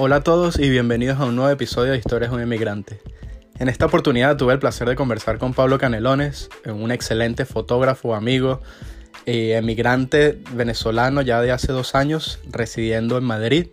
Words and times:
Hola 0.00 0.16
a 0.16 0.20
todos 0.20 0.60
y 0.60 0.70
bienvenidos 0.70 1.18
a 1.18 1.24
un 1.24 1.34
nuevo 1.34 1.50
episodio 1.50 1.90
de 1.90 1.98
Historias 1.98 2.30
de 2.30 2.36
un 2.36 2.40
Emigrante. 2.40 3.00
En 3.58 3.68
esta 3.68 3.86
oportunidad 3.86 4.36
tuve 4.36 4.52
el 4.52 4.60
placer 4.60 4.88
de 4.88 4.94
conversar 4.94 5.38
con 5.38 5.54
Pablo 5.54 5.76
Canelones, 5.76 6.50
un 6.66 6.92
excelente 6.92 7.44
fotógrafo, 7.44 8.14
amigo, 8.14 8.60
y 9.26 9.50
emigrante 9.50 10.38
venezolano 10.52 11.20
ya 11.22 11.40
de 11.40 11.50
hace 11.50 11.72
dos 11.72 11.96
años, 11.96 12.38
residiendo 12.48 13.18
en 13.18 13.24
Madrid. 13.24 13.66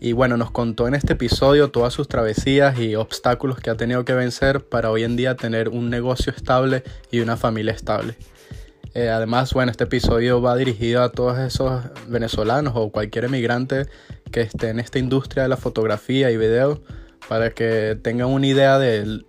Y 0.00 0.10
bueno, 0.10 0.36
nos 0.36 0.50
contó 0.50 0.88
en 0.88 0.96
este 0.96 1.12
episodio 1.12 1.70
todas 1.70 1.94
sus 1.94 2.08
travesías 2.08 2.76
y 2.76 2.96
obstáculos 2.96 3.60
que 3.60 3.70
ha 3.70 3.76
tenido 3.76 4.04
que 4.04 4.14
vencer 4.14 4.64
para 4.64 4.90
hoy 4.90 5.04
en 5.04 5.14
día 5.14 5.36
tener 5.36 5.68
un 5.68 5.88
negocio 5.88 6.32
estable 6.36 6.82
y 7.12 7.20
una 7.20 7.36
familia 7.36 7.74
estable. 7.74 8.16
Eh, 8.94 9.08
además, 9.08 9.54
bueno, 9.54 9.70
este 9.70 9.84
episodio 9.84 10.42
va 10.42 10.56
dirigido 10.56 11.04
a 11.04 11.12
todos 11.12 11.38
esos 11.38 11.80
venezolanos 12.08 12.72
o 12.74 12.90
cualquier 12.90 13.26
emigrante 13.26 13.86
que 14.30 14.42
esté 14.42 14.68
en 14.68 14.80
esta 14.80 14.98
industria 14.98 15.44
de 15.44 15.48
la 15.48 15.56
fotografía 15.56 16.30
y 16.30 16.36
video 16.36 16.82
para 17.28 17.50
que 17.50 17.98
tengan 18.00 18.28
una 18.28 18.46
idea 18.46 18.78
de, 18.78 19.24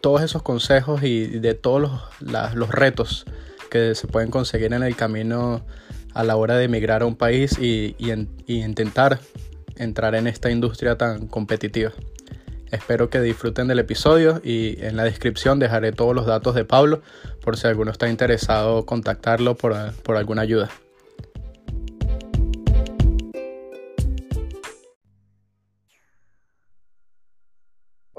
todos 0.00 0.22
esos 0.22 0.42
consejos 0.42 1.02
y 1.02 1.26
de 1.26 1.54
todos 1.54 1.80
los, 2.20 2.54
los, 2.54 2.70
retos 2.70 3.26
que 3.70 3.94
se 3.94 4.06
pueden 4.06 4.30
conseguir 4.30 4.72
en 4.72 4.82
el 4.82 4.96
camino 4.96 5.64
a 6.14 6.24
la 6.24 6.36
hora 6.36 6.56
de 6.56 6.64
emigrar 6.64 7.02
a 7.02 7.06
un 7.06 7.16
país 7.16 7.58
y, 7.58 7.94
y 7.98 8.62
intentar 8.62 9.20
entrar 9.76 10.14
en 10.14 10.26
esta 10.26 10.50
industria 10.50 10.96
tan 10.96 11.26
competitiva. 11.26 11.92
Espero 12.70 13.10
que 13.10 13.20
disfruten 13.20 13.66
del 13.66 13.80
episodio 13.80 14.40
y 14.44 14.76
en 14.84 14.96
la 14.96 15.02
descripción 15.02 15.58
dejaré 15.58 15.90
todos 15.90 16.14
los 16.14 16.26
datos 16.26 16.54
de 16.54 16.64
Pablo 16.64 17.02
por 17.42 17.56
si 17.56 17.66
alguno 17.66 17.90
está 17.90 18.08
interesado 18.08 18.86
contactarlo 18.86 19.56
por, 19.56 19.74
alguna 20.16 20.42
ayuda. 20.42 20.70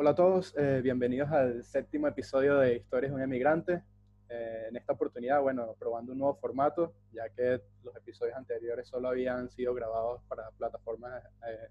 Hola 0.02 0.10
a 0.10 0.16
todos, 0.16 0.56
eh, 0.58 0.82
bienvenidos 0.82 1.30
al 1.30 1.64
séptimo 1.64 2.08
episodio 2.08 2.58
de 2.58 2.78
Historias 2.78 3.12
de 3.12 3.18
un 3.18 3.22
Emigrante. 3.22 3.84
Eh, 4.30 4.66
en 4.70 4.76
esta 4.76 4.94
oportunidad, 4.94 5.40
bueno, 5.44 5.76
probando 5.78 6.14
un 6.14 6.18
nuevo 6.18 6.34
formato, 6.38 6.96
ya 7.14 7.30
que 7.30 7.62
los 7.84 7.96
episodios 7.96 8.36
anteriores 8.36 8.88
solo 8.88 9.10
habían 9.10 9.52
sido 9.52 9.76
grabados 9.76 10.24
para 10.28 10.50
plataformas 10.58 11.24
eh, 11.48 11.70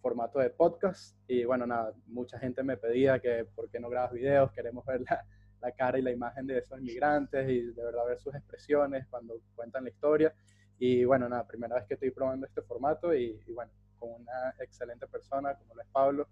formato 0.00 0.38
de 0.38 0.48
podcast. 0.48 1.14
Y 1.28 1.44
bueno, 1.44 1.66
nada, 1.66 1.92
mucha 2.06 2.38
gente 2.38 2.62
me 2.62 2.78
pedía 2.78 3.18
que 3.20 3.44
por 3.54 3.68
qué 3.68 3.78
no 3.78 3.90
grabas 3.90 4.12
videos, 4.12 4.50
queremos 4.52 4.86
ver 4.86 5.02
la, 5.02 5.22
la 5.60 5.72
cara 5.72 5.98
y 5.98 6.02
la 6.02 6.10
imagen 6.10 6.46
de 6.46 6.56
esos 6.56 6.80
inmigrantes 6.80 7.50
y 7.50 7.70
de 7.70 7.84
verdad 7.84 8.06
ver 8.06 8.18
sus 8.18 8.34
expresiones 8.34 9.06
cuando 9.08 9.34
cuentan 9.54 9.84
la 9.84 9.90
historia. 9.90 10.34
Y 10.78 11.04
bueno, 11.04 11.28
nada, 11.28 11.46
primera 11.46 11.74
vez 11.74 11.84
que 11.84 11.94
estoy 11.94 12.12
probando 12.12 12.46
este 12.46 12.62
formato 12.62 13.12
y, 13.12 13.38
bueno, 13.52 13.72
con 13.98 14.08
una 14.22 14.54
excelente 14.58 15.06
persona 15.06 15.54
como 15.54 15.74
lo 15.74 15.82
es 15.82 15.88
Pablo, 15.92 16.26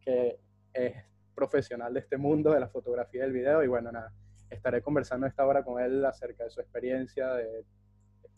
que 0.00 0.40
es 0.72 0.94
profesional 1.34 1.94
de 1.94 2.00
este 2.00 2.16
mundo 2.16 2.52
de 2.52 2.60
la 2.60 2.68
fotografía 2.68 3.20
y 3.20 3.22
del 3.22 3.32
video. 3.32 3.62
Y 3.62 3.68
bueno, 3.68 3.92
nada, 3.92 4.12
estaré 4.50 4.82
conversando 4.82 5.26
esta 5.26 5.46
hora 5.46 5.64
con 5.64 5.82
él 5.82 6.04
acerca 6.04 6.44
de 6.44 6.50
su 6.50 6.60
experiencia, 6.60 7.32
de 7.34 7.64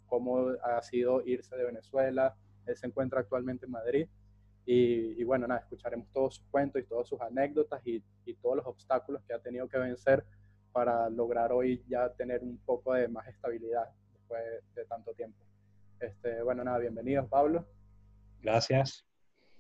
cómo 0.06 0.48
ha 0.62 0.80
sido 0.82 1.22
irse 1.26 1.56
de 1.56 1.64
Venezuela. 1.64 2.34
Él 2.66 2.76
se 2.76 2.86
encuentra 2.86 3.20
actualmente 3.20 3.66
en 3.66 3.72
Madrid 3.72 4.08
y, 4.66 5.22
bueno, 5.24 5.46
nada, 5.46 5.60
escucharemos 5.60 6.08
todos 6.12 6.36
sus 6.36 6.44
cuentos 6.46 6.80
y 6.80 6.86
todas 6.86 7.06
sus 7.06 7.20
anécdotas 7.20 7.82
y, 7.86 8.02
todos 8.40 8.56
los 8.56 8.66
obstáculos 8.66 9.22
que 9.26 9.34
ha 9.34 9.38
tenido 9.38 9.68
que 9.68 9.78
vencer 9.78 10.24
para 10.72 11.08
lograr 11.08 11.52
hoy 11.52 11.82
ya 11.88 12.10
tener 12.10 12.42
un 12.42 12.58
poco 12.58 12.94
de 12.94 13.08
más 13.08 13.26
estabilidad 13.28 13.88
después 14.12 14.42
de 14.74 14.84
tanto 14.86 15.12
tiempo. 15.14 15.38
Este, 16.00 16.42
bueno, 16.42 16.64
nada, 16.64 16.78
bienvenidos, 16.78 17.26
Pablo. 17.28 17.66
Gracias. 18.42 19.13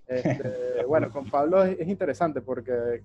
Este, 0.06 0.84
bueno, 0.86 1.10
con 1.10 1.30
Pablo 1.30 1.62
es, 1.64 1.88
interesante 1.88 2.40
porque 2.40 3.02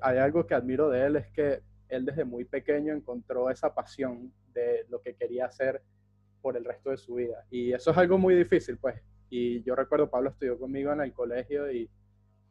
hay 0.00 0.18
algo 0.18 0.46
que 0.46 0.54
admiro 0.54 0.90
de 0.90 1.06
él, 1.06 1.16
es 1.16 1.26
que 1.28 1.62
él 1.88 2.04
desde 2.04 2.24
muy 2.24 2.44
pequeño 2.44 2.92
encontró 2.92 3.50
esa 3.50 3.74
pasión 3.74 4.32
de 4.52 4.86
lo 4.88 5.00
que 5.00 5.14
quería 5.14 5.46
hacer 5.46 5.82
por 6.42 6.56
el 6.56 6.64
resto 6.64 6.90
de 6.90 6.96
su 6.96 7.14
vida. 7.14 7.44
Y 7.50 7.72
eso 7.72 7.90
es 7.90 7.96
algo 7.96 8.18
muy 8.18 8.34
difícil, 8.34 8.76
pues 8.78 9.00
y 9.36 9.64
yo 9.64 9.74
recuerdo, 9.74 10.08
Pablo 10.08 10.30
estudió 10.30 10.56
conmigo 10.56 10.92
en 10.92 11.00
el 11.00 11.12
colegio 11.12 11.68
y, 11.68 11.90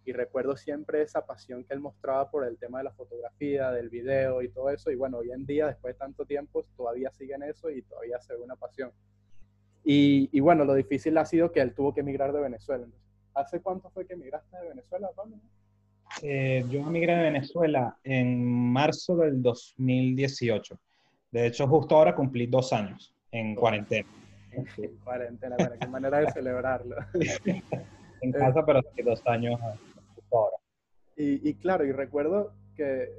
y, 0.04 0.12
recuerdo 0.12 0.58
siempre 0.58 1.02
esa 1.02 1.26
pasión 1.26 1.64
que 1.64 1.74
él 1.74 1.80
mostraba 1.80 2.30
por 2.30 2.46
el 2.46 2.58
tema 2.58 2.80
de 2.80 2.84
la 2.84 2.92
fotografía, 2.92 3.72
del 3.72 3.90
video 3.90 4.42
y 4.42 4.50
todo 4.50 4.70
eso. 4.70 4.92
Y 4.92 4.96
bueno, 4.96 5.20
hoy 5.20 5.32
en 5.32 5.46
día, 5.46 5.68
después 5.68 5.96
de 5.96 6.00
tanto 6.00 6.26
tiempo, 6.26 6.66
todavía 6.76 7.10
sigue 7.12 7.36
en 7.36 7.44
eso 7.44 7.70
y 7.70 7.84
todavía 7.84 8.20
se 8.20 8.34
ve 8.34 8.42
una 8.42 8.58
pasión. 8.58 8.92
Y, 9.86 10.30
y 10.34 10.42
bueno, 10.42 10.66
lo 10.66 10.74
difícil 10.74 11.18
ha 11.18 11.26
sido 11.26 11.54
que 11.54 11.62
él 11.62 11.74
tuvo 11.74 11.94
que 11.94 12.02
emigrar 12.02 12.34
de 12.34 12.42
Venezuela. 12.42 12.86
¿Hace 13.34 13.62
cuánto 13.62 13.90
fue 13.90 14.06
que 14.06 14.14
emigraste 14.14 14.58
de 14.58 14.70
Venezuela, 14.70 15.10
Pablo? 15.16 15.38
Eh, 16.22 16.64
yo 16.70 16.82
emigré 16.82 17.16
de 17.16 17.24
Venezuela 17.24 17.98
en 18.04 18.72
marzo 18.72 19.16
del 19.16 19.42
2018. 19.42 20.80
De 21.32 21.48
hecho, 21.48 21.68
justo 21.68 21.96
ahora 21.96 22.16
cumplí 22.16 22.46
dos 22.46 22.72
años 22.74 23.14
en 23.32 23.56
cuarentena. 23.56 24.08
Cuarentena, 25.04 25.56
bueno, 25.58 25.76
qué 25.80 25.88
manera 25.88 26.20
de 26.20 26.32
celebrarlo. 26.32 26.96
en 28.22 28.32
casa, 28.32 28.64
pero 28.66 28.80
hace 28.80 29.04
dos 29.04 29.22
años 29.26 29.60
ahora. 30.32 30.58
Y, 31.16 31.50
y, 31.50 31.56
claro, 31.56 31.86
y 31.86 31.92
recuerdo 31.92 32.54
que 32.76 33.10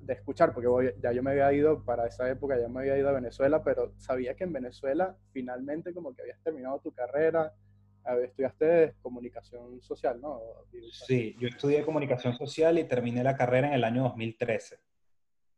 de 0.00 0.12
escuchar, 0.12 0.52
porque 0.52 0.94
ya 1.00 1.12
yo 1.12 1.22
me 1.22 1.30
había 1.30 1.52
ido 1.52 1.82
para 1.82 2.06
esa 2.06 2.28
época, 2.28 2.58
ya 2.58 2.68
me 2.68 2.80
había 2.80 2.98
ido 2.98 3.08
a 3.08 3.12
Venezuela, 3.12 3.62
pero 3.62 3.92
sabía 3.98 4.34
que 4.34 4.44
en 4.44 4.52
Venezuela 4.52 5.16
finalmente 5.32 5.94
como 5.94 6.14
que 6.14 6.22
habías 6.22 6.40
terminado 6.42 6.78
tu 6.80 6.92
carrera, 6.92 7.52
estudiaste 8.22 8.94
comunicación 9.02 9.80
social, 9.80 10.20
¿no? 10.20 10.40
Sí, 11.06 11.36
yo 11.38 11.48
estudié 11.48 11.84
comunicación 11.84 12.34
social 12.34 12.78
y 12.78 12.84
terminé 12.84 13.22
la 13.22 13.36
carrera 13.36 13.68
en 13.68 13.74
el 13.74 13.84
año 13.84 14.02
2013. 14.04 14.78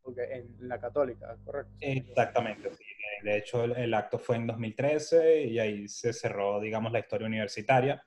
Okay, 0.02 0.24
en 0.30 0.68
la 0.68 0.78
católica, 0.78 1.36
correcto. 1.44 1.74
Exactamente, 1.80 2.72
sí. 2.72 2.84
De 3.22 3.38
hecho, 3.38 3.64
el, 3.64 3.92
acto 3.94 4.18
fue 4.18 4.36
en 4.36 4.46
2013 4.46 5.42
y 5.44 5.58
ahí 5.58 5.88
se 5.88 6.12
cerró, 6.12 6.60
digamos, 6.60 6.92
la 6.92 7.00
historia 7.00 7.26
universitaria. 7.26 8.00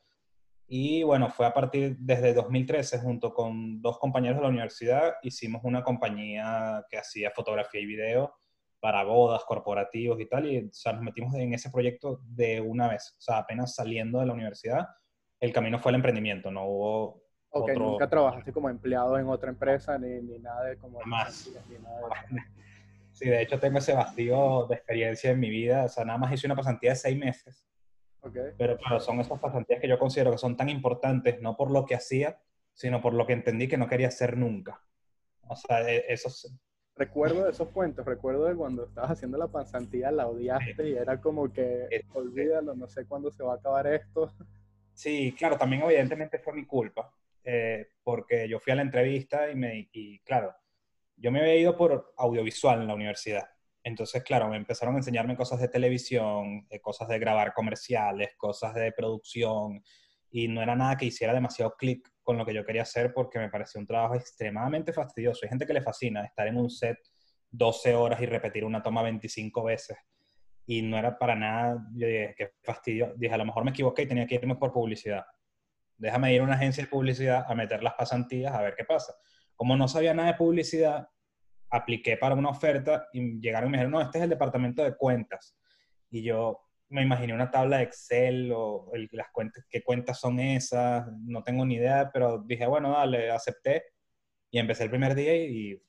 Y 0.68 1.04
bueno, 1.04 1.30
fue 1.30 1.46
a 1.46 1.54
partir 1.54 1.98
desde 1.98 2.34
2013, 2.34 3.00
junto 3.00 3.34
con 3.34 3.82
dos 3.82 3.98
compañeros 3.98 4.38
de 4.38 4.44
la 4.44 4.50
universidad, 4.50 5.16
hicimos 5.24 5.62
una 5.64 5.84
compañía 5.84 6.86
que 6.90 6.98
hacía 6.98 7.32
fotografía 7.32 7.82
y 7.82 7.86
video 7.86 8.34
para 8.80 9.04
bodas, 9.04 9.44
corporativos 9.46 10.20
y 10.20 10.26
tal, 10.26 10.46
y 10.46 10.66
o 10.66 10.70
sea, 10.72 10.94
nos 10.94 11.04
metimos 11.04 11.34
en 11.36 11.54
ese 11.54 11.70
proyecto 11.70 12.22
de 12.24 12.62
una 12.62 12.88
vez, 12.88 13.16
o 13.18 13.22
sea, 13.22 13.40
apenas 13.40 13.76
saliendo 13.76 14.20
de 14.20 14.26
la 14.26 14.34
universidad, 14.34 14.88
el 15.40 15.54
camino 15.54 15.80
fue 15.80 15.92
el 15.92 15.98
emprendimiento, 15.98 16.52
no 16.52 16.66
hubo 16.66 17.30
Ok, 17.52 17.72
nunca 17.76 18.08
trabajaste 18.08 18.54
como 18.54 18.70
empleado 18.70 19.18
en 19.18 19.28
otra 19.28 19.50
empresa 19.50 19.98
ni, 19.98 20.22
ni 20.22 20.40
nada 20.40 20.66
de 20.66 20.78
como... 20.78 21.00
Más. 21.06 21.50
Sí, 23.12 23.28
de 23.28 23.42
hecho 23.42 23.60
tengo 23.60 23.80
ese 23.80 23.94
vacío 23.94 24.66
de 24.70 24.76
experiencia 24.76 25.32
en 25.32 25.42
mi 25.42 25.50
vida. 25.50 25.84
O 25.84 25.90
sea, 25.90 26.06
nada 26.06 26.18
más 26.18 26.32
hice 26.32 26.48
una 26.48 26.56
pasantía 26.56 26.92
de 26.92 26.96
seis 26.96 27.18
meses. 27.18 27.68
Okay. 28.22 28.54
Pero 28.58 28.78
claro, 28.78 29.02
son 29.02 29.20
esas 29.20 29.38
pasantías 29.40 29.82
que 29.82 29.90
yo 29.90 30.00
considero 30.00 30.32
que 30.32 30.38
son 30.38 30.56
tan 30.56 30.70
importantes, 30.70 31.42
no 31.42 31.58
por 31.58 31.70
lo 31.70 31.86
que 31.86 31.96
hacía, 31.96 32.40
sino 32.74 33.02
por 33.02 33.14
lo 33.14 33.28
que 33.28 33.34
entendí 33.34 33.68
que 33.68 33.78
no 33.78 33.90
quería 33.90 34.08
hacer 34.08 34.38
nunca. 34.38 34.82
O 35.42 35.56
sea, 35.58 35.82
e, 35.90 36.06
esos... 36.08 36.56
Recuerdo 37.00 37.46
de 37.46 37.52
esos 37.52 37.70
cuentos, 37.70 38.06
recuerdo 38.06 38.44
de 38.44 38.56
cuando 38.56 38.84
estabas 38.84 39.12
haciendo 39.12 39.38
la 39.38 39.48
pasantía, 39.48 40.12
la 40.12 40.28
odiaste 40.28 40.90
y 40.90 40.96
era 40.96 41.22
como 41.22 41.50
que, 41.54 41.88
olvídalo, 42.14 42.76
no 42.76 42.90
sé 42.90 43.06
cuándo 43.06 43.32
se 43.32 43.42
va 43.42 43.54
a 43.54 43.56
acabar 43.56 43.88
esto. 43.88 44.34
Sí, 44.94 45.34
claro, 45.38 45.58
también 45.58 45.82
evidentemente 45.84 46.40
fue 46.40 46.52
mi 46.52 46.66
culpa, 46.66 47.10
eh, 47.42 47.92
porque 48.04 48.50
yo 48.50 48.60
fui 48.60 48.74
a 48.74 48.76
la 48.76 48.82
entrevista 48.82 49.50
y, 49.50 49.56
me, 49.56 49.88
y 49.94 50.20
claro, 50.20 50.54
yo 51.16 51.32
me 51.32 51.40
había 51.40 51.56
ido 51.56 51.78
por 51.78 52.14
audiovisual 52.18 52.82
en 52.82 52.88
la 52.88 52.96
universidad. 52.96 53.48
Entonces, 53.82 54.22
claro, 54.22 54.50
me 54.50 54.58
empezaron 54.58 54.96
a 54.96 54.98
enseñarme 54.98 55.38
cosas 55.38 55.62
de 55.62 55.70
televisión, 55.70 56.68
eh, 56.70 56.82
cosas 56.82 57.08
de 57.08 57.18
grabar 57.18 57.54
comerciales, 57.54 58.36
cosas 58.36 58.76
de 58.76 58.92
producción, 58.92 59.82
y 60.32 60.48
no 60.48 60.62
era 60.62 60.76
nada 60.76 60.96
que 60.98 61.06
hiciera 61.06 61.34
demasiado 61.34 61.76
clic 61.78 62.08
con 62.22 62.38
lo 62.38 62.46
que 62.46 62.54
yo 62.54 62.64
quería 62.64 62.84
hacer 62.84 63.14
porque 63.14 63.40
me 63.40 63.50
parecía 63.50 63.82
un 63.82 63.88
trabajo 63.88 64.16
extremadamente 64.16 64.94
fastidioso. 64.94 65.42
Hay 65.44 65.50
gente 65.50 65.66
que 65.66 65.74
le 65.74 65.82
fascina 65.82 66.24
estar 66.24 66.48
en 66.48 66.58
un 66.58 66.70
set 66.70 66.98
12 67.52 67.96
horas 67.96 68.22
y 68.22 68.26
repetir 68.26 68.64
una 68.64 68.84
toma 68.84 69.02
25 69.02 69.64
veces. 69.64 69.98
Y 70.66 70.84
no 70.84 70.98
era 70.98 71.18
para 71.18 71.36
nada, 71.36 71.84
yo 71.96 72.06
dije, 72.06 72.36
qué 72.38 72.52
fastidio. 72.62 73.14
Dije, 73.18 73.34
a 73.34 73.38
lo 73.38 73.46
mejor 73.46 73.64
me 73.64 73.72
equivoqué 73.72 74.04
y 74.04 74.08
tenía 74.08 74.28
que 74.28 74.36
irme 74.36 74.56
por 74.56 74.72
publicidad. 74.72 75.26
Déjame 75.98 76.34
ir 76.34 76.42
a 76.42 76.44
una 76.44 76.54
agencia 76.54 76.84
de 76.84 76.90
publicidad 76.90 77.46
a 77.48 77.56
meter 77.56 77.82
las 77.82 77.96
pasantías 77.96 78.54
a 78.54 78.62
ver 78.62 78.76
qué 78.78 78.86
pasa. 78.86 79.14
Como 79.56 79.76
no 79.76 79.88
sabía 79.88 80.14
nada 80.14 80.32
de 80.32 80.38
publicidad, 80.38 81.08
apliqué 81.72 82.18
para 82.18 82.36
una 82.36 82.50
oferta 82.50 83.08
y 83.12 83.40
llegaron 83.40 83.70
y 83.70 83.72
me 83.72 83.78
dijeron, 83.78 83.92
no, 83.92 84.02
este 84.02 84.20
es 84.20 84.24
el 84.26 84.30
departamento 84.30 84.84
de 84.84 84.96
cuentas. 84.96 85.58
Y 86.12 86.22
yo 86.22 86.69
me 86.90 87.04
imaginé 87.04 87.34
una 87.34 87.52
tabla 87.52 87.78
de 87.78 87.84
Excel 87.84 88.52
o 88.54 88.92
las 89.12 89.30
cuentas, 89.32 89.66
qué 89.70 89.84
cuentas 89.84 90.20
son 90.20 90.40
esas, 90.40 91.08
no 91.26 91.44
tengo 91.44 91.66
ni 91.66 91.76
idea, 91.76 92.10
pero 92.12 92.44
dije, 92.46 92.66
bueno, 92.68 92.92
dale, 92.92 93.32
acepté 93.32 93.84
y 94.52 94.60
empecé 94.60 94.84
el 94.84 94.90
primer 94.90 95.16
día 95.16 95.36
y, 95.36 95.82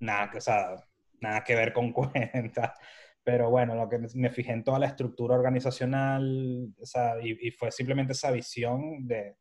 nada, 0.00 0.32
o 0.36 0.40
sea, 0.40 0.76
nada 1.20 1.44
que 1.44 1.54
ver 1.54 1.72
con 1.72 1.92
cuentas. 1.92 2.72
Pero 3.24 3.50
bueno, 3.50 3.74
lo 3.74 3.88
que 3.88 3.98
me 4.14 4.30
fijé 4.30 4.52
en 4.52 4.64
toda 4.64 4.78
la 4.78 4.86
estructura 4.86 5.34
organizacional, 5.36 6.74
o 6.80 6.86
sea, 6.86 7.14
y, 7.22 7.50
fue 7.50 7.70
simplemente 7.70 8.12
esa 8.14 8.30
visión 8.30 9.06
de, 9.06 9.36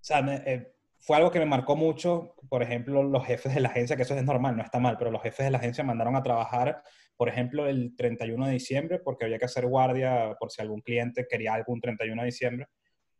sea, 0.00 0.20
eh, 0.46 0.72
fue 0.98 1.16
algo 1.16 1.30
que 1.30 1.38
me 1.38 1.46
marcó 1.46 1.76
mucho, 1.76 2.34
por 2.48 2.62
ejemplo, 2.62 3.02
los 3.02 3.24
jefes 3.24 3.54
de 3.54 3.60
la 3.60 3.68
agencia, 3.68 3.96
que 3.96 4.02
eso 4.02 4.14
es 4.14 4.24
normal, 4.24 4.56
no 4.56 4.62
está 4.62 4.78
mal, 4.78 4.96
pero 4.98 5.10
los 5.10 5.22
jefes 5.22 5.46
de 5.46 5.50
la 5.50 5.58
agencia 5.58 5.84
mandaron 5.84 6.16
a 6.16 6.22
trabajar, 6.22 6.82
por 7.20 7.28
ejemplo, 7.28 7.66
el 7.66 7.94
31 7.96 8.46
de 8.46 8.52
diciembre, 8.54 8.98
porque 8.98 9.26
había 9.26 9.38
que 9.38 9.44
hacer 9.44 9.66
guardia 9.66 10.34
por 10.40 10.50
si 10.50 10.62
algún 10.62 10.80
cliente 10.80 11.26
quería 11.28 11.52
algún 11.52 11.78
31 11.78 12.22
de 12.22 12.24
diciembre, 12.24 12.66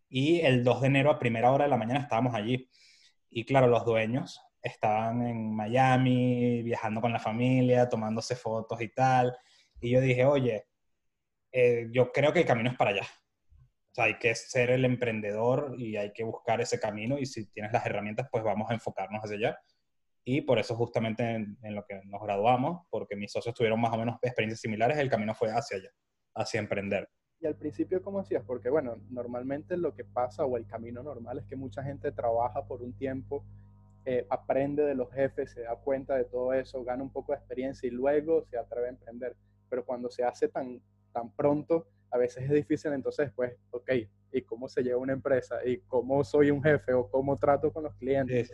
y 0.08 0.41
el 0.41 0.64
2 0.64 0.81
de 0.81 0.87
enero 0.87 1.11
a 1.11 1.19
primera 1.19 1.52
hora 1.52 1.64
de 1.64 1.70
la 1.70 1.76
mañana 1.76 2.00
estábamos 2.00 2.35
allí. 2.35 2.70
Y 3.29 3.44
claro, 3.44 3.67
los 3.67 3.85
dueños 3.85 4.41
estaban 4.62 5.20
en 5.26 5.55
Miami, 5.55 6.62
viajando 6.62 7.02
con 7.02 7.12
la 7.12 7.19
familia, 7.19 7.91
tomándose 7.91 8.37
fotos 8.37 8.81
y 8.81 8.88
tal, 8.88 9.37
y 9.82 9.91
yo 9.91 10.00
dije, 10.00 10.25
oye, 10.25 10.64
eh, 11.53 11.88
yo 11.93 12.11
creo 12.11 12.32
que 12.32 12.41
el 12.41 12.46
camino 12.46 12.70
es 12.70 12.79
para 12.79 12.93
allá. 12.93 13.03
O 13.03 13.94
sea, 13.94 14.05
hay 14.05 14.19
que 14.19 14.35
ser 14.35 14.70
el 14.70 14.87
emprendedor 14.87 15.75
y 15.76 15.99
hay 15.99 16.11
que 16.14 16.25
buscar 16.25 16.62
ese 16.62 16.81
camino 16.81 17.19
y 17.19 17.26
si 17.26 17.50
tienes 17.53 17.70
las 17.70 17.85
herramientas, 17.85 18.29
pues 18.32 18.43
vamos 18.43 18.70
a 18.70 18.75
enfocarnos 18.75 19.23
hacia 19.23 19.37
allá. 19.37 19.58
Y 20.25 20.43
por 20.43 20.58
eso 20.58 20.76
justamente 20.76 21.25
en, 21.25 21.56
lo 21.75 21.84
que 21.84 22.00
nos 22.05 22.22
graduamos, 22.22 22.87
porque 22.90 23.17
mis 23.17 23.32
socios 23.32 23.55
tuvieron 23.55 23.81
más 23.81 23.93
o 23.93 23.99
menos 23.99 24.19
experiencias 24.22 24.61
similares, 24.61 24.99
el 24.99 25.11
camino 25.11 25.34
fue 25.34 25.50
hacia 25.50 25.78
allá, 25.78 25.90
hacia 26.34 26.61
emprender. 26.61 27.08
Y 27.40 27.46
al 27.46 27.56
principio, 27.56 28.02
¿cómo 28.02 28.20
hacías? 28.20 28.44
Porque, 28.46 28.69
bueno, 28.69 28.99
normalmente 29.08 29.76
lo 29.76 29.94
que 29.94 30.05
pasa 30.05 30.44
o 30.44 30.58
el 30.58 30.67
camino 30.67 31.02
normal 31.02 31.38
es 31.38 31.46
que 31.46 31.56
mucha 31.56 31.82
gente 31.82 32.12
trabaja 32.12 32.67
por 32.67 32.82
un 32.82 32.93
tiempo, 32.93 33.44
eh, 34.05 34.26
aprende 34.28 34.84
de 34.84 34.94
los 34.94 35.11
jefes, 35.11 35.52
se 35.52 35.62
da 35.62 35.76
cuenta 35.76 36.17
de 36.17 36.25
todo 36.25 36.52
eso, 36.52 36.84
gana 36.84 37.02
un 37.02 37.11
poco 37.11 37.32
de 37.32 37.38
experiencia 37.38 37.87
y 37.87 37.90
luego 37.90 38.44
se 38.44 38.58
atreve 38.58 38.88
a 38.88 38.90
emprender. 38.90 39.37
Pero 39.70 39.84
cuando 39.87 40.11
se 40.11 40.22
hace 40.22 40.49
tan, 40.49 40.82
tan 41.12 41.31
pronto, 41.34 41.87
a 42.11 42.19
veces 42.19 42.44
es 42.44 42.50
difícil, 42.50 42.93
entonces, 42.93 43.31
pues, 43.34 43.56
ok, 43.70 43.90
¿y 44.32 44.43
cómo 44.43 44.69
se 44.69 44.82
lleva 44.82 44.99
una 44.99 45.12
empresa? 45.12 45.64
¿Y 45.64 45.78
cómo 45.82 46.25
soy 46.25 46.50
un 46.50 46.62
jefe? 46.62 46.93
¿O 46.93 47.08
cómo 47.08 47.37
trato 47.37 47.72
con 47.72 47.84
los 47.84 47.94
clientes? 47.96 48.50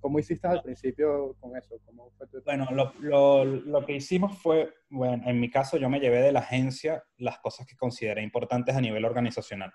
¿Cómo 0.00 0.18
hiciste 0.18 0.48
al 0.48 0.62
principio 0.62 1.36
con 1.40 1.56
eso? 1.56 1.76
¿Cómo 1.84 2.10
fue 2.16 2.26
bueno, 2.44 2.66
lo, 2.70 2.92
lo, 3.00 3.44
lo, 3.44 3.84
que 3.84 3.94
hicimos 3.96 4.38
fue, 4.38 4.72
bueno, 4.88 5.22
en 5.26 5.38
mi 5.38 5.50
caso 5.50 5.76
yo 5.76 5.90
me 5.90 6.00
llevé 6.00 6.22
de 6.22 6.32
la 6.32 6.40
agencia 6.40 7.04
las 7.18 7.38
cosas 7.38 7.66
que 7.66 7.76
consideré 7.76 8.22
importantes 8.22 8.74
a 8.74 8.80
nivel 8.80 9.04
organizacional. 9.04 9.72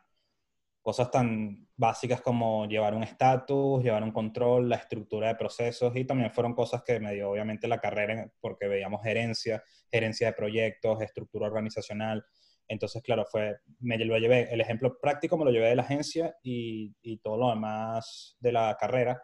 Cosas 0.81 1.09
tan 1.11 1.67
básicas 1.75 2.21
como 2.21 2.67
llevar 2.67 2.93
un 2.93 3.03
estatus, 3.03 3.83
llevar 3.83 4.03
un 4.03 4.11
control, 4.11 4.69
la 4.69 4.77
estructura 4.77 5.27
de 5.29 5.35
procesos 5.35 5.95
y 5.95 6.05
también 6.05 6.31
fueron 6.31 6.53
cosas 6.53 6.83
que 6.83 6.99
me 6.99 7.13
dio 7.13 7.29
obviamente 7.29 7.67
la 7.67 7.79
carrera 7.79 8.31
porque 8.39 8.67
veíamos 8.67 9.01
gerencia, 9.03 9.63
gerencia 9.91 10.27
de 10.27 10.33
proyectos, 10.33 11.01
estructura 11.01 11.47
organizacional. 11.47 12.25
Entonces, 12.67 13.01
claro, 13.03 13.25
fue, 13.25 13.57
me 13.79 13.97
lo 13.97 14.17
llevé, 14.17 14.51
el 14.51 14.61
ejemplo 14.61 14.97
práctico 14.99 15.37
me 15.37 15.45
lo 15.45 15.51
llevé 15.51 15.69
de 15.69 15.75
la 15.75 15.83
agencia 15.83 16.35
y, 16.41 16.95
y 17.01 17.17
todo 17.17 17.37
lo 17.37 17.49
demás 17.49 18.37
de 18.39 18.51
la 18.51 18.75
carrera. 18.79 19.23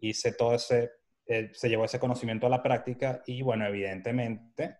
Hice 0.00 0.32
todo 0.32 0.54
ese, 0.54 0.90
eh, 1.26 1.50
se 1.52 1.68
llevó 1.68 1.84
ese 1.84 2.00
conocimiento 2.00 2.46
a 2.46 2.50
la 2.50 2.62
práctica 2.62 3.22
y, 3.26 3.42
bueno, 3.42 3.66
evidentemente, 3.66 4.78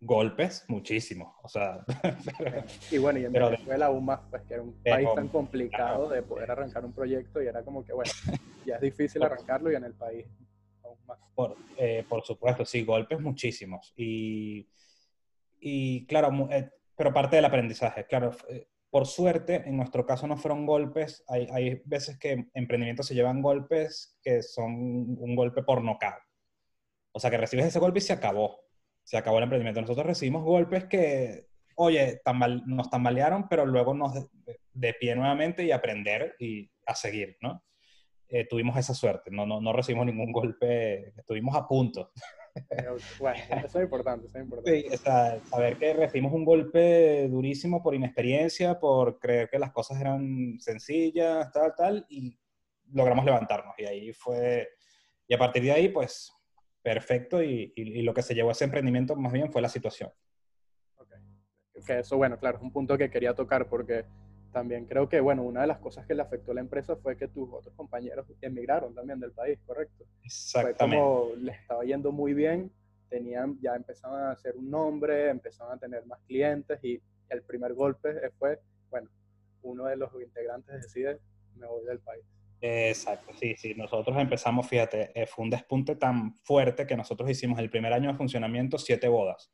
golpes, 0.00 0.64
muchísimos. 0.68 1.34
O 1.42 1.48
sea, 1.48 1.84
y 2.90 2.98
bueno, 2.98 3.18
y 3.18 3.24
en 3.24 3.32
Venezuela 3.32 3.86
aún 3.86 4.04
más, 4.04 4.20
pues 4.30 4.42
que 4.42 4.54
era 4.54 4.62
un 4.62 4.72
país 4.82 5.08
tan 5.14 5.28
complicado 5.28 6.08
de 6.08 6.22
poder 6.22 6.50
arrancar 6.50 6.84
un 6.84 6.92
proyecto 6.92 7.42
y 7.42 7.46
era 7.46 7.62
como 7.62 7.84
que, 7.84 7.92
bueno, 7.92 8.10
ya 8.66 8.76
es 8.76 8.80
difícil 8.80 9.22
arrancarlo 9.22 9.70
y 9.70 9.74
en 9.74 9.84
el 9.84 9.94
país 9.94 10.26
aún 10.84 10.98
más. 11.06 11.18
Por, 11.34 11.56
eh, 11.76 12.04
por 12.08 12.24
supuesto, 12.24 12.64
sí, 12.64 12.84
golpes 12.84 13.20
muchísimos. 13.20 13.92
Y, 13.96 14.68
y 15.60 16.06
claro, 16.06 16.48
eh, 16.50 16.70
pero 16.96 17.12
parte 17.12 17.36
del 17.36 17.44
aprendizaje. 17.44 18.06
Claro, 18.06 18.34
eh, 18.48 18.68
por 18.96 19.06
suerte, 19.06 19.56
en 19.66 19.76
nuestro 19.76 20.06
caso 20.06 20.26
no 20.26 20.38
fueron 20.38 20.64
golpes. 20.64 21.22
Hay, 21.28 21.82
veces 21.84 22.18
que 22.18 22.46
emprendimientos 22.54 23.06
se 23.06 23.14
llevan 23.14 23.42
golpes 23.42 24.18
que 24.22 24.42
son 24.42 24.72
un 24.72 25.36
golpe 25.36 25.62
por 25.62 25.84
nocaut. 25.84 26.22
O 27.12 27.20
sea, 27.20 27.30
que 27.30 27.36
recibes 27.36 27.66
ese 27.66 27.78
golpe 27.78 27.98
y 27.98 28.00
se 28.00 28.14
acabó. 28.14 28.58
Se 29.04 29.18
acabó 29.18 29.36
el 29.36 29.42
emprendimiento. 29.42 29.82
Nosotros 29.82 30.06
recibimos 30.06 30.44
golpes 30.44 30.86
que, 30.86 31.46
oye, 31.74 32.22
nos 32.64 32.88
tambalearon, 32.88 33.50
pero 33.50 33.66
luego 33.66 33.92
nos 33.92 34.14
de, 34.14 34.60
de, 34.72 34.94
pie 34.94 35.14
nuevamente 35.14 35.62
y 35.62 35.72
aprender 35.72 36.34
y 36.38 36.70
a 36.86 36.94
seguir, 36.94 37.36
¿no? 37.42 37.64
Eh, 38.28 38.46
tuvimos 38.48 38.78
esa 38.78 38.94
suerte. 38.94 39.30
No, 39.30 39.44
no, 39.44 39.60
no 39.60 39.74
recibimos 39.74 40.06
ningún 40.06 40.32
golpe. 40.32 41.12
Estuvimos 41.18 41.54
a 41.54 41.68
punto. 41.68 42.12
Bueno, 43.18 43.38
eso 43.64 43.78
es 43.78 43.84
importante, 43.84 44.26
eso 44.26 44.38
es 44.38 44.44
importante. 44.44 44.80
Sí, 44.80 44.94
o 44.94 44.96
sea, 44.96 45.40
saber 45.44 45.76
que 45.78 45.94
recibimos 45.94 46.32
un 46.32 46.44
golpe 46.44 47.28
durísimo 47.28 47.82
por 47.82 47.94
inexperiencia, 47.94 48.78
por 48.78 49.18
creer 49.18 49.48
que 49.50 49.58
las 49.58 49.72
cosas 49.72 50.00
eran 50.00 50.56
sencillas, 50.58 51.50
tal, 51.52 51.74
tal, 51.76 52.06
y 52.08 52.38
logramos 52.92 53.24
levantarnos. 53.24 53.74
Y 53.78 53.84
ahí 53.84 54.12
fue, 54.12 54.68
y 55.26 55.34
a 55.34 55.38
partir 55.38 55.62
de 55.62 55.72
ahí, 55.72 55.88
pues, 55.88 56.32
perfecto, 56.82 57.42
y, 57.42 57.72
y, 57.74 58.02
lo 58.02 58.14
que 58.14 58.22
se 58.22 58.34
llevó 58.34 58.50
a 58.50 58.52
ese 58.52 58.64
emprendimiento 58.64 59.16
más 59.16 59.32
bien 59.32 59.50
fue 59.50 59.62
la 59.62 59.68
situación. 59.68 60.10
Ok, 60.96 61.12
okay 61.76 61.96
eso, 61.98 62.16
bueno, 62.16 62.38
claro, 62.38 62.58
es 62.58 62.62
un 62.62 62.72
punto 62.72 62.96
que 62.96 63.10
quería 63.10 63.34
tocar 63.34 63.68
porque 63.68 64.04
también 64.56 64.86
creo 64.86 65.06
que, 65.06 65.20
bueno, 65.20 65.42
una 65.42 65.60
de 65.60 65.66
las 65.66 65.80
cosas 65.80 66.06
que 66.06 66.14
le 66.14 66.22
afectó 66.22 66.52
a 66.52 66.54
la 66.54 66.62
empresa 66.62 66.96
fue 66.96 67.14
que 67.14 67.28
tus 67.28 67.46
otros 67.52 67.74
compañeros 67.74 68.26
emigraron 68.40 68.94
también 68.94 69.20
del 69.20 69.32
país, 69.32 69.58
¿correcto? 69.66 70.06
Exactamente. 70.24 70.78
Fue 70.78 70.88
como 70.88 71.34
les 71.36 71.60
estaba 71.60 71.84
yendo 71.84 72.10
muy 72.10 72.32
bien, 72.32 72.72
tenían, 73.10 73.58
ya 73.60 73.76
empezaban 73.76 74.22
a 74.22 74.30
hacer 74.30 74.56
un 74.56 74.70
nombre, 74.70 75.28
empezaban 75.28 75.76
a 75.76 75.78
tener 75.78 76.06
más 76.06 76.20
clientes 76.26 76.82
y 76.82 76.98
el 77.28 77.42
primer 77.42 77.74
golpe 77.74 78.14
fue, 78.38 78.58
bueno, 78.88 79.10
uno 79.60 79.84
de 79.84 79.96
los 79.98 80.10
integrantes 80.14 80.74
decide, 80.74 81.20
me 81.56 81.66
voy 81.66 81.84
del 81.84 81.98
país. 81.98 82.24
Exacto, 82.62 83.34
sí, 83.38 83.56
sí. 83.58 83.74
Nosotros 83.74 84.16
empezamos, 84.16 84.66
fíjate, 84.66 85.12
eh, 85.14 85.26
fue 85.26 85.44
un 85.44 85.50
despunte 85.50 85.96
tan 85.96 86.34
fuerte 86.36 86.86
que 86.86 86.96
nosotros 86.96 87.28
hicimos 87.28 87.58
el 87.58 87.68
primer 87.68 87.92
año 87.92 88.10
de 88.10 88.16
funcionamiento 88.16 88.78
siete 88.78 89.06
bodas. 89.06 89.52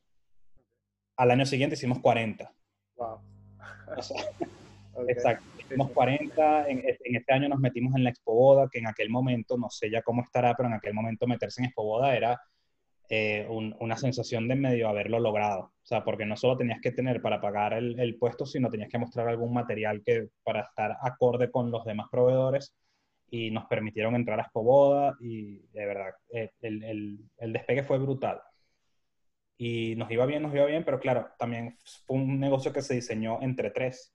Al 1.17 1.33
año 1.33 1.45
siguiente 1.45 1.75
hicimos 1.75 1.99
40. 1.99 2.55
Wow. 2.95 3.21
Exacto. 5.09 5.45
Hicimos 5.59 5.91
40, 5.91 6.69
en, 6.69 6.83
este 6.85 7.33
año 7.33 7.49
nos 7.49 7.59
metimos 7.59 7.95
en 7.95 8.05
la 8.05 8.11
Expo 8.11 8.35
Boda, 8.35 8.69
que 8.71 8.79
en 8.79 8.87
aquel 8.87 9.11
momento, 9.11 9.57
no 9.57 9.71
sé 9.71 9.91
ya 9.91 10.03
cómo 10.03 10.23
estará, 10.23 10.55
pero 10.55 10.69
en 10.69 10.75
aquel 10.75 10.95
momento 10.95 11.27
meterse 11.27 11.61
en 11.61 11.67
Expo 11.67 11.85
Boda 11.85 12.15
era 12.15 12.41
eh, 13.09 13.47
una 13.49 13.97
sensación 13.97 14.49
de 14.49 14.55
medio 14.55 14.89
haberlo 14.89 15.19
logrado. 15.21 15.61
O 15.61 15.87
sea, 15.87 16.05
porque 16.05 16.27
no 16.27 16.37
solo 16.37 16.57
tenías 16.57 16.81
que 16.81 16.93
tener 16.93 17.21
para 17.23 17.41
pagar 17.41 17.75
el, 17.75 18.17
puesto, 18.19 18.47
sino 18.47 18.71
tenías 18.71 18.91
que 18.91 18.99
mostrar 18.99 19.29
algún 19.29 19.53
material 19.53 20.03
que 20.05 20.29
para 20.43 20.63
estar 20.63 20.97
acorde 21.03 21.51
con 21.51 21.71
los 21.71 21.85
demás 21.85 22.07
proveedores 22.11 22.75
y 23.31 23.51
nos 23.51 23.65
permitieron 23.67 24.15
entrar 24.15 24.39
a 24.39 24.43
Expo 24.43 24.63
Boda 24.63 25.17
y 25.21 25.59
de 25.73 25.87
verdad, 25.87 26.11
eh, 26.33 26.51
el, 26.61 26.83
el, 26.85 27.19
el 27.39 27.53
despegue 27.53 27.83
fue 27.83 27.99
brutal 27.99 28.41
y 29.65 29.95
nos 29.95 30.11
iba 30.11 30.27
bien, 30.27 30.43
nos 30.43 30.53
iba 30.53 30.67
bien, 30.67 30.85
pero 30.85 30.99
claro, 30.99 31.29
también 31.39 31.77
fue 32.05 32.17
un 32.17 32.41
negocio 32.41 32.73
que 32.73 32.83
se 32.83 32.95
diseñó 32.95 33.41
entre 33.43 33.71
tres. 33.71 34.13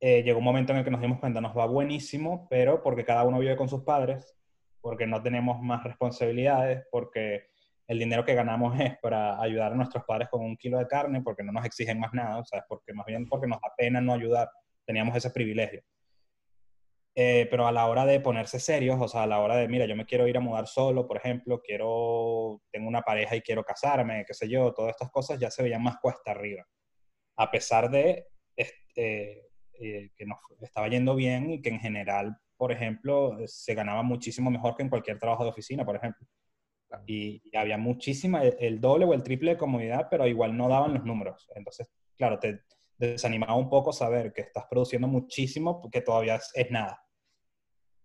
Eh, 0.00 0.22
llegó 0.22 0.38
un 0.38 0.44
momento 0.44 0.72
en 0.72 0.78
el 0.78 0.84
que 0.84 0.90
nos 0.90 1.00
dimos 1.00 1.18
cuenta, 1.18 1.40
nos 1.40 1.56
va 1.56 1.66
buenísimo, 1.66 2.46
pero 2.48 2.82
porque 2.82 3.04
cada 3.04 3.24
uno 3.24 3.38
vive 3.40 3.56
con 3.56 3.68
sus 3.68 3.82
padres, 3.82 4.36
porque 4.80 5.06
no 5.06 5.22
tenemos 5.22 5.60
más 5.60 5.82
responsabilidades, 5.82 6.86
porque 6.90 7.48
el 7.88 7.98
dinero 7.98 8.24
que 8.24 8.34
ganamos 8.34 8.78
es 8.80 8.96
para 8.98 9.40
ayudar 9.40 9.72
a 9.72 9.76
nuestros 9.76 10.04
padres 10.04 10.28
con 10.28 10.42
un 10.42 10.56
kilo 10.56 10.78
de 10.78 10.86
carne, 10.86 11.22
porque 11.22 11.42
no 11.42 11.52
nos 11.52 11.64
exigen 11.64 11.98
más 11.98 12.12
nada, 12.12 12.44
sea, 12.44 12.64
porque 12.68 12.92
más 12.92 13.06
bien 13.06 13.26
porque 13.28 13.48
nos 13.48 13.60
da 13.60 13.72
pena 13.76 14.00
no 14.00 14.12
ayudar, 14.12 14.48
teníamos 14.84 15.16
ese 15.16 15.30
privilegio. 15.30 15.82
Eh, 17.20 17.48
pero 17.50 17.66
a 17.66 17.72
la 17.72 17.86
hora 17.86 18.06
de 18.06 18.20
ponerse 18.20 18.60
serios, 18.60 18.96
o 19.00 19.08
sea, 19.08 19.24
a 19.24 19.26
la 19.26 19.40
hora 19.40 19.56
de, 19.56 19.66
mira, 19.66 19.86
yo 19.86 19.96
me 19.96 20.06
quiero 20.06 20.28
ir 20.28 20.36
a 20.36 20.40
mudar 20.40 20.68
solo, 20.68 21.08
por 21.08 21.16
ejemplo, 21.16 21.60
quiero, 21.60 22.62
tengo 22.70 22.86
una 22.86 23.02
pareja 23.02 23.34
y 23.34 23.40
quiero 23.40 23.64
casarme, 23.64 24.24
qué 24.24 24.34
sé 24.34 24.48
yo, 24.48 24.72
todas 24.72 24.92
estas 24.92 25.10
cosas 25.10 25.40
ya 25.40 25.50
se 25.50 25.64
veían 25.64 25.82
más 25.82 25.96
cuesta 26.00 26.30
arriba. 26.30 26.64
A 27.36 27.50
pesar 27.50 27.90
de, 27.90 28.28
este, 28.54 28.78
eh, 28.94 29.47
que 29.78 30.26
nos 30.26 30.38
estaba 30.60 30.88
yendo 30.88 31.14
bien 31.14 31.50
y 31.50 31.62
que 31.62 31.70
en 31.70 31.80
general, 31.80 32.36
por 32.56 32.72
ejemplo, 32.72 33.38
se 33.46 33.74
ganaba 33.74 34.02
muchísimo 34.02 34.50
mejor 34.50 34.76
que 34.76 34.82
en 34.82 34.88
cualquier 34.88 35.18
trabajo 35.18 35.44
de 35.44 35.50
oficina, 35.50 35.84
por 35.84 35.96
ejemplo. 35.96 36.26
Y, 37.06 37.42
había 37.56 37.78
muchísima, 37.78 38.42
el, 38.42 38.80
doble 38.80 39.04
o 39.04 39.14
el 39.14 39.22
triple 39.22 39.52
de 39.52 39.58
comodidad, 39.58 40.08
pero 40.10 40.26
igual 40.26 40.56
no 40.56 40.68
daban 40.68 40.94
los 40.94 41.04
números. 41.04 41.48
Entonces, 41.54 41.90
claro, 42.16 42.38
te 42.38 42.62
desanimaba 42.98 43.54
un 43.54 43.68
poco 43.68 43.92
saber 43.92 44.32
que 44.32 44.42
estás 44.42 44.64
produciendo 44.68 45.06
muchísimo 45.06 45.80
porque 45.80 46.00
todavía 46.00 46.40
es, 46.54 46.70
nada. 46.70 47.00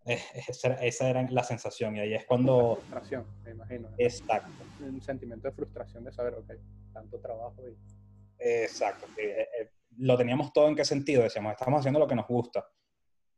esa, 0.05 0.73
esa, 0.75 1.09
era 1.09 1.23
la 1.29 1.43
sensación 1.43 1.95
y 1.95 2.01
ahí 2.01 2.13
es 2.13 2.25
cuando... 2.25 2.75
frustración, 2.75 3.25
me 3.43 3.51
imagino. 3.51 3.89
Exacto. 3.97 4.51
Un 4.81 5.01
sentimiento 5.01 5.47
de 5.47 5.53
frustración 5.53 6.03
de 6.03 6.11
saber, 6.11 6.35
ok, 6.35 6.51
tanto 6.93 7.19
trabajo 7.19 7.63
y... 7.67 7.77
Exacto. 8.37 9.07
Eh, 9.17 9.47
eh, 9.61 9.69
lo 9.97 10.17
teníamos 10.17 10.53
todo 10.53 10.67
en 10.67 10.75
qué 10.75 10.85
sentido, 10.85 11.23
decíamos, 11.23 11.51
estamos 11.51 11.79
haciendo 11.79 12.00
lo 12.00 12.07
que 12.07 12.15
nos 12.15 12.27
gusta. 12.27 12.65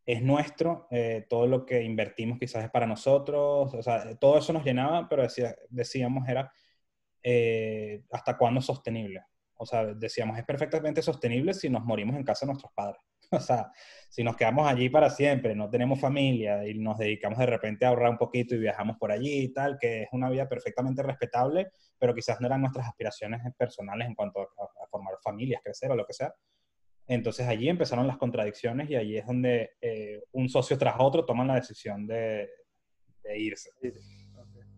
Es 0.06 0.22
nuestro, 0.22 0.88
eh, 0.92 1.26
todo 1.30 1.48
lo 1.48 1.66
que 1.66 1.82
invertimos 1.82 2.38
quizás 2.40 2.64
es 2.64 2.70
para 2.70 2.86
nosotros, 2.86 3.74
o 3.74 3.82
sea, 3.82 4.16
todo 4.20 4.38
eso 4.38 4.54
nos 4.54 4.64
llenaba, 4.64 5.08
pero 5.10 5.24
decía, 5.24 5.56
decíamos 5.70 6.28
era, 6.30 6.52
eh, 7.24 8.04
¿hasta 8.12 8.38
cuándo 8.38 8.62
sostenible? 8.62 9.24
O 9.58 9.66
sea, 9.66 9.86
decíamos, 9.86 10.38
es 10.38 10.46
perfectamente 10.46 11.02
sostenible 11.02 11.54
si 11.54 11.70
nos 11.70 11.84
morimos 11.84 12.16
en 12.16 12.24
casa 12.24 12.46
de 12.46 12.52
nuestros 12.52 12.72
padres. 12.74 13.02
O 13.32 13.40
sea, 13.40 13.72
si 14.10 14.24
nos 14.24 14.36
quedamos 14.36 14.68
allí 14.68 14.88
para 14.88 15.10
siempre, 15.10 15.56
no 15.56 15.68
tenemos 15.68 16.00
familia 16.00 16.66
y 16.68 16.76
nos 16.76 17.00
dedicamos 17.00 17.40
de 17.40 17.48
repente 17.48 17.84
a 17.86 17.90
ahorrar 17.90 18.12
un 18.12 18.18
poquito 18.18 18.54
y 18.54 18.60
viajamos 18.60 18.98
por 18.98 19.12
allí 19.12 19.46
y 19.46 19.54
tal, 19.54 19.78
que 19.80 20.04
es 20.04 20.10
una 20.12 20.30
vida 20.30 20.48
perfectamente 20.48 21.02
respetable, 21.02 21.72
pero 21.98 22.14
quizás 22.14 22.40
no 22.40 22.46
eran 22.48 22.62
nuestras 22.62 22.88
aspiraciones 22.88 23.42
personales 23.58 24.08
en 24.08 24.14
cuanto 24.14 24.42
a, 24.42 24.85
formar 24.96 25.16
familias, 25.22 25.62
crecer 25.64 25.92
o 25.92 25.96
lo 25.96 26.06
que 26.06 26.14
sea. 26.14 26.34
Entonces 27.08 27.48
allí 27.48 27.70
empezaron 27.70 28.08
las 28.08 28.18
contradicciones 28.18 28.90
y 28.90 28.96
allí 28.96 29.18
es 29.18 29.26
donde 29.26 29.72
eh, 29.82 30.24
un 30.32 30.50
socio 30.50 30.78
tras 30.78 30.96
otro 31.00 31.26
toman 31.26 31.48
la 31.48 31.56
decisión 31.56 32.08
de, 32.08 32.50
de 33.24 33.40
irse. 33.40 33.70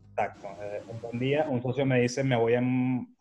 Exacto. 0.09 0.47
Eh, 0.61 0.81
un 0.89 0.99
buen 0.99 1.19
día, 1.19 1.47
un 1.47 1.61
socio 1.61 1.85
me 1.85 2.01
dice, 2.01 2.23
me 2.23 2.35
voy 2.35 2.55
en 2.55 3.15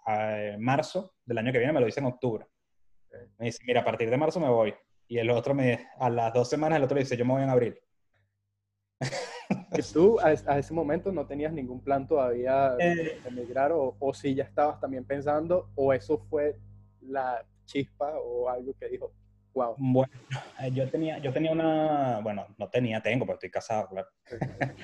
marzo 0.58 1.14
del 1.24 1.38
año 1.38 1.52
que 1.52 1.58
viene, 1.58 1.72
me 1.72 1.80
lo 1.80 1.86
dice 1.86 2.00
en 2.00 2.06
octubre. 2.06 2.46
Me 3.38 3.46
dice, 3.46 3.62
mira, 3.66 3.82
a 3.82 3.84
partir 3.84 4.10
de 4.10 4.16
marzo 4.16 4.40
me 4.40 4.48
voy. 4.48 4.74
Y 5.08 5.18
el 5.18 5.30
otro, 5.30 5.54
me, 5.54 5.88
a 5.98 6.10
las 6.10 6.32
dos 6.32 6.48
semanas, 6.50 6.78
el 6.78 6.84
otro 6.84 6.98
dice, 6.98 7.16
yo 7.16 7.24
me 7.24 7.34
voy 7.34 7.42
en 7.42 7.50
abril. 7.50 7.78
¿Y 9.78 9.82
tú 9.92 10.18
a, 10.20 10.32
ese 10.32 10.74
momento 10.74 11.12
no 11.12 11.26
tenías 11.26 11.52
ningún 11.52 11.80
plan 11.80 12.08
todavía 12.08 12.70
de 12.70 12.92
eh. 12.92 13.20
emigrar 13.24 13.72
o, 13.72 13.96
o 13.98 14.14
si 14.14 14.34
ya 14.34 14.44
estabas 14.44 14.80
también 14.80 15.04
pensando 15.04 15.70
o 15.74 15.92
eso 15.92 16.18
fue 16.18 16.58
la 17.08 17.44
chispa 17.64 18.18
o 18.18 18.48
algo 18.48 18.72
que 18.78 18.88
dijo, 18.88 19.12
bueno, 19.78 20.12
eh, 20.60 20.70
yo 20.72 20.88
tenía, 20.90 21.18
yo 21.18 21.32
tenía 21.32 21.52
una, 21.52 22.20
bueno, 22.20 22.46
no 22.58 22.68
tenía, 22.68 23.00
tengo, 23.00 23.24
pero 23.24 23.34
estoy 23.34 23.50
casado, 23.50 23.88
claro. 23.88 24.08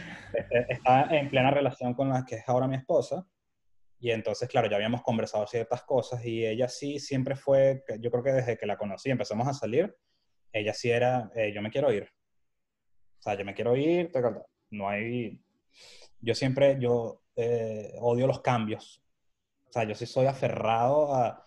Estaba 0.68 1.14
en 1.16 1.28
plena 1.28 1.50
relación 1.50 1.94
con 1.94 2.08
la 2.08 2.24
que 2.24 2.36
es 2.36 2.48
ahora 2.48 2.66
mi 2.66 2.76
esposa. 2.76 3.26
Y 3.98 4.10
entonces, 4.10 4.48
claro, 4.48 4.68
ya 4.68 4.76
habíamos 4.76 5.02
conversado 5.02 5.46
ciertas 5.46 5.82
cosas 5.82 6.24
y 6.24 6.44
ella 6.44 6.68
sí 6.68 6.98
siempre 6.98 7.36
fue, 7.36 7.84
yo 8.00 8.10
creo 8.10 8.24
que 8.24 8.32
desde 8.32 8.58
que 8.58 8.66
la 8.66 8.76
conocí, 8.76 9.10
empezamos 9.10 9.46
a 9.46 9.54
salir, 9.54 9.94
ella 10.52 10.74
sí 10.74 10.90
era, 10.90 11.30
eh, 11.36 11.52
yo 11.54 11.62
me 11.62 11.70
quiero 11.70 11.92
ir. 11.92 12.08
O 13.18 13.22
sea, 13.22 13.34
yo 13.34 13.44
me 13.44 13.54
quiero 13.54 13.76
ir, 13.76 14.10
no 14.70 14.88
hay, 14.88 15.40
yo 16.20 16.34
siempre, 16.34 16.78
yo 16.80 17.22
eh, 17.36 17.94
odio 18.00 18.26
los 18.26 18.40
cambios. 18.40 19.00
O 19.68 19.72
sea, 19.72 19.84
yo 19.84 19.94
sí 19.94 20.04
soy 20.06 20.26
aferrado 20.26 21.14
a, 21.14 21.44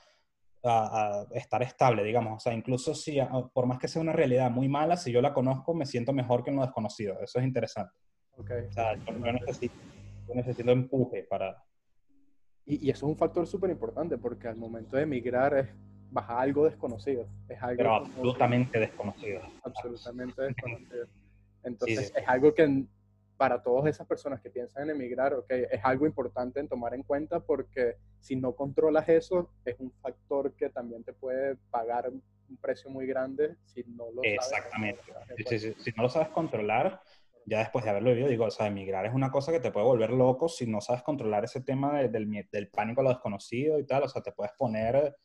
a, 0.66 1.26
estar 1.32 1.62
estable, 1.64 2.04
digamos. 2.04 2.38
O 2.38 2.40
sea, 2.40 2.54
incluso 2.54 2.94
si, 2.94 3.18
por 3.54 3.66
más 3.66 3.80
que 3.80 3.88
sea 3.88 4.02
una 4.02 4.14
realidad 4.14 4.50
muy 4.52 4.68
mala, 4.68 4.98
si 4.98 5.12
yo 5.12 5.22
la 5.22 5.34
conozco, 5.34 5.74
me 5.74 5.86
siento 5.86 6.14
mejor 6.14 6.44
que 6.44 6.50
en 6.50 6.58
lo 6.58 6.62
desconocido. 6.64 7.20
Eso 7.22 7.40
es 7.40 7.46
interesante. 7.46 7.94
Okay. 8.38 8.66
O 8.68 8.72
sea, 8.72 8.96
yo, 8.96 9.14
necesito, 9.32 9.76
necesito, 10.34 10.72
empuje 10.72 11.24
para... 11.24 11.64
Y, 12.66 12.90
eso 12.90 13.06
es 13.06 13.12
un 13.12 13.18
factor 13.18 13.48
súper 13.48 13.70
importante 13.70 14.18
porque 14.18 14.48
al 14.48 14.58
momento 14.58 14.98
de 14.98 15.04
emigrar 15.04 15.58
es 15.58 15.70
bajar 16.12 16.40
algo 16.40 16.66
desconocido. 16.66 17.28
Es 17.48 17.62
algo 17.62 17.78
Pero 17.78 17.96
absolutamente 17.96 18.80
desconocido. 18.80 19.42
Absolutamente 19.64 20.42
desconocido. 20.42 21.08
Entonces 21.64 22.14
es 22.16 22.28
algo 22.28 22.54
que 22.54 22.86
para 23.38 23.62
todas 23.62 23.88
esas 23.88 24.08
personas 24.08 24.42
que 24.42 24.50
piensan 24.50 24.84
en 24.84 24.96
emigrar, 24.96 25.34
okay, 25.34 25.66
es 25.70 25.84
algo 25.84 26.06
importante 26.06 26.60
en 26.60 26.68
tomar 26.68 26.94
en 26.94 27.04
cuenta 27.04 27.40
porque 27.40 27.98
si 28.20 28.36
no 28.36 28.56
controlas 28.56 29.08
eso, 29.10 29.52
es 29.66 29.76
un 29.80 29.92
factor 30.02 30.54
que 30.56 30.70
también 30.70 31.04
te 31.04 31.14
puede 31.14 31.58
pagar 31.70 32.10
un 32.10 32.58
precio 32.58 32.90
muy 32.90 33.06
grande 33.06 33.56
si 33.66 33.84
no 33.84 34.12
lo 34.12 34.22
sabes. 34.24 34.36
Exactamente. 34.36 35.02
Si, 35.80 35.92
no 35.96 36.04
lo 36.04 36.10
sabes 36.10 36.30
controlar, 36.30 37.02
ya 37.46 37.60
después 37.60 37.84
de 37.84 37.92
haberlo 37.92 38.12
vivido, 38.12 38.30
digo, 38.30 38.46
o 38.46 38.52
sea, 38.52 38.68
emigrar 38.68 39.06
es 39.06 39.14
una 39.14 39.32
cosa 39.32 39.52
que 39.52 39.60
te 39.60 39.72
puede 39.72 39.86
volver 39.86 40.12
loco 40.12 40.48
si 40.48 40.66
no 40.66 40.82
sabes 40.82 41.04
controlar 41.04 41.44
ese 41.44 41.62
tema 41.62 42.02
del, 42.02 42.48
del 42.52 42.70
pánico 42.70 43.02
a 43.02 43.04
lo 43.04 43.10
desconocido 43.10 43.80
y 43.80 43.86
tal, 43.86 44.04
o 44.04 44.10
sea, 44.10 44.22
te 44.22 44.32
puedes 44.32 44.54
poner 44.54 45.16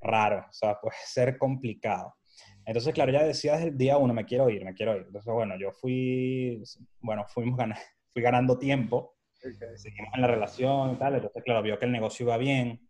raro, 0.00 0.46
o 0.48 0.52
sea, 0.52 0.78
puede 0.80 0.96
ser 1.06 1.38
complicado. 1.38 2.14
Entonces, 2.64 2.94
claro, 2.94 3.12
ya 3.12 3.24
decía 3.24 3.54
desde 3.54 3.68
el 3.68 3.78
día 3.78 3.96
uno, 3.96 4.14
me 4.14 4.24
quiero 4.24 4.48
ir, 4.48 4.64
me 4.64 4.74
quiero 4.74 4.96
ir. 4.96 5.04
Entonces, 5.06 5.32
bueno, 5.32 5.56
yo 5.58 5.72
fui, 5.72 6.62
bueno, 7.00 7.24
fuimos 7.28 7.58
fui 8.08 8.22
ganando 8.22 8.58
tiempo, 8.58 9.16
seguimos 9.32 10.14
en 10.14 10.20
la 10.20 10.28
relación 10.28 10.92
y 10.92 10.96
tal, 10.96 11.14
entonces, 11.14 11.42
claro, 11.42 11.62
vio 11.62 11.78
que 11.78 11.86
el 11.86 11.92
negocio 11.92 12.24
iba 12.24 12.36
bien. 12.36 12.88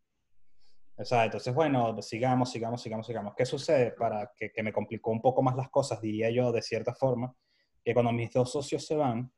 O 0.96 1.04
sea, 1.04 1.24
entonces, 1.24 1.54
bueno, 1.54 2.00
sigamos, 2.02 2.50
sigamos, 2.50 2.82
sigamos, 2.82 3.06
sigamos. 3.06 3.34
¿Qué 3.34 3.46
sucede? 3.46 3.92
Para 3.92 4.30
que, 4.36 4.52
que 4.52 4.62
me 4.62 4.72
complicó 4.72 5.10
un 5.10 5.22
poco 5.22 5.42
más 5.42 5.56
las 5.56 5.70
cosas, 5.70 6.00
diría 6.00 6.30
yo, 6.30 6.52
de 6.52 6.60
cierta 6.60 6.94
forma, 6.94 7.34
que 7.82 7.94
cuando 7.94 8.12
mis 8.12 8.30
dos 8.30 8.52
socios 8.52 8.86
se 8.86 8.94
van, 8.94 9.32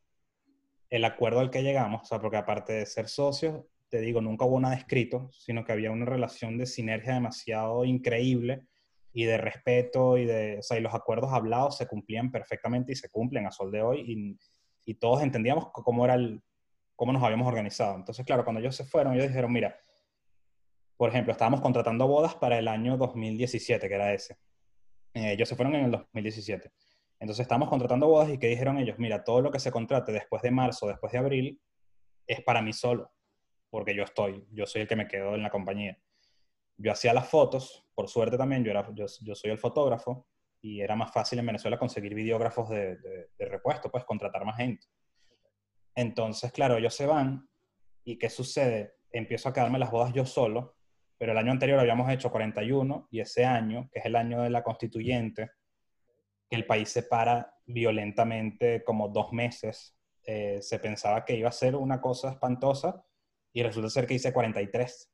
el 0.91 1.05
acuerdo 1.05 1.41
al 1.41 1.51
que 1.51 1.63
llegamos, 1.63 2.03
o 2.03 2.05
sea, 2.05 2.21
porque 2.21 2.37
aparte 2.37 2.73
de 2.73 2.87
ser 2.87 3.09
socios, 3.09 3.65
te 3.89 4.01
digo, 4.01 4.21
nunca 4.21 4.45
hubo 4.45 4.59
nada 4.59 4.75
escrito, 4.75 5.31
sino 5.33 5.65
que 5.65 5.73
había 5.73 5.91
una 5.91 6.05
relación 6.05 6.59
de 6.59 6.67
sinergia 6.67 7.15
demasiado 7.15 7.85
increíble 7.85 8.67
y 9.17 9.25
de 9.25 9.39
respeto 9.39 10.19
y 10.19 10.27
de, 10.27 10.59
o 10.59 10.63
sea, 10.63 10.77
y 10.77 10.81
los 10.81 10.93
acuerdos 10.93 11.33
hablados 11.33 11.77
se 11.77 11.87
cumplían 11.87 12.33
perfectamente 12.33 12.93
y 12.93 12.97
se 12.97 13.09
cumplen 13.09 13.47
a 13.47 13.53
sol 13.53 13.71
de 13.71 13.81
hoy 13.81 14.01
y, 14.07 14.39
y 14.91 14.95
todos 14.97 15.23
entendíamos 15.23 15.69
cómo 15.73 16.05
era 16.05 16.15
el, 16.15 16.43
cómo 16.97 17.13
nos 17.13 17.23
habíamos 17.23 17.47
organizado. 17.47 17.95
Entonces, 17.95 18.27
claro, 18.27 18.45
cuando 18.45 18.61
ellos 18.61 18.75
se 18.75 18.85
fueron, 18.85 19.15
ellos 19.15 19.29
dijeron, 19.29 19.53
mira, 19.53 19.79
por 20.97 21.11
ejemplo, 21.11 21.31
estábamos 21.31 21.61
contratando 21.61 22.09
bodas 22.09 22.35
para 22.35 22.59
el 22.59 22.67
año 22.67 22.97
2017, 22.97 23.89
que 23.89 23.95
era 23.95 24.13
ese. 24.13 24.37
Eh, 25.15 25.33
ellos 25.33 25.49
se 25.49 25.55
fueron 25.55 25.77
en 25.77 25.85
el 25.85 25.91
2017. 25.93 26.73
Entonces, 27.21 27.43
estábamos 27.43 27.69
contratando 27.69 28.09
bodas 28.09 28.31
y 28.31 28.39
que 28.39 28.49
dijeron 28.49 28.79
ellos, 28.79 28.99
mira, 28.99 29.23
todo 29.23 29.43
lo 29.43 29.53
que 29.53 29.61
se 29.61 29.71
contrate 29.71 30.11
después 30.11 30.43
de 30.43 30.51
marzo, 30.51 30.89
después 30.89 31.13
de 31.13 31.19
abril, 31.19 31.61
es 32.27 32.43
para 32.43 32.63
mí 32.63 32.73
solo, 32.73 33.13
porque 33.71 33.95
yo 33.95 34.03
estoy, 34.03 34.45
yo 34.51 34.67
soy 34.67 34.83
el 34.83 34.89
que 34.89 34.97
me 34.97 35.07
quedo 35.07 35.37
en 35.37 35.43
la 35.43 35.51
compañía 35.51 35.97
yo 36.77 36.93
hacía 36.93 37.13
las 37.13 37.29
fotos, 37.29 37.87
por 37.95 38.09
suerte 38.09 38.37
también, 38.37 38.65
yo, 38.65 38.71
era, 38.71 38.89
yo, 38.93 39.35
soy 39.35 39.51
el 39.51 39.59
fotógrafo 39.59 40.27
y 40.61 40.81
era 40.81 40.97
más 40.97 41.13
fácil 41.13 41.39
en 41.39 41.47
Venezuela 41.47 41.79
conseguir 41.79 42.15
videógrafos 42.15 42.71
de, 42.71 43.29
repuesto, 43.39 43.91
pues 43.91 44.05
contratar 44.05 44.45
más 44.45 44.57
gente. 44.57 44.87
Entonces, 45.95 46.51
claro, 46.53 46.77
ellos 46.77 46.95
se 46.95 47.07
van 47.07 47.49
y 48.05 48.19
¿qué 48.19 48.29
sucede? 48.29 48.97
Empiezo 49.11 49.49
a 49.49 49.53
quedarme 49.53 49.79
las 49.79 49.91
bodas 49.91 50.13
yo 50.13 50.27
solo, 50.27 50.77
pero 51.17 51.33
el 51.33 51.39
año 51.39 51.53
anterior 51.53 51.79
habíamos 51.79 52.11
hecho 52.11 52.31
41 52.31 53.09
y 53.11 53.21
ese 53.21 53.45
año, 53.45 53.89
que 53.93 54.01
es 54.01 54.07
el 54.07 54.17
año 54.17 54.43
de 54.43 54.51
la 54.51 54.65
constituyente, 54.65 55.53
que 56.49 56.57
el 56.57 56.67
país 56.67 56.89
se 56.89 57.05
para 57.05 57.55
violentamente 57.67 58.83
como 58.83 59.09
dos 59.09 59.33
meses, 59.33 59.97
eh, 60.27 60.59
se 60.61 60.79
pensaba 60.79 61.25
que 61.25 61.37
iba 61.37 61.49
a 61.49 61.53
ser 61.53 61.77
una 61.77 62.01
cosa 62.01 62.31
espantosa 62.31 63.05
y 63.53 63.63
resulta 63.63 63.91
ser 63.91 64.07
que 64.07 64.15
hice 64.15 64.33
43. 64.33 65.14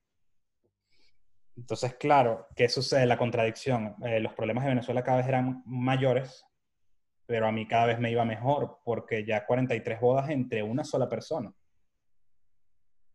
Entonces, 1.57 1.95
claro, 1.95 2.47
¿qué 2.57 2.69
sucede? 2.69 3.07
La 3.07 3.19
contradicción. 3.19 3.97
Eh, 4.05 4.21
los 4.21 4.33
problemas 4.35 4.65
de 4.65 4.71
Venezuela 4.71 5.03
cada 5.03 5.19
vez 5.19 5.29
eran 5.29 5.63
mayores, 5.67 6.45
pero 7.27 7.47
a 7.47 7.53
mí 7.53 7.67
cada 7.67 7.87
vez 7.87 7.99
me 7.99 8.11
iba 8.11 8.25
mejor, 8.25 8.79
porque 8.85 9.25
ya 9.25 9.47
43 9.47 10.01
bodas 10.01 10.31
entre 10.31 10.63
una 10.63 10.85
sola 10.85 11.09
persona. 11.09 11.53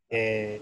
Eh, 0.10 0.62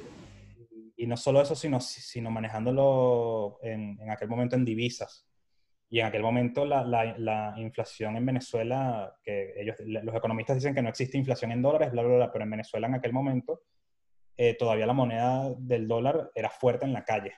y 0.95 1.07
no 1.07 1.17
solo 1.17 1.41
eso, 1.41 1.55
sino, 1.55 1.79
sino 1.79 2.31
manejándolo 2.31 3.59
en, 3.61 3.97
aquel 4.09 4.29
momento 4.29 4.55
en 4.55 4.65
divisas. 4.65 5.27
Y 5.89 5.99
en 5.99 6.07
aquel 6.07 6.23
momento 6.23 6.65
la, 6.65 6.83
la, 6.83 7.53
inflación 7.57 8.15
en 8.15 8.25
Venezuela, 8.25 9.13
que 9.21 9.53
ellos, 9.57 9.75
los 9.85 10.15
economistas 10.15 10.55
dicen 10.55 10.73
que 10.73 10.81
no 10.81 10.89
existe 10.89 11.17
inflación 11.17 11.51
en 11.51 11.61
dólares, 11.61 11.91
bla, 11.91 12.01
bla, 12.01 12.15
bla, 12.15 12.31
pero 12.31 12.45
en 12.45 12.51
Venezuela 12.51 12.87
en 12.87 12.95
aquel 12.95 13.13
momento 13.13 13.61
eh, 14.35 14.55
todavía 14.57 14.87
la 14.87 14.93
moneda 14.93 15.53
del 15.57 15.87
dólar 15.87 16.31
era 16.33 16.49
fuerte 16.49 16.85
en 16.85 16.93
la 16.93 17.03
calle. 17.03 17.33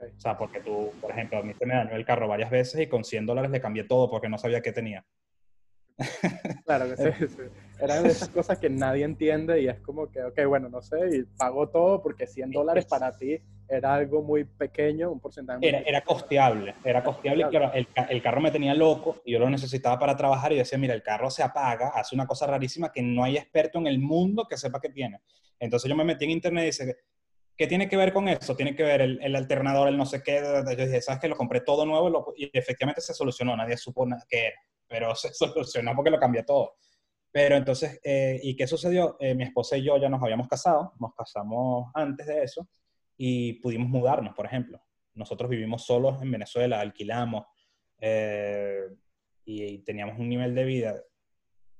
O 0.00 0.20
sea, 0.20 0.38
porque 0.38 0.60
tú, 0.60 0.92
por 1.00 1.10
ejemplo, 1.10 1.38
a 1.38 1.42
mí 1.42 1.52
se 1.54 1.66
me 1.66 1.74
dañó 1.74 1.96
el 1.96 2.04
carro 2.04 2.28
varias 2.28 2.50
veces 2.50 2.80
y 2.80 2.86
con 2.86 3.04
100 3.04 3.26
dólares 3.26 3.50
le 3.50 3.60
cambié 3.60 3.84
todo 3.84 4.08
porque 4.08 4.28
no 4.28 4.38
sabía 4.38 4.60
qué 4.60 4.72
tenía. 4.72 5.04
Claro 6.64 6.88
que 6.88 6.96
sí, 6.96 7.28
sí. 7.28 7.42
Eran 7.80 8.04
de 8.04 8.10
esas 8.10 8.28
cosas 8.28 8.58
que 8.58 8.70
nadie 8.70 9.04
entiende 9.04 9.60
y 9.60 9.68
es 9.68 9.80
como 9.80 10.10
que, 10.10 10.22
ok, 10.22 10.38
bueno, 10.46 10.68
no 10.68 10.82
sé, 10.82 10.98
y 11.12 11.22
pago 11.36 11.68
todo 11.68 12.02
porque 12.02 12.26
100 12.26 12.50
dólares 12.50 12.86
para 12.86 13.16
ti 13.16 13.40
era 13.68 13.94
algo 13.94 14.22
muy 14.22 14.44
pequeño, 14.44 15.10
un 15.10 15.20
porcentaje 15.20 15.58
muy 15.58 15.68
era, 15.68 15.80
era 15.80 16.00
costeable, 16.02 16.74
era 16.84 17.02
costeable 17.02 17.44
y 17.44 17.50
claro, 17.50 17.72
el, 17.72 17.88
el, 18.08 18.22
carro 18.22 18.40
me 18.40 18.50
tenía 18.50 18.74
loco 18.74 19.20
y 19.24 19.32
yo 19.32 19.38
lo 19.38 19.50
necesitaba 19.50 19.98
para 19.98 20.16
trabajar 20.16 20.52
y 20.52 20.56
decía, 20.56 20.78
mira, 20.78 20.94
el 20.94 21.02
carro 21.02 21.30
se 21.30 21.42
apaga, 21.42 21.88
hace 21.94 22.14
una 22.14 22.26
cosa 22.26 22.46
rarísima 22.46 22.92
que 22.92 23.02
no 23.02 23.24
hay 23.24 23.36
experto 23.36 23.78
en 23.78 23.86
el 23.86 23.98
mundo 23.98 24.46
que 24.48 24.56
sepa 24.56 24.80
que 24.80 24.90
tiene. 24.90 25.20
Entonces 25.58 25.88
yo 25.88 25.96
me 25.96 26.04
metí 26.04 26.24
en 26.24 26.30
internet 26.32 26.62
y 26.62 26.66
dice, 26.66 26.96
¿Qué 27.58 27.66
tiene 27.66 27.88
que 27.88 27.96
ver 27.96 28.12
con 28.12 28.28
eso? 28.28 28.54
Tiene 28.54 28.76
que 28.76 28.84
ver 28.84 29.00
el, 29.00 29.34
alternador, 29.34 29.88
el 29.88 29.96
no 29.96 30.06
sé 30.06 30.22
qué. 30.22 30.40
Yo 30.40 30.86
dije, 30.86 31.02
¿sabes 31.02 31.20
qué? 31.20 31.26
Lo 31.26 31.36
compré 31.36 31.60
todo 31.62 31.84
nuevo 31.84 32.32
y 32.36 32.48
efectivamente 32.56 33.00
se 33.00 33.12
solucionó. 33.12 33.56
Nadie 33.56 33.76
supo 33.76 34.06
qué 34.28 34.46
era, 34.46 34.56
pero 34.86 35.12
se 35.16 35.34
solucionó 35.34 35.92
porque 35.96 36.10
lo 36.10 36.20
cambié 36.20 36.44
todo. 36.44 36.76
Pero 37.32 37.56
entonces, 37.56 37.98
eh, 38.04 38.38
¿y 38.44 38.54
qué 38.54 38.68
sucedió? 38.68 39.16
Eh, 39.18 39.34
mi 39.34 39.42
esposa 39.42 39.76
y 39.76 39.82
yo 39.82 39.96
ya 39.96 40.08
nos 40.08 40.22
habíamos 40.22 40.46
casado, 40.46 40.92
nos 41.00 41.12
casamos 41.16 41.90
antes 41.94 42.28
de 42.28 42.44
eso 42.44 42.68
y 43.16 43.54
pudimos 43.54 43.88
mudarnos, 43.88 44.36
por 44.36 44.46
ejemplo. 44.46 44.80
Nosotros 45.14 45.50
vivimos 45.50 45.84
solos 45.84 46.22
en 46.22 46.30
Venezuela, 46.30 46.78
alquilamos 46.78 47.44
eh, 47.98 48.84
y 49.44 49.78
teníamos 49.78 50.16
un 50.20 50.28
nivel 50.28 50.54
de 50.54 50.64
vida 50.64 51.02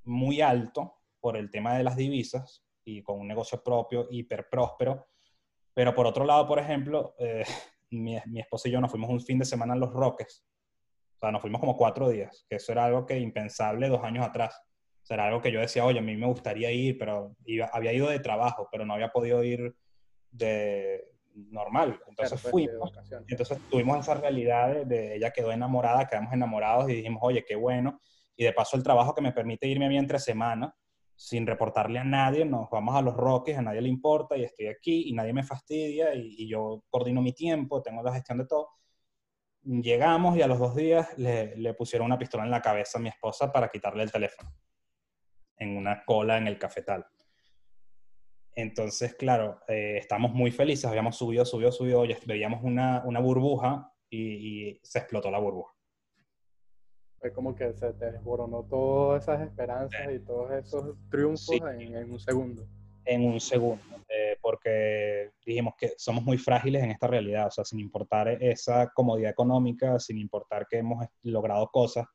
muy 0.02 0.40
alto 0.40 0.96
por 1.20 1.36
el 1.36 1.52
tema 1.52 1.76
de 1.76 1.84
las 1.84 1.94
divisas 1.94 2.64
y 2.84 3.00
con 3.00 3.20
un 3.20 3.28
negocio 3.28 3.62
propio 3.62 4.08
hiper 4.10 4.48
próspero 4.50 5.06
pero 5.78 5.94
por 5.94 6.08
otro 6.08 6.24
lado, 6.24 6.44
por 6.44 6.58
ejemplo, 6.58 7.14
eh, 7.20 7.44
mi, 7.90 8.18
mi 8.26 8.40
esposa 8.40 8.68
y 8.68 8.72
yo 8.72 8.80
nos 8.80 8.90
fuimos 8.90 9.10
un 9.10 9.20
fin 9.20 9.38
de 9.38 9.44
semana 9.44 9.74
a 9.74 9.76
Los 9.76 9.92
Roques. 9.92 10.44
O 11.14 11.18
sea, 11.20 11.30
nos 11.30 11.40
fuimos 11.40 11.60
como 11.60 11.76
cuatro 11.76 12.08
días, 12.08 12.44
que 12.50 12.56
eso 12.56 12.72
era 12.72 12.86
algo 12.86 13.06
que 13.06 13.16
impensable 13.16 13.88
dos 13.88 14.02
años 14.02 14.26
atrás. 14.26 14.60
O 15.00 15.06
sea, 15.06 15.14
era 15.14 15.26
algo 15.28 15.40
que 15.40 15.52
yo 15.52 15.60
decía, 15.60 15.84
oye, 15.84 16.00
a 16.00 16.02
mí 16.02 16.16
me 16.16 16.26
gustaría 16.26 16.72
ir, 16.72 16.98
pero 16.98 17.36
iba, 17.44 17.70
había 17.72 17.92
ido 17.92 18.08
de 18.08 18.18
trabajo, 18.18 18.68
pero 18.72 18.84
no 18.84 18.94
había 18.94 19.12
podido 19.12 19.44
ir 19.44 19.72
de 20.32 21.12
normal. 21.32 22.00
Entonces 22.08 22.40
Claro, 22.40 22.50
pues, 22.50 22.68
fuimos. 22.68 22.92
entonces 23.28 23.58
tuvimos 23.70 23.98
esa 24.00 24.14
realidad 24.14 24.74
de, 24.74 24.84
de 24.84 25.14
ella 25.14 25.30
quedó 25.30 25.52
enamorada, 25.52 26.08
quedamos 26.08 26.32
enamorados 26.32 26.90
y 26.90 26.94
dijimos, 26.94 27.20
oye, 27.22 27.44
qué 27.46 27.54
bueno. 27.54 28.00
Y 28.34 28.42
de 28.42 28.52
paso 28.52 28.76
el 28.76 28.82
trabajo 28.82 29.14
que 29.14 29.22
me 29.22 29.30
permite 29.30 29.68
irme 29.68 29.86
a 29.86 29.88
mí 29.88 29.96
entre 29.96 30.18
semana 30.18 30.74
sin 31.18 31.48
reportarle 31.48 31.98
a 31.98 32.04
nadie, 32.04 32.44
nos 32.44 32.70
vamos 32.70 32.94
a 32.94 33.02
los 33.02 33.16
Roques, 33.16 33.58
a 33.58 33.62
nadie 33.62 33.80
le 33.80 33.88
importa 33.88 34.36
y 34.36 34.44
estoy 34.44 34.68
aquí 34.68 35.08
y 35.08 35.12
nadie 35.12 35.32
me 35.32 35.42
fastidia 35.42 36.14
y, 36.14 36.48
yo 36.48 36.84
coordino 36.90 37.20
mi 37.20 37.32
tiempo, 37.32 37.82
tengo 37.82 38.04
la 38.04 38.12
gestión 38.12 38.38
de 38.38 38.46
todo. 38.46 38.68
Llegamos 39.64 40.36
y 40.36 40.42
a 40.42 40.46
los 40.46 40.60
dos 40.60 40.76
días 40.76 41.18
le, 41.18 41.74
pusieron 41.74 42.06
una 42.06 42.18
pistola 42.18 42.44
en 42.44 42.52
la 42.52 42.62
cabeza 42.62 42.98
a 42.98 43.00
mi 43.00 43.08
esposa 43.08 43.52
para 43.52 43.68
quitarle 43.68 44.04
el 44.04 44.12
teléfono 44.12 44.54
en 45.56 45.76
una 45.76 46.04
cola 46.04 46.38
en 46.38 46.46
el 46.46 46.56
cafetal. 46.56 47.04
Entonces, 48.52 49.16
claro, 49.16 49.60
eh, 49.66 49.96
estamos 49.98 50.32
muy 50.32 50.52
felices, 50.52 50.84
habíamos 50.84 51.16
subido, 51.16 51.44
subido, 51.44 51.72
subido, 51.72 52.04
y 52.04 52.16
veíamos 52.26 52.62
una, 52.62 53.02
una 53.04 53.18
burbuja 53.18 53.92
y 54.08 54.78
se 54.84 55.00
explotó 55.00 55.32
la 55.32 55.40
burbuja. 55.40 55.77
Fue 57.20 57.32
como 57.32 57.54
que 57.54 57.72
se 57.74 57.92
te 57.94 58.12
desboronó 58.12 58.62
todas 58.64 59.24
esas 59.24 59.40
esperanzas 59.40 60.12
y 60.12 60.20
todos 60.20 60.52
esos 60.52 60.96
triunfos 61.10 61.56
Sí. 61.56 61.60
en, 61.78 61.96
en 61.96 62.12
un 62.12 62.18
segundo. 62.20 62.66
en 63.04 63.24
un 63.24 63.40
segundo, 63.40 63.82
eh, 64.08 64.36
porque 64.42 65.32
dijimos 65.44 65.74
que 65.78 65.92
somos 65.96 66.22
muy 66.22 66.36
frágiles 66.38 66.82
en 66.84 66.90
esta 66.90 67.06
realidad, 67.06 67.46
o 67.46 67.50
sea, 67.50 67.64
sin 67.64 67.80
importar 67.80 68.28
esa 68.42 68.88
comodidad 68.94 69.30
económica, 69.30 69.98
sin 69.98 70.18
importar 70.18 70.66
que 70.68 70.76
hemos 70.78 71.06
logrado 71.22 71.66
cosas. 71.68 72.06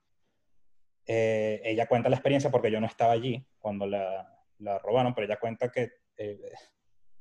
Eh, 1.05 1.61
ella 1.65 1.87
cuenta 1.87 2.09
la 2.09 2.15
experiencia 2.15 2.49
porque 2.49 2.71
yo 2.71 2.79
no 2.79 2.87
estaba 2.87 3.11
allí 3.11 3.45
cuando 3.59 3.85
la, 3.85 4.25
la 4.59 4.79
robaron, 4.79 5.13
pero 5.13 5.25
ella 5.27 5.39
cuenta 5.39 5.69
que 5.69 5.89
eh, 6.17 6.39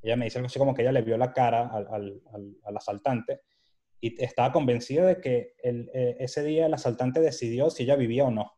ella 0.02 0.16
me 0.16 0.26
dice 0.26 0.38
algo 0.38 0.46
así 0.46 0.58
como 0.58 0.74
que 0.74 0.82
ella 0.82 0.92
le 0.92 1.02
vio 1.02 1.16
la 1.16 1.32
cara 1.32 1.66
al, 1.68 1.86
al- 1.90 2.22
al- 2.32 2.56
al 2.64 2.76
asaltante 2.76 3.40
y 4.02 4.22
estaba 4.22 4.52
convencida 4.52 5.06
de 5.06 5.20
que 5.20 5.54
el- 5.62 5.88
eh, 5.94 6.16
ese 6.18 6.42
día 6.42 6.66
el 6.66 6.74
asaltante 6.74 7.20
decidió 7.20 7.70
si 7.70 7.84
ella 7.84 7.94
vivía 7.96 8.24
o 8.24 8.30
no. 8.32 8.52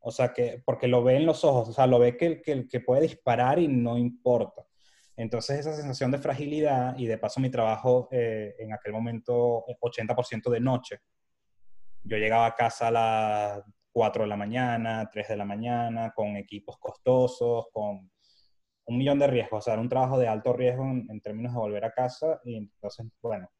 O 0.00 0.10
sea, 0.10 0.32
que, 0.32 0.62
porque 0.64 0.88
lo 0.88 1.04
ve 1.04 1.16
en 1.16 1.26
los 1.26 1.44
ojos, 1.44 1.68
o 1.68 1.72
sea, 1.74 1.86
lo 1.86 1.98
ve 1.98 2.16
que, 2.16 2.40
que, 2.40 2.66
que 2.66 2.80
puede 2.80 3.02
disparar 3.02 3.58
y 3.58 3.68
no 3.68 3.98
importa. 3.98 4.64
Entonces, 5.16 5.60
esa 5.60 5.74
sensación 5.76 6.10
de 6.10 6.18
fragilidad 6.18 6.96
y 6.96 7.06
de 7.06 7.18
paso 7.18 7.38
mi 7.40 7.50
trabajo 7.50 8.08
eh, 8.10 8.54
en 8.58 8.72
aquel 8.72 8.92
momento, 8.94 9.64
eh, 9.68 9.76
80% 9.80 10.50
de 10.50 10.60
noche. 10.60 11.00
Yo 12.02 12.16
llegaba 12.16 12.46
a 12.46 12.54
casa 12.54 12.88
a 12.88 12.90
las 12.90 13.62
4 13.92 14.22
de 14.22 14.28
la 14.30 14.36
mañana, 14.36 15.06
3 15.12 15.28
de 15.28 15.36
la 15.36 15.44
mañana, 15.44 16.12
con 16.16 16.36
equipos 16.38 16.78
costosos, 16.78 17.66
con 17.72 18.10
un 18.86 18.98
millón 18.98 19.18
de 19.18 19.26
riesgos. 19.26 19.58
O 19.58 19.62
sea, 19.62 19.74
era 19.74 19.82
un 19.82 19.90
trabajo 19.90 20.18
de 20.18 20.28
alto 20.28 20.54
riesgo 20.54 20.84
en, 20.84 21.06
en 21.10 21.20
términos 21.20 21.52
de 21.52 21.58
volver 21.58 21.84
a 21.84 21.92
casa. 21.92 22.40
Y 22.44 22.56
entonces, 22.56 23.06
bueno, 23.20 23.50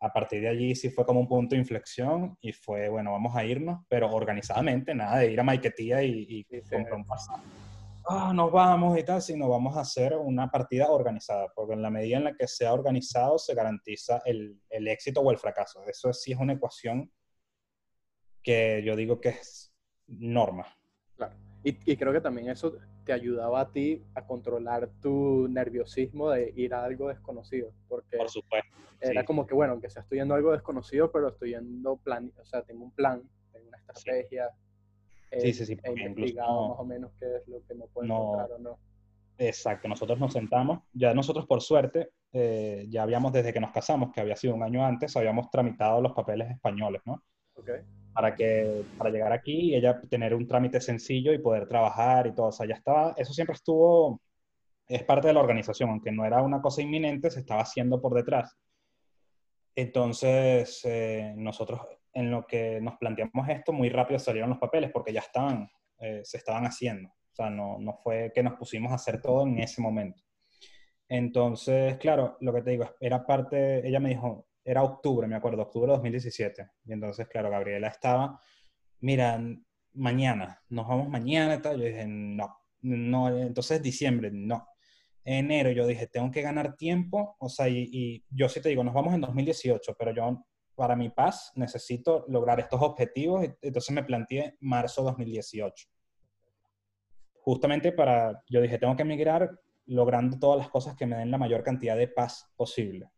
a 0.00 0.12
partir 0.12 0.40
de 0.40 0.48
allí 0.48 0.74
sí 0.74 0.90
fue 0.90 1.04
como 1.04 1.20
un 1.20 1.28
punto 1.28 1.54
de 1.54 1.60
inflexión 1.60 2.36
y 2.40 2.52
fue, 2.52 2.88
bueno, 2.88 3.12
vamos 3.12 3.36
a 3.36 3.44
irnos, 3.44 3.84
pero 3.88 4.10
organizadamente, 4.10 4.94
nada 4.94 5.18
de 5.18 5.30
ir 5.30 5.38
a 5.38 5.44
Maiquetía 5.44 6.02
y, 6.02 6.26
y 6.28 6.44
Sí, 6.44 6.62
comprar 6.70 6.94
un 6.94 7.06
pasaje. 7.06 7.42
Ah, 8.08 8.32
nos 8.34 8.50
vamos 8.50 8.98
y 8.98 9.04
tal, 9.04 9.20
sino 9.20 9.48
vamos 9.48 9.76
a 9.76 9.80
hacer 9.80 10.16
una 10.16 10.50
partida 10.50 10.90
organizada, 10.90 11.48
porque 11.54 11.74
en 11.74 11.82
la 11.82 11.90
medida 11.90 12.16
en 12.16 12.24
la 12.24 12.34
que 12.34 12.48
sea 12.48 12.72
organizado 12.72 13.38
se 13.38 13.54
garantiza 13.54 14.22
el, 14.24 14.58
el 14.70 14.88
éxito 14.88 15.20
o 15.20 15.30
el 15.30 15.38
fracaso. 15.38 15.84
Eso 15.86 16.12
sí 16.12 16.32
es 16.32 16.38
una 16.38 16.54
ecuación 16.54 17.12
que 18.42 18.82
yo 18.82 18.96
digo 18.96 19.20
que 19.20 19.28
es 19.28 19.72
norma. 20.06 20.66
Claro. 21.14 21.36
Y, 21.62 21.92
y 21.92 21.96
creo 21.96 22.12
que 22.12 22.22
también 22.22 22.48
eso 22.48 22.74
te 23.04 23.12
ayudaba 23.12 23.60
a 23.60 23.72
ti 23.72 24.02
a 24.14 24.26
controlar 24.26 24.90
tu 25.00 25.48
nerviosismo 25.48 26.30
de 26.30 26.52
ir 26.56 26.74
a 26.74 26.84
algo 26.84 27.08
desconocido, 27.08 27.72
porque 27.88 28.16
Por 28.18 28.28
supuesto. 28.30 28.68
era 29.00 29.20
sí. 29.22 29.26
como 29.26 29.46
que, 29.46 29.54
bueno, 29.54 29.72
aunque 29.72 29.90
sea 29.90 30.02
estoy 30.02 30.18
yendo 30.18 30.34
a 30.34 30.36
algo 30.36 30.52
desconocido, 30.52 31.10
pero 31.10 31.28
estoy 31.28 31.50
yendo 31.50 31.96
plan, 31.98 32.32
o 32.40 32.44
sea, 32.44 32.62
tengo 32.62 32.84
un 32.84 32.90
plan, 32.92 33.22
tengo 33.52 33.68
una 33.68 33.78
estrategia. 33.78 34.50
Sí, 35.30 35.52
sí, 35.52 35.66
sí, 35.66 35.78
He 35.84 35.92
investigado 35.92 36.62
no- 36.62 36.68
más 36.70 36.80
o 36.80 36.84
menos 36.84 37.12
qué 37.18 37.36
es 37.36 37.48
lo 37.48 37.64
que 37.66 37.74
no 37.74 37.86
puedo 37.86 38.06
no- 38.08 38.14
encontrar 38.22 38.52
o 38.52 38.58
no. 38.58 38.78
Exacto, 39.38 39.88
nosotros 39.88 40.18
nos 40.18 40.32
sentamos, 40.34 40.80
ya 40.92 41.14
nosotros 41.14 41.46
por 41.46 41.62
suerte, 41.62 42.10
eh, 42.32 42.86
ya 42.90 43.02
habíamos 43.04 43.32
desde 43.32 43.54
que 43.54 43.60
nos 43.60 43.70
casamos, 43.72 44.12
que 44.12 44.20
había 44.20 44.36
sido 44.36 44.54
un 44.54 44.62
año 44.62 44.84
antes, 44.84 45.16
habíamos 45.16 45.50
tramitado 45.50 46.02
los 46.02 46.12
papeles 46.12 46.50
españoles, 46.50 47.00
¿no? 47.06 47.22
¿Ok? 47.54 47.70
Para, 48.12 48.34
que, 48.34 48.82
para 48.98 49.10
llegar 49.10 49.32
aquí 49.32 49.70
y 49.70 49.74
ella 49.76 50.00
tener 50.10 50.34
un 50.34 50.46
trámite 50.46 50.80
sencillo 50.80 51.32
y 51.32 51.38
poder 51.38 51.68
trabajar 51.68 52.26
y 52.26 52.34
todo, 52.34 52.48
o 52.48 52.52
sea, 52.52 52.66
ya 52.66 52.74
estaba, 52.74 53.14
eso 53.16 53.32
siempre 53.32 53.54
estuvo, 53.54 54.20
es 54.88 55.04
parte 55.04 55.28
de 55.28 55.34
la 55.34 55.40
organización, 55.40 55.90
aunque 55.90 56.10
no 56.10 56.24
era 56.24 56.42
una 56.42 56.60
cosa 56.60 56.82
inminente, 56.82 57.30
se 57.30 57.40
estaba 57.40 57.62
haciendo 57.62 58.00
por 58.00 58.14
detrás. 58.14 58.58
Entonces, 59.76 60.80
eh, 60.84 61.32
nosotros 61.36 61.80
en 62.12 62.30
lo 62.30 62.46
que 62.46 62.80
nos 62.80 62.96
planteamos 62.98 63.48
esto, 63.48 63.72
muy 63.72 63.88
rápido 63.88 64.18
salieron 64.18 64.50
los 64.50 64.58
papeles 64.58 64.90
porque 64.92 65.12
ya 65.12 65.20
estaban, 65.20 65.70
eh, 66.00 66.22
se 66.24 66.38
estaban 66.38 66.64
haciendo. 66.64 67.08
O 67.08 67.34
sea, 67.34 67.50
no, 67.50 67.78
no 67.78 67.94
fue 68.02 68.32
que 68.34 68.42
nos 68.42 68.54
pusimos 68.54 68.90
a 68.90 68.96
hacer 68.96 69.20
todo 69.20 69.42
en 69.46 69.58
ese 69.60 69.80
momento. 69.80 70.22
Entonces, 71.08 71.96
claro, 71.98 72.36
lo 72.40 72.52
que 72.52 72.62
te 72.62 72.70
digo, 72.70 72.90
era 73.00 73.24
parte, 73.24 73.86
ella 73.86 74.00
me 74.00 74.10
dijo, 74.10 74.46
era 74.64 74.82
octubre, 74.82 75.26
me 75.26 75.36
acuerdo, 75.36 75.62
octubre 75.62 75.90
de 75.90 75.96
2017. 75.96 76.70
Y 76.84 76.92
entonces, 76.92 77.26
claro, 77.28 77.50
Gabriela 77.50 77.88
estaba, 77.88 78.40
mira, 79.00 79.40
mañana, 79.94 80.62
nos 80.68 80.86
vamos 80.86 81.08
mañana 81.08 81.54
y 81.54 81.62
tal. 81.62 81.78
Yo 81.78 81.86
dije, 81.86 82.06
no, 82.06 82.56
no, 82.82 83.38
entonces 83.38 83.82
diciembre, 83.82 84.30
no. 84.32 84.66
Enero 85.24 85.70
yo 85.70 85.86
dije, 85.86 86.06
tengo 86.06 86.30
que 86.30 86.42
ganar 86.42 86.76
tiempo, 86.76 87.36
o 87.38 87.48
sea, 87.48 87.68
y, 87.68 87.88
y 87.92 88.24
yo 88.30 88.48
sí 88.48 88.60
te 88.60 88.70
digo, 88.70 88.82
nos 88.82 88.94
vamos 88.94 89.14
en 89.14 89.20
2018, 89.20 89.94
pero 89.98 90.14
yo 90.14 90.44
para 90.74 90.96
mi 90.96 91.10
paz 91.10 91.52
necesito 91.56 92.24
lograr 92.28 92.58
estos 92.58 92.80
objetivos, 92.80 93.46
entonces 93.60 93.94
me 93.94 94.02
planteé 94.02 94.56
marzo 94.60 95.02
2018. 95.02 95.88
Justamente 97.34 97.92
para, 97.92 98.42
yo 98.48 98.62
dije, 98.62 98.78
tengo 98.78 98.96
que 98.96 99.02
emigrar 99.02 99.50
logrando 99.84 100.38
todas 100.38 100.58
las 100.58 100.70
cosas 100.70 100.96
que 100.96 101.04
me 101.04 101.16
den 101.16 101.30
la 101.30 101.36
mayor 101.36 101.62
cantidad 101.62 101.98
de 101.98 102.08
paz 102.08 102.50
posible. 102.56 103.10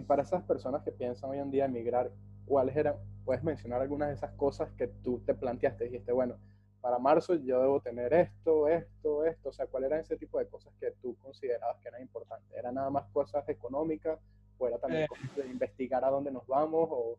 Y 0.00 0.02
para 0.02 0.22
esas 0.22 0.42
personas 0.44 0.82
que 0.82 0.92
piensan 0.92 1.28
hoy 1.30 1.38
en 1.38 1.50
día 1.50 1.66
emigrar, 1.66 2.10
¿cuáles 2.46 2.74
eran? 2.74 2.94
Puedes 3.26 3.44
mencionar 3.44 3.82
algunas 3.82 4.08
de 4.08 4.14
esas 4.14 4.32
cosas 4.32 4.70
que 4.78 4.88
tú 4.88 5.20
te 5.26 5.34
planteaste. 5.34 5.84
Dijiste, 5.84 6.10
bueno, 6.10 6.36
para 6.80 6.98
marzo 6.98 7.34
yo 7.34 7.60
debo 7.60 7.80
tener 7.82 8.14
esto, 8.14 8.66
esto, 8.66 9.26
esto. 9.26 9.50
O 9.50 9.52
sea, 9.52 9.66
¿cuál 9.66 9.84
era 9.84 10.00
ese 10.00 10.16
tipo 10.16 10.38
de 10.38 10.46
cosas 10.46 10.72
que 10.80 10.92
tú 11.02 11.14
considerabas 11.16 11.76
que 11.82 11.88
eran 11.88 12.00
importantes? 12.00 12.50
¿Era 12.56 12.72
nada 12.72 12.88
más 12.88 13.04
cosas 13.12 13.46
económicas 13.50 14.18
o 14.58 14.66
era 14.68 14.78
también 14.78 15.02
Eh. 15.02 15.06
cosas 15.06 15.36
de 15.36 15.46
investigar 15.48 16.02
a 16.02 16.08
dónde 16.08 16.30
nos 16.30 16.46
vamos 16.46 16.88
o 16.90 17.18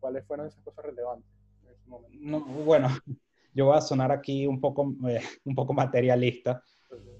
cuáles 0.00 0.24
fueron 0.26 0.46
esas 0.46 0.62
cosas 0.64 0.86
relevantes 0.86 1.30
en 1.64 1.72
ese 1.72 1.86
momento? 1.86 2.16
No, 2.18 2.40
bueno, 2.64 2.88
yo 3.54 3.66
voy 3.66 3.76
a 3.76 3.82
sonar 3.82 4.10
aquí 4.10 4.46
un 4.46 4.58
poco, 4.58 4.94
eh, 5.06 5.20
un 5.44 5.54
poco 5.54 5.74
materialista, 5.74 6.62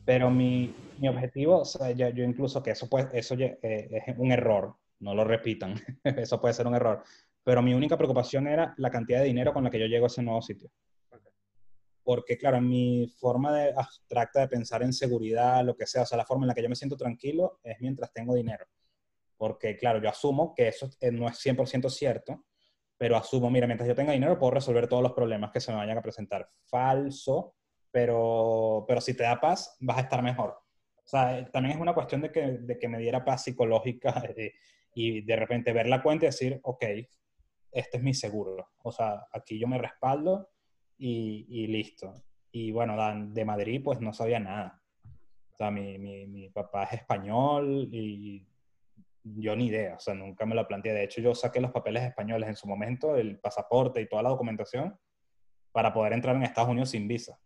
pero 0.07 0.31
mi, 0.31 0.75
mi 0.99 1.09
objetivo, 1.09 1.59
o 1.59 1.65
sea, 1.65 1.91
yo, 1.93 2.09
yo 2.09 2.25
incluso 2.25 2.63
que 2.63 2.71
eso, 2.71 2.89
puede, 2.89 3.09
eso 3.19 3.35
eh, 3.39 3.59
es 3.63 4.19
un 4.19 4.33
error, 4.33 4.75
no 5.03 5.15
lo 5.15 5.25
repitan, 5.25 5.75
eso 6.05 6.41
puede 6.41 6.55
ser 6.55 6.67
un 6.67 6.75
error, 6.75 7.03
pero 7.43 7.61
mi 7.61 7.75
única 7.75 7.97
preocupación 7.97 8.47
era 8.47 8.75
la 8.79 8.91
cantidad 8.91 9.21
de 9.21 9.27
dinero 9.27 9.53
con 9.53 9.65
la 9.65 9.71
que 9.71 9.79
yo 9.81 9.87
llego 9.87 10.07
a 10.07 10.09
ese 10.09 10.23
nuevo 10.23 10.41
sitio. 10.41 10.71
Porque, 12.05 12.37
claro, 12.37 12.57
en 12.57 12.69
mi 12.69 13.07
forma 13.21 13.57
de 13.57 13.73
abstracta 13.77 14.41
de 14.41 14.49
pensar 14.49 14.83
en 14.83 14.93
seguridad, 14.93 15.65
lo 15.65 15.77
que 15.77 15.87
sea, 15.87 16.03
o 16.03 16.07
sea, 16.07 16.19
la 16.19 16.25
forma 16.25 16.45
en 16.45 16.49
la 16.49 16.55
que 16.55 16.63
yo 16.63 16.69
me 16.69 16.75
siento 16.75 16.97
tranquilo 16.97 17.61
es 17.63 17.77
mientras 17.81 18.13
tengo 18.13 18.35
dinero. 18.35 18.67
Porque, 19.37 19.77
claro, 19.77 20.03
yo 20.03 20.09
asumo 20.09 20.53
que 20.53 20.69
eso 20.69 20.91
no 21.13 21.29
es 21.29 21.39
100% 21.39 21.89
cierto, 21.91 22.45
pero 22.97 23.17
asumo, 23.17 23.51
mira, 23.51 23.69
mientras 23.69 23.89
yo 23.89 23.95
tenga 23.95 24.13
dinero 24.13 24.39
puedo 24.39 24.53
resolver 24.53 24.89
todos 24.89 25.03
los 25.03 25.13
problemas 25.13 25.53
que 25.53 25.61
se 25.61 25.71
me 25.71 25.79
vayan 25.79 25.99
a 25.99 26.03
presentar. 26.03 26.49
Falso, 26.65 27.55
pero, 27.91 28.85
pero 28.87 29.01
si 29.01 29.15
te 29.15 29.23
da 29.23 29.41
paz, 29.41 29.77
vas 29.81 29.99
a 29.99 30.03
estar 30.03 30.23
mejor. 30.23 30.51
O 30.51 31.09
sea, 31.09 31.39
eh, 31.39 31.49
también 31.53 31.77
es 31.77 31.81
una 31.81 31.95
cuestión 31.95 32.21
de 32.21 32.33
que, 32.33 32.59
de 32.59 32.79
que 32.79 32.89
me 32.89 32.99
diera 32.99 33.25
paz 33.25 33.45
psicológica 33.45 34.23
eh, 34.37 34.55
y 34.95 35.23
de 35.23 35.37
repente 35.37 35.73
ver 35.73 35.89
la 35.89 36.03
cuenta 36.03 36.27
y 36.27 36.29
decir, 36.29 36.61
ok, 36.63 36.85
este 37.73 37.97
es 37.97 38.03
mi 38.03 38.15
seguro. 38.15 38.69
O 38.83 38.93
sea, 38.93 39.27
aquí 39.33 39.59
yo 39.59 39.67
me 39.67 39.79
respaldo 39.79 40.51
y, 40.99 41.47
y 41.49 41.67
listo. 41.67 42.15
Y 42.51 42.71
bueno, 42.73 42.97
de 43.31 43.45
Madrid 43.45 43.81
pues 43.83 44.01
no 44.01 44.13
sabía 44.13 44.41
nada. 44.41 44.83
O 45.53 45.57
sea, 45.57 45.71
mi, 45.71 45.99
mi, 45.99 46.27
mi 46.27 46.49
papá 46.51 46.85
es 46.85 46.95
español 46.95 47.89
y 47.91 48.47
yo 49.25 49.55
ni 49.55 49.67
idea, 49.67 49.97
o 49.97 50.01
sea, 50.01 50.15
nunca 50.15 50.47
me 50.47 50.55
lo 50.55 50.67
planteé. 50.67 50.93
De 50.93 51.05
hecho, 51.05 51.21
yo 51.21 51.35
saqué 51.35 51.61
los 51.61 51.71
papeles 51.71 52.03
españoles 52.03 52.49
en 52.49 52.57
su 52.57 52.67
momento, 52.67 53.17
el 53.17 53.39
pasaporte 53.39 54.01
y 54.01 54.09
toda 54.09 54.23
la 54.23 54.31
documentación, 54.31 54.99
para 55.71 55.93
poder 55.93 56.13
entrar 56.13 56.37
en 56.37 56.43
Estados 56.43 56.71
Unidos 56.71 56.91
sin 56.91 57.07
visa. 57.07 57.39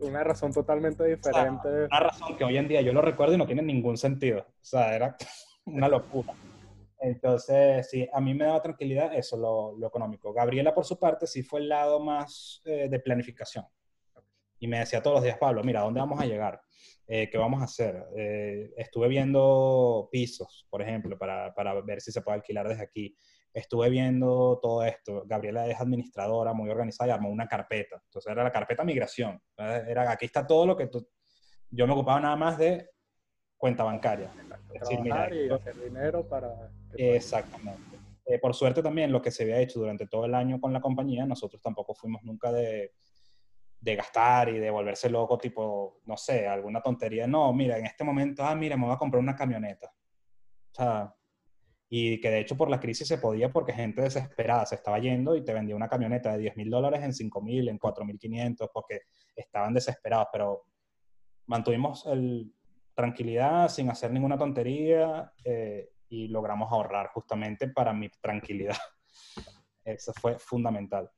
Una 0.00 0.24
razón 0.24 0.52
totalmente 0.52 1.04
diferente. 1.04 1.68
una 1.84 2.00
razón 2.00 2.36
que 2.36 2.44
hoy 2.44 2.56
en 2.56 2.68
día 2.68 2.80
yo 2.80 2.92
lo 2.92 3.02
recuerdo 3.02 3.34
y 3.34 3.38
no 3.38 3.46
tiene 3.46 3.62
ningún 3.62 3.96
sentido. 3.96 4.40
O 4.40 4.64
sea, 4.64 4.94
era 4.94 5.16
una 5.64 5.88
locura. 5.88 6.34
Entonces, 7.00 7.88
sí, 7.88 8.06
a 8.12 8.20
mí 8.20 8.34
me 8.34 8.44
daba 8.44 8.60
tranquilidad 8.60 9.14
eso, 9.14 9.36
lo, 9.36 9.76
lo 9.78 9.86
económico. 9.86 10.32
Gabriela, 10.32 10.74
por 10.74 10.84
su 10.84 10.98
parte, 10.98 11.26
sí 11.26 11.42
fue 11.42 11.60
el 11.60 11.68
lado 11.68 11.98
más 11.98 12.60
eh, 12.64 12.88
de 12.90 13.00
planificación. 13.00 13.64
Y 14.58 14.68
me 14.68 14.80
decía 14.80 15.02
todos 15.02 15.16
los 15.16 15.24
días, 15.24 15.38
Pablo, 15.38 15.64
mira, 15.64 15.80
¿dónde 15.80 16.00
vamos 16.00 16.20
a 16.20 16.26
llegar? 16.26 16.60
Eh, 17.06 17.30
¿Qué 17.30 17.38
vamos 17.38 17.62
a 17.62 17.64
hacer? 17.64 18.04
Eh, 18.14 18.70
estuve 18.76 19.08
viendo 19.08 20.10
pisos, 20.12 20.66
por 20.68 20.82
ejemplo, 20.82 21.18
para, 21.18 21.54
para, 21.54 21.80
ver 21.80 22.02
si 22.02 22.12
se 22.12 22.20
puede 22.20 22.36
alquilar 22.36 22.68
desde 22.68 22.82
aquí. 22.82 23.16
Estuve 23.52 23.90
viendo 23.90 24.58
todo 24.62 24.84
esto. 24.84 25.24
Gabriela 25.26 25.66
es 25.66 25.80
administradora, 25.80 26.52
muy 26.52 26.70
organizada 26.70 27.08
y 27.08 27.12
armó 27.12 27.30
una 27.30 27.48
carpeta. 27.48 28.00
Entonces 28.04 28.30
era 28.30 28.44
la 28.44 28.52
carpeta 28.52 28.84
migración. 28.84 29.40
Era, 29.56 30.10
aquí 30.10 30.26
está 30.26 30.46
todo 30.46 30.66
lo 30.66 30.76
que 30.76 30.86
tú... 30.86 31.06
Yo 31.70 31.86
me 31.86 31.92
ocupaba 31.92 32.20
nada 32.20 32.36
más 32.36 32.58
de 32.58 32.90
cuenta 33.56 33.84
bancaria. 33.84 34.32
y 35.32 35.50
hacer 35.50 35.76
dinero 35.82 36.26
para... 36.28 36.70
Exactamente. 36.94 37.98
Eh, 38.24 38.38
por 38.38 38.54
suerte 38.54 38.82
también 38.82 39.10
lo 39.10 39.20
que 39.20 39.30
se 39.30 39.42
había 39.42 39.58
hecho 39.58 39.80
durante 39.80 40.06
todo 40.06 40.24
el 40.24 40.34
año 40.34 40.60
con 40.60 40.72
la 40.72 40.80
compañía, 40.80 41.26
nosotros 41.26 41.60
tampoco 41.60 41.94
fuimos 41.94 42.22
nunca 42.22 42.52
de, 42.52 42.92
de 43.80 43.96
gastar 43.96 44.50
y 44.50 44.58
de 44.58 44.70
volverse 44.70 45.08
loco, 45.08 45.38
tipo, 45.38 46.00
no 46.04 46.16
sé, 46.16 46.46
alguna 46.46 46.80
tontería. 46.80 47.26
No, 47.26 47.52
mira, 47.52 47.78
en 47.78 47.86
este 47.86 48.04
momento, 48.04 48.44
ah, 48.44 48.54
mira, 48.54 48.76
me 48.76 48.86
voy 48.86 48.94
a 48.94 48.98
comprar 48.98 49.20
una 49.20 49.34
camioneta. 49.34 49.88
O 49.88 50.74
sea, 50.74 51.14
y 51.90 52.20
que 52.20 52.30
de 52.30 52.38
hecho 52.38 52.56
por 52.56 52.70
la 52.70 52.80
crisis 52.80 53.08
se 53.08 53.18
podía 53.18 53.50
porque 53.50 53.72
gente 53.72 54.00
desesperada 54.00 54.64
se 54.64 54.76
estaba 54.76 54.98
yendo 54.98 55.36
y 55.36 55.44
te 55.44 55.52
vendía 55.52 55.76
una 55.76 55.88
camioneta 55.88 56.32
de 56.32 56.38
10 56.38 56.56
mil 56.56 56.70
dólares 56.70 57.02
en 57.02 57.12
5 57.12 57.42
mil, 57.42 57.68
en 57.68 57.78
4 57.78 58.04
mil 58.04 58.18
500, 58.18 58.70
porque 58.72 59.00
estaban 59.36 59.74
desesperados, 59.74 60.28
pero 60.32 60.62
mantuvimos 61.46 62.06
el, 62.06 62.54
tranquilidad, 63.00 63.68
sin 63.68 63.88
hacer 63.88 64.12
ninguna 64.12 64.36
tontería 64.36 65.32
eh, 65.42 65.90
y 66.10 66.28
logramos 66.28 66.70
ahorrar 66.70 67.08
justamente 67.08 67.68
para 67.68 67.92
mi 67.92 68.10
tranquilidad. 68.20 68.76
Eso 69.84 70.12
fue 70.20 70.38
fundamental. 70.38 71.10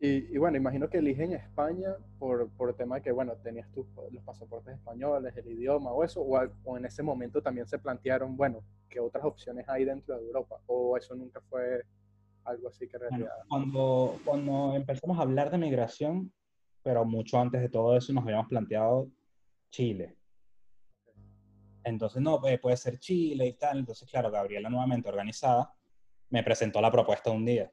Y, 0.00 0.38
bueno, 0.38 0.56
imagino 0.56 0.88
que 0.88 0.98
eligen 0.98 1.32
España 1.32 1.96
por, 2.20 2.48
por 2.50 2.68
el 2.68 2.76
tema 2.76 2.96
de 2.96 3.02
que, 3.02 3.10
bueno, 3.10 3.34
tenías 3.42 3.68
tus, 3.72 3.84
los 4.12 4.22
pasaportes 4.22 4.74
españoles, 4.74 5.36
el 5.36 5.48
idioma 5.48 5.90
o 5.90 6.04
eso, 6.04 6.22
o, 6.22 6.76
en 6.76 6.84
ese 6.84 7.02
momento 7.02 7.42
también 7.42 7.66
se 7.66 7.80
plantearon, 7.80 8.36
bueno, 8.36 8.62
¿qué 8.88 9.00
otras 9.00 9.24
opciones 9.24 9.68
hay 9.68 9.84
dentro 9.84 10.16
de 10.16 10.24
Europa? 10.24 10.60
¿O 10.66 10.96
eso 10.96 11.16
nunca 11.16 11.40
fue 11.48 11.82
algo 12.44 12.68
así 12.68 12.86
que 12.86 12.96
realidad? 12.96 13.32
cuando, 13.48 14.20
cuando 14.24 14.76
empezamos 14.76 15.18
a 15.18 15.22
hablar 15.22 15.50
de 15.50 15.58
migración, 15.58 16.32
pero 16.82 17.04
mucho 17.04 17.40
antes 17.40 17.60
de 17.60 17.68
todo 17.68 17.96
eso 17.96 18.12
nos 18.12 18.22
habíamos 18.22 18.46
planteado 18.46 19.08
Chile. 19.70 20.16
Entonces, 21.82 22.22
no, 22.22 22.40
puede 22.40 22.76
ser 22.76 22.98
Chile 22.98 23.46
y 23.46 23.54
tal. 23.54 23.78
Entonces, 23.78 24.08
claro, 24.08 24.30
Gabriela, 24.30 24.68
nuevamente 24.68 25.08
organizada, 25.08 25.72
me 26.30 26.42
presentó 26.42 26.80
la 26.80 26.92
propuesta 26.92 27.30
un 27.30 27.44
día. 27.44 27.70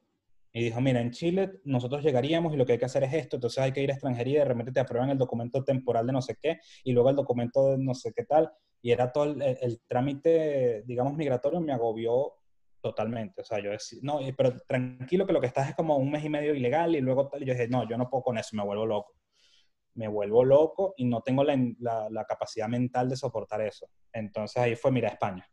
Y 0.56 0.64
dijo, 0.64 0.80
mira, 0.80 1.02
en 1.02 1.10
Chile 1.10 1.60
nosotros 1.64 2.02
llegaríamos 2.02 2.54
y 2.54 2.56
lo 2.56 2.64
que 2.64 2.72
hay 2.72 2.78
que 2.78 2.86
hacer 2.86 3.04
es 3.04 3.12
esto, 3.12 3.36
entonces 3.36 3.62
hay 3.62 3.72
que 3.72 3.82
ir 3.82 3.90
a 3.90 3.92
extranjería 3.92 4.36
y 4.36 4.38
de 4.38 4.44
repente 4.46 4.72
te 4.72 4.80
aprueban 4.80 5.10
el 5.10 5.18
documento 5.18 5.62
temporal 5.62 6.06
de 6.06 6.14
no 6.14 6.22
sé 6.22 6.38
qué 6.40 6.60
y 6.82 6.92
luego 6.92 7.10
el 7.10 7.16
documento 7.16 7.72
de 7.72 7.76
no 7.76 7.92
sé 7.92 8.14
qué 8.16 8.24
tal. 8.24 8.50
Y 8.80 8.90
era 8.90 9.12
todo 9.12 9.24
el, 9.24 9.80
trámite, 9.86 10.82
digamos, 10.86 11.14
migratorio 11.14 11.60
me 11.60 11.74
agobió 11.74 12.36
totalmente. 12.80 13.42
O 13.42 13.44
sea, 13.44 13.62
yo 13.62 13.70
decía, 13.70 13.98
no, 14.00 14.20
pero 14.34 14.58
tranquilo 14.66 15.26
que 15.26 15.34
lo 15.34 15.42
que 15.42 15.48
estás 15.48 15.68
es 15.68 15.74
como 15.74 15.98
un 15.98 16.10
mes 16.10 16.24
y 16.24 16.30
medio 16.30 16.54
ilegal 16.54 16.96
y 16.96 17.02
luego 17.02 17.28
tal. 17.28 17.42
Y 17.42 17.44
yo 17.44 17.52
dije, 17.52 17.68
no, 17.68 17.86
yo 17.86 17.98
no 17.98 18.08
puedo 18.08 18.22
con 18.22 18.38
eso, 18.38 18.56
me 18.56 18.64
vuelvo 18.64 18.86
loco 18.86 19.12
me 19.94 20.08
vuelvo 20.08 20.44
loco 20.44 20.94
y 20.96 21.04
no 21.04 21.20
tengo 21.20 21.44
la, 21.44 22.24
capacidad 22.26 22.68
mental 22.68 23.10
de 23.10 23.16
soportar 23.16 23.60
eso. 23.60 23.88
Entonces 24.10 24.56
ahí 24.56 24.74
fue, 24.74 24.90
mira, 24.90 25.08
España. 25.08 25.46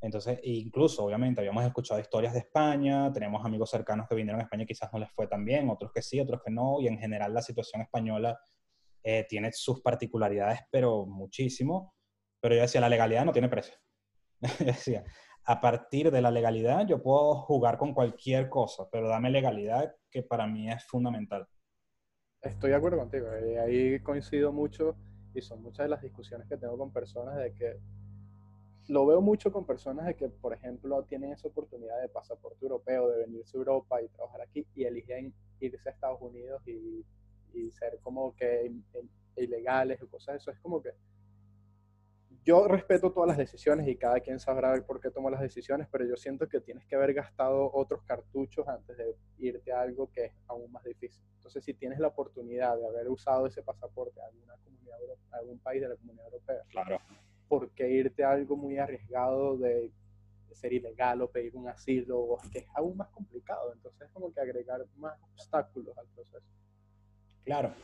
Entonces, 0.00 0.38
incluso, 0.42 1.04
obviamente, 1.04 1.40
habíamos 1.40 1.64
escuchado 1.64 2.00
historias 2.00 2.32
de 2.34 2.40
España, 2.40 3.10
tenemos 3.12 3.44
amigos 3.44 3.70
cercanos 3.70 4.06
que 4.08 4.14
vinieron 4.14 4.40
a 4.40 4.44
España 4.44 4.64
y 4.64 4.66
quizás 4.66 4.92
no 4.92 4.98
les 4.98 5.10
fue 5.10 5.26
tan 5.26 5.44
bien, 5.44 5.70
otros 5.70 5.90
que 5.92 6.02
sí, 6.02 6.20
otros 6.20 6.42
que 6.44 6.50
no, 6.50 6.80
y 6.80 6.88
en 6.88 6.98
general 6.98 7.32
la 7.32 7.42
situación 7.42 7.82
española 7.82 8.38
eh, 9.02 9.26
tiene 9.28 9.52
sus 9.52 9.80
particularidades, 9.80 10.60
pero 10.70 11.06
muchísimo. 11.06 11.94
Pero 12.40 12.54
yo 12.54 12.60
decía, 12.60 12.80
la 12.80 12.88
legalidad 12.88 13.24
no 13.24 13.32
tiene 13.32 13.48
precio. 13.48 13.74
yo 14.60 14.66
decía, 14.66 15.04
a 15.44 15.60
partir 15.60 16.10
de 16.10 16.20
la 16.20 16.30
legalidad 16.30 16.86
yo 16.86 17.02
puedo 17.02 17.36
jugar 17.36 17.78
con 17.78 17.94
cualquier 17.94 18.48
cosa, 18.48 18.88
pero 18.90 19.08
dame 19.08 19.30
legalidad 19.30 19.94
que 20.10 20.22
para 20.22 20.46
mí 20.46 20.70
es 20.70 20.84
fundamental. 20.84 21.46
Estoy 22.42 22.70
de 22.70 22.76
acuerdo 22.76 22.98
contigo, 22.98 23.26
y 23.48 23.56
ahí 23.56 24.00
coincido 24.00 24.52
mucho 24.52 24.96
y 25.34 25.42
son 25.42 25.62
muchas 25.62 25.84
de 25.84 25.90
las 25.90 26.02
discusiones 26.02 26.48
que 26.48 26.56
tengo 26.56 26.76
con 26.76 26.92
personas 26.92 27.36
de 27.36 27.52
que 27.54 27.78
lo 28.88 29.06
veo 29.06 29.20
mucho 29.20 29.52
con 29.52 29.64
personas 29.64 30.06
de 30.06 30.14
que, 30.14 30.28
por 30.28 30.52
ejemplo, 30.54 31.02
tienen 31.04 31.32
esa 31.32 31.48
oportunidad 31.48 32.00
de 32.00 32.08
pasaporte 32.08 32.64
europeo, 32.64 33.08
de 33.08 33.18
venirse 33.18 33.56
a 33.56 33.58
Europa 33.58 34.00
y 34.02 34.08
trabajar 34.08 34.42
aquí 34.42 34.66
y 34.74 34.84
eligen 34.84 35.32
irse 35.60 35.88
a 35.88 35.92
Estados 35.92 36.20
Unidos 36.20 36.62
y, 36.66 37.04
y 37.54 37.70
ser 37.72 37.98
como 38.00 38.34
que 38.34 38.72
ilegales 39.36 40.00
o 40.02 40.08
cosas 40.08 40.36
eso. 40.36 40.50
Es 40.50 40.58
como 40.60 40.80
que 40.80 40.90
yo 42.46 42.68
respeto 42.68 43.10
todas 43.10 43.26
las 43.26 43.38
decisiones 43.38 43.88
y 43.88 43.96
cada 43.96 44.20
quien 44.20 44.38
sabrá 44.38 44.80
por 44.86 45.00
qué 45.00 45.10
tomó 45.10 45.30
las 45.30 45.40
decisiones, 45.40 45.88
pero 45.90 46.04
yo 46.04 46.16
siento 46.16 46.48
que 46.48 46.60
tienes 46.60 46.86
que 46.86 46.94
haber 46.94 47.12
gastado 47.12 47.72
otros 47.74 48.04
cartuchos 48.04 48.68
antes 48.68 48.96
de 48.96 49.16
irte 49.38 49.72
a 49.72 49.80
algo 49.80 50.08
que 50.12 50.26
es 50.26 50.32
aún 50.46 50.70
más 50.70 50.84
difícil. 50.84 51.20
Entonces, 51.38 51.64
si 51.64 51.74
tienes 51.74 51.98
la 51.98 52.06
oportunidad 52.06 52.76
de 52.78 52.86
haber 52.86 53.08
usado 53.08 53.46
ese 53.46 53.62
pasaporte 53.62 54.20
a 54.20 54.26
alguna 54.26 54.54
comunidad, 54.62 54.96
algún 55.32 55.58
país 55.58 55.82
de 55.82 55.88
la 55.88 55.96
comunidad 55.96 56.26
europea, 56.26 56.62
claro. 56.70 57.00
¿Por 57.48 57.70
qué 57.70 57.88
irte 57.88 58.24
a 58.24 58.32
algo 58.32 58.56
muy 58.56 58.78
arriesgado 58.78 59.56
de 59.56 59.90
ser 60.52 60.72
ilegal 60.72 61.20
o 61.22 61.30
pedir 61.30 61.54
un 61.54 61.68
asilo, 61.68 62.38
que 62.52 62.60
es 62.60 62.66
aún 62.74 62.96
más 62.96 63.08
complicado? 63.08 63.72
Entonces, 63.72 64.08
como 64.12 64.32
que 64.32 64.40
agregar 64.40 64.84
más 64.96 65.18
obstáculos 65.32 65.96
al 65.98 66.06
proceso. 66.08 66.46
Claro. 67.44 67.74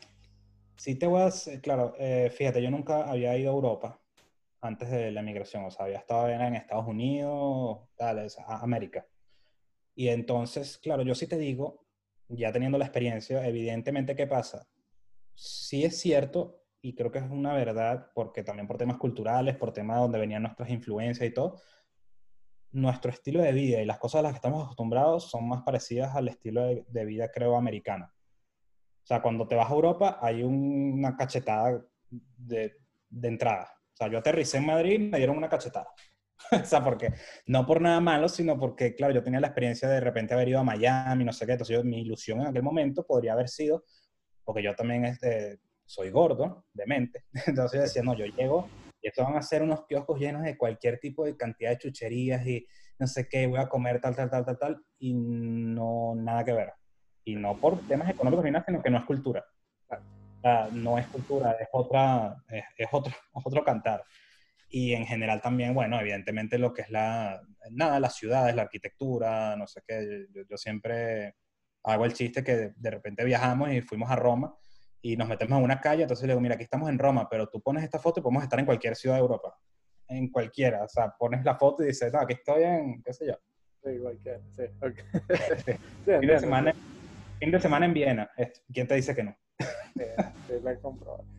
Si 0.76 0.96
te 0.96 1.06
vas, 1.06 1.48
claro, 1.62 1.94
eh, 1.98 2.30
fíjate, 2.30 2.62
yo 2.62 2.70
nunca 2.70 3.08
había 3.08 3.36
ido 3.36 3.50
a 3.50 3.54
Europa 3.54 4.00
antes 4.60 4.90
de 4.90 5.10
la 5.10 5.22
migración, 5.22 5.64
o 5.64 5.70
sea, 5.70 5.86
había 5.86 5.98
estado 5.98 6.28
en 6.28 6.54
Estados 6.54 6.86
Unidos, 6.86 7.80
tal, 7.96 8.26
América. 8.48 9.06
Y 9.94 10.08
entonces, 10.08 10.78
claro, 10.78 11.02
yo 11.02 11.14
sí 11.14 11.26
te 11.26 11.36
digo, 11.36 11.84
ya 12.28 12.52
teniendo 12.52 12.78
la 12.78 12.86
experiencia, 12.86 13.46
evidentemente, 13.46 14.16
¿qué 14.16 14.26
pasa? 14.26 14.66
Sí 15.34 15.84
es 15.84 15.98
cierto, 16.00 16.61
y 16.82 16.94
creo 16.94 17.12
que 17.12 17.20
es 17.20 17.30
una 17.30 17.54
verdad, 17.54 18.10
porque 18.12 18.42
también 18.42 18.66
por 18.66 18.76
temas 18.76 18.98
culturales, 18.98 19.56
por 19.56 19.72
temas 19.72 19.98
donde 19.98 20.18
venían 20.18 20.42
nuestras 20.42 20.68
influencias 20.68 21.28
y 21.28 21.32
todo, 21.32 21.60
nuestro 22.72 23.10
estilo 23.12 23.40
de 23.40 23.52
vida 23.52 23.80
y 23.80 23.86
las 23.86 23.98
cosas 23.98 24.18
a 24.18 24.22
las 24.22 24.32
que 24.32 24.36
estamos 24.36 24.64
acostumbrados 24.64 25.30
son 25.30 25.48
más 25.48 25.62
parecidas 25.62 26.16
al 26.16 26.26
estilo 26.28 26.62
de, 26.66 27.04
vida, 27.04 27.30
creo, 27.30 27.56
americano. 27.56 28.06
O 28.06 29.06
sea, 29.06 29.22
cuando 29.22 29.46
te 29.46 29.54
vas 29.54 29.70
a 29.70 29.74
Europa 29.74 30.18
hay 30.20 30.42
una 30.42 31.16
cachetada 31.16 31.84
de, 32.10 32.74
de 33.08 33.28
entrada. 33.28 33.72
O 33.92 33.96
sea, 33.96 34.08
yo 34.08 34.18
aterricé 34.18 34.58
en 34.58 34.66
Madrid 34.66 34.94
y 34.94 34.98
me 34.98 35.18
dieron 35.18 35.36
una 35.36 35.48
cachetada. 35.48 35.88
o 36.50 36.64
sea, 36.64 36.82
porque 36.82 37.12
no 37.46 37.64
por 37.64 37.80
nada 37.80 38.00
malo, 38.00 38.28
sino 38.28 38.58
porque, 38.58 38.96
claro, 38.96 39.14
yo 39.14 39.22
tenía 39.22 39.38
la 39.38 39.48
experiencia 39.48 39.86
de, 39.86 39.94
de 39.94 40.00
repente 40.00 40.34
haber 40.34 40.48
ido 40.48 40.58
a 40.58 40.64
Miami, 40.64 41.24
no 41.24 41.32
sé 41.32 41.46
qué. 41.46 41.52
Entonces, 41.52 41.76
yo, 41.76 41.84
mi 41.84 42.00
ilusión 42.00 42.40
en 42.40 42.48
aquel 42.48 42.64
momento 42.64 43.04
podría 43.06 43.34
haber 43.34 43.48
sido, 43.48 43.84
porque 44.44 44.64
yo 44.64 44.74
también 44.74 45.04
este, 45.04 45.60
soy 45.92 46.10
gordo, 46.10 46.66
de 46.72 46.86
mente. 46.86 47.24
Entonces, 47.46 47.78
yo 47.78 47.82
decía, 47.82 48.02
no, 48.02 48.14
yo 48.14 48.26
llego 48.26 48.68
y 49.00 49.08
estos 49.08 49.24
van 49.24 49.36
a 49.36 49.42
ser 49.42 49.62
unos 49.62 49.84
kioscos 49.86 50.18
llenos 50.18 50.42
de 50.42 50.56
cualquier 50.56 50.98
tipo 50.98 51.24
de 51.24 51.36
cantidad 51.36 51.70
de 51.70 51.78
chucherías 51.78 52.46
y 52.46 52.66
no 52.98 53.06
sé 53.06 53.28
qué, 53.28 53.46
voy 53.46 53.58
a 53.58 53.68
comer 53.68 54.00
tal, 54.00 54.14
tal, 54.14 54.30
tal, 54.30 54.44
tal, 54.44 54.58
tal, 54.58 54.84
y 54.98 55.12
no, 55.12 56.14
nada 56.14 56.44
que 56.44 56.52
ver. 56.52 56.72
Y 57.24 57.36
no 57.36 57.56
por 57.56 57.80
temas 57.88 58.08
económicos 58.08 58.44
ni 58.44 58.50
nada, 58.52 58.64
sino 58.64 58.82
que 58.82 58.90
no 58.90 58.98
es 58.98 59.04
cultura 59.04 59.44
no 60.72 60.98
es 60.98 61.06
cultura, 61.08 61.52
es, 61.60 61.68
otra, 61.72 62.36
es, 62.48 62.88
otro, 62.90 63.12
otro 63.32 63.64
cantar. 63.64 64.04
Y 64.68 64.94
en 64.94 65.06
general 65.06 65.40
también, 65.40 65.74
bueno, 65.74 66.00
evidentemente 66.00 66.58
lo 66.58 66.72
que 66.72 66.82
es 66.82 66.90
la, 66.90 67.42
nada, 67.70 68.00
las 68.00 68.16
ciudades, 68.16 68.54
la 68.54 68.62
arquitectura, 68.62 69.54
no 69.56 69.66
sé 69.66 69.82
qué, 69.86 70.26
yo, 70.48 70.56
siempre 70.56 71.36
hago 71.84 72.04
el 72.04 72.14
chiste 72.14 72.42
que 72.42 72.72
de, 72.74 72.90
repente 72.90 73.24
viajamos 73.24 73.70
y 73.72 73.82
fuimos 73.82 74.10
a 74.10 74.16
Roma 74.16 74.54
y 75.02 75.16
nos 75.16 75.28
metemos 75.28 75.58
en 75.58 75.64
una 75.64 75.80
calle, 75.80 76.02
entonces 76.02 76.24
le 76.26 76.32
digo, 76.32 76.40
mira, 76.40 76.54
aquí 76.54 76.62
estamos 76.62 76.88
en 76.88 76.98
Roma, 76.98 77.28
pero 77.28 77.48
tú 77.48 77.60
pones 77.60 77.82
esta 77.82 77.98
foto 77.98 78.20
y 78.20 78.22
podemos 78.22 78.44
estar 78.44 78.58
en 78.58 78.66
cualquier 78.66 78.94
ciudad 78.94 79.16
de 79.16 79.20
Europa, 79.20 79.58
en 80.06 80.30
cualquiera, 80.30 80.84
o 80.84 80.88
sea, 80.88 81.12
pones 81.18 81.44
la 81.44 81.56
foto 81.56 81.82
y 81.82 81.88
dices, 81.88 82.12
no, 82.12 82.20
aquí 82.20 82.34
estoy 82.34 82.62
en, 82.62 83.02
qué 83.02 83.12
sé 83.12 83.26
yo. 83.26 83.34
Sí, 83.82 83.98
cualquiera, 84.00 84.40
sí, 84.50 84.62
okay. 84.80 85.76
fin, 86.20 86.28
de 86.28 86.38
semana, 86.38 86.72
fin 87.40 87.50
de 87.50 87.60
semana 87.60 87.86
en 87.86 87.94
Viena, 87.94 88.30
¿quién 88.72 88.86
te 88.86 88.94
dice 88.94 89.14
que 89.14 89.24
no? 89.24 89.36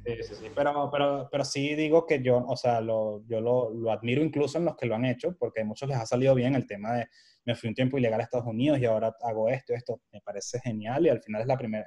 Sí, 0.06 0.24
sí, 0.24 0.36
sí, 0.36 0.52
pero, 0.56 0.90
pero, 0.92 1.30
pero 1.32 1.46
sí 1.46 1.76
digo 1.76 2.06
que 2.06 2.22
yo, 2.22 2.44
o 2.46 2.58
sea, 2.58 2.82
lo, 2.82 3.24
yo 3.28 3.40
lo, 3.40 3.70
lo, 3.70 3.92
admiro 3.92 4.24
incluso 4.24 4.58
en 4.58 4.66
los 4.66 4.76
que 4.76 4.86
lo 4.86 4.96
han 4.96 5.06
hecho, 5.06 5.36
porque 5.38 5.62
a 5.62 5.66
muchos 5.66 5.88
les 5.88 5.98
ha 5.98 6.06
salido 6.06 6.34
bien 6.36 6.56
el 6.56 6.66
tema 6.66 6.94
de 6.94 7.08
me 7.46 7.56
fui 7.56 7.70
un 7.70 7.76
tiempo 7.76 7.98
ilegal 7.98 8.20
a 8.20 8.24
Estados 8.24 8.48
Unidos 8.48 8.80
y 8.80 8.86
ahora 8.86 9.14
hago 9.22 9.50
esto, 9.50 9.74
esto, 9.74 10.02
me 10.12 10.22
parece 10.22 10.60
genial 10.60 11.06
y 11.06 11.10
al 11.10 11.22
final 11.22 11.42
es 11.42 11.48
la 11.48 11.58
primera, 11.58 11.86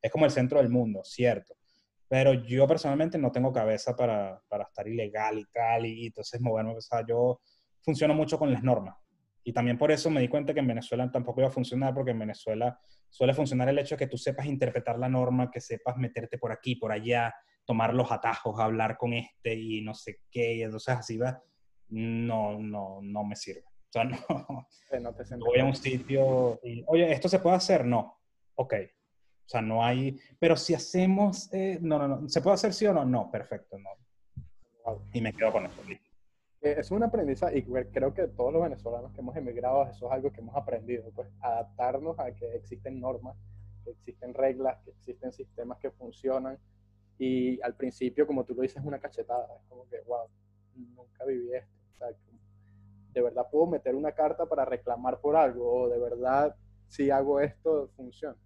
es 0.00 0.10
como 0.10 0.24
el 0.24 0.30
centro 0.30 0.58
del 0.58 0.68
mundo, 0.68 1.00
cierto. 1.04 1.54
Pero 2.08 2.32
yo 2.32 2.66
personalmente 2.66 3.18
no 3.18 3.30
tengo 3.30 3.52
cabeza 3.52 3.94
para, 3.94 4.42
para 4.48 4.64
estar 4.64 4.88
ilegal 4.88 5.38
y 5.38 5.44
tal, 5.52 5.86
y, 5.86 6.06
entonces 6.06 6.40
moverme, 6.40 6.76
o 6.76 6.80
sea, 6.80 7.04
yo 7.06 7.40
funciono 7.82 8.14
mucho 8.14 8.38
con 8.38 8.52
las 8.52 8.62
normas. 8.62 8.96
Y 9.44 9.52
también 9.52 9.78
por 9.78 9.90
eso 9.92 10.10
me 10.10 10.20
di 10.20 10.28
cuenta 10.28 10.52
que 10.52 10.60
en 10.60 10.66
Venezuela 10.66 11.10
tampoco 11.10 11.40
iba 11.40 11.48
a 11.48 11.52
funcionar, 11.52 11.94
porque 11.94 12.10
en 12.10 12.18
Venezuela 12.18 12.78
suele 13.08 13.34
funcionar 13.34 13.68
el 13.68 13.78
hecho 13.78 13.94
de 13.94 14.00
que 14.00 14.06
tú 14.06 14.18
sepas 14.18 14.46
interpretar 14.46 14.98
la 14.98 15.08
norma, 15.08 15.50
que 15.50 15.60
sepas 15.60 15.96
meterte 15.96 16.38
por 16.38 16.52
aquí, 16.52 16.76
por 16.76 16.92
allá, 16.92 17.34
tomar 17.64 17.92
los 17.92 18.10
atajos, 18.10 18.58
hablar 18.58 18.96
con 18.96 19.12
este 19.12 19.54
y 19.54 19.82
no 19.82 19.94
sé 19.94 20.20
qué, 20.30 20.54
y 20.54 20.62
entonces 20.62 20.94
así 20.94 21.18
va, 21.18 21.42
no, 21.90 22.58
no, 22.58 23.00
no 23.02 23.24
me 23.24 23.36
sirve. 23.36 23.64
O 23.88 23.92
sea, 23.92 24.04
no, 24.98 25.00
no 25.00 25.14
te 25.14 25.36
voy 25.36 25.58
a 25.60 25.64
un 25.64 25.74
sitio 25.74 26.60
y, 26.62 26.84
oye, 26.86 27.10
¿esto 27.12 27.28
se 27.28 27.38
puede 27.38 27.56
hacer? 27.56 27.84
No. 27.84 28.18
Ok. 28.54 28.74
O 28.74 29.50
sea, 29.50 29.62
no 29.62 29.82
hay, 29.82 30.20
pero 30.38 30.56
si 30.56 30.74
hacemos, 30.74 31.52
eh, 31.54 31.78
no, 31.80 31.98
no, 31.98 32.08
no, 32.08 32.28
¿se 32.28 32.42
puede 32.42 32.54
hacer 32.54 32.74
sí 32.74 32.86
o 32.86 32.92
no? 32.92 33.04
No, 33.06 33.30
perfecto, 33.30 33.78
no. 33.78 33.90
Y 35.12 35.20
me 35.22 35.32
quedo 35.32 35.52
con 35.52 35.66
eso. 35.66 35.82
Eh, 36.60 36.76
es 36.78 36.90
un 36.90 37.02
aprendizaje 37.02 37.58
y 37.58 37.62
creo 37.62 38.12
que 38.12 38.26
todos 38.28 38.52
los 38.52 38.62
venezolanos 38.62 39.12
que 39.12 39.20
hemos 39.20 39.36
emigrado, 39.36 39.86
eso 39.88 40.06
es 40.06 40.12
algo 40.12 40.32
que 40.32 40.40
hemos 40.40 40.54
aprendido, 40.54 41.10
pues 41.14 41.28
adaptarnos 41.40 42.18
a 42.18 42.32
que 42.32 42.56
existen 42.56 43.00
normas, 43.00 43.36
que 43.84 43.90
existen 43.90 44.34
reglas, 44.34 44.78
que 44.84 44.90
existen 44.90 45.32
sistemas 45.32 45.78
que 45.78 45.90
funcionan 45.92 46.58
y 47.18 47.60
al 47.62 47.74
principio, 47.74 48.26
como 48.26 48.44
tú 48.44 48.54
lo 48.54 48.62
dices, 48.62 48.78
es 48.78 48.84
una 48.84 48.98
cachetada, 48.98 49.48
es 49.56 49.68
como 49.68 49.88
que, 49.88 50.00
wow, 50.06 50.28
nunca 50.74 51.24
viví 51.24 51.54
esto, 51.54 51.72
o 51.92 51.96
sea, 51.96 52.08
de 53.18 53.24
verdad 53.24 53.46
puedo 53.50 53.66
meter 53.66 53.96
una 53.96 54.12
carta 54.12 54.46
para 54.46 54.64
reclamar 54.64 55.20
por 55.20 55.34
algo 55.34 55.82
o 55.82 55.88
de 55.88 55.98
verdad 55.98 56.54
si 56.86 57.10
hago 57.10 57.40
esto 57.40 57.90
funciona 57.96 58.36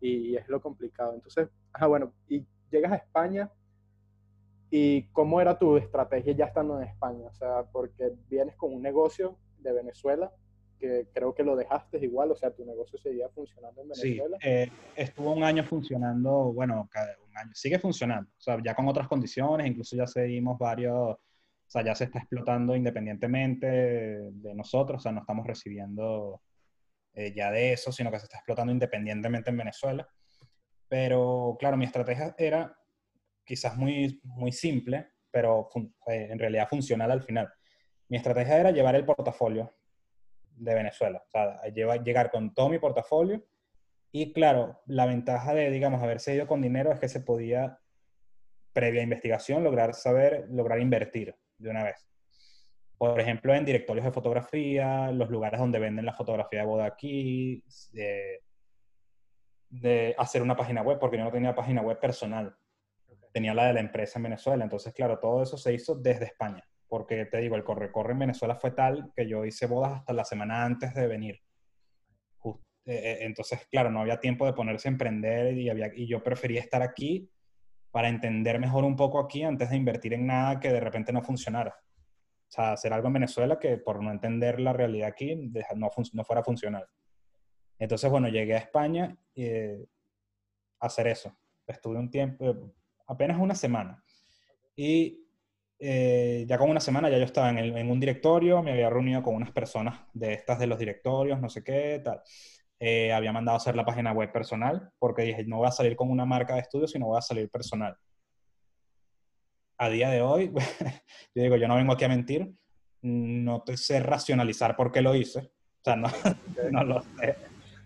y, 0.00 0.36
es 0.36 0.48
lo 0.48 0.60
complicado. 0.60 1.14
Entonces, 1.14 1.48
ah, 1.72 1.86
bueno, 1.86 2.12
y 2.28 2.44
llegas 2.70 2.92
a 2.92 2.96
España 2.96 3.50
¿Y 4.74 5.02
cómo 5.12 5.38
era 5.38 5.58
tu 5.58 5.76
estrategia 5.76 6.32
ya 6.32 6.46
estando 6.46 6.80
en 6.80 6.88
España? 6.88 7.26
O 7.26 7.34
sea, 7.34 7.62
porque 7.70 8.10
vienes 8.30 8.56
con 8.56 8.72
un 8.72 8.80
negocio 8.80 9.36
de 9.58 9.70
Venezuela, 9.70 10.32
que 10.80 11.08
creo 11.12 11.34
que 11.34 11.42
lo 11.42 11.56
dejaste 11.56 11.98
igual, 11.98 12.30
o 12.30 12.34
sea, 12.34 12.52
tu 12.52 12.64
negocio 12.64 12.98
seguía 12.98 13.28
funcionando 13.28 13.82
en 13.82 13.88
Venezuela. 13.90 14.38
Sí, 14.40 14.48
eh, 14.48 14.72
estuvo 14.96 15.30
un 15.30 15.44
año 15.44 15.62
funcionando, 15.62 16.54
bueno, 16.54 16.88
un 17.28 17.36
año, 17.36 17.50
sigue 17.52 17.78
funcionando, 17.78 18.30
o 18.30 18.40
sea, 18.40 18.62
ya 18.64 18.74
con 18.74 18.88
otras 18.88 19.08
condiciones, 19.08 19.66
incluso 19.66 19.94
ya 19.94 20.06
seguimos 20.06 20.58
varios, 20.58 21.18
sea, 21.72 21.82
ya 21.82 21.94
se 21.94 22.04
está 22.04 22.18
explotando 22.18 22.76
independientemente 22.76 23.66
de 23.66 24.54
nosotros, 24.54 25.00
o 25.00 25.02
sea, 25.02 25.12
no 25.12 25.20
estamos 25.20 25.46
recibiendo 25.46 26.42
eh, 27.14 27.32
ya 27.34 27.50
de 27.50 27.72
eso, 27.72 27.90
sino 27.90 28.10
que 28.10 28.18
se 28.18 28.26
está 28.26 28.36
explotando 28.36 28.72
independientemente 28.72 29.50
en 29.50 29.56
Venezuela. 29.56 30.06
Pero 30.88 31.56
claro, 31.58 31.78
mi 31.78 31.86
estrategia 31.86 32.34
era 32.36 32.76
quizás 33.44 33.76
muy, 33.76 34.20
muy 34.24 34.52
simple, 34.52 35.12
pero 35.30 35.70
eh, 36.08 36.28
en 36.30 36.38
realidad 36.38 36.68
funcional 36.68 37.10
al 37.10 37.22
final. 37.22 37.50
Mi 38.08 38.18
estrategia 38.18 38.58
era 38.58 38.70
llevar 38.70 38.94
el 38.94 39.06
portafolio 39.06 39.74
de 40.54 40.74
Venezuela, 40.74 41.22
o 41.26 41.30
sea, 41.30 41.62
llegar 41.72 42.30
con 42.30 42.52
todo 42.52 42.68
mi 42.68 42.78
portafolio 42.78 43.42
y 44.12 44.34
claro, 44.34 44.82
la 44.84 45.06
ventaja 45.06 45.54
de, 45.54 45.70
digamos, 45.70 46.02
haberse 46.02 46.34
ido 46.34 46.46
con 46.46 46.60
dinero 46.60 46.92
es 46.92 47.00
que 47.00 47.08
se 47.08 47.20
podía, 47.20 47.78
previa 48.74 49.02
investigación, 49.02 49.64
lograr 49.64 49.94
saber, 49.94 50.46
lograr 50.50 50.80
invertir 50.80 51.34
de 51.62 51.70
una 51.70 51.84
vez. 51.84 52.06
Por 52.98 53.18
ejemplo, 53.20 53.54
en 53.54 53.64
directorios 53.64 54.04
de 54.04 54.12
fotografía, 54.12 55.10
los 55.10 55.30
lugares 55.30 55.58
donde 55.58 55.78
venden 55.78 56.06
la 56.06 56.12
fotografía 56.12 56.60
de 56.60 56.66
boda 56.66 56.86
aquí, 56.86 57.64
de, 57.92 58.42
de 59.70 60.14
hacer 60.18 60.42
una 60.42 60.56
página 60.56 60.82
web, 60.82 60.98
porque 60.98 61.18
yo 61.18 61.24
no 61.24 61.32
tenía 61.32 61.54
página 61.54 61.82
web 61.82 61.98
personal 61.98 62.56
tenía 63.32 63.54
la 63.54 63.66
de 63.66 63.72
la 63.74 63.80
empresa 63.80 64.18
en 64.18 64.24
Venezuela. 64.24 64.62
Entonces, 64.64 64.92
claro, 64.92 65.18
todo 65.18 65.42
eso 65.42 65.56
se 65.56 65.72
hizo 65.72 65.94
desde 65.94 66.26
España, 66.26 66.62
porque 66.86 67.24
te 67.26 67.38
digo, 67.38 67.56
el 67.56 67.64
corre-corre 67.64 68.12
en 68.12 68.20
Venezuela 68.20 68.54
fue 68.56 68.72
tal 68.72 69.12
que 69.16 69.26
yo 69.26 69.44
hice 69.44 69.66
bodas 69.66 69.92
hasta 69.92 70.12
la 70.12 70.24
semana 70.24 70.64
antes 70.64 70.94
de 70.94 71.06
venir. 71.06 71.40
Eh, 72.84 72.94
eh, 72.94 73.18
entonces, 73.20 73.66
claro, 73.70 73.90
no 73.90 74.00
había 74.00 74.18
tiempo 74.18 74.44
de 74.44 74.52
ponerse 74.52 74.88
a 74.88 74.92
emprender 74.92 75.56
y, 75.56 75.70
había, 75.70 75.90
y 75.94 76.08
yo 76.08 76.22
prefería 76.22 76.60
estar 76.60 76.82
aquí 76.82 77.30
para 77.92 78.08
entender 78.08 78.58
mejor 78.58 78.84
un 78.84 78.96
poco 78.96 79.20
aquí 79.20 79.44
antes 79.44 79.70
de 79.70 79.76
invertir 79.76 80.14
en 80.14 80.26
nada 80.26 80.58
que 80.58 80.72
de 80.72 80.80
repente 80.80 81.12
no 81.12 81.22
funcionara. 81.22 81.76
O 82.48 82.54
sea, 82.54 82.72
hacer 82.72 82.92
algo 82.92 83.06
en 83.06 83.14
Venezuela 83.14 83.58
que 83.58 83.76
por 83.76 84.02
no 84.02 84.10
entender 84.10 84.58
la 84.58 84.72
realidad 84.72 85.08
aquí 85.08 85.52
no, 85.76 85.90
fuera 86.24 86.42
funcional. 86.42 86.86
Entonces, 87.78 88.10
bueno, 88.10 88.28
llegué 88.28 88.54
a 88.54 88.58
España 88.58 89.16
eh, 89.34 89.86
a 90.80 90.86
hacer 90.86 91.06
eso. 91.06 91.36
Estuve 91.66 91.98
un 91.98 92.10
tiempo, 92.10 92.72
apenas 93.06 93.38
una 93.38 93.54
semana. 93.54 94.02
Y 94.74 95.22
eh, 95.78 96.44
ya 96.46 96.58
con 96.58 96.70
una 96.70 96.80
semana 96.80 97.10
ya 97.10 97.18
yo 97.18 97.24
estaba 97.24 97.50
en, 97.50 97.90
un 97.90 98.00
directorio, 98.00 98.62
me 98.62 98.72
había 98.72 98.88
reunido 98.88 99.22
con 99.22 99.34
unas 99.34 99.50
personas 99.50 100.00
de 100.14 100.32
estas 100.32 100.58
de 100.58 100.66
los 100.66 100.78
directorios, 100.78 101.40
no 101.40 101.48
sé 101.48 101.62
qué, 101.62 102.00
tal. 102.02 102.22
Eh, 102.84 103.12
había 103.12 103.32
mandado 103.32 103.54
a 103.54 103.58
hacer 103.58 103.76
la 103.76 103.84
página 103.84 104.10
web 104.12 104.32
personal 104.32 104.90
porque 104.98 105.22
dije, 105.22 105.44
no 105.44 105.58
voy 105.58 105.68
a 105.68 105.70
salir 105.70 105.94
con 105.94 106.10
una 106.10 106.24
marca 106.24 106.54
de 106.54 106.60
estudio, 106.62 106.88
sino 106.88 107.06
voy 107.06 107.18
a 107.18 107.22
salir 107.22 107.48
personal. 107.48 107.96
A 109.78 109.88
día 109.88 110.10
de 110.10 110.20
hoy, 110.20 110.52
yo 111.34 111.42
digo, 111.42 111.56
yo 111.56 111.68
no 111.68 111.76
vengo 111.76 111.92
aquí 111.92 112.04
a 112.04 112.08
mentir, 112.08 112.52
no 113.02 113.62
te 113.62 113.76
sé 113.76 114.00
racionalizar 114.00 114.74
por 114.74 114.90
qué 114.90 115.00
lo 115.00 115.14
hice. 115.14 115.38
O 115.38 115.84
sea, 115.84 115.96
no, 115.96 116.08
no 116.72 116.84
lo 116.84 117.02
sé 117.02 117.36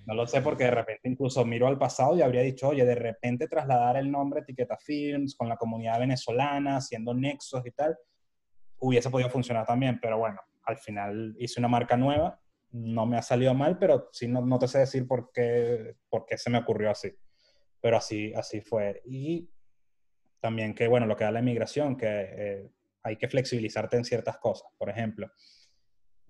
no 0.06 0.14
lo 0.14 0.26
sé 0.26 0.40
porque 0.40 0.64
de 0.64 0.70
repente 0.70 1.08
incluso 1.08 1.44
miro 1.44 1.66
al 1.66 1.78
pasado 1.78 2.16
y 2.16 2.22
habría 2.22 2.42
dicho, 2.42 2.68
oye, 2.68 2.84
de 2.84 2.94
repente 2.94 3.48
trasladar 3.48 3.96
el 3.96 4.10
nombre 4.10 4.40
Etiqueta 4.40 4.76
Films 4.78 5.34
con 5.34 5.48
la 5.48 5.56
comunidad 5.56 5.98
venezolana, 5.98 6.76
haciendo 6.76 7.12
nexos 7.12 7.66
y 7.66 7.72
tal, 7.72 7.96
hubiese 8.78 9.10
podido 9.10 9.28
funcionar 9.28 9.66
también, 9.66 9.98
pero 10.00 10.18
bueno, 10.18 10.40
al 10.62 10.76
final 10.78 11.34
hice 11.40 11.58
una 11.58 11.68
marca 11.68 11.96
nueva, 11.96 12.40
no 12.76 13.06
me 13.06 13.16
ha 13.16 13.22
salido 13.22 13.54
mal, 13.54 13.78
pero 13.78 14.08
sí 14.12 14.28
no, 14.28 14.44
no 14.44 14.58
te 14.58 14.68
sé 14.68 14.78
decir 14.80 15.06
por 15.06 15.30
qué, 15.32 15.96
por 16.08 16.26
qué 16.26 16.36
se 16.36 16.50
me 16.50 16.58
ocurrió 16.58 16.90
así. 16.90 17.10
Pero 17.80 17.96
así, 17.96 18.32
así 18.34 18.60
fue. 18.60 19.02
Y 19.04 19.50
también 20.40 20.74
que, 20.74 20.88
bueno, 20.88 21.06
lo 21.06 21.16
que 21.16 21.24
da 21.24 21.30
la 21.30 21.40
inmigración, 21.40 21.96
que 21.96 22.06
eh, 22.08 22.70
hay 23.02 23.16
que 23.16 23.28
flexibilizarte 23.28 23.96
en 23.96 24.04
ciertas 24.04 24.38
cosas. 24.38 24.70
Por 24.76 24.90
ejemplo, 24.90 25.30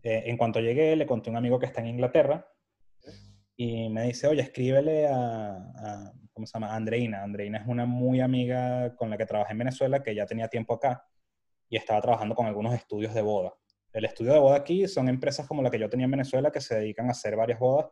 eh, 0.02 0.24
en 0.26 0.37
cuanto 0.37 0.61
llegué, 0.61 0.94
le 0.96 1.06
conté 1.06 1.30
a 1.30 1.32
un 1.32 1.38
amigo 1.38 1.59
que 1.59 1.66
está 1.66 1.80
en 1.80 1.88
Inglaterra, 1.88 2.46
y 3.56 3.88
me 3.88 4.02
dice, 4.02 4.26
oye, 4.26 4.42
escríbele 4.42 5.09
a, 5.09 6.12
¿cómo 6.32 6.46
se 6.46 6.52
llama? 6.52 6.74
Andreina. 6.74 7.22
Andreina 7.22 7.59
es 7.59 7.66
una 7.66 7.87
muy 7.87 8.20
amiga 8.20 8.94
con 8.96 9.09
la 9.09 9.16
que 9.16 9.24
trabajé 9.24 9.52
en 9.52 9.59
Venezuela, 9.59 10.02
que 10.02 10.14
ya 10.14 10.26
tenía 10.26 10.48
tiempo 10.48 10.74
acá 10.74 11.06
y 11.68 11.76
estaba 11.76 12.00
trabajando 12.02 12.35
con 12.35 12.46
algunos 12.46 12.74
estudios 12.74 13.14
de 13.14 13.22
boda. 13.22 13.54
El 13.96 14.04
estudio 14.04 14.35
de 14.35 14.38
boda 14.38 14.56
aquí 14.56 14.87
son 14.87 15.09
empresas 15.09 15.46
como 15.46 15.62
la 15.62 15.70
que 15.70 15.78
yo 15.78 15.88
tenía 15.88 16.04
en 16.04 16.11
Venezuela 16.11 16.52
que 16.52 16.61
se 16.61 16.74
dedican 16.74 17.09
a 17.09 17.12
hacer 17.12 17.35
varias 17.35 17.59
bodas 17.59 17.87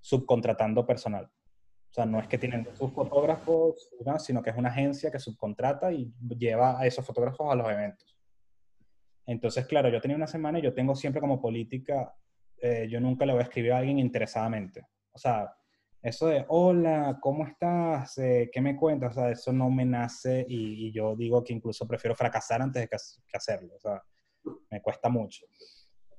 subcontratando 0.00 0.86
personal. 0.86 1.26
O 1.26 1.92
sea, 1.92 2.06
no 2.06 2.18
es 2.18 2.26
que 2.28 2.38
tienen 2.38 2.66
sus 2.74 2.90
fotógrafos, 2.94 3.90
sino 4.20 4.42
que 4.42 4.48
es 4.48 4.56
una 4.56 4.70
agencia 4.70 5.10
que 5.10 5.18
subcontrata 5.18 5.92
y 5.92 6.10
lleva 6.38 6.80
a 6.80 6.86
esos 6.86 7.04
fotógrafos 7.04 7.52
a 7.52 7.56
los 7.56 7.70
eventos. 7.70 8.16
Entonces, 9.26 9.66
claro, 9.66 9.90
yo 9.90 10.00
tenía 10.00 10.16
una 10.16 10.26
semana 10.26 10.60
y 10.60 10.62
yo 10.62 10.72
tengo 10.72 10.96
siempre 10.96 11.20
como 11.20 11.42
política, 11.42 12.16
eh, 12.62 12.88
yo 12.90 12.98
nunca 12.98 13.26
le 13.26 13.34
voy 13.34 13.40
a 13.40 13.44
escribir 13.44 13.74
a 13.74 13.78
alguien 13.78 13.98
interesadamente. 13.98 14.86
O 15.12 15.18
sea, 15.18 15.54
eso 16.00 16.26
de, 16.26 16.46
hola, 16.48 17.18
¿cómo 17.20 17.46
estás? 17.46 18.16
Eh, 18.16 18.48
¿Qué 18.50 18.62
me 18.62 18.76
cuentas? 18.76 19.10
O 19.10 19.20
sea, 19.20 19.30
eso 19.30 19.52
no 19.52 19.68
me 19.68 19.84
nace 19.84 20.42
y, 20.48 20.90
yo 20.90 21.14
digo 21.14 21.44
que 21.44 21.52
incluso 21.52 21.86
prefiero 21.86 22.14
fracasar 22.14 22.62
antes 22.62 22.80
de 22.80 22.88
que, 22.88 22.96
hacerlo. 23.36 23.74
O 23.76 23.78
sea, 23.78 24.02
me 24.70 24.80
cuesta 24.80 25.08
mucho. 25.08 25.46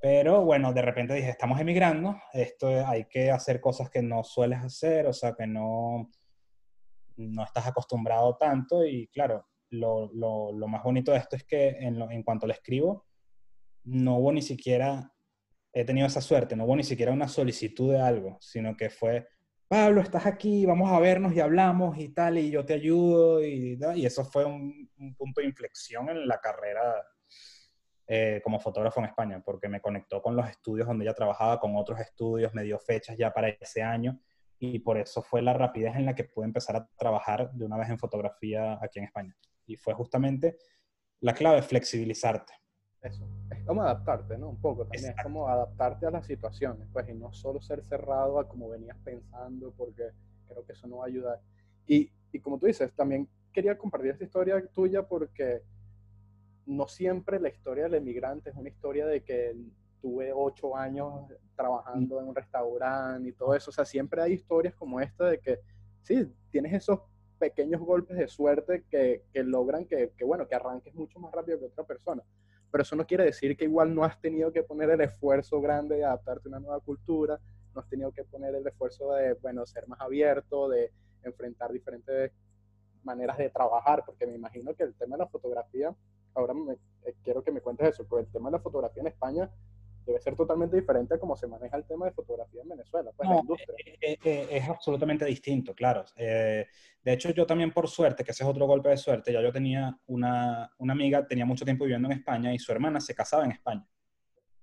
Pero 0.01 0.43
bueno, 0.45 0.73
de 0.73 0.81
repente 0.81 1.13
dije, 1.13 1.29
estamos 1.29 1.59
emigrando, 1.59 2.15
esto 2.33 2.67
hay 2.88 3.05
que 3.05 3.31
hacer 3.31 3.59
cosas 3.59 3.89
que 3.89 4.01
no 4.01 4.23
sueles 4.23 4.59
hacer, 4.59 5.07
o 5.07 5.13
sea, 5.13 5.33
que 5.33 5.47
no, 5.47 6.11
no 7.17 7.43
estás 7.43 7.67
acostumbrado 7.67 8.38
tanto 8.38 8.85
y 8.85 9.07
claro, 9.07 9.47
lo, 9.71 10.11
lo, 10.13 10.51
lo 10.51 10.67
más 10.67 10.83
bonito 10.83 11.11
de 11.11 11.17
esto 11.17 11.35
es 11.35 11.43
que 11.43 11.69
en, 11.69 11.99
en 12.01 12.23
cuanto 12.23 12.45
le 12.45 12.53
escribo, 12.53 13.05
no 13.83 14.17
hubo 14.17 14.31
ni 14.31 14.41
siquiera 14.41 15.11
he 15.75 15.83
tenido 15.83 16.07
esa 16.07 16.21
suerte, 16.21 16.55
no 16.55 16.63
hubo 16.63 16.75
ni 16.75 16.83
siquiera 16.83 17.11
una 17.11 17.27
solicitud 17.27 17.91
de 17.91 17.99
algo, 17.99 18.38
sino 18.39 18.77
que 18.77 18.89
fue, 18.89 19.27
Pablo, 19.67 19.99
estás 19.99 20.25
aquí, 20.25 20.65
vamos 20.65 20.89
a 20.89 20.99
vernos 20.99 21.33
y 21.33 21.41
hablamos 21.41 21.97
y 21.97 22.09
tal, 22.09 22.38
y 22.38 22.49
yo 22.49 22.65
te 22.65 22.75
ayudo, 22.75 23.43
y, 23.43 23.77
y 23.95 24.05
eso 24.05 24.23
fue 24.23 24.45
un, 24.45 24.89
punto 25.17 25.41
de 25.41 25.47
inflexión 25.47 26.09
en 26.09 26.27
la 26.27 26.39
carrera 26.39 26.81
eh, 28.07 28.39
como 28.43 28.59
fotógrafo 28.59 28.99
en 28.99 29.07
España, 29.07 29.41
porque 29.43 29.67
me 29.67 29.81
conectó 29.81 30.21
con 30.21 30.35
los 30.35 30.47
estudios 30.47 30.87
donde 30.87 31.05
ella 31.05 31.15
trabajaba, 31.15 31.59
con 31.59 31.75
otros 31.75 31.99
estudios, 31.99 32.53
me 32.53 32.63
dio 32.63 32.77
fechas 32.77 33.17
ya 33.17 33.31
para 33.31 33.49
ese 33.49 33.81
año, 33.81 34.19
y 34.59 34.79
por 34.79 34.97
eso 34.97 35.21
fue 35.21 35.41
la 35.41 35.53
rapidez 35.53 35.95
en 35.95 36.05
la 36.05 36.15
que 36.15 36.23
pude 36.23 36.45
empezar 36.45 36.75
a 36.75 36.87
trabajar 36.97 37.51
de 37.51 37.65
una 37.65 37.77
vez 37.77 37.89
en 37.89 37.97
fotografía 37.97 38.77
aquí 38.81 38.99
en 38.99 39.05
España. 39.05 39.35
Y 39.65 39.75
fue 39.75 39.93
justamente 39.93 40.57
la 41.21 41.33
clave, 41.33 41.61
flexibilizarte. 41.61 42.53
Eso, 43.01 43.27
es 43.51 43.63
como 43.65 43.81
adaptarte, 43.81 44.37
¿no? 44.37 44.49
Un 44.49 44.61
poco 44.61 44.83
también, 44.85 45.13
es 45.17 45.23
como 45.23 45.47
adaptarte 45.47 46.05
a 46.05 46.11
las 46.11 46.25
situaciones, 46.25 46.87
pues, 46.93 47.09
y 47.09 47.13
no 47.13 47.33
solo 47.33 47.61
ser 47.61 47.83
cerrado 47.83 48.39
a 48.39 48.47
como 48.47 48.69
venías 48.69 48.97
pensando, 49.03 49.73
porque 49.75 50.11
creo 50.47 50.65
que 50.65 50.73
eso 50.73 50.87
no 50.87 50.97
va 50.97 51.05
a 51.05 51.07
ayudar. 51.07 51.41
Y, 51.87 52.11
y 52.31 52.39
como 52.39 52.57
tú 52.57 52.67
dices, 52.67 52.93
también 52.95 53.27
quería 53.51 53.77
compartir 53.77 54.11
esta 54.11 54.23
historia 54.23 54.63
tuya 54.73 55.07
porque 55.07 55.63
no 56.65 56.88
siempre 56.88 57.39
la 57.39 57.49
historia 57.49 57.84
del 57.84 57.95
emigrante 57.95 58.49
es 58.49 58.56
una 58.56 58.69
historia 58.69 59.06
de 59.06 59.23
que 59.23 59.56
tuve 60.01 60.32
ocho 60.34 60.75
años 60.75 61.32
trabajando 61.56 62.19
en 62.19 62.28
un 62.28 62.36
restaurante 62.36 63.30
y 63.30 63.34
todo 63.34 63.56
eso. 63.56 63.71
O 63.71 63.73
sea, 63.73 63.86
siempre 63.86 64.21
hay 64.21 64.34
historias 64.34 64.75
como 64.75 64.99
esta 64.99 65.25
de 65.25 65.39
que, 65.39 65.60
sí, 66.01 66.32
tienes 66.51 66.73
esos 66.73 66.99
pequeños 67.39 67.82
golpes 67.82 68.17
de 68.17 68.28
suerte 68.28 68.84
que, 68.89 69.23
que 69.34 69.43
logran 69.43 69.86
que, 69.86 70.12
que, 70.17 70.25
bueno, 70.25 70.47
que 70.47 70.56
arranques 70.56 70.93
mucho 70.93 71.19
más 71.19 71.32
rápido 71.32 71.60
que 71.60 71.65
otra 71.65 71.84
persona. 71.84 72.23
Pero 72.71 72.82
eso 72.82 72.95
no 72.95 73.06
quiere 73.06 73.23
decir 73.23 73.56
que 73.56 73.65
igual 73.65 73.93
no 73.93 74.04
has 74.04 74.19
tenido 74.19 74.51
que 74.51 74.63
poner 74.63 74.89
el 74.89 75.01
esfuerzo 75.01 75.62
grande 75.62 75.97
de 75.97 76.06
adaptarte 76.06 76.47
a 76.47 76.49
una 76.49 76.60
nueva 76.60 76.80
cultura, 76.82 77.39
no 77.73 77.82
has 77.82 77.89
tenido 77.89 78.12
que 78.12 78.23
poner 78.23 78.56
el 78.56 78.65
esfuerzo 78.65 79.13
de, 79.13 79.34
bueno, 79.36 79.65
ser 79.65 79.88
más 79.88 79.99
abierto, 80.01 80.69
de 80.69 80.91
enfrentar 81.23 81.71
diferentes 81.71 82.32
maneras 83.04 83.38
de 83.38 83.49
trabajar, 83.49 84.04
porque 84.06 84.25
me 84.25 84.36
imagino 84.36 84.73
que 84.73 84.84
el 84.84 84.93
tema 84.95 85.15
de 85.15 85.23
la 85.23 85.30
fotografía, 85.30 85.95
ahora 86.35 86.53
me, 86.53 86.73
eh, 86.73 87.15
quiero 87.23 87.43
que 87.43 87.51
me 87.51 87.61
cuentes 87.61 87.89
eso, 87.89 88.05
porque 88.07 88.25
el 88.25 88.31
tema 88.31 88.49
de 88.49 88.57
la 88.57 88.63
fotografía 88.63 89.01
en 89.01 89.07
España 89.07 89.49
debe 90.05 90.19
ser 90.19 90.35
totalmente 90.35 90.75
diferente 90.75 91.15
a 91.15 91.19
cómo 91.19 91.35
se 91.35 91.47
maneja 91.47 91.75
el 91.77 91.85
tema 91.85 92.05
de 92.05 92.11
fotografía 92.11 92.61
en 92.61 92.69
Venezuela, 92.69 93.11
pues 93.15 93.27
la 93.27 93.37
industria. 93.37 93.75
Eh, 94.01 94.17
eh, 94.23 94.47
es, 94.51 94.69
absolutamente 94.69 95.25
distinto, 95.25 95.73
claro. 95.73 96.05
Eh, 96.15 96.67
de 97.03 97.13
hecho, 97.13 97.31
yo 97.31 97.45
también 97.45 97.71
por 97.71 97.87
suerte, 97.87 98.23
que 98.23 98.31
ese 98.31 98.43
es 98.43 98.49
otro 98.49 98.67
golpe 98.67 98.89
de 98.89 98.97
suerte, 98.97 99.33
ya 99.33 99.41
yo 99.41 99.51
tenía 99.51 99.97
una, 100.07 100.71
una, 100.77 100.93
amiga, 100.93 101.25
tenía 101.27 101.45
mucho 101.45 101.65
tiempo 101.65 101.85
viviendo 101.85 102.07
en 102.07 102.19
España 102.19 102.53
y 102.53 102.59
su 102.59 102.71
hermana 102.71 102.99
se 103.01 103.15
casaba 103.15 103.45
en 103.45 103.51
España. 103.51 103.85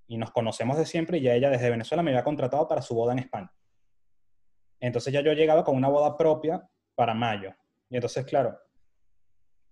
Y 0.06 0.16
nos 0.16 0.30
conocemos 0.30 0.76
de 0.78 0.86
siempre 0.86 1.18
y 1.18 1.22
ya 1.22 1.34
ella 1.34 1.50
desde 1.50 1.70
Venezuela 1.70 2.02
me 2.02 2.10
había 2.10 2.24
contratado 2.24 2.68
para 2.68 2.82
su 2.82 2.94
boda 2.94 3.12
en 3.12 3.20
España. 3.20 3.52
Entonces 4.78 5.12
ya 5.12 5.22
yo 5.22 5.32
llegaba 5.32 5.64
con 5.64 5.76
una 5.76 5.88
boda 5.88 6.16
propia 6.16 6.68
para 6.94 7.14
mayo. 7.14 7.54
Y 7.88 7.96
entonces, 7.96 8.24
claro, 8.24 8.58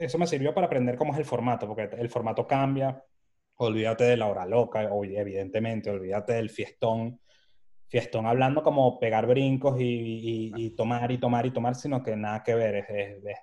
eso 0.00 0.18
me 0.18 0.26
sirvió 0.26 0.54
para 0.54 0.66
aprender 0.66 0.96
cómo 0.96 1.12
es 1.12 1.18
el 1.18 1.24
formato, 1.26 1.66
porque 1.68 1.88
el 1.96 2.08
formato 2.08 2.46
cambia, 2.46 3.04
olvídate 3.56 4.04
de 4.04 4.16
la 4.16 4.26
hora 4.26 4.46
loca, 4.46 4.82
evidentemente, 4.82 5.90
olvídate 5.90 6.32
del 6.32 6.48
fiestón, 6.48 7.20
fiestón 7.86 8.26
hablando 8.26 8.62
como 8.62 8.98
pegar 8.98 9.26
brincos 9.26 9.76
y, 9.78 10.70
tomar 10.76 11.12
y 11.12 11.18
tomar 11.18 11.44
y 11.44 11.50
tomar, 11.50 11.74
sino 11.74 12.02
que 12.02 12.16
nada 12.16 12.42
que 12.42 12.54
ver, 12.54 12.86
es, 13.22 13.38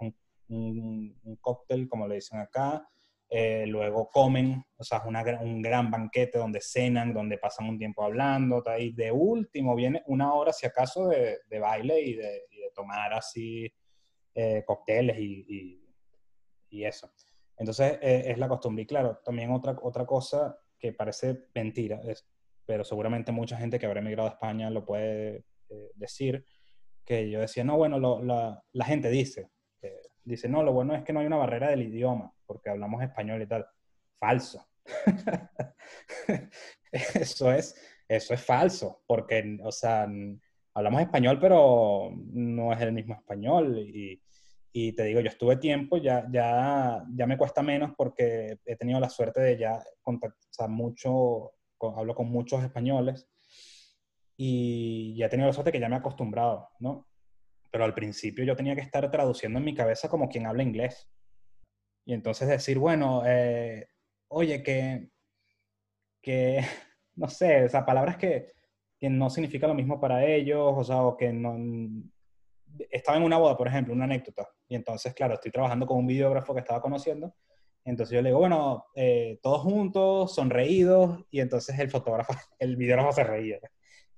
un, 0.50 1.38
cóctel, 1.40 1.88
como 1.88 2.08
le 2.08 2.16
dicen 2.16 2.40
acá, 2.40 2.90
eh, 3.30 3.66
luego 3.68 4.10
comen, 4.10 4.64
o 4.78 4.84
sea, 4.84 5.00
es 5.00 5.42
un 5.42 5.62
gran 5.62 5.92
banquete 5.92 6.40
donde 6.40 6.62
cenan, 6.62 7.14
donde 7.14 7.38
pasan 7.38 7.70
un 7.70 7.78
tiempo 7.78 8.04
hablando, 8.04 8.64
y 8.80 8.94
de 8.94 9.12
último 9.12 9.76
viene 9.76 10.02
una 10.08 10.34
hora, 10.34 10.52
si 10.52 10.66
acaso, 10.66 11.08
de, 11.08 11.60
baile 11.60 12.02
y 12.02 12.16
de, 12.16 12.42
tomar 12.74 13.14
así 13.14 13.72
eh, 14.36 14.64
cócteles 14.66 15.18
y, 15.20 15.87
y 16.70 16.84
eso. 16.84 17.12
Entonces, 17.58 17.98
eh, 18.02 18.26
es 18.28 18.38
la 18.38 18.48
costumbre. 18.48 18.84
Y 18.84 18.86
claro, 18.86 19.20
también 19.24 19.52
otra, 19.52 19.76
otra 19.82 20.06
cosa 20.06 20.58
que 20.78 20.94
parece 20.94 21.46
mentira, 21.56 22.00
es, 22.06 22.28
pero 22.66 22.84
seguramente 22.84 23.32
mucha 23.32 23.58
gente 23.58 23.80
que 23.80 23.86
habrá 23.86 24.00
emigrado 24.00 24.30
a 24.30 24.34
España 24.34 24.70
lo 24.70 24.86
puede 24.86 25.46
eh, 25.70 25.92
decir, 25.96 26.46
que 27.04 27.30
yo 27.30 27.40
decía, 27.40 27.64
no, 27.64 27.78
bueno, 27.78 28.00
la, 28.00 28.64
la, 28.74 28.86
gente 28.86 29.10
dice, 29.10 29.50
dice, 30.24 30.50
no, 30.50 30.62
lo 30.62 30.74
bueno 30.74 30.94
es 30.94 31.04
que 31.04 31.14
no 31.14 31.22
hay 31.22 31.26
una 31.26 31.38
barrera 31.38 31.70
del 31.70 31.84
idioma, 31.84 32.34
porque 32.46 32.70
hablamos 32.70 33.02
español 33.02 33.42
y 33.42 33.48
tal. 33.48 33.66
Falso. 34.20 34.68
eso, 36.92 37.52
es, 37.52 37.76
eso 38.08 38.34
es 38.34 38.42
falso, 38.44 39.04
porque, 39.08 39.58
o 39.64 39.72
sea, 39.72 40.08
hablamos 40.74 41.02
español, 41.02 41.40
pero 41.40 42.12
no 42.14 42.74
es 42.74 42.82
el 42.82 42.92
mismo 42.92 43.16
español. 43.16 43.80
Y, 43.80 44.22
y 44.80 44.94
te 44.94 45.06
digo, 45.06 45.22
yo 45.22 45.30
estuve 45.30 45.58
tiempo, 45.58 45.98
ya, 45.98 46.28
ya, 46.30 47.04
ya 47.16 47.26
me 47.26 47.36
cuesta 47.36 47.64
menos 47.64 47.94
porque 47.98 48.60
he 48.64 48.76
tenido 48.76 49.00
la 49.00 49.10
suerte 49.10 49.42
de 49.42 49.58
ya 49.58 49.84
contactar 50.04 50.70
mucho, 50.70 51.54
hablo 51.96 52.14
con 52.14 52.30
muchos 52.30 52.64
españoles 52.64 53.28
y 54.38 55.16
ya 55.18 55.26
he 55.26 55.30
tenido 55.30 55.48
la 55.48 55.54
suerte 55.54 55.72
que 55.72 55.80
ya 55.80 55.90
me 55.90 55.96
he 55.96 55.98
acostumbrado, 55.98 56.70
¿no? 56.80 57.08
Pero 57.72 57.86
al 57.86 57.96
principio 57.96 58.46
yo 58.46 58.56
tenía 58.56 58.76
que 58.76 58.82
estar 58.82 59.10
traduciendo 59.10 59.58
en 59.58 59.66
mi 59.66 59.74
cabeza 59.74 60.10
como 60.10 60.30
quien 60.30 60.46
habla 60.46 60.62
inglés. 60.62 61.10
Y 62.06 62.14
entonces 62.14 62.48
decir, 62.48 62.78
bueno, 62.78 63.24
eh, 63.26 63.88
oye, 64.28 64.62
que, 64.62 65.10
que, 66.22 66.62
no 67.16 67.28
sé, 67.30 67.66
o 67.66 67.70
sea, 67.70 67.84
palabras 67.84 68.18
que, 68.18 68.54
que 69.00 69.10
no 69.10 69.32
significan 69.32 69.70
lo 69.70 69.76
mismo 69.76 70.00
para 70.00 70.24
ellos, 70.24 70.72
o 70.78 70.84
sea, 70.84 71.02
o 71.02 71.18
que 71.18 71.34
no, 71.34 71.58
estaba 72.92 73.18
en 73.18 73.24
una 73.24 73.40
boda, 73.40 73.58
por 73.58 73.68
ejemplo, 73.68 73.92
una 73.96 74.06
anécdota, 74.06 74.48
y 74.68 74.76
entonces, 74.76 75.14
claro, 75.14 75.36
estoy 75.36 75.52
trabajando 75.52 75.86
con 75.86 75.98
un 75.98 76.08
videógrafo 76.08 76.54
que 76.54 76.60
estaba 76.62 76.82
conociendo, 76.82 77.34
entonces 77.88 78.16
yo 78.16 78.22
le 78.22 78.30
digo, 78.30 78.40
bueno, 78.40 78.86
eh, 78.96 79.40
todos 79.42 79.62
juntos, 79.62 80.36
sonreídos, 80.36 81.24
y 81.32 81.40
entonces 81.40 81.80
el 81.80 81.90
fotógrafo, 81.90 82.34
el 82.60 82.76
videógrafo 82.76 83.14
se 83.14 83.24
reía. 83.24 83.60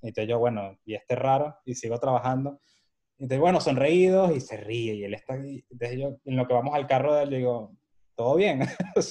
Entonces 0.01 0.27
yo, 0.27 0.39
bueno, 0.39 0.75
y 0.85 0.95
este 0.95 1.15
raro, 1.15 1.55
y 1.65 1.75
sigo 1.75 1.99
trabajando. 1.99 2.61
Entonces, 3.19 3.39
bueno, 3.39 3.61
sonreídos, 3.61 4.35
y 4.35 4.41
se 4.41 4.57
ríe, 4.57 4.95
y 4.95 5.03
él 5.03 5.13
está, 5.13 5.35
entonces 5.35 5.99
yo, 5.99 6.17
en 6.25 6.35
lo 6.35 6.47
que 6.47 6.53
vamos 6.55 6.73
al 6.73 6.87
carro 6.87 7.13
de 7.13 7.23
él, 7.23 7.29
digo, 7.29 7.75
¿todo 8.15 8.35
bien? 8.35 8.59
me 8.97 9.05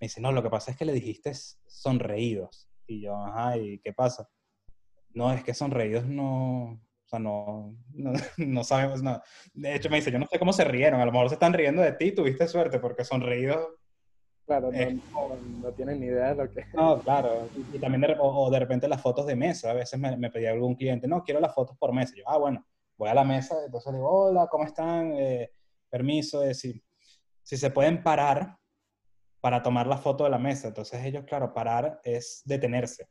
dice, 0.00 0.20
no, 0.20 0.32
lo 0.32 0.42
que 0.42 0.50
pasa 0.50 0.72
es 0.72 0.76
que 0.76 0.84
le 0.84 0.92
dijiste 0.94 1.32
sonreídos. 1.66 2.68
Y 2.88 3.02
yo, 3.02 3.16
ajá, 3.16 3.56
¿y 3.56 3.78
qué 3.78 3.92
pasa? 3.92 4.28
No, 5.10 5.32
es 5.32 5.44
que 5.44 5.54
sonreídos 5.54 6.06
no, 6.06 6.80
sea, 7.12 7.18
no, 7.18 7.76
no, 8.36 8.64
sabemos 8.64 9.02
nada. 9.02 9.22
De 9.54 9.74
hecho, 9.74 9.90
me 9.90 9.96
dice, 9.96 10.10
yo 10.10 10.18
no 10.18 10.26
sé 10.26 10.38
cómo 10.38 10.52
se 10.52 10.64
rieron. 10.64 11.00
A 11.00 11.06
lo 11.06 11.12
mejor 11.12 11.28
se 11.28 11.34
están 11.34 11.52
riendo 11.52 11.82
de 11.82 11.92
ti, 11.92 12.12
tuviste 12.12 12.48
suerte, 12.48 12.78
porque 12.78 13.04
sonreído. 13.04 13.78
Claro, 14.44 14.70
no, 14.72 15.72
tienen 15.72 16.00
ni 16.00 16.06
idea 16.06 16.34
de 16.34 16.44
lo 16.44 16.50
que... 16.50 16.64
No, 16.74 16.98
claro. 16.98 17.48
Y, 17.72 17.78
también, 17.78 18.00
de, 18.00 18.16
o, 18.18 18.50
de 18.50 18.58
repente 18.58 18.88
las 18.88 19.00
fotos 19.00 19.26
de 19.26 19.36
mesa. 19.36 19.70
A 19.70 19.74
veces 19.74 19.98
me, 19.98 20.16
me, 20.16 20.30
pedía 20.30 20.50
algún 20.50 20.74
cliente, 20.74 21.06
no, 21.06 21.22
quiero 21.22 21.40
las 21.40 21.54
fotos 21.54 21.76
por 21.78 21.92
mesa. 21.92 22.14
yo, 22.16 22.24
ah, 22.26 22.38
bueno, 22.38 22.66
voy 22.96 23.08
a 23.08 23.14
la 23.14 23.24
mesa, 23.24 23.56
entonces 23.64 23.92
digo, 23.92 24.10
hola, 24.10 24.48
¿cómo 24.50 24.64
están? 24.64 25.12
Eh, 25.14 25.52
permiso, 25.88 26.40
de 26.40 26.54
si, 26.54 26.82
si 27.42 27.56
se 27.56 27.70
pueden 27.70 28.02
parar 28.02 28.56
para 29.40 29.62
tomar 29.62 29.86
la 29.86 29.96
foto 29.96 30.24
de 30.24 30.30
la 30.30 30.38
mesa. 30.38 30.68
Entonces 30.68 31.04
ellos, 31.04 31.24
claro, 31.24 31.54
parar 31.54 32.00
es 32.02 32.42
detenerse. 32.44 33.06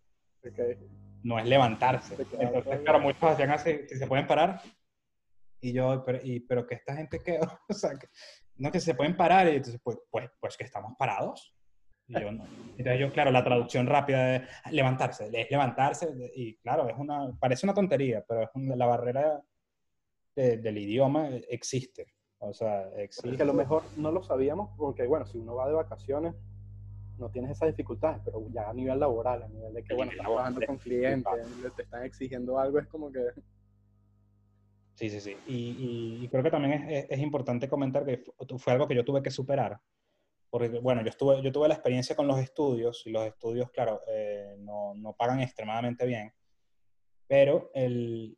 Okay 0.45 0.77
no 1.23 1.39
es 1.39 1.45
levantarse. 1.45 2.15
Entonces, 2.39 2.79
claro, 2.81 2.99
muchos 2.99 3.23
hacían 3.23 3.51
así, 3.51 3.79
si 3.87 3.95
se 3.97 4.07
pueden 4.07 4.27
parar. 4.27 4.61
Y 5.59 5.73
yo, 5.73 6.03
pero, 6.05 6.19
y, 6.23 6.39
pero 6.39 6.65
que 6.65 6.75
esta 6.75 6.95
gente 6.95 7.19
que, 7.19 7.39
o 7.69 7.73
sea, 7.73 7.91
que, 7.97 8.07
no 8.57 8.71
que 8.71 8.79
se 8.79 8.95
pueden 8.95 9.15
parar, 9.15 9.47
y 9.47 9.57
entonces, 9.57 9.79
pues, 9.83 9.97
pues, 10.09 10.29
pues 10.39 10.57
que 10.57 10.63
estamos 10.63 10.93
parados. 10.97 11.55
Y 12.07 12.19
yo 12.19 12.31
no. 12.31 12.45
Entonces 12.77 12.99
yo, 12.99 13.11
claro, 13.11 13.31
la 13.31 13.43
traducción 13.43 13.87
rápida 13.87 14.25
de 14.25 14.47
levantarse, 14.71 15.29
es 15.31 15.51
levantarse, 15.51 16.07
y 16.35 16.57
claro, 16.57 16.89
es 16.89 16.97
una, 16.97 17.31
parece 17.39 17.65
una 17.65 17.73
tontería, 17.73 18.23
pero 18.27 18.43
es 18.43 18.49
la 18.55 18.85
barrera 18.85 19.41
del 20.35 20.77
idioma 20.77 21.29
existe. 21.49 22.07
O 22.39 22.53
sea, 22.53 22.89
existe. 22.97 23.29
Es 23.29 23.37
que 23.37 23.43
a 23.43 23.45
lo 23.45 23.53
mejor 23.53 23.83
no 23.97 24.11
lo 24.11 24.23
sabíamos 24.23 24.71
porque, 24.75 25.05
bueno, 25.05 25.25
si 25.25 25.37
uno 25.37 25.55
va 25.55 25.67
de 25.67 25.73
vacaciones, 25.73 26.33
no 27.21 27.29
tienes 27.29 27.51
esas 27.51 27.69
dificultades, 27.69 28.21
pero 28.25 28.45
ya 28.49 28.69
a 28.69 28.73
nivel 28.73 28.99
laboral, 28.99 29.43
a 29.43 29.47
nivel 29.47 29.73
de 29.73 29.83
que, 29.83 29.93
bueno, 29.93 30.11
estás 30.11 30.25
trabajando 30.25 30.65
con 30.65 30.77
clientes, 30.77 31.33
te 31.75 31.83
están 31.83 32.03
exigiendo 32.03 32.59
algo, 32.59 32.79
es 32.79 32.87
como 32.87 33.11
que... 33.11 33.19
Sí, 34.95 35.09
sí, 35.09 35.21
sí. 35.21 35.37
Y, 35.47 36.27
creo 36.27 36.43
que 36.43 36.51
también 36.51 36.89
es, 36.89 37.05
es, 37.09 37.19
importante 37.19 37.69
comentar 37.69 38.05
que 38.05 38.23
fue 38.57 38.73
algo 38.73 38.87
que 38.87 38.95
yo 38.95 39.05
tuve 39.05 39.23
que 39.23 39.31
superar. 39.31 39.79
Porque, 40.49 40.67
bueno, 40.79 41.01
yo, 41.01 41.09
estuve, 41.09 41.41
yo 41.41 41.51
tuve 41.51 41.69
la 41.69 41.75
experiencia 41.75 42.15
con 42.15 42.27
los 42.27 42.37
estudios, 42.39 43.03
y 43.05 43.11
los 43.11 43.25
estudios, 43.25 43.71
claro, 43.71 44.01
eh, 44.07 44.57
no, 44.59 44.93
no, 44.95 45.13
pagan 45.13 45.39
extremadamente 45.39 46.05
bien, 46.05 46.33
pero 47.25 47.71
el, 47.73 48.37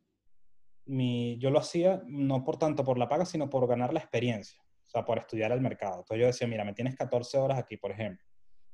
mi, 0.84 1.36
yo 1.38 1.50
lo 1.50 1.58
hacía 1.58 2.02
no 2.06 2.44
por 2.44 2.56
tanto 2.56 2.84
por 2.84 2.98
la 2.98 3.08
paga, 3.08 3.24
sino 3.24 3.50
por 3.50 3.66
ganar 3.66 3.92
la 3.92 4.00
experiencia, 4.00 4.62
o 4.86 4.88
sea, 4.88 5.04
por 5.04 5.18
estudiar 5.18 5.50
el 5.50 5.60
mercado. 5.60 6.00
Entonces 6.00 6.20
yo 6.20 6.26
decía, 6.26 6.46
mira, 6.46 6.64
me 6.64 6.72
tienes 6.72 6.94
14 6.94 7.36
horas 7.38 7.58
aquí, 7.58 7.76
por 7.76 7.90
ejemplo 7.90 8.24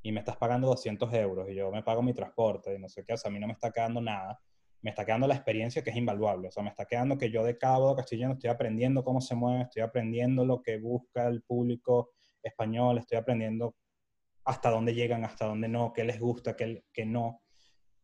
y 0.02 0.12
me 0.12 0.20
estás 0.20 0.36
pagando 0.36 0.68
200 0.68 1.12
euros 1.14 1.48
y 1.50 1.54
yo 1.54 1.70
me 1.70 1.82
pago 1.82 2.02
mi 2.02 2.14
transporte 2.14 2.74
y 2.74 2.78
no 2.78 2.88
sé 2.88 3.04
qué, 3.04 3.14
o 3.14 3.16
sea, 3.16 3.28
a 3.28 3.32
mí 3.32 3.38
no 3.38 3.46
me 3.46 3.52
está 3.52 3.70
quedando 3.70 4.00
nada, 4.00 4.40
me 4.82 4.90
está 4.90 5.04
quedando 5.04 5.26
la 5.26 5.34
experiencia 5.34 5.82
que 5.82 5.90
es 5.90 5.96
invaluable, 5.96 6.48
o 6.48 6.50
sea, 6.50 6.62
me 6.62 6.70
está 6.70 6.86
quedando 6.86 7.18
que 7.18 7.30
yo 7.30 7.44
de 7.44 7.58
cabo 7.58 7.98
estoy 7.98 8.18
yendo 8.18 8.34
estoy 8.34 8.50
aprendiendo 8.50 9.04
cómo 9.04 9.20
se 9.20 9.34
mueve, 9.34 9.64
estoy 9.64 9.82
aprendiendo 9.82 10.44
lo 10.44 10.62
que 10.62 10.78
busca 10.78 11.26
el 11.26 11.42
público 11.42 12.12
español, 12.42 12.98
estoy 12.98 13.18
aprendiendo 13.18 13.76
hasta 14.44 14.70
dónde 14.70 14.94
llegan, 14.94 15.24
hasta 15.24 15.46
dónde 15.46 15.68
no, 15.68 15.92
qué 15.92 16.04
les 16.04 16.18
gusta, 16.18 16.56
qué, 16.56 16.84
qué 16.92 17.04
no. 17.04 17.42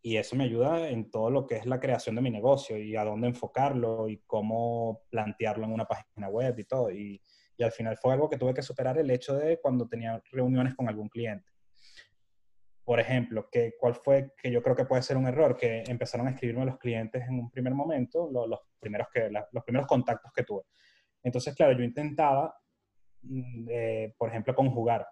y 0.02 0.18
eso 0.18 0.36
me 0.36 0.44
ayuda 0.44 0.88
en 0.90 1.10
todo 1.10 1.30
lo 1.30 1.46
que 1.46 1.56
es 1.56 1.66
la 1.66 1.80
creación 1.80 2.14
de 2.16 2.22
mi 2.22 2.30
negocio 2.30 2.76
y 2.78 2.94
a 2.94 3.04
dónde 3.04 3.28
enfocarlo 3.28 4.08
y 4.08 4.18
cómo 4.26 5.02
plantearlo 5.10 5.64
en 5.64 5.72
una 5.72 5.86
página 5.86 6.28
web 6.28 6.58
y 6.58 6.64
todo. 6.64 6.90
Y, 6.90 7.20
y 7.56 7.62
al 7.64 7.72
final 7.72 7.96
fue 7.96 8.12
algo 8.12 8.28
que 8.28 8.36
tuve 8.36 8.54
que 8.54 8.62
superar 8.62 8.98
el 8.98 9.10
hecho 9.10 9.34
de 9.34 9.58
cuando 9.60 9.88
tenía 9.88 10.22
reuniones 10.30 10.74
con 10.74 10.88
algún 10.88 11.08
cliente. 11.08 11.55
Por 12.86 13.00
ejemplo, 13.00 13.48
que, 13.50 13.74
¿cuál 13.78 13.96
fue 13.96 14.32
que 14.40 14.50
yo 14.50 14.62
creo 14.62 14.74
que 14.74 14.86
puede 14.86 15.02
ser 15.02 15.18
un 15.18 15.26
error? 15.26 15.56
Que 15.56 15.82
empezaron 15.86 16.28
a 16.28 16.30
escribirme 16.30 16.64
los 16.64 16.78
clientes 16.78 17.22
en 17.28 17.40
un 17.40 17.50
primer 17.50 17.74
momento, 17.74 18.30
los, 18.30 18.60
primeros, 18.80 19.08
que, 19.12 19.28
los 19.28 19.64
primeros 19.64 19.86
contactos 19.86 20.32
que 20.32 20.44
tuve. 20.44 20.62
Entonces, 21.22 21.54
claro, 21.54 21.76
yo 21.76 21.82
intentaba, 21.84 22.56
mm, 23.22 23.66
eh, 23.68 24.14
por 24.16 24.30
ejemplo, 24.30 24.54
conjugar 24.54 25.06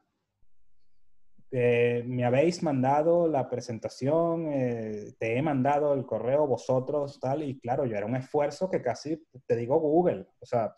eh, 1.57 2.03
me 2.05 2.25
habéis 2.25 2.65
mandado 2.65 3.29
la 3.29 3.49
presentación, 3.49 4.49
eh, 4.53 5.15
te 5.21 5.39
he 5.39 5.41
mandado 5.41 5.95
el 5.95 6.05
correo 6.05 6.49
vosotros, 6.49 7.21
tal, 7.21 7.45
y 7.45 7.61
claro, 7.61 7.87
yo 7.87 7.97
era 7.97 8.07
un 8.07 8.17
esfuerzo 8.17 8.69
que 8.69 8.83
casi, 8.83 9.25
te 9.47 9.55
digo 9.55 9.79
Google, 9.79 10.27
o 10.41 10.47
sea, 10.47 10.75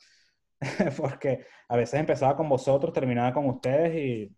porque 0.99 1.47
a 1.71 1.77
veces 1.77 1.99
empezaba 1.99 2.37
con 2.37 2.51
vosotros, 2.51 2.93
terminaba 2.93 3.33
con 3.33 3.47
ustedes 3.47 3.95
y, 3.95 4.37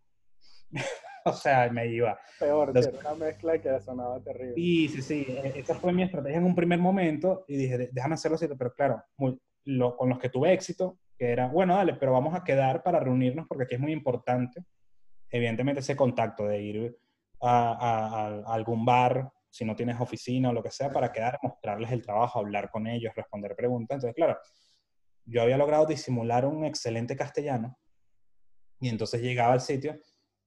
o 1.25 1.33
sea, 1.33 1.71
me 1.71 1.87
iba. 1.87 2.19
Peor, 2.39 2.69
Entonces, 2.69 2.95
una 3.01 3.15
mezcla 3.15 3.59
que 3.59 3.81
sonaba 3.81 4.21
terrible. 4.21 4.55
Sí, 4.55 4.89
sí, 4.89 5.03
sí, 5.03 5.27
e, 5.29 5.61
esa 5.61 5.75
fue 5.75 5.93
mi 5.93 6.03
estrategia 6.03 6.39
en 6.39 6.45
un 6.45 6.55
primer 6.55 6.79
momento 6.79 7.45
y 7.49 7.57
dije, 7.57 7.91
déjame 7.93 8.15
hacerlo 8.15 8.37
así, 8.37 8.47
pero 8.59 8.73
claro, 8.75 9.03
con 9.17 10.09
los 10.09 10.19
que 10.19 10.29
tuve 10.29 10.53
éxito, 10.53 10.99
que 11.17 11.31
era, 11.31 11.49
bueno, 11.49 11.75
dale, 11.75 11.95
pero 11.95 12.13
vamos 12.13 12.35
a 12.35 12.45
quedar 12.45 12.83
para 12.83 13.01
reunirnos 13.01 13.47
porque 13.47 13.65
aquí 13.65 13.75
es 13.75 13.81
muy 13.81 13.93
importante 13.93 14.65
evidentemente 15.31 15.81
ese 15.81 15.97
contacto 15.97 16.47
de 16.47 16.61
ir 16.61 16.99
a, 17.41 18.43
algún 18.47 18.85
bar, 18.85 19.31
si 19.51 19.65
no 19.65 19.77
tienes 19.77 20.01
oficina 20.01 20.51
o 20.51 20.53
lo 20.53 20.63
que 20.63 20.71
sea, 20.71 20.91
para 20.91 21.13
quedar, 21.13 21.39
mostrarles 21.43 21.91
el 21.93 22.03
trabajo, 22.03 22.39
hablar 22.39 22.71
con 22.71 22.87
ellos, 22.87 23.15
responder 23.15 23.55
preguntas. 23.55 23.97
Entonces, 23.97 24.15
claro, 24.15 24.39
yo 25.25 25.43
había 25.43 25.57
logrado 25.57 25.87
disimular 25.87 26.47
un 26.47 26.65
excelente 26.65 27.17
castellano 27.17 27.77
y 28.81 28.89
entonces 28.89 29.21
llegaba 29.21 29.53
al 29.53 29.61
sitio 29.61 29.99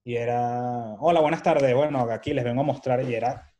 y 0.03 0.15
era, 0.15 0.95
hola, 0.99 1.19
buenas 1.19 1.43
tardes, 1.43 1.75
bueno, 1.75 1.99
aquí 2.11 2.33
les 2.33 2.43
vengo 2.43 2.61
a 2.61 2.65
mostrar 2.65 3.03
y 3.03 3.13
era, 3.13 3.53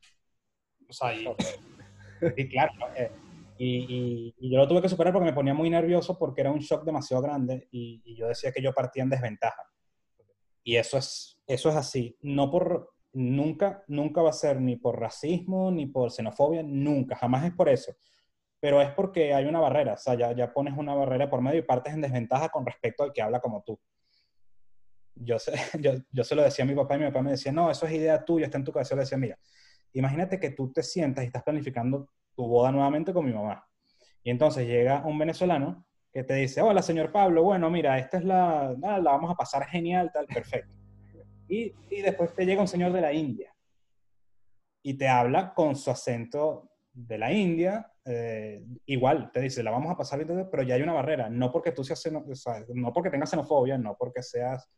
o 0.90 0.94
sea, 0.94 1.14
y, 1.14 1.26
claro, 2.50 2.74
eh, 2.96 3.12
y, 3.58 4.50
yo 4.50 4.58
lo 4.58 4.68
tuve 4.68 4.82
que 4.82 4.90
superar 4.90 5.14
porque 5.14 5.26
me 5.26 5.34
ponía 5.34 5.54
muy 5.54 5.70
nervioso 5.70 6.18
porque 6.18 6.42
era 6.42 6.52
un 6.52 6.60
shock 6.60 6.84
demasiado 6.84 7.22
grande 7.22 7.68
y, 7.72 8.02
y 8.04 8.16
yo 8.16 8.28
decía 8.28 8.52
que 8.52 8.62
yo 8.62 8.74
partía 8.74 9.04
en 9.04 9.10
desventaja. 9.10 9.64
Y 10.64 10.76
eso 10.76 10.98
es, 10.98 11.42
eso 11.48 11.70
es 11.70 11.76
así. 11.76 12.18
No 12.22 12.52
por, 12.52 12.92
nunca, 13.14 13.84
nunca 13.88 14.22
va 14.22 14.30
a 14.30 14.34
ser 14.34 14.62
ni 14.62 14.76
por 14.76 15.00
racismo, 15.00 15.72
ni 15.72 15.88
por 15.88 16.12
xenofobia, 16.12 16.64
nunca, 16.64 17.16
jamás 17.16 17.46
es 17.46 17.54
por 17.54 17.70
eso. 17.70 17.94
Pero 18.60 18.82
es 18.82 18.92
porque 18.92 19.34
hay 19.34 19.46
una 19.46 19.60
barrera, 19.60 19.94
o 19.94 19.98
sea, 19.98 20.14
ya, 20.16 20.34
ya 20.34 20.54
pones 20.54 20.78
una 20.78 20.94
barrera 20.94 21.30
por 21.30 21.42
medio 21.42 21.60
y 21.60 21.64
partes 21.64 21.94
en 21.94 22.02
desventaja 22.02 22.50
con 22.50 22.66
respecto 22.66 23.04
al 23.04 23.12
que 23.12 23.22
habla 23.22 23.40
como 23.40 23.64
tú. 23.64 23.80
Yo, 25.16 25.40
sé, 25.40 25.54
yo, 25.80 25.94
yo 26.12 26.24
se 26.24 26.36
lo 26.36 26.44
decía 26.44 26.64
a 26.64 26.68
mi 26.68 26.76
papá 26.76 26.96
y 26.96 27.00
mi 27.00 27.06
papá 27.06 27.22
me 27.22 27.32
decía, 27.32 27.52
no, 27.52 27.70
eso 27.70 27.86
es 27.86 27.94
idea 27.94 28.24
tuya, 28.24 28.46
está 28.46 28.58
en 28.58 28.64
tu 28.64 28.72
cabeza. 28.72 28.92
Yo 28.92 28.98
le 28.98 29.02
decía, 29.04 29.18
mira, 29.18 29.38
imagínate 29.94 30.40
que 30.40 30.52
tú 30.52 30.72
te 30.72 30.84
sientas 30.84 31.24
y 31.24 31.28
estás 31.28 31.44
planificando 31.44 32.10
tu 32.36 32.48
boda 32.48 32.72
nuevamente 32.72 33.14
con 33.14 33.26
mi 33.26 33.34
mamá. 33.34 33.66
Y 34.24 34.30
entonces 34.30 34.68
llega 34.68 35.06
un 35.06 35.18
venezolano 35.18 35.86
que 36.12 36.24
te 36.24 36.36
dice, 36.36 36.62
hola, 36.62 36.82
señor 36.82 37.12
Pablo, 37.12 37.44
bueno, 37.44 37.70
mira, 37.70 37.98
esta 37.98 38.18
es 38.18 38.26
la, 38.26 38.76
la 38.80 39.00
vamos 39.00 39.32
a 39.32 39.36
pasar 39.36 39.66
genial, 39.68 40.12
tal, 40.14 40.28
perfecto. 40.28 40.74
Y, 41.48 41.74
y, 41.90 42.02
después 42.02 42.34
te 42.34 42.46
llega 42.46 42.62
un 42.62 42.68
señor 42.68 42.94
de 42.94 43.02
la 43.02 43.12
India 43.12 43.54
y 44.84 44.94
te 44.94 45.08
habla 45.08 45.54
con 45.54 45.76
su 45.76 45.92
acento 45.92 46.72
de 46.94 47.18
la 47.18 47.32
India, 47.32 47.92
eh, 48.06 48.66
igual, 48.86 49.32
te 49.32 49.42
dice, 49.42 49.64
la 49.64 49.72
vamos 49.72 49.92
a 49.92 49.98
pasar, 49.98 50.26
pero 50.50 50.64
ya 50.64 50.76
hay 50.76 50.82
una 50.82 50.94
barrera, 50.94 51.30
no 51.30 51.52
porque 51.52 51.72
tú 51.72 51.84
seas, 51.84 52.04
no 52.74 52.94
porque 52.94 53.10
tengas 53.10 53.30
xenofobia, 53.30 53.78
no 53.78 53.96
porque 53.98 54.24
seas 54.24 54.70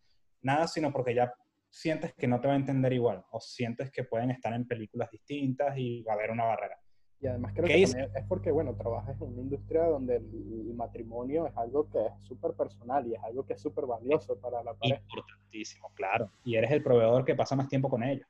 nada, 0.43 0.67
sino 0.67 0.91
porque 0.91 1.15
ya 1.15 1.33
sientes 1.69 2.13
que 2.13 2.27
no 2.27 2.39
te 2.39 2.47
va 2.47 2.53
a 2.53 2.57
entender 2.57 2.93
igual, 2.93 3.23
o 3.31 3.39
sientes 3.39 3.91
que 3.91 4.03
pueden 4.03 4.31
estar 4.31 4.53
en 4.53 4.67
películas 4.67 5.09
distintas 5.09 5.75
y 5.77 6.03
va 6.03 6.13
a 6.13 6.15
haber 6.15 6.31
una 6.31 6.45
barrera. 6.45 6.77
Y 7.19 7.27
además 7.27 7.53
creo 7.55 7.65
que 7.65 7.81
es? 7.81 7.95
porque, 8.27 8.51
bueno, 8.51 8.75
trabajas 8.75 9.15
en 9.21 9.29
una 9.29 9.41
industria 9.41 9.85
donde 9.85 10.17
el, 10.17 10.73
matrimonio 10.75 11.47
es 11.47 11.55
algo 11.55 11.89
que 11.89 12.05
es 12.05 12.13
súper 12.27 12.51
personal 12.53 13.07
y 13.07 13.13
es 13.13 13.23
algo 13.23 13.45
que 13.45 13.53
es 13.53 13.61
súper 13.61 13.85
valioso 13.85 14.37
para 14.39 14.61
la 14.61 14.73
pareja. 14.73 15.01
Importantísimo, 15.01 15.89
claro. 15.93 16.29
Y 16.43 16.55
eres 16.55 16.71
el 16.71 16.83
proveedor 16.83 17.23
que 17.23 17.35
pasa 17.35 17.55
más 17.55 17.69
tiempo 17.69 17.89
con 17.89 18.03
ellos. 18.03 18.27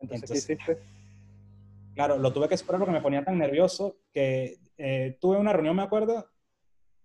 Entonces, 0.00 0.30
¿qué 0.30 0.54
hiciste? 0.54 0.82
Claro, 1.94 2.18
lo 2.18 2.32
tuve 2.32 2.48
que 2.48 2.54
esperar 2.54 2.80
porque 2.80 2.92
me 2.92 3.02
ponía 3.02 3.24
tan 3.24 3.38
nervioso 3.38 3.98
que 4.12 4.58
eh, 4.76 5.18
tuve 5.20 5.36
una 5.36 5.52
reunión, 5.52 5.76
me 5.76 5.82
acuerdo, 5.82 6.26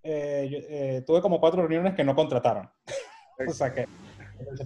eh, 0.01 0.65
eh, 0.69 1.03
tuve 1.05 1.21
como 1.21 1.39
cuatro 1.39 1.61
reuniones 1.61 1.93
que 1.93 2.03
no 2.03 2.15
contrataron. 2.15 2.69
o 3.47 3.51
sea 3.51 3.73
que, 3.73 3.87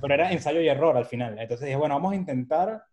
pero 0.01 0.13
era 0.13 0.32
ensayo 0.32 0.61
y 0.61 0.67
error 0.67 0.95
al 0.97 1.05
final. 1.05 1.38
Entonces 1.39 1.65
dije, 1.65 1.78
bueno, 1.78 1.95
vamos 1.95 2.13
a 2.13 2.15
intentar 2.15 2.84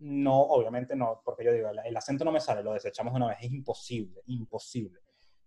no, 0.00 0.40
obviamente 0.40 0.96
no, 0.96 1.20
porque 1.24 1.44
yo 1.44 1.52
digo, 1.52 1.68
el, 1.84 1.96
acento 1.96 2.24
no 2.24 2.32
me 2.32 2.40
sale, 2.40 2.62
lo 2.62 2.72
desechamos 2.72 3.12
de 3.12 3.18
una 3.18 3.28
vez, 3.28 3.38
es 3.40 3.50
imposible, 3.50 4.22
imposible. 4.26 5.00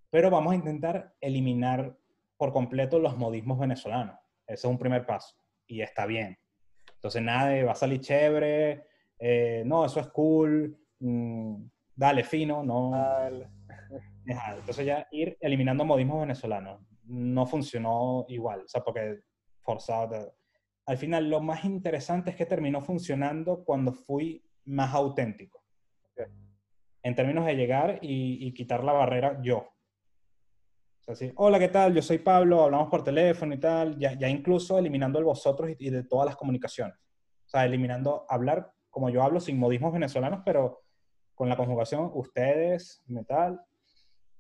Pero 0.10 0.30
vamos 0.30 0.54
a 0.54 0.56
intentar 0.56 1.16
eliminar 1.20 1.98
por 2.38 2.54
completo 2.54 3.00
los 3.00 3.18
modismos 3.18 3.58
venezolanos. 3.60 4.16
Ese 4.46 4.68
es 4.68 4.72
un 4.72 4.78
primer 4.78 5.06
paso 5.06 5.36
y 5.66 5.82
está 5.82 6.06
bien. 6.06 6.38
Entonces, 6.96 7.22
nada 7.22 7.50
de 7.50 7.64
va 7.64 7.72
a 7.72 7.76
salir 7.76 8.00
chévere, 8.00 8.86
eh, 9.18 9.64
no, 9.66 9.86
eso 9.86 10.00
es 10.00 10.08
cool, 10.10 10.78
mm, 11.00 11.64
dale 11.96 12.24
fino, 12.24 12.64
no. 12.64 12.92
Entonces, 14.26 14.86
ya 14.86 15.08
ir 15.12 15.36
eliminando 15.42 15.84
modismos 15.84 16.22
venezolanos 16.22 16.80
no 17.06 17.46
funcionó 17.48 18.26
igual, 18.30 18.62
o 18.62 18.68
sea, 18.68 18.84
porque 18.84 19.20
forzado 19.64 20.34
al 20.86 20.98
final 20.98 21.30
lo 21.30 21.42
más 21.42 21.64
interesante 21.66 22.32
es 22.32 22.36
que 22.36 22.46
terminó 22.46 22.82
funcionando 22.82 23.64
cuando 23.64 23.94
fui 23.94 24.44
más 24.66 24.94
auténtico. 24.94 25.62
En 27.02 27.16
términos 27.16 27.46
de 27.46 27.56
llegar 27.56 28.00
y, 28.02 28.54
quitar 28.54 28.84
la 28.84 28.94
barrera 28.94 29.42
yo. 29.42 29.70
O 31.06 31.16
sea, 31.16 31.32
hola, 31.36 31.60
¿qué 31.60 31.68
tal? 31.68 31.94
Yo 31.94 32.02
soy 32.02 32.20
Pablo, 32.20 32.64
hablamos 32.64 32.90
por 32.90 33.04
teléfono 33.04 33.54
y 33.54 33.60
tal, 33.60 34.00
ya, 34.00 34.14
ya 34.14 34.30
incluso 34.30 34.78
eliminando 34.78 35.20
el 35.20 35.26
vosotros 35.26 35.72
y, 35.78 35.90
de 35.90 36.04
todas 36.04 36.26
las 36.26 36.38
comunicaciones. 36.38 36.96
O 37.46 37.50
sea, 37.50 37.66
eliminando 37.66 38.26
hablar 38.30 38.72
como 38.90 39.10
yo 39.10 39.22
hablo 39.22 39.42
sin 39.42 39.60
modismos 39.60 39.92
venezolanos, 39.92 40.44
pero 40.46 40.84
con 41.36 41.50
la 41.50 41.58
conjugación 41.58 42.10
ustedes, 42.14 43.04
y 43.06 43.22
tal, 43.26 43.60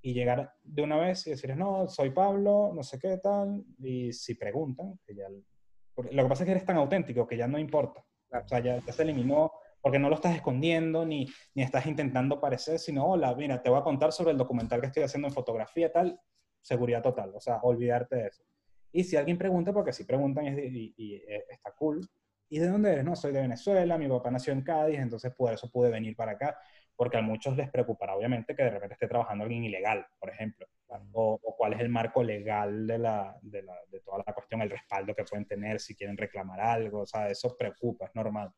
y 0.06 0.14
llegar 0.14 0.54
de 0.62 0.82
una 0.82 0.97
vez 0.97 1.26
y 1.26 1.32
decirles, 1.32 1.58
no, 1.58 1.88
soy 1.88 2.10
Pablo, 2.12 2.74
no 2.76 2.84
sé 2.84 2.99
qué 2.99 3.18
tal, 3.18 3.64
y 3.80 4.12
si 4.12 4.36
preguntan, 4.36 4.99
que 5.08 5.16
ya 5.16 5.30
lo 5.30 6.24
que 6.24 6.30
pasa 6.30 6.43
es 6.43 6.45
que 6.45 6.51
eres 6.51 6.66
tan 6.66 6.76
auténtico 6.76 7.26
que 7.26 7.38
ya 7.38 7.47
no 7.47 7.58
importa. 7.58 8.06
O 8.30 8.47
sea, 8.47 8.60
ya, 8.60 8.82
se 8.82 9.01
eliminó, 9.01 9.54
porque 9.80 9.99
no 9.99 10.10
lo 10.10 10.16
estás 10.16 10.36
escondiendo 10.36 11.06
ni, 11.06 11.26
ni 11.56 11.64
estás 11.64 11.86
intentando 11.86 12.41
parecer, 12.41 12.80
sino, 12.80 13.06
hola, 13.06 13.34
mira, 13.36 13.62
te 13.62 13.70
voy 13.70 13.80
a 13.80 13.84
contar 13.84 14.12
sobre 14.12 14.32
el 14.32 14.38
documental 14.38 14.82
que 14.82 14.88
estoy 14.88 15.04
haciendo 15.04 15.30
en 15.30 15.34
fotografía, 15.34 15.89
tal, 15.89 16.20
seguridad 16.62 17.01
total. 17.01 17.32
O 17.34 17.39
sea, 17.39 17.60
olvidarte 17.62 18.18
de 18.18 18.28
eso. 18.28 18.43
Y 18.91 19.06
si 19.06 19.16
alguien 19.16 19.38
pregunta, 19.38 19.72
porque 19.72 19.93
si 19.93 20.04
preguntan 20.04 20.47
y, 20.47 20.93
y, 20.97 21.16
eh, 21.16 21.45
está 21.49 21.72
cool, 21.78 22.06
¿y 22.49 22.60
de 22.60 22.68
dónde 22.68 22.91
eres? 22.91 23.06
No, 23.06 23.16
soy 23.16 23.32
de 23.32 23.41
Venezuela, 23.41 23.97
mi 23.97 24.10
papá 24.10 24.32
nació 24.32 24.51
en 24.51 24.64
Cádiz, 24.64 24.99
entonces 24.99 25.34
por 25.34 25.54
eso 25.54 25.72
pude 25.72 25.89
venir 25.89 26.16
para 26.16 26.34
acá, 26.34 26.58
porque 26.95 27.17
a 27.17 27.21
muchos 27.21 27.57
les 27.57 27.69
preocupará, 27.69 28.15
obviamente, 28.15 28.55
que 28.55 28.63
de 28.63 28.69
repente 28.71 28.93
esté 28.93 29.07
trabajando 29.07 29.43
alguien 29.43 29.63
ilegal, 29.63 30.05
por 30.19 30.29
ejemplo 30.29 30.67
o, 31.13 31.39
cuál 31.57 31.73
es 31.73 31.79
el 31.79 31.89
marco 31.89 32.23
legal 32.23 32.87
de, 32.87 32.97
la, 32.97 33.37
de, 33.41 33.63
la, 33.63 33.75
de, 33.89 33.99
toda 34.01 34.23
la 34.25 34.33
cuestión, 34.33 34.61
el 34.61 34.69
respaldo 34.69 35.13
que 35.15 35.23
pueden 35.23 35.45
tener, 35.45 35.79
si 35.79 35.95
quieren 35.95 36.17
reclamar 36.17 36.59
algo, 36.59 37.01
o 37.01 37.05
sea, 37.05 37.29
eso 37.29 37.55
preocupa, 37.57 38.05
es 38.05 38.15
normal. 38.15 38.51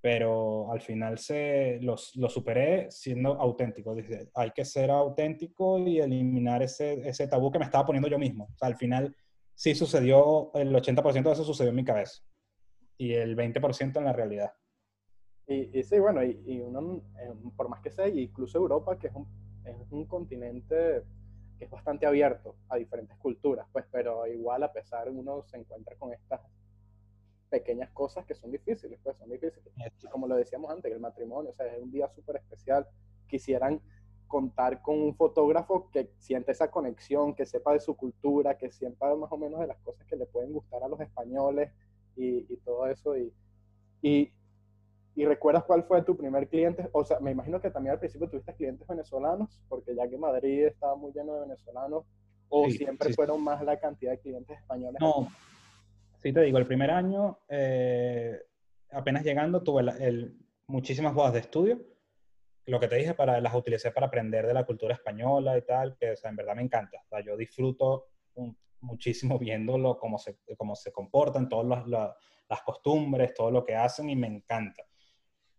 Pero 0.00 0.70
al 0.70 0.80
final 0.80 1.18
se, 1.18 1.78
los, 1.80 2.14
lo 2.16 2.28
superé 2.28 2.90
siendo 2.90 3.40
auténtico. 3.40 3.94
Dice, 3.94 4.30
hay 4.34 4.50
que 4.52 4.64
ser 4.64 4.90
auténtico 4.90 5.78
y 5.78 5.98
eliminar 5.98 6.62
ese, 6.62 7.08
ese 7.08 7.26
tabú 7.26 7.50
que 7.50 7.58
me 7.58 7.64
estaba 7.64 7.86
poniendo 7.86 8.08
yo 8.08 8.18
mismo. 8.18 8.44
O 8.54 8.56
sea, 8.56 8.68
al 8.68 8.76
final 8.76 9.16
sí 9.54 9.74
sucedió, 9.74 10.52
el 10.54 10.72
80% 10.72 11.22
de 11.22 11.32
eso 11.32 11.44
sucedió 11.44 11.70
en 11.70 11.76
mi 11.76 11.84
cabeza 11.84 12.22
y 12.98 13.14
el 13.14 13.36
20% 13.36 13.98
en 13.98 14.04
la 14.04 14.12
realidad. 14.12 14.52
Y, 15.46 15.78
y 15.78 15.82
sí, 15.84 15.98
bueno, 16.00 16.24
y, 16.24 16.42
y 16.44 16.60
uno, 16.60 17.02
eh, 17.20 17.32
por 17.56 17.68
más 17.68 17.80
que 17.80 17.90
sea, 17.90 18.08
incluso 18.08 18.58
Europa, 18.58 18.98
que 18.98 19.08
es 19.08 19.14
un, 19.14 19.26
es 19.64 19.90
un 19.92 20.06
continente 20.06 21.04
que 21.58 21.64
es 21.66 21.70
bastante 21.70 22.06
abierto 22.06 22.56
a 22.68 22.76
diferentes 22.76 23.16
culturas, 23.18 23.66
pues, 23.72 23.84
pero 23.90 24.26
igual 24.26 24.62
a 24.64 24.72
pesar 24.72 25.08
uno 25.08 25.42
se 25.44 25.56
encuentra 25.58 25.96
con 25.96 26.12
estas 26.12 26.40
pequeñas 27.48 27.90
cosas 27.92 28.26
que 28.26 28.34
son 28.34 28.50
difíciles, 28.50 28.98
pues 29.02 29.16
son 29.18 29.30
difíciles. 29.30 29.72
Y 30.02 30.08
como 30.08 30.26
lo 30.26 30.36
decíamos 30.36 30.70
antes, 30.70 30.92
el 30.92 31.00
matrimonio, 31.00 31.50
o 31.52 31.54
sea, 31.54 31.66
es 31.66 31.82
un 31.82 31.90
día 31.92 32.08
súper 32.08 32.36
especial. 32.36 32.86
Quisieran 33.28 33.80
contar 34.26 34.82
con 34.82 35.00
un 35.00 35.14
fotógrafo 35.14 35.88
que 35.90 36.10
siente 36.18 36.52
esa 36.52 36.70
conexión, 36.70 37.34
que 37.34 37.46
sepa 37.46 37.72
de 37.72 37.80
su 37.80 37.96
cultura, 37.96 38.58
que 38.58 38.70
sepa 38.70 39.14
más 39.14 39.30
o 39.30 39.36
menos 39.38 39.60
de 39.60 39.68
las 39.68 39.78
cosas 39.78 40.04
que 40.06 40.16
le 40.16 40.26
pueden 40.26 40.52
gustar 40.52 40.82
a 40.82 40.88
los 40.88 41.00
españoles 41.00 41.70
y, 42.16 42.52
y 42.52 42.56
todo 42.58 42.86
eso. 42.88 43.16
Y, 43.16 43.32
y 44.02 44.32
¿Y 45.16 45.24
recuerdas 45.24 45.64
cuál 45.64 45.82
fue 45.84 46.02
tu 46.02 46.14
primer 46.14 46.46
cliente? 46.46 46.90
O 46.92 47.02
sea, 47.02 47.18
me 47.20 47.30
imagino 47.30 47.58
que 47.58 47.70
también 47.70 47.94
al 47.94 47.98
principio 47.98 48.28
tuviste 48.28 48.54
clientes 48.54 48.86
venezolanos, 48.86 49.58
porque 49.66 49.96
ya 49.96 50.06
que 50.06 50.18
Madrid 50.18 50.66
estaba 50.66 50.94
muy 50.94 51.10
lleno 51.12 51.34
de 51.34 51.40
venezolanos, 51.40 52.04
o 52.50 52.68
siempre 52.68 53.14
fueron 53.14 53.42
más 53.42 53.64
la 53.64 53.80
cantidad 53.80 54.12
de 54.12 54.20
clientes 54.20 54.58
españoles. 54.58 55.00
No, 55.00 55.28
sí 56.18 56.34
te 56.34 56.42
digo, 56.42 56.58
el 56.58 56.66
primer 56.66 56.90
año, 56.90 57.38
eh, 57.48 58.38
apenas 58.90 59.24
llegando, 59.24 59.62
tuve 59.62 59.82
el, 60.00 60.36
muchísimas 60.66 61.14
bodas 61.14 61.32
de 61.32 61.40
estudio. 61.40 61.80
Lo 62.66 62.78
que 62.78 62.88
te 62.88 62.96
dije, 62.96 63.14
para, 63.14 63.40
las 63.40 63.54
utilicé 63.54 63.92
para 63.92 64.08
aprender 64.08 64.46
de 64.46 64.52
la 64.52 64.66
cultura 64.66 64.92
española 64.92 65.56
y 65.56 65.62
tal, 65.62 65.96
que 65.96 66.12
en 66.22 66.36
verdad 66.36 66.56
me 66.56 66.62
encanta. 66.62 66.98
O 67.06 67.08
sea, 67.08 67.20
yo 67.20 67.38
disfruto 67.38 68.08
muchísimo 68.80 69.38
viéndolo, 69.38 69.98
cómo 69.98 70.18
se, 70.18 70.36
cómo 70.58 70.76
se 70.76 70.92
comportan, 70.92 71.48
todas 71.48 71.86
las 71.88 72.62
costumbres, 72.62 73.32
todo 73.32 73.50
lo 73.50 73.64
que 73.64 73.74
hacen 73.74 74.10
y 74.10 74.16
me 74.16 74.26
encanta. 74.26 74.84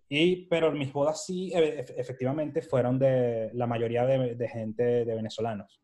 Y, 0.10 0.48
pero 0.48 0.72
mis 0.72 0.94
bodas 0.94 1.26
sí, 1.26 1.52
e, 1.54 1.86
efectivamente, 1.98 2.62
fueron 2.62 2.98
de 2.98 3.52
la 3.54 3.68
mayoría 3.68 4.06
de, 4.06 4.48
gente 4.48 5.06
de 5.06 5.16
venezolanos. 5.16 5.82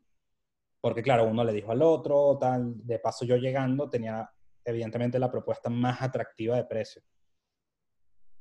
Porque 0.80 1.02
claro, 1.02 1.24
uno 1.24 1.44
le 1.44 1.52
dijo 1.52 1.72
al 1.72 1.82
otro, 1.82 2.38
tal, 2.38 2.74
de 2.86 2.98
paso 2.98 3.24
yo 3.24 3.36
llegando 3.36 3.88
tenía 3.88 4.30
evidentemente 4.64 5.18
la 5.18 5.30
propuesta 5.30 5.68
más 5.68 6.00
atractiva 6.02 6.56
de 6.56 6.64
precio. 6.64 7.02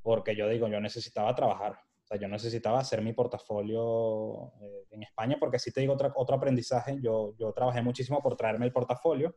Porque 0.02 0.36
yo 0.36 0.48
digo, 0.48 0.68
yo 0.68 0.80
necesitaba 0.80 1.34
trabajar. 1.36 1.74
O 1.74 2.06
sea, 2.06 2.18
yo 2.18 2.28
necesitaba 2.28 2.80
hacer 2.80 3.02
mi 3.02 3.14
portafolio 3.14 4.54
eh, 4.62 4.88
en 4.92 5.04
España, 5.04 5.38
porque 5.40 5.60
sí 5.60 5.72
te 5.72 5.82
digo 5.82 5.94
otra, 5.94 6.12
otro 6.16 6.36
aprendizaje, 6.36 6.98
yo, 7.02 7.34
yo 7.38 7.54
trabajé 7.54 7.82
muchísimo 7.82 8.22
por 8.22 8.36
traerme 8.36 8.66
el 8.66 8.74
portafolio, 8.74 9.36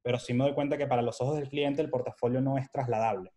pero 0.00 0.18
sí 0.18 0.32
me 0.32 0.44
doy 0.44 0.54
cuenta 0.54 0.76
que 0.76 0.86
para 0.86 1.02
los 1.02 1.20
ojos 1.20 1.36
del 1.36 1.48
cliente 1.48 1.82
el 1.82 1.90
portafolio 1.90 2.40
no 2.40 2.56
es 2.56 2.70
trasladable. 2.70 3.32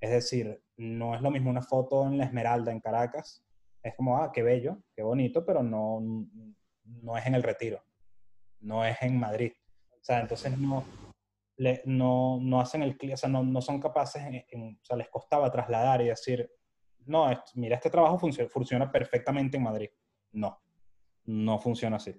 Es 0.00 0.10
decir, 0.10 0.63
no 0.76 1.14
es 1.14 1.22
lo 1.22 1.30
mismo 1.30 1.50
una 1.50 1.62
foto 1.62 2.06
en 2.06 2.18
la 2.18 2.24
Esmeralda, 2.24 2.72
en 2.72 2.80
Caracas. 2.80 3.44
Es 3.82 3.94
como, 3.94 4.18
ah, 4.18 4.32
qué 4.32 4.42
bello, 4.42 4.78
qué 4.94 5.02
bonito, 5.02 5.44
pero 5.44 5.62
no, 5.62 6.00
no 6.84 7.16
es 7.16 7.26
en 7.26 7.34
el 7.34 7.42
retiro. 7.42 7.82
No 8.60 8.84
es 8.84 8.96
en 9.02 9.18
Madrid. 9.18 9.52
O 9.90 10.02
sea, 10.04 10.20
entonces 10.20 10.58
no, 10.58 10.84
le, 11.56 11.82
no, 11.84 12.38
no 12.40 12.60
hacen 12.60 12.82
el 12.82 12.98
o 13.12 13.16
sea, 13.16 13.28
no, 13.28 13.42
no 13.42 13.60
son 13.60 13.80
capaces, 13.80 14.22
o 14.22 14.84
sea, 14.84 14.96
les 14.96 15.08
costaba 15.08 15.50
trasladar 15.50 16.02
y 16.02 16.08
decir, 16.08 16.50
no, 17.06 17.28
mira, 17.54 17.76
este 17.76 17.90
trabajo 17.90 18.18
funciona, 18.18 18.48
funciona 18.48 18.90
perfectamente 18.90 19.56
en 19.56 19.62
Madrid. 19.62 19.90
No, 20.32 20.60
no 21.26 21.58
funciona 21.58 21.96
así. 21.96 22.14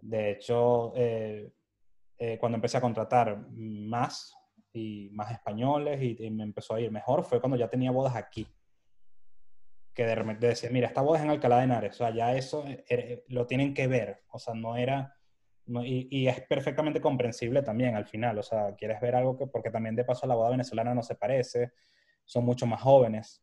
De 0.00 0.32
hecho, 0.32 0.92
eh, 0.96 1.52
eh, 2.18 2.38
cuando 2.38 2.56
empecé 2.56 2.78
a 2.78 2.80
contratar 2.80 3.38
más 3.50 4.34
y 4.72 5.08
más 5.12 5.32
españoles 5.32 6.00
y, 6.02 6.30
me 6.30 6.44
empezó 6.44 6.74
a 6.74 6.80
ir 6.80 6.90
mejor 6.90 7.24
fue 7.24 7.40
cuando 7.40 7.56
ya 7.56 7.68
tenía 7.68 7.90
bodas 7.90 8.16
aquí. 8.16 8.46
Que 9.94 10.04
de 10.04 10.14
repente 10.14 10.46
decía, 10.46 10.70
mira, 10.70 10.86
esta 10.86 11.00
boda 11.00 11.18
es 11.18 11.24
en 11.24 11.30
Alcalá 11.30 11.58
de 11.58 11.64
Henares, 11.64 11.94
o 11.94 11.98
sea, 11.98 12.10
ya 12.10 12.34
eso 12.34 12.64
eh, 12.66 13.24
lo 13.28 13.46
tienen 13.46 13.74
que 13.74 13.86
ver, 13.88 14.22
o 14.30 14.38
sea, 14.38 14.54
no 14.54 14.76
era, 14.76 15.16
y, 15.84 16.26
es 16.26 16.40
perfectamente 16.42 17.00
comprensible 17.00 17.62
también 17.62 17.94
al 17.94 18.06
final, 18.06 18.38
o 18.38 18.42
sea, 18.42 18.74
quieres 18.76 19.00
ver 19.00 19.16
algo 19.16 19.36
que, 19.36 19.46
porque 19.46 19.70
también 19.70 19.96
de 19.96 20.04
paso 20.04 20.26
la 20.26 20.34
boda 20.34 20.50
venezolana 20.50 20.94
no 20.94 21.02
se 21.02 21.16
parece, 21.16 21.72
son 22.24 22.44
mucho 22.44 22.66
más 22.66 22.80
jóvenes. 22.80 23.42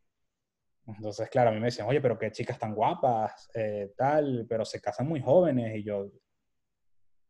Entonces, 0.88 1.30
claro, 1.30 1.50
a 1.50 1.54
mí 1.54 1.60
me 1.60 1.66
decían, 1.66 1.88
oye, 1.88 2.00
pero 2.00 2.18
qué 2.18 2.32
chicas 2.32 2.60
tan 2.60 2.74
guapas, 2.74 3.50
eh, 3.54 3.94
tal, 3.98 4.46
pero 4.48 4.64
se 4.66 4.80
casan 4.80 5.08
muy 5.08 5.20
jóvenes, 5.20 5.76
y 5.76 5.84
yo, 5.84 6.08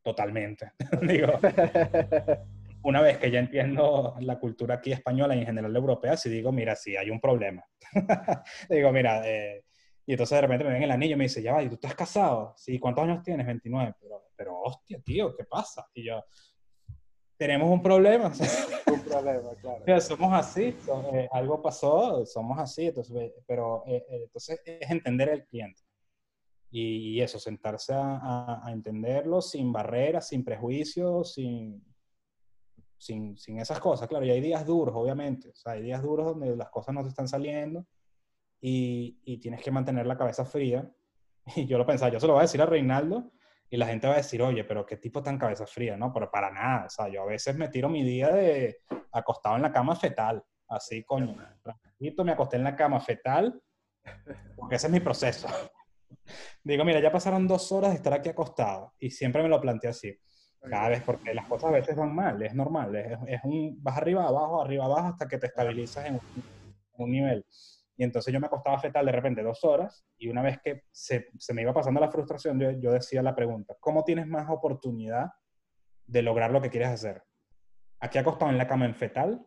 totalmente, 0.03 0.73
digo, 1.01 1.39
una 2.86 3.01
vez 3.01 3.17
que 3.17 3.31
ya 3.31 3.39
entiendo 3.39 4.15
la 4.19 4.39
cultura 4.39 4.75
aquí 4.75 4.91
española 4.91 5.36
y 5.36 5.39
en 5.39 5.47
general 5.47 5.75
europea, 5.75 6.15
si 6.15 6.29
digo, 6.29 6.51
mira, 6.51 6.75
sí, 6.75 6.95
hay 6.95 7.09
un 7.09 7.19
problema. 7.19 7.65
digo, 8.69 8.91
mira, 8.91 9.27
eh", 9.27 9.65
y 10.05 10.11
entonces 10.11 10.36
de 10.36 10.41
repente 10.41 10.65
me 10.65 10.73
ven 10.73 10.83
el 10.83 10.91
anillo 10.91 11.15
y 11.15 11.17
me 11.17 11.23
dice, 11.23 11.41
ya 11.41 11.53
va, 11.53 11.63
¿y 11.63 11.67
tú 11.67 11.75
estás 11.75 11.95
casado? 11.95 12.53
Sí, 12.55 12.77
¿cuántos 12.77 13.05
años 13.05 13.23
tienes? 13.23 13.47
29. 13.47 13.95
Pero, 13.99 14.27
pero 14.36 14.59
hostia, 14.61 14.99
tío, 15.03 15.36
¿qué 15.36 15.45
pasa? 15.45 15.88
Y 15.95 16.05
yo, 16.05 16.23
tenemos 17.38 17.71
un 17.71 17.81
problema. 17.81 18.31
un 18.93 18.99
problema, 19.01 19.49
claro. 19.59 20.01
somos 20.01 20.31
así, 20.33 20.77
eh, 21.11 21.27
algo 21.31 21.63
pasó, 21.63 22.23
somos 22.23 22.59
así, 22.59 22.86
entonces, 22.86 23.33
pero 23.47 23.83
eh, 23.88 24.05
entonces 24.09 24.61
es 24.63 24.91
entender 24.91 25.29
el 25.29 25.45
cliente. 25.47 25.81
Y, 26.69 27.19
eso, 27.21 27.39
sentarse 27.39 27.93
a, 27.95 28.61
a 28.63 28.71
entenderlo 28.71 29.41
sin 29.41 29.71
barreras, 29.71 30.27
sin 30.27 30.43
prejuicios, 30.43 31.33
sin 31.33 31.81
sin, 33.06 33.38
sin, 33.38 33.60
esas 33.60 33.80
cosas. 33.80 34.08
Claro, 34.08 34.26
y 34.26 34.32
hay 34.32 34.41
días 34.41 34.66
duros, 34.66 34.95
obviamente. 34.95 35.49
O 35.49 35.56
sea, 35.56 35.74
hay 35.74 35.84
días 35.84 36.01
duros 36.01 36.26
donde 36.26 36.56
las 36.56 36.70
cosas 36.70 36.95
no 36.95 37.03
te 37.03 37.10
están 37.10 37.28
saliendo 37.28 37.86
y, 38.60 39.20
y, 39.24 39.38
tienes 39.39 39.62
que 39.62 39.72
mantener 39.72 40.06
la 40.08 40.18
cabeza 40.18 40.45
fría. 40.45 40.91
Y 41.56 41.68
yo 41.68 41.78
lo 41.78 41.86
pensaba, 41.86 42.12
yo 42.12 42.20
se 42.20 42.26
lo 42.26 42.34
voy 42.34 42.39
a 42.39 42.49
decir 42.49 42.60
a 42.60 42.66
Reinaldo 42.66 43.32
y 43.70 43.78
la 43.78 43.86
gente 43.86 44.08
va 44.08 44.14
a 44.14 44.18
decir, 44.18 44.41
oye, 44.41 44.64
pero 44.64 44.84
qué 44.84 44.97
tipo 44.97 45.22
tan 45.22 45.38
cabeza 45.38 45.68
fría, 45.68 45.95
¿no? 45.95 46.12
Pero 46.12 46.32
para 46.32 46.51
nada. 46.51 46.86
O 46.88 46.89
sea, 46.89 47.08
yo 47.08 47.22
a 47.22 47.26
veces 47.26 47.56
me 47.56 47.70
tiro 47.70 47.88
mi 47.88 48.03
día 48.03 48.30
de 48.30 48.80
acostado 49.12 49.56
en 49.56 49.62
la 49.62 49.72
cama 49.72 49.95
fetal, 49.95 50.43
así 50.68 51.03
con 51.03 51.38
me 51.99 52.32
acosté 52.32 52.58
en 52.58 52.64
la 52.64 52.76
cama 52.76 52.99
fetal, 52.99 53.62
porque 54.56 54.76
ese 54.76 54.88
es 54.88 54.93
mi 54.93 54.99
proceso. 54.99 55.47
Digo, 56.64 56.84
mira, 56.84 56.99
ya 56.99 57.12
pasaron 57.12 57.47
dos 57.47 57.72
horas 57.72 57.91
de 57.91 57.97
estar 57.97 58.14
aquí 58.14 58.30
acostado 58.30 58.93
y 58.97 59.12
siempre 59.12 59.43
me 59.43 59.49
lo 59.49 59.62
planteé 59.62 59.91
así 59.91 60.20
cada 60.70 60.89
vez, 60.89 61.01
porque 61.03 61.34
las 61.34 61.45
cosas 61.47 61.70
a 61.70 61.74
veces 61.74 61.95
van 61.95 62.13
mal, 62.13 62.41
es 62.41 62.53
normal, 62.53 62.95
es, 62.95 63.18
es 63.28 63.43
un, 63.43 63.82
vas 63.82 63.97
arriba, 63.97 64.28
abajo, 64.28 64.61
arriba, 64.61 64.86
abajo, 64.86 65.07
hasta 65.07 65.28
que 65.28 65.38
te 65.38 65.47
estabilizas 65.47 66.05
en 66.05 66.20
un, 66.97 67.11
nivel. 67.11 67.45
Y 67.97 68.03
entonces 68.03 68.34
yo 68.34 68.39
me 68.39 68.47
acostaba 68.47 68.80
fetal 68.80 69.05
de 69.05 69.11
repente 69.11 69.41
dos 69.41 69.63
horas 69.63 70.05
y 70.18 70.28
una 70.28 70.41
vez 70.41 70.59
que 70.61 70.84
se, 70.91 71.30
se 71.38 71.53
me 71.53 71.61
iba 71.61 71.74
pasando 71.74 71.99
la 71.99 72.11
frustración, 72.11 72.59
yo, 72.59 72.72
yo, 72.72 72.91
decía 72.91 73.22
la 73.22 73.36
pregunta, 73.36 73.76
¿cómo 73.80 74.03
tienes 74.03 74.28
más 74.28 74.49
oportunidad 74.49 75.32
de 76.05 76.22
lograr 76.22 76.51
lo 76.51 76.61
que 76.61 76.70
quieres 76.70 76.89
hacer? 76.89 77.24
¿Aquí 77.99 78.18
acostado 78.18 78.51
en 78.51 78.57
la 78.57 78.68
cama 78.68 78.86
en 78.86 78.95
fetal? 78.95 79.45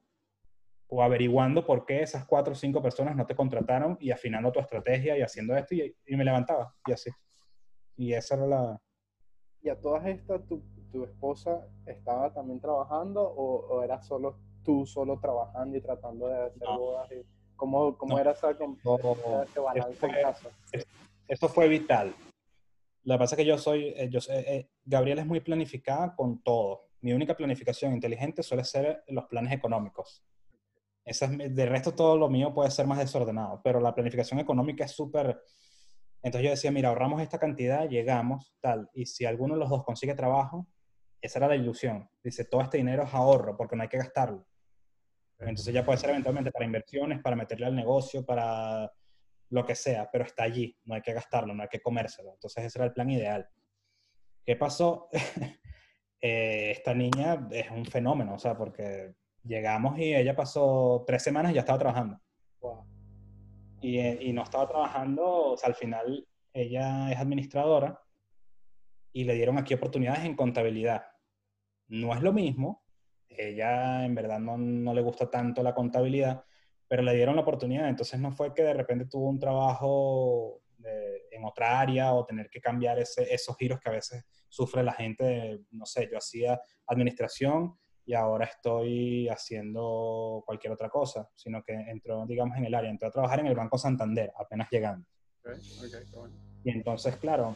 ¿O 0.90 1.02
averiguando 1.02 1.66
por 1.66 1.84
qué 1.84 2.02
esas 2.02 2.24
cuatro 2.24 2.52
o 2.52 2.56
cinco 2.56 2.80
personas 2.80 3.14
no 3.14 3.26
te 3.26 3.36
contrataron 3.36 3.98
y 4.00 4.10
afinando 4.10 4.50
tu 4.50 4.60
estrategia 4.60 5.18
y 5.18 5.22
haciendo 5.22 5.54
esto? 5.54 5.74
Y, 5.74 5.94
y 6.06 6.16
me 6.16 6.24
levantaba 6.24 6.74
y 6.86 6.92
así. 6.92 7.10
Y 7.96 8.14
esa 8.14 8.36
era 8.36 8.46
la... 8.46 8.82
Y 9.60 9.68
a 9.68 9.78
todas 9.78 10.06
estas, 10.06 10.46
¿tú 10.46 10.62
tu 10.90 11.04
esposa 11.04 11.66
estaba 11.86 12.32
también 12.32 12.60
trabajando 12.60 13.22
o, 13.22 13.82
era 13.82 14.00
solo 14.02 14.36
tú 14.64 14.86
solo 14.86 15.18
trabajando 15.18 15.76
y 15.76 15.80
tratando 15.80 16.28
de 16.28 16.46
hacer 16.46 16.68
bodas? 16.76 17.10
Y 17.12 17.24
¿Cómo, 17.56 17.96
cómo 17.98 18.18
era 18.18 18.32
esa, 18.32 18.50
ese 18.50 19.60
balance 19.60 20.06
en 20.06 20.12
casa? 20.12 20.48
Esto 21.26 21.48
fue 21.48 21.68
vital. 21.68 22.14
Que 23.04 23.18
pasa 23.18 23.34
es 23.34 23.36
que 23.36 23.44
yo 23.44 23.58
soy, 23.58 23.94
eh, 23.96 24.08
yo, 24.10 24.20
eh, 24.30 24.68
Gabriela 24.84 25.22
es 25.22 25.26
muy 25.26 25.40
planificada 25.40 26.14
con 26.14 26.42
todo. 26.42 26.88
Mi 27.00 27.12
única 27.12 27.36
planificación 27.36 27.92
inteligente 27.92 28.42
suele 28.42 28.64
ser 28.64 29.02
los 29.08 29.24
planes 29.26 29.52
económicos. 29.52 30.22
Esa 31.04 31.26
de 31.26 31.66
resto 31.66 31.94
todo 31.94 32.18
lo 32.18 32.28
mío 32.28 32.52
puede 32.52 32.70
ser 32.70 32.86
más 32.86 32.98
desordenado, 32.98 33.60
pero 33.64 33.80
la 33.80 33.94
planificación 33.94 34.40
económica 34.40 34.84
es 34.84 34.92
súper 34.92 35.40
entonces 36.22 36.44
yo 36.44 36.50
decía, 36.50 36.70
mira, 36.70 36.88
ahorramos 36.88 37.22
esta 37.22 37.38
cantidad, 37.38 37.88
llegamos, 37.88 38.52
tal, 38.60 38.90
y 38.92 39.06
si 39.06 39.24
alguno 39.24 39.54
de 39.54 39.60
los 39.60 39.70
dos 39.70 39.84
consigue 39.84 40.14
trabajo, 40.14 40.66
esa 41.20 41.38
era 41.38 41.48
la 41.48 41.56
ilusión. 41.56 42.08
Dice, 42.22 42.44
todo 42.44 42.62
este 42.62 42.78
dinero 42.78 43.04
es 43.04 43.14
ahorro 43.14 43.56
porque 43.56 43.76
no 43.76 43.82
hay 43.82 43.88
que 43.88 43.98
gastarlo. 43.98 44.46
Entonces 45.38 45.72
ya 45.72 45.84
puede 45.84 45.98
ser 45.98 46.10
eventualmente 46.10 46.50
para 46.50 46.64
inversiones, 46.64 47.20
para 47.22 47.36
meterle 47.36 47.66
al 47.66 47.76
negocio, 47.76 48.24
para 48.24 48.90
lo 49.50 49.64
que 49.64 49.74
sea, 49.74 50.10
pero 50.10 50.24
está 50.24 50.42
allí, 50.42 50.76
no 50.84 50.94
hay 50.94 51.02
que 51.02 51.12
gastarlo, 51.12 51.54
no 51.54 51.62
hay 51.62 51.68
que 51.68 51.80
comérselo. 51.80 52.32
Entonces 52.32 52.64
ese 52.64 52.78
era 52.78 52.86
el 52.86 52.92
plan 52.92 53.08
ideal. 53.10 53.48
¿Qué 54.44 54.56
pasó? 54.56 55.08
Eh, 56.20 56.72
esta 56.72 56.94
niña 56.94 57.46
es 57.52 57.70
un 57.70 57.84
fenómeno, 57.84 58.34
o 58.34 58.38
sea, 58.40 58.58
porque 58.58 59.14
llegamos 59.44 59.96
y 60.00 60.16
ella 60.16 60.34
pasó 60.34 61.04
tres 61.06 61.22
semanas 61.22 61.52
y 61.52 61.54
ya 61.54 61.60
estaba 61.60 61.78
trabajando. 61.78 62.20
Y, 63.80 64.00
eh, 64.00 64.18
y 64.22 64.32
no 64.32 64.42
estaba 64.42 64.66
trabajando, 64.66 65.52
o 65.52 65.56
sea, 65.56 65.68
al 65.68 65.76
final 65.76 66.26
ella 66.52 67.12
es 67.12 67.18
administradora 67.18 68.02
y 69.12 69.24
le 69.24 69.34
dieron 69.34 69.58
aquí 69.58 69.74
oportunidades 69.74 70.24
en 70.24 70.36
contabilidad. 70.36 71.04
No 71.88 72.14
es 72.14 72.22
lo 72.22 72.32
mismo, 72.32 72.84
ella 73.28 74.04
en 74.04 74.14
verdad 74.14 74.38
no, 74.38 74.56
no, 74.56 74.94
le 74.94 75.02
gusta 75.02 75.30
tanto 75.30 75.62
la 75.62 75.74
contabilidad, 75.74 76.44
pero 76.86 77.02
le 77.02 77.14
dieron 77.14 77.36
la 77.36 77.42
oportunidad, 77.42 77.88
entonces 77.88 78.18
no 78.20 78.32
fue 78.32 78.54
que 78.54 78.62
de 78.62 78.74
repente 78.74 79.06
tuvo 79.06 79.28
un 79.28 79.38
trabajo 79.38 80.62
en 81.30 81.44
otra 81.44 81.80
área 81.80 82.12
o 82.12 82.24
tener 82.24 82.48
que 82.50 82.60
cambiar 82.60 82.98
ese, 82.98 83.32
esos 83.32 83.56
giros 83.56 83.80
que 83.80 83.88
a 83.88 83.92
veces 83.92 84.24
sufre 84.48 84.82
la 84.82 84.92
gente, 84.92 85.60
no 85.70 85.86
sé, 85.86 86.08
yo 86.10 86.18
hacía 86.18 86.60
administración 86.86 87.76
y 88.04 88.14
ahora 88.14 88.46
estoy 88.46 89.28
haciendo 89.28 90.42
cualquier 90.46 90.72
otra 90.72 90.88
cosa, 90.88 91.28
sino 91.34 91.62
que 91.62 91.74
entró, 91.74 92.24
digamos, 92.26 92.56
en 92.56 92.64
el 92.64 92.74
área, 92.74 92.90
entró 92.90 93.08
a 93.08 93.12
trabajar 93.12 93.40
en 93.40 93.48
el 93.48 93.54
Banco 93.54 93.76
Santander, 93.76 94.32
apenas 94.38 94.70
llegando. 94.70 95.06
y 96.64 96.70
entonces, 96.70 97.16
claro, 97.16 97.54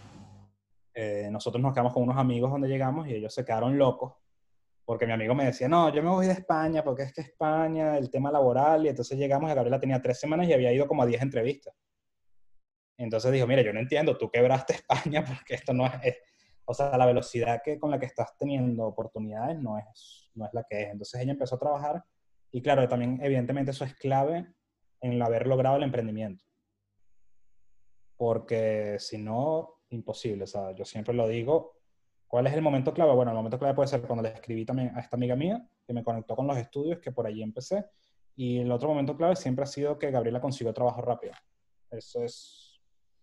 eh, 0.94 1.28
nosotros 1.30 1.62
nos 1.62 1.72
quedamos 1.72 1.92
con 1.92 2.02
unos 2.02 2.16
amigos 2.16 2.50
donde 2.50 2.68
llegamos 2.68 3.08
y 3.08 3.14
ellos 3.14 3.32
se 3.34 3.44
quedaron 3.44 3.78
locos 3.78 4.14
porque 4.84 5.06
mi 5.06 5.12
amigo 5.12 5.34
me 5.34 5.44
decía, 5.44 5.68
no, 5.68 5.92
yo 5.92 6.02
me 6.02 6.10
voy 6.10 6.26
de 6.26 6.32
España 6.32 6.82
porque 6.82 7.04
es 7.04 7.12
que 7.12 7.20
España, 7.20 7.96
el 7.96 8.10
tema 8.10 8.30
laboral, 8.30 8.84
y 8.84 8.88
entonces 8.88 9.16
llegamos 9.16 9.50
y 9.50 9.54
Gabriela 9.54 9.78
tenía 9.78 10.02
tres 10.02 10.18
semanas 10.18 10.48
y 10.48 10.52
había 10.52 10.72
ido 10.72 10.86
como 10.88 11.02
a 11.02 11.06
diez 11.06 11.22
entrevistas. 11.22 11.74
Entonces 12.98 13.32
dijo, 13.32 13.46
mira, 13.46 13.62
yo 13.62 13.72
no 13.72 13.80
entiendo, 13.80 14.18
tú 14.18 14.30
quebraste 14.30 14.74
España 14.74 15.24
porque 15.24 15.54
esto 15.54 15.72
no 15.72 15.86
es, 15.86 16.16
o 16.64 16.74
sea, 16.74 16.96
la 16.96 17.06
velocidad 17.06 17.62
que, 17.64 17.78
con 17.78 17.90
la 17.90 17.98
que 17.98 18.06
estás 18.06 18.36
teniendo 18.36 18.84
oportunidades 18.84 19.58
no 19.58 19.78
es, 19.78 20.30
no 20.34 20.46
es 20.46 20.52
la 20.52 20.64
que 20.68 20.82
es. 20.82 20.90
Entonces 20.90 21.20
ella 21.20 21.32
empezó 21.32 21.56
a 21.56 21.60
trabajar 21.60 22.04
y 22.50 22.60
claro, 22.60 22.86
también 22.88 23.18
evidentemente 23.22 23.70
eso 23.70 23.84
es 23.84 23.94
clave 23.94 24.46
en 25.00 25.22
haber 25.22 25.46
logrado 25.46 25.76
el 25.76 25.84
emprendimiento. 25.84 26.44
Porque 28.16 28.96
si 28.98 29.18
no, 29.18 29.71
imposible. 29.92 30.44
O 30.44 30.46
sea, 30.46 30.72
yo 30.72 30.84
siempre 30.84 31.14
lo 31.14 31.28
digo, 31.28 31.72
¿cuál 32.26 32.46
es 32.46 32.54
el 32.54 32.62
momento 32.62 32.92
clave? 32.92 33.14
Bueno, 33.14 33.30
el 33.30 33.36
momento 33.36 33.58
clave 33.58 33.74
puede 33.74 33.88
ser 33.88 34.02
cuando 34.02 34.22
le 34.22 34.30
escribí 34.30 34.64
también 34.64 34.92
a 34.96 35.00
esta 35.00 35.16
amiga 35.16 35.36
mía, 35.36 35.66
que 35.86 35.92
me 35.92 36.02
conectó 36.02 36.36
con 36.36 36.46
los 36.46 36.56
estudios, 36.56 36.98
que 37.00 37.12
por 37.12 37.26
allí 37.26 37.42
empecé. 37.42 37.84
Y 38.34 38.58
el 38.58 38.72
otro 38.72 38.88
momento 38.88 39.16
clave 39.16 39.36
siempre 39.36 39.64
ha 39.64 39.66
sido 39.66 39.98
que 39.98 40.10
Gabriela 40.10 40.40
consiguió 40.40 40.72
trabajo 40.72 41.02
rápido. 41.02 41.34
Eso 41.90 42.22
es 42.22 42.72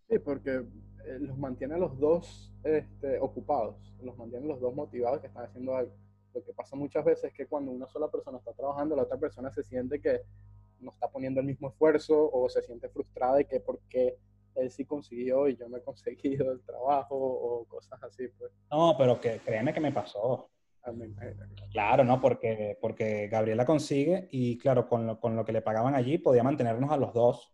Sí, 0.09 0.17
porque 0.17 0.55
eh, 0.55 1.19
los 1.19 1.37
mantiene 1.37 1.75
a 1.75 1.77
los 1.77 1.99
dos 1.99 2.51
este, 2.63 3.19
ocupados, 3.19 3.75
los 4.01 4.17
mantiene 4.17 4.47
los 4.47 4.59
dos 4.59 4.73
motivados 4.73 5.21
que 5.21 5.27
están 5.27 5.45
haciendo 5.45 5.75
algo. 5.75 5.93
Lo 6.33 6.43
que 6.43 6.51
pasa 6.51 6.75
muchas 6.75 7.05
veces 7.05 7.25
es 7.25 7.33
que 7.33 7.45
cuando 7.45 7.71
una 7.71 7.85
sola 7.85 8.09
persona 8.09 8.39
está 8.39 8.53
trabajando, 8.53 8.95
la 8.95 9.03
otra 9.03 9.17
persona 9.17 9.51
se 9.51 9.61
siente 9.61 10.01
que 10.01 10.21
no 10.79 10.91
está 10.91 11.09
poniendo 11.09 11.41
el 11.41 11.45
mismo 11.45 11.69
esfuerzo 11.69 12.27
o 12.31 12.49
se 12.49 12.63
siente 12.63 12.89
frustrada 12.89 13.35
de 13.35 13.45
que 13.45 13.59
porque 13.59 14.17
él 14.59 14.71
sí 14.71 14.85
consiguió 14.85 15.47
y 15.47 15.55
yo 15.55 15.67
no 15.67 15.77
he 15.77 15.83
conseguido 15.83 16.51
el 16.51 16.61
trabajo 16.61 17.15
o 17.15 17.65
cosas 17.65 18.01
así. 18.03 18.27
Pues. 18.37 18.51
No, 18.71 18.95
pero 18.97 19.19
que 19.19 19.39
créeme 19.39 19.73
que 19.73 19.79
me 19.79 19.91
pasó. 19.91 20.49
Claro, 21.71 22.03
¿no? 22.03 22.19
Porque, 22.19 22.77
porque 22.81 23.27
Gabriela 23.27 23.65
consigue 23.65 24.27
y 24.31 24.57
claro, 24.57 24.87
con 24.87 25.05
lo, 25.05 25.19
con 25.19 25.35
lo 25.35 25.45
que 25.45 25.51
le 25.51 25.61
pagaban 25.61 25.93
allí 25.93 26.17
podía 26.17 26.41
mantenernos 26.41 26.91
a 26.91 26.97
los 26.97 27.13
dos 27.13 27.53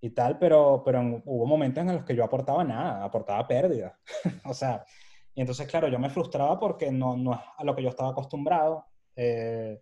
y 0.00 0.10
tal, 0.10 0.38
pero, 0.38 0.82
pero 0.84 1.22
hubo 1.24 1.46
momentos 1.46 1.82
en 1.82 1.94
los 1.94 2.04
que 2.04 2.14
yo 2.14 2.24
aportaba 2.24 2.62
nada, 2.64 3.04
aportaba 3.04 3.46
pérdida. 3.46 3.98
o 4.44 4.52
sea, 4.52 4.84
y 5.34 5.40
entonces, 5.40 5.66
claro, 5.68 5.88
yo 5.88 5.98
me 5.98 6.10
frustraba 6.10 6.58
porque 6.58 6.90
no, 6.90 7.16
no 7.16 7.34
es 7.34 7.40
a 7.56 7.64
lo 7.64 7.74
que 7.74 7.82
yo 7.82 7.88
estaba 7.88 8.10
acostumbrado. 8.10 8.86
Eh, 9.14 9.80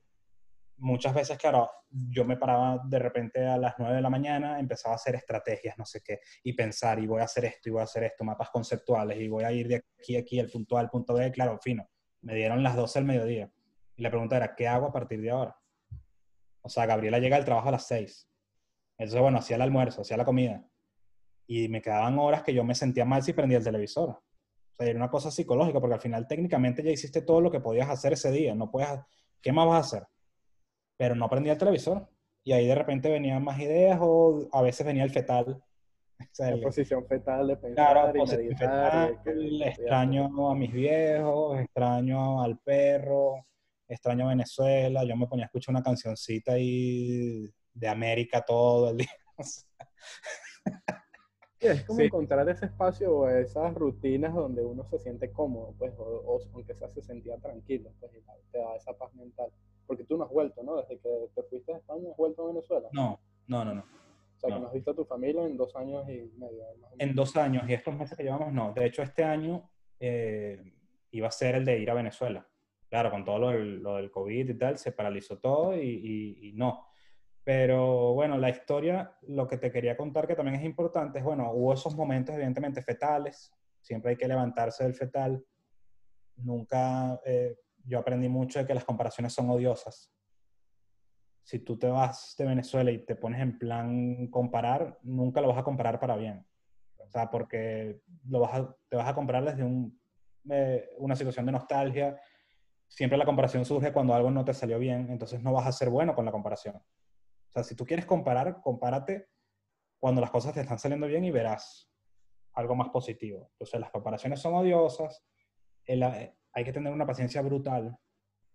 muchas 0.79 1.15
veces, 1.15 1.39
claro, 1.39 1.71
yo 1.91 2.25
me 2.25 2.37
paraba 2.37 2.81
de 2.85 2.99
repente 2.99 3.47
a 3.47 3.57
las 3.57 3.75
9 3.79 3.97
de 3.97 4.03
la 4.03 4.11
mañana, 4.11 4.59
empezaba 4.59 4.95
a 4.95 4.97
hacer 4.97 5.15
estrategias, 5.15 5.79
no 5.79 5.85
sé 5.85 6.01
qué, 6.05 6.21
y 6.43 6.53
pensar, 6.53 6.99
y 6.99 7.07
voy 7.07 7.21
a 7.21 7.25
hacer 7.25 7.45
esto, 7.45 7.69
y 7.69 7.73
voy 7.73 7.81
a 7.81 7.85
hacer 7.85 8.05
esto, 8.05 8.25
mapas 8.25 8.51
conceptuales, 8.51 9.19
y 9.19 9.29
voy 9.29 9.45
a 9.45 9.53
ir 9.53 9.69
de 9.69 9.77
aquí 9.77 10.17
a 10.17 10.21
aquí, 10.21 10.39
el 10.39 10.51
punto 10.51 10.77
A 10.77 10.81
al 10.81 10.91
punto 10.91 11.15
B, 11.15 11.31
claro, 11.31 11.59
fino. 11.63 11.89
Me 12.23 12.35
dieron 12.35 12.63
las 12.63 12.77
12 12.77 12.99
del 12.99 13.07
mediodía. 13.07 13.51
Y 13.97 14.03
la 14.03 14.11
pregunta 14.11 14.37
era, 14.37 14.55
¿qué 14.55 14.67
hago 14.67 14.87
a 14.87 14.93
partir 14.93 15.21
de 15.21 15.31
ahora? 15.31 15.57
O 16.63 16.69
sea, 16.69 16.87
Gabriela 16.87 17.19
llega 17.19 17.37
al 17.37 17.45
trabajo 17.45 17.69
a 17.69 17.73
las 17.73 17.87
6 17.87 18.29
entonces, 18.99 19.21
bueno, 19.21 19.39
hacía 19.39 19.57
el 19.57 19.63
almuerzo, 19.63 20.03
hacía 20.03 20.17
la 20.17 20.25
comida. 20.25 20.65
Y 21.47 21.69
me 21.69 21.83
quedaban 21.83 22.19
horas 22.19 22.43
que 22.43 22.55
yo 22.55 22.65
me 22.65 22.75
sentía 22.75 23.05
mal 23.05 23.23
si 23.23 23.33
prendía 23.33 23.59
el 23.59 23.65
televisor. 23.65 24.11
O 24.11 24.77
sea, 24.77 24.87
era 24.87 24.97
una 24.97 25.11
cosa 25.11 25.31
psicológica, 25.31 25.81
porque 25.81 25.95
al 25.95 26.01
final 26.01 26.27
técnicamente 26.27 26.83
ya 26.83 26.91
hiciste 26.91 27.23
todo 27.23 27.41
lo 27.41 27.51
que 27.51 27.61
podías 27.61 27.89
hacer 27.91 28.13
ese 28.13 28.31
día. 28.31 28.55
No 28.55 28.71
puedes, 28.71 28.89
¿qué 29.41 29.53
más 29.53 29.67
vas 29.67 29.77
a 29.77 29.97
hacer? 29.97 30.09
Pero 30.97 31.15
no 31.15 31.29
prendía 31.29 31.53
el 31.53 31.59
televisor. 31.59 32.09
Y 32.45 32.53
ahí 32.53 32.67
de 32.67 32.75
repente 32.75 33.11
venían 33.11 33.43
más 33.43 33.59
ideas 33.59 33.99
o 34.01 34.49
a 34.53 34.63
veces 34.63 34.87
venía 34.87 35.05
el 35.05 35.11
fetal. 35.11 35.63
la 36.39 36.61
posición 36.63 37.07
fetal 37.07 37.49
de 37.49 37.57
pensar 37.57 37.93
claro, 37.93 38.25
y 38.25 38.37
meditar. 38.37 39.21
extraño 39.67 40.51
a 40.51 40.55
mis 40.55 40.73
viejos, 40.73 41.59
extraño 41.61 42.43
al 42.43 42.59
perro, 42.59 43.47
extraño 43.89 44.27
a 44.27 44.29
Venezuela. 44.29 45.05
Yo 45.05 45.17
me 45.17 45.27
ponía 45.27 45.45
a 45.45 45.47
escuchar 45.47 45.73
una 45.73 45.83
cancioncita 45.83 46.59
y 46.59 47.51
de 47.73 47.89
América 47.89 48.43
todo 48.43 48.91
el 48.91 48.99
día. 48.99 49.09
es 51.61 51.85
como 51.85 52.01
encontrar 52.01 52.49
ese 52.49 52.67
espacio 52.67 53.17
o 53.17 53.29
esas 53.29 53.75
rutinas 53.75 54.35
donde 54.35 54.65
uno 54.65 54.85
se 54.85 54.99
siente 54.99 55.33
cómodo, 55.33 55.75
pues, 55.79 55.93
o, 55.99 56.41
aunque 56.53 56.75
sea 56.75 56.89
se 56.91 57.03
sentía 57.03 57.39
tranquilo, 57.39 57.91
pues, 58.01 58.13
te 58.53 58.59
da 58.59 58.77
esa 58.77 58.93
paz 58.93 59.13
mental. 59.15 59.51
Porque 59.87 60.05
tú 60.05 60.17
no 60.17 60.25
has 60.25 60.31
vuelto, 60.31 60.63
¿no? 60.63 60.77
Desde 60.77 60.99
que 60.99 61.29
te 61.35 61.43
fuiste 61.45 61.73
a 61.73 61.77
España, 61.79 62.11
¿has 62.11 62.17
vuelto 62.17 62.45
a 62.45 62.47
Venezuela? 62.49 62.89
No, 62.93 63.21
no, 63.47 63.65
no, 63.65 63.75
no. 63.75 63.83
O 63.83 64.39
sea, 64.39 64.51
que 64.51 64.61
no 64.61 64.67
has 64.67 64.73
visto 64.73 64.91
a 64.91 64.95
tu 64.95 65.05
familia 65.05 65.45
en 65.45 65.57
dos 65.57 65.75
años 65.77 66.09
y 66.09 66.31
medio. 66.39 66.65
En 66.99 67.15
dos 67.15 67.37
años, 67.37 67.69
y 67.69 67.73
estos 67.73 67.95
meses 67.97 68.17
que 68.17 68.25
llevamos, 68.25 68.53
no. 68.53 68.73
De 68.73 68.87
hecho, 68.87 69.03
este 69.03 69.25
año 69.25 69.71
eh, 70.01 70.61
iba 71.11 71.29
a 71.29 71.31
ser 71.31 71.55
el 71.57 71.65
de 71.65 71.79
ir 71.79 71.91
a 71.91 71.95
Venezuela. 71.95 72.47
Claro, 72.89 73.11
con 73.11 73.25
todo 73.25 73.39
lo 73.39 73.49
del, 73.51 73.83
lo 73.83 73.97
del 73.97 74.11
COVID 74.11 74.51
y 74.51 74.59
tal, 74.59 74.79
se 74.79 74.93
paralizó 74.93 75.39
todo 75.39 75.77
y, 75.77 76.39
y 76.41 76.53
no. 76.55 76.87
Pero 77.45 78.15
bueno, 78.15 78.39
la 78.39 78.49
historia, 78.49 79.19
lo 79.23 79.47
que 79.47 79.59
te 79.59 79.71
quería 79.71 79.97
contar 79.97 80.27
que 80.27 80.35
también 80.35 80.57
es 80.57 80.65
importante 80.65 81.19
es, 81.19 81.25
bueno, 81.25 81.53
hubo 81.53 81.75
esos 81.75 81.95
momentos 81.95 82.35
evidentemente 82.35 82.81
fetales, 82.83 83.53
siempre 83.83 84.13
hay 84.13 84.17
que 84.17 84.27
levantarse 84.27 84.85
del 84.85 84.95
fetal. 84.95 85.45
Nunca, 86.37 87.21
eh, 87.25 87.55
yo 87.85 87.99
aprendí 87.99 88.29
mucho 88.29 88.59
de 88.59 88.67
que 88.67 88.75
las 88.75 88.85
comparaciones 88.85 89.33
son 89.33 89.51
odiosas. 89.51 90.13
Si 91.43 91.59
tú 91.59 91.79
te 91.79 91.89
vas 91.89 92.35
de 92.39 92.47
Venezuela 92.47 92.91
y 92.91 93.05
te 93.05 93.17
pones 93.17 93.41
en 93.41 93.59
plan 93.59 94.29
comparar, 94.29 94.99
nunca 95.03 95.41
lo 95.41 95.49
vas 95.49 95.59
a 95.59 95.65
comparar 95.65 96.01
para 96.01 96.17
bien. 96.17 96.47
O 96.99 97.09
sea, 97.11 97.31
porque 97.31 98.01
lo 98.29 98.41
vas 98.41 98.63
te 98.89 98.97
vas 98.97 99.09
a 99.09 99.15
comparar 99.15 99.45
desde 99.45 99.63
un, 99.63 100.01
eh, 100.51 100.89
una 100.99 101.15
situación 101.15 101.47
de 101.47 101.53
nostalgia. 101.53 102.19
Siempre 102.89 103.19
la 103.19 103.27
comparación 103.27 103.65
surge 103.65 103.93
cuando 103.93 104.15
algo 104.15 104.31
no 104.31 104.45
te 104.45 104.55
salió 104.55 104.79
bien, 104.79 105.11
entonces 105.11 105.43
no 105.43 105.53
vas 105.53 105.67
a 105.67 105.73
ser 105.73 105.91
bueno 105.91 106.15
con 106.15 106.25
la 106.25 106.33
comparación. 106.33 106.77
O 106.77 107.51
sea, 107.51 107.63
si 107.63 107.75
tú 107.75 107.85
quieres 107.85 108.07
comparar, 108.07 108.61
compárate 108.63 109.29
cuando 109.99 110.21
las 110.21 110.31
cosas 110.31 110.55
te 110.55 110.61
están 110.61 110.79
saliendo 110.79 111.07
bien 111.07 111.25
y 111.25 111.31
verás 111.31 111.91
algo 112.55 112.75
más 112.75 112.89
positivo. 112.91 113.49
Entonces, 113.53 113.81
las 113.81 113.91
comparaciones 113.91 114.41
son 114.41 114.55
odiosas, 114.55 115.25
hay 116.55 116.65
que 116.65 116.73
tener 116.73 116.93
una 116.93 117.07
paciencia 117.07 117.43
brutal 117.43 117.97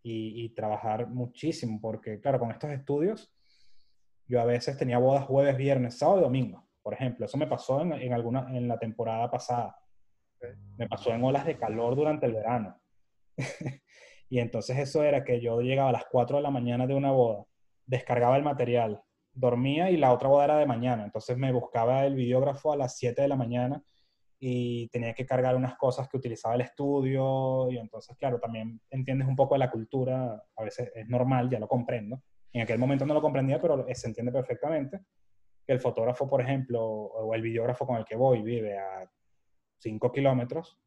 y, 0.02 0.50
trabajar 0.56 1.08
muchísimo, 1.08 1.80
porque, 1.82 2.20
claro, 2.20 2.39
con 2.39 2.52
estos 2.52 2.72
estudios, 2.72 3.32
yo 4.28 4.41
a 4.41 4.45
veces 4.45 4.78
tenía 4.78 4.97
bodas 4.97 5.26
jueves, 5.26 5.58
viernes, 5.58 5.97
sábado 5.97 6.20
y 6.20 6.24
domingo, 6.24 6.68
por 6.82 6.93
ejemplo. 6.93 7.26
Eso 7.26 7.38
me 7.38 7.47
pasó 7.47 7.82
en, 7.82 7.93
en, 7.93 8.14
alguna, 8.14 8.47
en 8.58 8.68
la 8.68 8.80
temporada 8.80 9.30
pasada. 9.30 9.78
Me 10.78 10.88
pasó 10.88 11.14
en 11.14 11.24
olas 11.24 11.45
de 11.45 11.58
calor 11.58 11.95
durante 11.95 12.26
el 12.26 12.34
verano. 12.34 12.80
y 14.30 14.39
entonces 14.39 14.78
eso 14.78 15.04
era 15.04 15.24
que 15.24 15.41
yo 15.41 15.62
llegaba 15.62 15.89
a 15.89 15.93
las 15.93 16.06
4 16.10 16.38
de 16.38 16.43
la 16.43 16.52
mañana 16.52 16.88
de 16.88 16.95
una 16.95 17.12
boda 17.12 17.45
descargaba 17.89 18.38
el 18.38 18.43
material, 18.43 19.02
dormía 19.34 19.89
y 19.89 19.97
la 19.97 20.14
otra 20.14 20.30
boda 20.30 20.45
era 20.45 20.58
de 20.58 20.68
mañana. 20.68 21.04
Entonces 21.04 21.38
me 21.38 21.52
buscaba 21.52 22.06
el 22.06 22.14
videógrafo 22.16 22.72
a 22.72 22.78
las 22.78 22.97
7 22.97 23.24
de 23.24 23.28
la 23.28 23.36
mañana 23.36 23.82
y 24.40 24.88
tenía 24.88 25.14
que 25.14 25.26
cargar 25.26 25.56
unas 25.56 25.76
cosas 25.76 26.08
que 26.08 26.18
utilizaba 26.18 26.56
el 26.56 26.62
estudio. 26.62 27.70
Y 27.70 27.78
entonces, 27.78 28.16
claro, 28.18 28.40
también 28.40 28.82
entiendes 28.90 29.28
un 29.28 29.36
poco 29.36 29.56
de 29.56 29.60
la 29.60 29.70
cultura. 29.70 30.42
A 30.56 30.64
veces 30.64 30.92
es 30.96 31.08
normal, 31.08 31.50
ya 31.50 31.60
lo 31.60 31.68
comprendo. 31.68 32.24
En 32.54 32.62
aquel 32.62 32.80
momento 32.80 33.06
no 33.06 33.14
lo 33.14 33.22
comprendía, 33.22 33.62
pero 33.62 33.86
se 33.94 34.08
entiende 34.08 34.32
perfectamente 34.32 35.02
que 35.66 35.74
el 35.74 35.80
fotógrafo, 35.80 36.28
por 36.28 36.42
ejemplo, 36.42 36.82
o 36.84 37.36
el 37.36 37.42
videógrafo 37.42 37.86
con 37.86 37.98
el 37.98 38.06
que 38.06 38.16
voy 38.16 38.42
vive 38.42 38.78
a 38.78 39.08
5 39.78 40.12
kilómetros, 40.12 40.80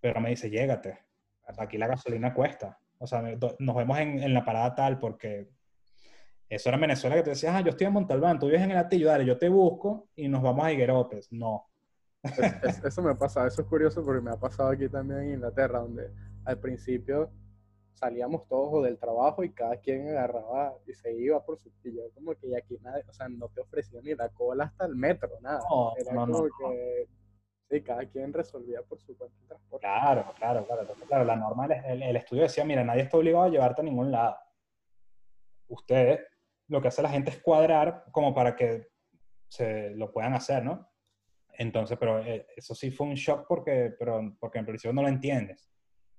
pero 0.00 0.20
me 0.20 0.30
dice, 0.30 0.50
llégate, 0.50 0.98
aquí 1.58 1.78
la 1.78 1.86
gasolina 1.86 2.34
cuesta. 2.34 2.78
O 2.98 3.06
sea, 3.06 3.22
nos 3.22 3.76
vemos 3.76 3.98
en, 3.98 4.22
en 4.22 4.34
la 4.34 4.44
parada 4.44 4.74
tal 4.74 4.98
porque 4.98 5.48
eso 6.48 6.68
era 6.68 6.76
en 6.76 6.82
Venezuela 6.82 7.16
que 7.16 7.22
te 7.22 7.30
decías, 7.30 7.54
ah, 7.54 7.60
yo 7.60 7.70
estoy 7.70 7.86
en 7.86 7.92
Montalbán, 7.92 8.38
tú 8.38 8.46
vives 8.46 8.62
en 8.62 8.70
el 8.70 8.76
Atillo, 8.76 9.08
dale, 9.08 9.24
yo 9.24 9.38
te 9.38 9.48
busco 9.48 10.08
y 10.14 10.28
nos 10.28 10.42
vamos 10.42 10.64
a 10.64 10.72
Higuerotes. 10.72 11.32
No. 11.32 11.66
Eso 12.84 13.02
me 13.02 13.14
pasa, 13.14 13.46
eso 13.46 13.62
es 13.62 13.68
curioso 13.68 14.04
porque 14.04 14.20
me 14.20 14.30
ha 14.30 14.36
pasado 14.36 14.70
aquí 14.70 14.88
también 14.88 15.20
en 15.20 15.34
Inglaterra, 15.34 15.80
donde 15.80 16.10
al 16.44 16.58
principio 16.58 17.30
salíamos 17.92 18.46
todos 18.46 18.84
del 18.84 18.98
trabajo 18.98 19.42
y 19.42 19.52
cada 19.52 19.76
quien 19.78 20.08
agarraba 20.08 20.74
y 20.86 20.92
se 20.92 21.12
iba 21.12 21.44
por 21.44 21.58
su 21.58 21.70
pillo. 21.82 22.02
Como 22.14 22.34
que 22.34 22.56
aquí 22.56 22.76
nadie, 22.82 23.04
o 23.08 23.12
sea, 23.12 23.28
no 23.28 23.48
te 23.48 23.60
ofrecía 23.60 24.00
ni 24.02 24.14
la 24.14 24.28
cola 24.28 24.64
hasta 24.64 24.86
el 24.86 24.96
metro, 24.96 25.30
nada. 25.40 25.60
No, 25.70 25.94
Era 25.96 26.12
no, 26.12 26.26
como 26.26 26.44
que, 26.44 27.08
sí, 27.70 27.82
cada 27.82 28.04
quien 28.06 28.32
resolvía 28.32 28.82
por 28.82 29.00
su 29.00 29.16
cuenta 29.16 29.36
el 29.40 29.48
transporte. 29.48 29.86
Claro, 29.86 30.24
claro, 30.36 30.66
claro. 30.66 30.86
claro, 31.08 31.24
la 31.24 31.36
norma, 31.36 31.66
el, 31.66 32.02
el 32.02 32.16
estudio 32.16 32.42
decía, 32.42 32.64
mira, 32.64 32.84
nadie 32.84 33.02
está 33.02 33.16
obligado 33.16 33.44
a 33.44 33.48
llevarte 33.48 33.80
a 33.80 33.84
ningún 33.84 34.10
lado. 34.10 34.36
Ustedes 35.68 36.20
lo 36.68 36.80
que 36.80 36.88
hace 36.88 37.02
la 37.02 37.08
gente 37.08 37.30
es 37.30 37.42
cuadrar 37.42 38.04
como 38.12 38.34
para 38.34 38.54
que 38.56 38.88
se 39.48 39.90
lo 39.90 40.12
puedan 40.12 40.34
hacer, 40.34 40.64
¿no? 40.64 40.88
Entonces, 41.58 41.96
pero 41.98 42.20
eh, 42.20 42.46
eso 42.56 42.74
sí 42.74 42.90
fue 42.90 43.06
un 43.06 43.14
shock 43.14 43.46
porque, 43.48 43.94
pero, 43.98 44.36
porque 44.38 44.58
en 44.58 44.66
principio 44.66 44.92
no 44.92 45.02
lo 45.02 45.08
entiendes. 45.08 45.70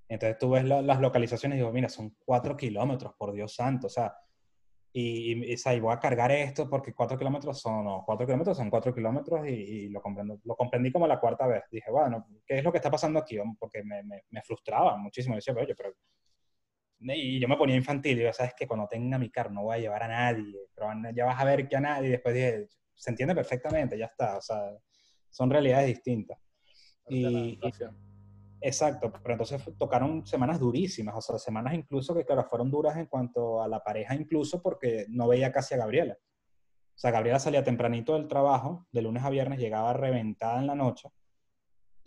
Entonces 0.09 0.37
tú 0.37 0.51
ves 0.51 0.63
las 0.63 0.99
localizaciones 1.01 1.57
y 1.57 1.59
digo, 1.59 1.71
mira, 1.71 1.89
son 1.89 2.15
cuatro 2.23 2.55
kilómetros, 2.55 3.13
por 3.17 3.33
Dios 3.33 3.53
santo, 3.53 3.87
o 3.87 3.89
sea, 3.89 4.15
y, 4.93 5.53
y, 5.53 5.79
voy 5.79 5.93
a 5.93 5.99
cargar 5.99 6.31
esto 6.31 6.69
porque 6.69 6.93
cuatro 6.93 7.17
kilómetros 7.17 7.59
son, 7.59 7.83
no, 7.83 8.03
cuatro 8.05 8.25
kilómetros 8.25 8.57
son 8.57 8.69
cuatro 8.69 8.95
kilómetros 8.95 9.45
y, 9.47 9.89
lo, 9.89 10.01
comprendo, 10.01 10.39
lo 10.43 10.55
comprendí 10.55 10.91
como 10.91 11.05
la 11.05 11.19
cuarta 11.19 11.45
vez. 11.45 11.63
Dije, 11.69 11.91
bueno, 11.91 12.25
¿qué 12.45 12.59
es 12.59 12.63
lo 12.63 12.71
que 12.71 12.77
está 12.77 12.89
pasando 12.89 13.19
aquí? 13.19 13.37
Porque 13.59 13.83
me, 13.83 14.01
me, 14.03 14.23
me 14.29 14.41
frustraba 14.41 14.97
muchísimo. 14.97 15.35
Decía, 15.35 15.53
oye, 15.53 15.75
pero 15.75 15.93
y 16.99 17.39
yo 17.39 17.47
me 17.47 17.57
ponía 17.57 17.75
infantil, 17.75 18.19
y 18.19 18.23
yo, 18.23 18.33
sabes 18.33 18.53
que 18.55 18.67
cuando 18.67 18.87
tenga 18.87 19.19
mi 19.19 19.29
carro 19.29 19.51
no 19.51 19.63
voy 19.63 19.75
a 19.75 19.79
llevar 19.79 20.03
a 20.03 20.07
nadie, 20.07 20.55
pero 20.73 20.89
ya 21.13 21.25
vas 21.25 21.39
a 21.39 21.45
ver 21.45 21.67
que 21.67 21.75
a 21.75 21.79
nadie, 21.79 22.07
y 22.07 22.11
después 22.11 22.33
dije, 22.33 22.67
se 22.95 23.11
entiende 23.11 23.35
perfectamente, 23.35 23.97
ya 23.97 24.05
está, 24.05 24.37
o 24.37 24.41
sea, 24.41 24.71
son 25.29 25.49
realidades 25.49 25.87
distintas. 25.87 26.37
Y, 27.09 27.59
exacto, 28.61 29.11
pero 29.11 29.33
entonces 29.33 29.61
tocaron 29.77 30.25
semanas 30.25 30.59
durísimas, 30.59 31.15
o 31.15 31.21
sea, 31.21 31.37
semanas 31.37 31.73
incluso 31.73 32.13
que, 32.13 32.25
claro, 32.25 32.43
fueron 32.43 32.69
duras 32.69 32.97
en 32.97 33.05
cuanto 33.05 33.61
a 33.61 33.67
la 33.67 33.83
pareja, 33.83 34.15
incluso 34.15 34.61
porque 34.61 35.05
no 35.09 35.27
veía 35.27 35.51
casi 35.51 35.75
a 35.75 35.77
Gabriela. 35.77 36.17
O 36.19 36.99
sea, 36.99 37.11
Gabriela 37.11 37.39
salía 37.39 37.63
tempranito 37.63 38.13
del 38.13 38.27
trabajo, 38.27 38.87
de 38.91 39.01
lunes 39.01 39.23
a 39.23 39.29
viernes, 39.29 39.59
llegaba 39.59 39.93
reventada 39.93 40.59
en 40.59 40.67
la 40.67 40.75
noche, 40.75 41.09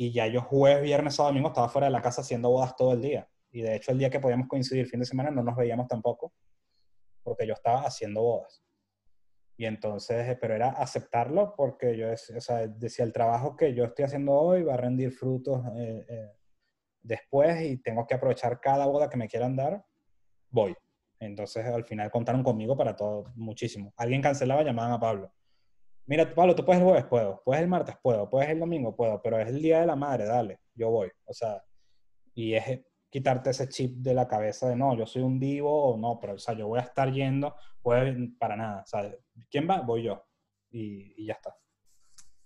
y 0.01 0.13
ya 0.13 0.27
yo 0.27 0.41
jueves, 0.41 0.83
viernes, 0.83 1.15
sábado, 1.15 1.33
domingo 1.33 1.49
estaba 1.49 1.69
fuera 1.69 1.87
de 1.87 1.93
la 1.93 2.01
casa 2.01 2.23
haciendo 2.23 2.49
bodas 2.49 2.75
todo 2.75 2.95
el 2.95 3.03
día. 3.03 3.29
Y 3.53 3.61
de 3.61 3.77
hecho 3.77 3.93
el 3.93 3.99
día 3.99 4.09
que 4.09 4.19
podíamos 4.19 4.49
coincidir 4.49 4.87
fin 4.87 5.01
de 5.01 5.05
semana 5.05 5.31
no 5.31 5.43
nos 5.43 5.55
veíamos 5.55 5.89
tampoco, 5.89 6.33
porque 7.23 7.47
yo 7.47 7.53
estaba 7.53 7.83
haciendo 7.83 8.23
bodas. 8.23 8.63
Y 9.61 9.67
entonces, 9.67 10.39
pero 10.41 10.55
era 10.55 10.71
aceptarlo 10.71 11.53
porque 11.55 11.95
yo 11.95 12.07
o 12.07 12.69
decía, 12.79 13.05
el 13.05 13.13
trabajo 13.13 13.59
que 13.59 13.75
yo 13.75 13.85
estoy 13.85 14.07
haciendo 14.07 14.33
hoy 14.33 14.63
va 14.63 14.73
a 14.73 14.79
rendir 14.79 15.13
frutos 15.13 15.63
eh, 15.77 16.07
eh, 16.09 16.33
después 17.03 17.61
y 17.61 17.77
tengo 17.77 18.07
que 18.07 18.15
aprovechar 18.15 18.59
cada 18.59 18.87
boda 18.87 19.11
que 19.11 19.19
me 19.19 19.29
quieran 19.29 19.57
dar, 19.57 19.85
voy. 20.49 20.75
Entonces, 21.19 21.67
al 21.67 21.85
final 21.85 22.11
contaron 22.11 22.43
conmigo 22.43 22.75
para 22.75 22.97
todo, 22.97 23.25
muchísimo. 23.35 23.93
Alguien 23.99 24.23
cancelaba, 24.23 24.63
llamaban 24.63 24.93
a 24.93 24.99
Pablo. 24.99 25.31
Mira, 26.07 26.35
Pablo, 26.35 26.55
¿tú 26.55 26.65
puedes 26.65 26.81
el 26.81 26.89
jueves? 26.89 27.05
Puedo. 27.05 27.43
¿Puedes 27.45 27.63
el 27.63 27.69
martes? 27.69 27.97
Puedo. 28.03 28.31
¿Puedes 28.31 28.49
el 28.49 28.61
domingo? 28.61 28.97
Puedo. 28.97 29.21
Pero 29.21 29.39
es 29.41 29.49
el 29.49 29.61
día 29.61 29.81
de 29.81 29.87
la 29.87 29.95
madre, 29.95 30.25
dale, 30.25 30.61
yo 30.73 30.89
voy. 30.89 31.11
O 31.27 31.35
sea, 31.35 31.63
y 32.33 32.55
es 32.55 32.81
quitarte 33.11 33.51
ese 33.51 33.69
chip 33.69 33.97
de 33.97 34.15
la 34.15 34.29
cabeza 34.29 34.69
de 34.69 34.77
no, 34.77 34.97
yo 34.97 35.05
soy 35.05 35.23
un 35.23 35.39
divo 35.39 35.91
o 35.91 35.97
no, 35.97 36.19
pero 36.21 36.35
o 36.35 36.39
sea, 36.39 36.55
yo 36.55 36.69
voy 36.69 36.79
a 36.79 36.83
estar 36.83 37.13
yendo, 37.13 37.55
pues 37.83 38.17
para 38.39 38.57
nada. 38.57 38.85
¿quién 39.51 39.69
va? 39.69 39.81
Voy 39.81 40.05
yo. 40.05 40.25
Y, 40.71 41.27
ya 41.27 41.35
está. 41.35 41.57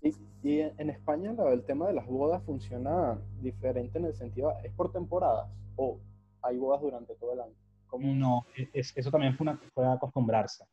Y, 0.01 0.61
en 0.61 0.91
España 0.91 1.35
el 1.51 1.65
tema 1.65 1.87
de 1.87 1.95
las 1.95 2.07
bodas 2.07 2.43
funciona 2.45 3.19
diferente 3.41 3.99
en 3.99 4.07
el 4.07 4.15
sentido, 4.15 4.53
¿es 4.63 4.73
por 4.73 4.93
temporadas 4.93 5.49
o 5.77 6.01
hay 6.43 6.59
bodas 6.59 6.81
durante 6.83 7.15
todo 7.15 7.33
el 7.33 7.41
año? 7.41 7.55
No, 7.99 8.45
eso 8.75 9.11
también 9.11 9.37
fue, 9.37 9.45
una, 9.45 9.57
fue 9.73 9.87
acostumbrarse. 9.87 10.65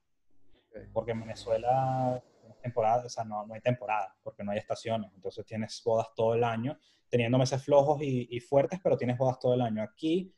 Porque 0.92 1.12
en 1.12 1.22
Venezuela 1.22 2.22
temporada, 2.62 3.06
o 3.06 3.10
sea, 3.10 3.24
no, 3.24 3.46
no 3.46 3.54
hay 3.54 3.62
temporada, 3.62 4.16
porque 4.24 4.44
no 4.44 4.52
hay 4.52 4.60
estaciones. 4.60 5.12
Entonces 5.14 5.46
tienes 5.46 5.82
bodas 5.84 6.08
todo 6.16 6.36
el 6.36 6.44
año 6.44 6.78
teniendo 7.12 7.38
meses 7.38 7.62
flojos 7.62 8.02
y, 8.02 8.40
fuertes, 8.40 8.80
pero 8.82 8.98
tienes 8.98 9.18
bodas 9.18 9.38
todo 9.38 9.54
el 9.54 9.62
año. 9.62 9.84
Aquí 9.84 10.34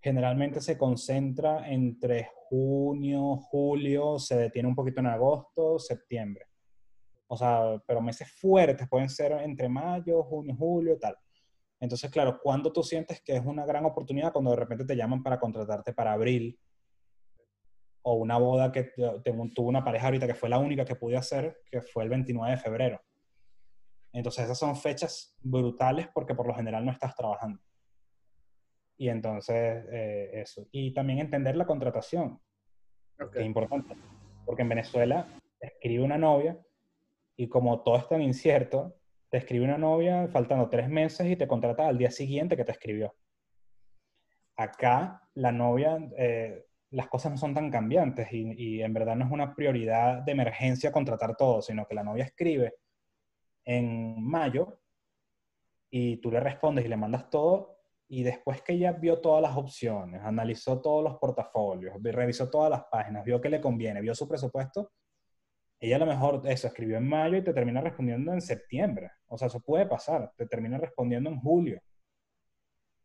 generalmente 0.00 0.60
se 0.62 0.78
concentra 0.78 1.68
entre 1.68 2.30
junio, 2.48 3.36
julio, 3.36 4.18
se 4.18 4.36
detiene 4.36 4.68
un 4.68 4.74
poquito 4.74 5.00
en 5.00 5.06
agosto, 5.06 5.78
septiembre. 5.78 6.46
O 7.26 7.36
sea, 7.36 7.78
pero 7.86 8.00
meses 8.00 8.30
fuertes 8.32 8.88
pueden 8.88 9.10
ser 9.10 9.32
entre 9.32 9.68
mayo, 9.68 10.22
junio, 10.22 10.56
julio, 10.58 10.98
tal. 10.98 11.16
Entonces, 11.78 12.10
claro, 12.10 12.40
cuando 12.42 12.72
tú 12.72 12.82
sientes 12.82 13.20
que 13.20 13.36
es 13.36 13.44
una 13.44 13.66
gran 13.66 13.84
oportunidad, 13.84 14.32
cuando 14.32 14.50
de 14.52 14.56
repente 14.56 14.86
te 14.86 14.96
llaman 14.96 15.22
para 15.22 15.38
contratarte 15.38 15.92
para 15.92 16.14
abril, 16.14 16.58
o 18.06 18.14
una 18.14 18.36
boda 18.36 18.70
que 18.70 18.92
tuve 18.94 19.68
una 19.68 19.82
pareja 19.82 20.06
ahorita 20.06 20.26
que 20.26 20.34
fue 20.34 20.50
la 20.50 20.58
única 20.58 20.84
que 20.84 20.94
pude 20.94 21.16
hacer, 21.16 21.58
que 21.70 21.80
fue 21.80 22.04
el 22.04 22.10
29 22.10 22.50
de 22.52 22.58
febrero. 22.58 23.00
Entonces 24.12 24.44
esas 24.44 24.58
son 24.58 24.76
fechas 24.76 25.34
brutales 25.40 26.08
porque 26.12 26.34
por 26.34 26.46
lo 26.46 26.54
general 26.54 26.84
no 26.84 26.92
estás 26.92 27.16
trabajando. 27.16 27.60
Y 28.98 29.08
entonces 29.08 29.86
eh, 29.90 30.30
eso. 30.34 30.68
Y 30.70 30.92
también 30.92 31.18
entender 31.18 31.56
la 31.56 31.66
contratación, 31.66 32.40
que 33.32 33.40
es 33.40 33.46
importante. 33.46 33.96
Porque 34.44 34.62
en 34.62 34.68
Venezuela 34.68 35.26
te 35.58 35.68
escribe 35.68 36.04
una 36.04 36.18
novia 36.18 36.60
y 37.36 37.48
como 37.48 37.82
todo 37.82 37.96
es 37.96 38.06
tan 38.06 38.20
incierto, 38.20 38.94
te 39.30 39.38
escribe 39.38 39.64
una 39.64 39.78
novia 39.78 40.28
faltando 40.28 40.68
tres 40.68 40.90
meses 40.90 41.26
y 41.26 41.36
te 41.36 41.48
contrata 41.48 41.88
al 41.88 41.96
día 41.96 42.10
siguiente 42.10 42.56
que 42.56 42.64
te 42.64 42.72
escribió. 42.72 43.16
Acá 44.56 45.22
la 45.34 45.50
novia, 45.50 45.98
eh, 46.18 46.66
las 46.94 47.08
cosas 47.08 47.32
no 47.32 47.38
son 47.38 47.54
tan 47.54 47.70
cambiantes 47.70 48.28
y, 48.32 48.80
en 48.80 48.92
verdad 48.94 49.16
no 49.16 49.24
es 49.24 49.32
una 49.32 49.54
prioridad 49.54 50.22
de 50.22 50.32
emergencia 50.32 50.92
contratar 50.92 51.36
todo, 51.36 51.60
sino 51.60 51.86
que 51.86 51.94
la 51.94 52.04
novia 52.04 52.24
escribe 52.24 52.74
en 53.64 54.22
mayo 54.22 54.80
y 55.90 56.18
tú 56.18 56.30
le 56.30 56.40
respondes 56.40 56.84
y 56.84 56.88
le 56.88 56.96
mandas 56.96 57.28
todo 57.30 57.78
y 58.08 58.22
después 58.22 58.62
que 58.62 58.74
ella 58.74 58.92
vio 58.92 59.20
todas 59.20 59.42
las 59.42 59.56
opciones, 59.56 60.22
analizó 60.22 60.80
todos 60.80 61.02
los 61.02 61.16
portafolios, 61.18 61.96
revisó 62.02 62.48
todas 62.48 62.70
las 62.70 62.84
páginas, 62.84 63.24
vio 63.24 63.40
que 63.40 63.48
le 63.48 63.60
conviene, 63.60 64.00
vio 64.00 64.14
su 64.14 64.28
presupuesto, 64.28 64.92
ella 65.80 65.96
a 65.96 66.00
lo 66.00 66.06
mejor 66.06 66.42
eso 66.44 66.68
escribió 66.68 66.96
en 66.96 67.08
mayo 67.08 67.36
y 67.36 67.44
te 67.44 67.52
termina 67.52 67.80
respondiendo 67.80 68.32
en 68.32 68.40
septiembre. 68.40 69.10
O 69.26 69.36
sea, 69.36 69.48
eso 69.48 69.60
puede 69.60 69.86
pasar, 69.86 70.32
te 70.36 70.46
termina 70.46 70.78
respondiendo 70.78 71.28
en 71.28 71.40
julio. 71.40 71.80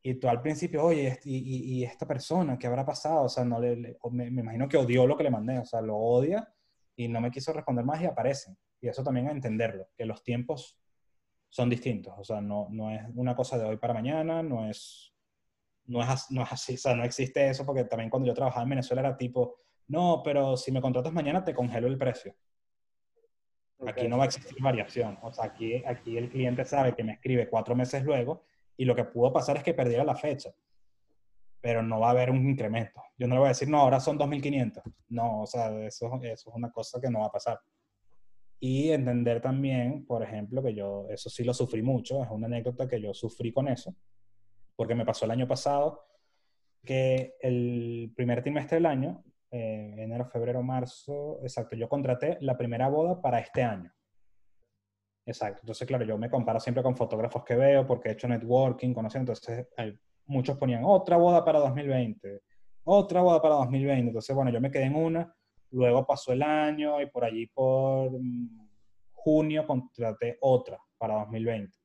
Y 0.01 0.15
tú 0.15 0.29
al 0.29 0.41
principio, 0.41 0.85
oye, 0.85 1.19
y, 1.25 1.83
esta 1.83 2.07
persona, 2.07 2.57
¿qué 2.57 2.67
habrá 2.67 2.85
pasado? 2.85 3.23
O 3.23 3.29
sea, 3.29 3.43
no 3.43 3.59
le, 3.59 3.97
me, 4.11 4.31
me, 4.31 4.41
imagino 4.41 4.69
que 4.69 4.77
odió 4.77 5.05
lo 5.05 5.17
que 5.17 5.23
le 5.23 5.31
mandé, 5.31 5.59
o 5.59 5.65
sea, 5.65 5.81
lo 5.81 5.97
odia 5.97 6.47
y 6.95 7.07
no 7.09 7.19
me 7.19 7.31
quiso 7.31 7.51
responder 7.51 7.83
más 7.83 8.01
y 8.01 8.05
aparecen. 8.05 8.57
Y 8.81 8.87
eso 8.87 9.03
también 9.03 9.27
a 9.27 9.31
entenderlo, 9.31 9.89
que 9.97 10.05
los 10.05 10.23
tiempos 10.23 10.79
son 11.49 11.69
distintos. 11.69 12.13
O 12.17 12.23
sea, 12.23 12.39
no, 12.39 12.67
no 12.71 12.91
es 12.91 13.01
una 13.15 13.35
cosa 13.35 13.57
de 13.57 13.65
hoy 13.65 13.77
para 13.77 13.93
mañana, 13.93 14.41
no 14.41 14.69
es, 14.69 15.13
no, 15.85 16.01
es, 16.01 16.31
no 16.31 16.43
es 16.43 16.51
así, 16.51 16.75
o 16.75 16.77
sea, 16.77 16.95
no 16.95 17.03
existe 17.03 17.49
eso, 17.49 17.65
porque 17.65 17.83
también 17.83 18.09
cuando 18.09 18.27
yo 18.27 18.33
trabajaba 18.33 18.63
en 18.63 18.69
Venezuela 18.69 19.01
era 19.01 19.17
tipo, 19.17 19.57
no, 19.87 20.21
pero 20.23 20.55
si 20.55 20.71
me 20.71 20.81
contratas 20.81 21.11
mañana 21.11 21.43
te 21.43 21.53
congelo 21.53 21.87
el 21.87 21.97
precio. 21.97 22.35
Aquí 23.87 24.07
no 24.07 24.17
va 24.17 24.23
a 24.23 24.27
existir 24.27 24.61
variación. 24.61 25.17
O 25.21 25.31
sea, 25.31 25.45
aquí, 25.45 25.83
aquí 25.85 26.17
el 26.17 26.29
cliente 26.29 26.65
sabe 26.65 26.95
que 26.95 27.03
me 27.03 27.13
escribe 27.13 27.49
cuatro 27.49 27.75
meses 27.75 28.03
luego 28.03 28.43
y 28.79 28.85
lo 28.85 28.95
que 28.95 29.03
pudo 29.03 29.33
pasar 29.33 29.57
es 29.57 29.63
que 29.63 29.73
perdiera 29.73 30.05
la 30.05 30.15
fecha. 30.15 30.51
Pero 31.59 31.83
no 31.83 31.99
va 31.99 32.07
a 32.07 32.11
haber 32.11 32.31
un 32.31 32.49
incremento. 32.49 33.03
Yo 33.17 33.27
no 33.27 33.35
le 33.35 33.39
voy 33.39 33.47
a 33.47 33.49
decir, 33.49 33.67
no, 33.67 33.81
ahora 33.81 33.99
son 33.99 34.17
2.500. 34.17 34.81
No, 35.09 35.41
o 35.41 35.45
sea, 35.45 35.67
eso, 35.85 36.09
eso 36.23 36.49
es 36.49 36.55
una 36.55 36.71
cosa 36.71 37.01
que 37.01 37.09
no 37.09 37.19
va 37.19 37.25
a 37.25 37.31
pasar. 37.31 37.59
Y 38.57 38.91
entender 38.91 39.41
también, 39.41 40.05
por 40.05 40.23
ejemplo, 40.23 40.63
que 40.63 40.73
yo, 40.73 41.07
eso 41.09 41.29
sí 41.29 41.43
lo 41.43 41.53
sufrí 41.53 41.81
mucho, 41.81 42.23
es 42.23 42.29
una 42.31 42.47
anécdota 42.47 42.87
que 42.87 43.01
yo 43.01 43.13
sufrí 43.13 43.51
con 43.51 43.67
eso, 43.67 43.93
porque 44.77 44.95
me 44.95 45.05
pasó 45.05 45.25
el 45.25 45.31
año 45.31 45.47
pasado 45.47 46.05
que 46.85 47.35
el 47.41 48.13
primer 48.15 48.41
trimestre 48.41 48.77
del 48.77 48.85
año, 48.85 49.25
eh, 49.51 49.95
enero, 49.97 50.25
febrero, 50.25 50.63
marzo, 50.63 51.39
exacto, 51.41 51.75
yo 51.75 51.89
contraté 51.89 52.37
la 52.39 52.57
primera 52.57 52.87
boda 52.87 53.21
para 53.21 53.39
este 53.39 53.61
año. 53.61 53.91
Exacto, 55.29 55.61
entonces 55.61 55.87
claro, 55.87 56.05
yo 56.05 56.17
me 56.17 56.29
comparo 56.29 56.59
siempre 56.59 56.81
con 56.81 56.95
fotógrafos 56.95 57.43
que 57.43 57.55
veo 57.55 57.85
porque 57.85 58.09
he 58.09 58.11
hecho 58.13 58.27
networking, 58.27 58.93
conociendo, 58.93 59.31
entonces 59.31 59.67
muchos 60.25 60.57
ponían 60.57 60.83
otra 60.83 61.17
boda 61.17 61.45
para 61.45 61.59
2020, 61.59 62.41
otra 62.85 63.21
boda 63.21 63.41
para 63.41 63.55
2020, 63.55 64.07
entonces 64.07 64.35
bueno, 64.35 64.51
yo 64.51 64.59
me 64.59 64.71
quedé 64.71 64.85
en 64.85 64.95
una 64.95 65.35
Luego 65.71 66.05
pasó 66.05 66.33
el 66.33 66.41
año 66.41 67.01
y 67.01 67.05
por 67.07 67.23
allí 67.23 67.45
por 67.47 68.11
mm, 68.11 68.69
junio 69.11 69.65
contraté 69.67 70.37
otra 70.41 70.79
para 70.97 71.15
2020. 71.15 71.77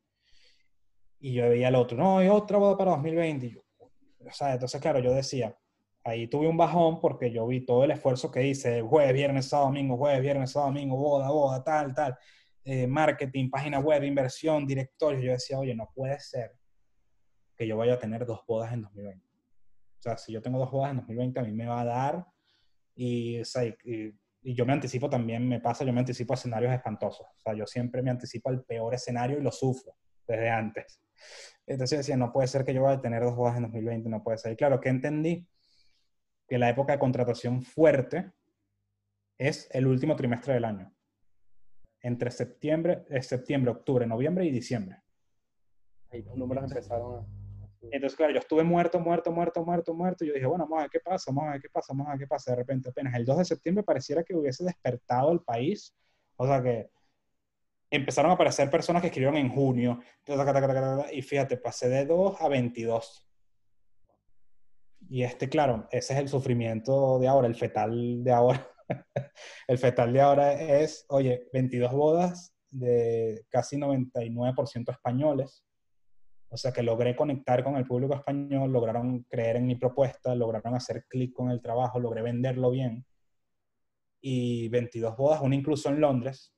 Y 1.21 1.35
yo 1.35 1.49
veía 1.49 1.69
el 1.69 1.75
otro, 1.75 1.97
no, 1.97 2.19
hay 2.19 2.29
otra 2.29 2.59
boda 2.59 2.77
para 2.77 2.93
2020. 2.93 3.63
o 3.79 4.33
sea, 4.33 4.55
entonces, 4.55 4.81
claro, 4.81 4.99
yo 5.01 5.13
decía, 5.13 5.57
ahí 6.03 6.29
tuve 6.29 6.49
un 6.49 6.57
bajón 6.57 7.01
porque 7.01 7.31
yo 7.31 7.47
vi 7.47 7.65
todo 7.65 7.85
el 7.85 7.91
esfuerzo 7.91 8.31
que 8.31 8.47
hice, 8.47 8.83
jueves, 8.83 9.15
viernes, 9.15 9.47
sábado, 9.49 9.69
domingo, 9.69 9.97
jueves, 9.97 10.23
viernes, 10.23 10.51
sábado, 10.53 10.73
domingo, 10.73 10.97
boda, 10.97 11.31
boda, 11.31 11.63
tal, 11.63 11.95
tal, 11.95 12.17
eh, 12.65 12.87
marketing, 12.87 13.51
página 13.51 13.79
web, 13.79 14.03
inversión, 14.05 14.67
directorio. 14.67 15.21
Yo 15.21 15.33
decía, 15.33 15.59
oye, 15.59 15.75
no 15.75 15.91
puede 15.95 16.19
ser 16.19 16.53
que 17.57 17.67
yo 17.67 17.77
vaya 17.77 17.95
a 17.95 17.99
tener 17.99 18.25
dos 18.25 18.41
bodas 18.47 18.73
en 18.73 18.83
2020. 18.83 19.27
O 19.27 20.03
sea, 20.03 20.17
si 20.17 20.33
yo 20.33 20.43
tengo 20.43 20.59
dos 20.59 20.71
bodas 20.71 20.91
en 20.91 20.97
2020, 20.99 21.41
a 21.41 21.43
mí 21.43 21.53
me 21.53 21.67
va 21.67 21.81
a 21.81 21.85
dar 21.85 22.27
y, 22.95 23.41
y, 23.41 24.55
yo 24.55 24.67
me 24.67 24.73
anticipo 24.73 25.09
también, 25.09 25.49
me 25.49 25.61
pasa, 25.61 25.85
yo 25.85 25.93
me 25.93 26.01
anticipo 26.01 26.33
a 26.33 26.37
escenarios 26.37 26.73
espantosos. 26.73 27.27
O 27.27 27.41
sea, 27.41 27.55
yo 27.55 27.67
siempre 27.67 28.03
me 28.03 28.11
anticipo 28.11 28.51
al 28.51 28.63
peor 28.65 28.95
escenario 28.95 29.39
y 29.39 29.43
lo 29.43 29.51
sufro 29.51 29.97
desde 30.27 30.51
antes. 30.51 31.01
Entonces 31.67 31.99
decía, 31.99 32.17
no 32.17 32.33
puede 32.33 32.49
ser 32.49 32.65
que 32.65 32.75
yo 32.75 32.83
vaya 32.83 32.99
a 32.99 33.01
tener 33.01 33.23
dos 33.23 33.37
bodas 33.37 33.57
en 33.57 33.63
2020, 33.63 34.09
no 34.09 34.23
puede 34.23 34.39
ser. 34.39 34.53
Y 34.53 34.57
claro, 34.57 34.81
que 34.81 34.91
entendí 34.91 35.49
que 36.47 36.59
la 36.59 36.69
época 36.69 36.93
de 36.93 36.99
contratación 36.99 37.63
fuerte 37.63 38.33
es 39.39 39.69
el 39.73 39.87
último 39.87 40.17
trimestre 40.17 40.55
del 40.55 40.65
año. 40.65 40.94
Entre 42.05 42.31
septiembre, 42.31 43.05
eh, 43.09 43.23
septiembre, 43.23 43.73
octubre, 43.73 44.07
noviembre 44.07 44.45
y 44.45 44.51
diciembre. 44.51 45.03
Ahí 46.11 46.23
los 46.23 46.37
números 46.37 46.65
empezaron 46.65 47.17
a 47.17 47.27
entonces, 47.91 48.17
claro, 48.17 48.33
yo 48.33 48.39
estuve 48.39 48.65
muerto, 48.65 48.99
muerto, 48.99 49.31
muerto, 49.31 49.65
muerto, 49.65 49.95
muerto. 49.95 50.25
Y 50.25 50.29
yo 50.29 50.35
dije, 50.35 50.47
bueno, 50.47 50.65
vamos 50.65 50.79
a 50.79 50.83
ver 50.83 50.91
qué 50.91 51.01
pasa, 51.01 51.31
vamos 51.31 51.49
a 51.49 51.53
ver 51.53 51.61
qué 51.61 51.69
pasa, 51.69 51.93
vamos 51.93 52.09
a 52.09 52.11
ver 52.11 52.21
qué 52.21 52.27
pasa. 52.27 52.51
De 52.53 52.57
repente, 52.57 52.89
apenas 52.89 53.15
el 53.15 53.25
2 53.25 53.39
de 53.39 53.45
septiembre 53.45 53.85
pareciera 53.85 54.23
que 54.25 54.35
hubiese 54.35 54.65
despertado 54.65 55.33
el 55.33 55.41
país. 55.41 55.95
O 56.37 56.47
sea 56.47 56.63
que 56.63 56.91
empezaron 57.91 58.31
a 58.31 58.35
aparecer 58.35 58.71
personas 58.71 59.03
que 59.03 59.09
escribieron 59.09 59.37
en 59.37 59.51
junio. 59.51 60.01
Y 61.13 61.23
fíjate, 61.23 61.57
pasé 61.57 61.89
de 61.89 62.07
2 62.07 62.41
a 62.41 62.49
22. 62.49 63.29
Y 65.11 65.23
este, 65.23 65.49
claro, 65.49 65.87
ese 65.91 66.15
es 66.15 66.19
el 66.19 66.29
sufrimiento 66.29 67.19
de 67.19 67.29
ahora, 67.29 67.47
el 67.47 67.55
fetal 67.55 68.25
de 68.25 68.33
ahora. 68.33 68.74
el 69.69 69.79
fetal 69.79 70.13
de 70.13 70.21
ahora 70.21 70.53
es, 70.53 71.07
oye, 71.09 71.49
22 71.53 71.93
bodas 71.93 72.55
de 72.71 73.47
casi 73.49 73.77
99% 73.77 74.91
españoles. 74.91 75.65
O 76.49 76.57
sea 76.57 76.73
que 76.73 76.83
logré 76.83 77.17
conectar 77.17 77.65
con 77.65 77.77
el 77.77 77.87
público 77.87 78.15
español, 78.15 78.71
lograron 78.71 79.25
creer 79.25 79.57
en 79.57 79.67
mi 79.67 79.77
propuesta, 79.77 80.35
lograron 80.35 80.75
hacer 80.75 81.05
clic 81.09 81.33
con 81.33 81.51
el 81.51 81.61
trabajo, 81.61 81.99
logré 81.99 82.23
venderlo 82.23 82.71
bien. 82.71 83.05
Y 84.21 84.69
22 84.69 85.17
bodas, 85.17 85.41
una 85.43 85.55
incluso 85.55 85.89
en 85.89 86.01
Londres. 86.01 86.55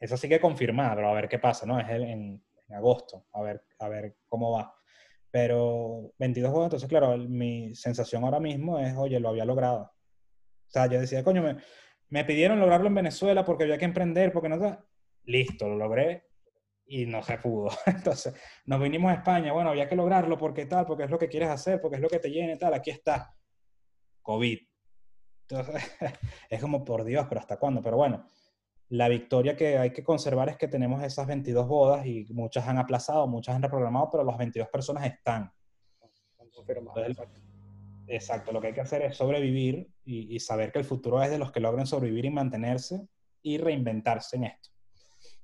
Eso 0.00 0.16
sí 0.16 0.28
que 0.28 0.40
confirmar, 0.40 0.96
pero 0.96 1.08
a 1.08 1.14
ver 1.14 1.28
qué 1.28 1.38
pasa, 1.38 1.66
¿no? 1.66 1.78
Es 1.78 1.88
en, 1.88 2.42
en 2.68 2.74
agosto, 2.74 3.26
a 3.32 3.42
ver, 3.42 3.62
a 3.78 3.88
ver 3.88 4.16
cómo 4.28 4.52
va. 4.52 4.74
Pero 5.30 6.12
22 6.18 6.52
bodas, 6.52 6.66
entonces 6.66 6.88
claro, 6.88 7.16
mi 7.18 7.74
sensación 7.74 8.24
ahora 8.24 8.40
mismo 8.40 8.78
es, 8.78 8.96
oye, 8.96 9.20
lo 9.20 9.30
había 9.30 9.44
logrado. 9.44 9.92
O 10.68 10.70
sea, 10.70 10.86
yo 10.86 11.00
decía, 11.00 11.24
coño, 11.24 11.42
me, 11.42 11.56
me 12.10 12.24
pidieron 12.24 12.60
lograrlo 12.60 12.88
en 12.88 12.94
Venezuela 12.94 13.44
porque 13.44 13.64
había 13.64 13.78
que 13.78 13.84
emprender, 13.84 14.32
porque 14.32 14.48
no... 14.48 14.78
Listo, 15.24 15.68
lo 15.68 15.76
logré 15.76 16.28
y 16.86 17.06
no 17.06 17.22
se 17.22 17.38
pudo. 17.38 17.70
Entonces, 17.86 18.34
nos 18.64 18.80
vinimos 18.80 19.10
a 19.10 19.14
España, 19.14 19.52
bueno, 19.52 19.70
había 19.70 19.88
que 19.88 19.96
lograrlo 19.96 20.38
porque 20.38 20.66
tal, 20.66 20.86
porque 20.86 21.04
es 21.04 21.10
lo 21.10 21.18
que 21.18 21.28
quieres 21.28 21.50
hacer, 21.50 21.80
porque 21.80 21.96
es 21.96 22.02
lo 22.02 22.08
que 22.08 22.18
te 22.18 22.30
llena 22.30 22.54
y 22.54 22.58
tal, 22.58 22.74
aquí 22.74 22.90
está. 22.90 23.34
COVID. 24.22 24.58
Entonces, 25.48 25.82
es 26.50 26.60
como, 26.60 26.84
por 26.84 27.04
Dios, 27.04 27.26
pero 27.28 27.40
¿hasta 27.40 27.58
cuándo? 27.58 27.82
Pero 27.82 27.96
bueno, 27.96 28.28
la 28.88 29.08
victoria 29.08 29.54
que 29.54 29.78
hay 29.78 29.92
que 29.92 30.02
conservar 30.02 30.48
es 30.48 30.56
que 30.56 30.68
tenemos 30.68 31.02
esas 31.02 31.26
22 31.26 31.68
bodas 31.68 32.06
y 32.06 32.26
muchas 32.30 32.66
han 32.66 32.78
aplazado, 32.78 33.26
muchas 33.26 33.54
han 33.54 33.62
reprogramado, 33.62 34.08
pero 34.10 34.24
las 34.24 34.38
22 34.38 34.68
personas 34.68 35.04
están. 35.04 35.52
Exacto, 38.08 38.52
lo 38.52 38.60
que 38.60 38.68
hay 38.68 38.72
que 38.74 38.80
hacer 38.80 39.02
es 39.02 39.16
sobrevivir 39.16 39.88
y, 40.04 40.38
saber 40.40 40.72
que 40.72 40.78
el 40.78 40.84
futuro 40.84 41.22
es 41.22 41.30
de 41.30 41.38
los 41.38 41.52
que 41.52 41.60
logren 41.60 41.86
sobrevivir 41.86 42.24
y 42.24 42.30
mantenerse 42.30 43.06
y 43.42 43.58
reinventarse 43.58 44.36
en 44.36 44.44
esto. 44.44 44.70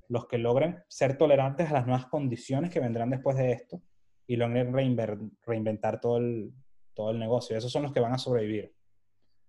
Los 0.09 0.27
que 0.27 0.39
logren 0.39 0.83
ser 0.89 1.17
tolerantes 1.17 1.71
a 1.71 1.75
las 1.75 1.87
nuevas 1.87 2.07
condiciones 2.07 2.71
que 2.71 2.81
vendrán 2.81 3.11
después 3.11 3.37
de 3.37 3.53
esto 3.53 3.81
y 4.27 4.37
logren 4.37 4.73
reinventar 4.73 6.01
todo 6.01 6.19
el, 6.19 6.53
todo 6.95 7.11
el 7.11 7.19
negocio. 7.19 7.57
Esos 7.57 7.73
son 7.73 7.83
los 7.83 7.93
que 7.93 8.01
van 8.01 8.13
a 8.13 8.19
sobrevivir. 8.19 8.75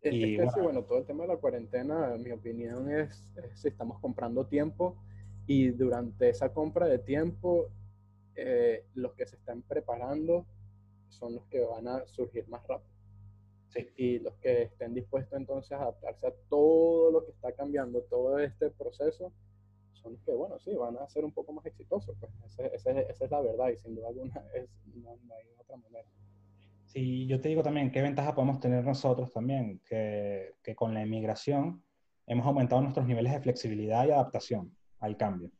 Y, 0.01 0.37
bueno, 0.37 0.83
todo 0.83 0.99
el 0.99 1.05
tema 1.05 1.23
de 1.23 1.29
la 1.29 1.37
cuarentena, 1.37 2.13
en 2.13 2.21
mi 2.21 2.31
opinión, 2.31 2.91
es, 2.91 3.33
si 3.55 3.69
estamos 3.69 3.99
comprando 3.99 4.45
tiempo 4.45 4.97
y 5.47 5.69
durante 5.69 6.29
esa 6.29 6.53
compra 6.53 6.87
de 6.87 6.99
tiempo, 6.99 7.71
eh, 8.35 8.85
los 8.93 9.13
que 9.13 9.25
se 9.25 9.37
están 9.37 9.63
preparando 9.63 10.45
son 11.09 11.35
los 11.35 11.45
que 11.45 11.61
van 11.61 11.87
a 11.87 12.05
surgir 12.05 12.47
más 12.49 12.61
rápido. 12.67 12.94
Y 13.97 14.19
los 14.19 14.35
que 14.35 14.63
estén 14.63 14.93
dispuestos 14.93 15.37
entonces 15.37 15.73
a 15.73 15.81
adaptarse 15.81 16.27
a 16.27 16.33
todo 16.49 17.11
lo 17.11 17.25
que 17.25 17.31
está 17.31 17.51
cambiando, 17.53 18.01
todo 18.03 18.39
este 18.39 18.69
proceso, 18.71 19.33
son 19.93 20.13
los 20.13 20.21
que, 20.23 20.33
bueno, 20.33 20.59
sí, 20.59 20.73
van 20.75 20.97
a 20.97 21.09
ser 21.09 21.25
un 21.25 21.31
poco 21.31 21.53
más 21.53 21.65
exitosos. 21.65 22.15
Pues 22.19 22.31
esa, 22.73 22.91
es 22.91 23.31
la 23.31 23.41
verdad 23.41 23.69
y 23.69 23.77
sin 23.77 23.95
duda 23.95 24.09
alguna 24.09 24.43
es, 24.55 24.69
no 24.93 25.11
hay 25.11 25.45
otra 25.59 25.77
manera. 25.77 26.07
Y 26.93 27.27
yo 27.27 27.41
te 27.41 27.49
digo 27.49 27.61
también, 27.61 27.91
¿qué 27.91 28.01
ventaja 28.01 28.33
podemos 28.33 28.61
tener 28.61 28.85
nosotros 28.85 29.33
también? 29.33 29.81
Que, 29.85 30.53
que, 30.63 30.75
con 30.75 30.93
la 30.93 31.01
emigración 31.01 31.83
hemos 32.25 32.45
aumentado 32.45 32.81
nuestros 32.81 33.05
niveles 33.05 33.33
de 33.33 33.41
flexibilidad 33.41 34.07
y 34.07 34.11
adaptación 34.11 34.73
al 34.99 35.17
cambio. 35.17 35.51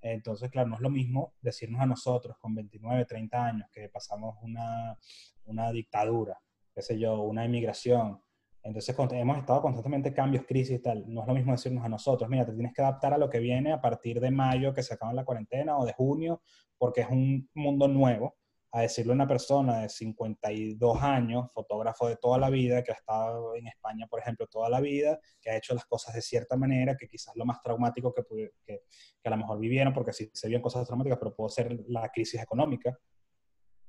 Entonces, 0.00 0.50
claro, 0.50 0.70
no 0.70 0.76
es 0.76 0.80
lo 0.80 0.88
mismo 0.88 1.34
decirnos 1.42 1.80
a 1.80 1.86
nosotros 1.86 2.36
con 2.38 2.54
29, 2.54 3.04
30 3.04 3.44
años 3.44 3.68
que 3.70 3.90
pasamos 3.90 4.36
una, 4.40 4.98
una 5.44 5.70
dictadura, 5.70 6.40
qué 6.74 6.82
sé 6.82 6.98
yo, 6.98 7.20
una 7.22 7.44
emigración. 7.44 8.20
Entonces, 8.64 8.96
hemos 8.98 9.38
estado 9.38 9.60
constantemente 9.60 10.14
cambios, 10.14 10.44
crisis 10.46 10.78
y 10.78 10.82
tal. 10.82 11.04
No 11.12 11.22
es 11.22 11.26
lo 11.26 11.34
mismo 11.34 11.52
decirnos 11.52 11.84
a 11.84 11.88
nosotros, 11.88 12.30
mira, 12.30 12.46
te 12.46 12.52
tienes 12.52 12.72
que 12.72 12.82
adaptar 12.82 13.12
a 13.12 13.18
lo 13.18 13.28
que 13.28 13.40
viene 13.40 13.72
a 13.72 13.80
partir 13.80 14.20
de 14.20 14.30
mayo 14.30 14.72
que 14.72 14.82
se 14.82 14.94
acaba 14.94 15.12
la 15.12 15.24
cuarentena 15.24 15.76
o 15.76 15.84
de 15.84 15.92
junio, 15.92 16.42
porque 16.78 17.00
es 17.00 17.08
un 17.10 17.50
mundo 17.54 17.88
nuevo 17.88 18.36
a 18.74 18.80
decirle 18.80 19.12
a 19.12 19.14
una 19.16 19.28
persona 19.28 19.80
de 19.80 19.88
52 19.90 21.02
años, 21.02 21.52
fotógrafo 21.52 22.08
de 22.08 22.16
toda 22.16 22.38
la 22.38 22.48
vida, 22.48 22.82
que 22.82 22.92
ha 22.92 22.94
estado 22.94 23.54
en 23.54 23.66
España, 23.66 24.06
por 24.08 24.20
ejemplo, 24.20 24.46
toda 24.46 24.70
la 24.70 24.80
vida, 24.80 25.20
que 25.42 25.50
ha 25.50 25.56
hecho 25.56 25.74
las 25.74 25.84
cosas 25.84 26.14
de 26.14 26.22
cierta 26.22 26.56
manera, 26.56 26.96
que 26.96 27.06
quizás 27.06 27.36
lo 27.36 27.44
más 27.44 27.60
traumático 27.60 28.14
que, 28.14 28.22
que, 28.64 28.84
que 29.20 29.28
a 29.28 29.30
lo 29.30 29.36
mejor 29.36 29.58
vivieron, 29.58 29.92
porque 29.92 30.14
sí 30.14 30.30
se 30.32 30.48
vieron 30.48 30.62
cosas 30.62 30.86
traumáticas, 30.86 31.18
pero 31.18 31.34
pudo 31.34 31.50
ser 31.50 31.84
la 31.88 32.08
crisis 32.08 32.40
económica. 32.40 32.98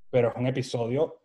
Pero 0.10 0.30
es 0.30 0.36
un 0.36 0.48
episodio, 0.48 1.23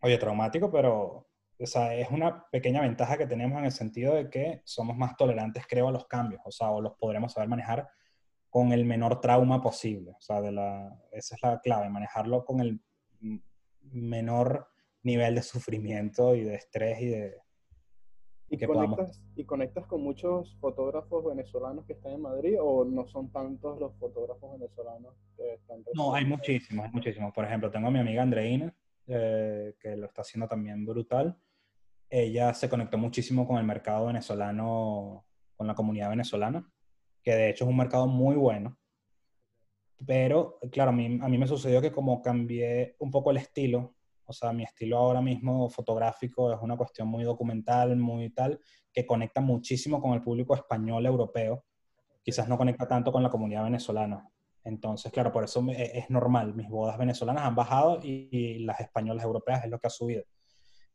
oye, 0.00 0.18
traumático, 0.18 0.70
pero 0.70 1.28
o 1.60 1.66
sea, 1.66 1.94
es 1.94 2.08
una 2.10 2.48
pequeña 2.50 2.82
ventaja 2.82 3.18
que 3.18 3.26
tenemos 3.26 3.58
en 3.58 3.64
el 3.64 3.72
sentido 3.72 4.14
de 4.14 4.30
que 4.30 4.62
somos 4.64 4.96
más 4.96 5.16
tolerantes, 5.16 5.64
creo, 5.68 5.88
a 5.88 5.92
los 5.92 6.06
cambios, 6.06 6.40
o 6.44 6.52
sea, 6.52 6.70
o 6.70 6.80
los 6.80 6.94
podremos 6.94 7.32
saber 7.32 7.48
manejar 7.48 7.88
con 8.48 8.72
el 8.72 8.84
menor 8.84 9.20
trauma 9.20 9.60
posible. 9.60 10.12
O 10.12 10.20
sea, 10.20 10.40
de 10.40 10.52
la, 10.52 10.96
esa 11.12 11.34
es 11.34 11.42
la 11.42 11.60
clave, 11.60 11.88
manejarlo 11.90 12.44
con 12.44 12.60
el 12.60 12.80
menor 13.82 14.68
nivel 15.02 15.34
de 15.34 15.42
sufrimiento 15.42 16.34
y 16.34 16.44
de 16.44 16.54
estrés 16.54 17.00
y 17.00 17.08
de... 17.08 17.36
¿Y, 18.50 18.56
que 18.56 18.66
conectas, 18.66 19.22
¿Y 19.34 19.44
conectas 19.44 19.86
con 19.86 20.02
muchos 20.02 20.56
fotógrafos 20.58 21.22
venezolanos 21.24 21.84
que 21.84 21.92
están 21.92 22.12
en 22.12 22.22
Madrid 22.22 22.56
o 22.58 22.84
no 22.84 23.06
son 23.06 23.30
tantos 23.30 23.78
los 23.78 23.94
fotógrafos 23.98 24.52
venezolanos 24.52 25.14
que 25.36 25.54
están... 25.54 25.84
No, 25.92 26.14
hay 26.14 26.24
muchísimos, 26.24 26.86
hay 26.86 26.92
muchísimos. 26.92 27.34
Por 27.34 27.44
ejemplo, 27.44 27.70
tengo 27.70 27.88
a 27.88 27.90
mi 27.90 27.98
amiga 27.98 28.22
Andreina, 28.22 28.74
eh, 29.08 29.74
que 29.80 29.96
lo 29.96 30.06
está 30.06 30.22
haciendo 30.22 30.46
también 30.46 30.84
brutal. 30.84 31.36
Ella 32.10 32.54
se 32.54 32.68
conectó 32.68 32.98
muchísimo 32.98 33.46
con 33.46 33.58
el 33.58 33.64
mercado 33.64 34.06
venezolano, 34.06 35.24
con 35.56 35.66
la 35.66 35.74
comunidad 35.74 36.10
venezolana, 36.10 36.70
que 37.22 37.34
de 37.34 37.50
hecho 37.50 37.64
es 37.64 37.70
un 37.70 37.76
mercado 37.76 38.06
muy 38.06 38.36
bueno. 38.36 38.78
Pero, 40.06 40.58
claro, 40.70 40.90
a 40.90 40.92
mí, 40.92 41.18
a 41.20 41.28
mí 41.28 41.38
me 41.38 41.48
sucedió 41.48 41.80
que 41.80 41.90
como 41.90 42.22
cambié 42.22 42.96
un 43.00 43.10
poco 43.10 43.30
el 43.30 43.38
estilo, 43.38 43.94
o 44.24 44.32
sea, 44.32 44.52
mi 44.52 44.62
estilo 44.62 44.98
ahora 44.98 45.22
mismo 45.22 45.70
fotográfico 45.70 46.52
es 46.52 46.58
una 46.60 46.76
cuestión 46.76 47.08
muy 47.08 47.24
documental, 47.24 47.96
muy 47.96 48.28
tal, 48.28 48.60
que 48.92 49.06
conecta 49.06 49.40
muchísimo 49.40 50.02
con 50.02 50.12
el 50.12 50.22
público 50.22 50.54
español 50.54 51.06
europeo. 51.06 51.64
Quizás 52.22 52.46
no 52.46 52.58
conecta 52.58 52.86
tanto 52.86 53.10
con 53.10 53.22
la 53.22 53.30
comunidad 53.30 53.64
venezolana. 53.64 54.28
Entonces, 54.68 55.10
claro, 55.10 55.32
por 55.32 55.44
eso 55.44 55.64
es 55.70 56.10
normal. 56.10 56.54
Mis 56.54 56.68
bodas 56.68 56.98
venezolanas 56.98 57.44
han 57.44 57.54
bajado 57.54 58.00
y, 58.02 58.58
las 58.60 58.80
españolas 58.80 59.24
europeas 59.24 59.64
es 59.64 59.70
lo 59.70 59.78
que 59.78 59.86
ha 59.86 59.90
subido. 59.90 60.24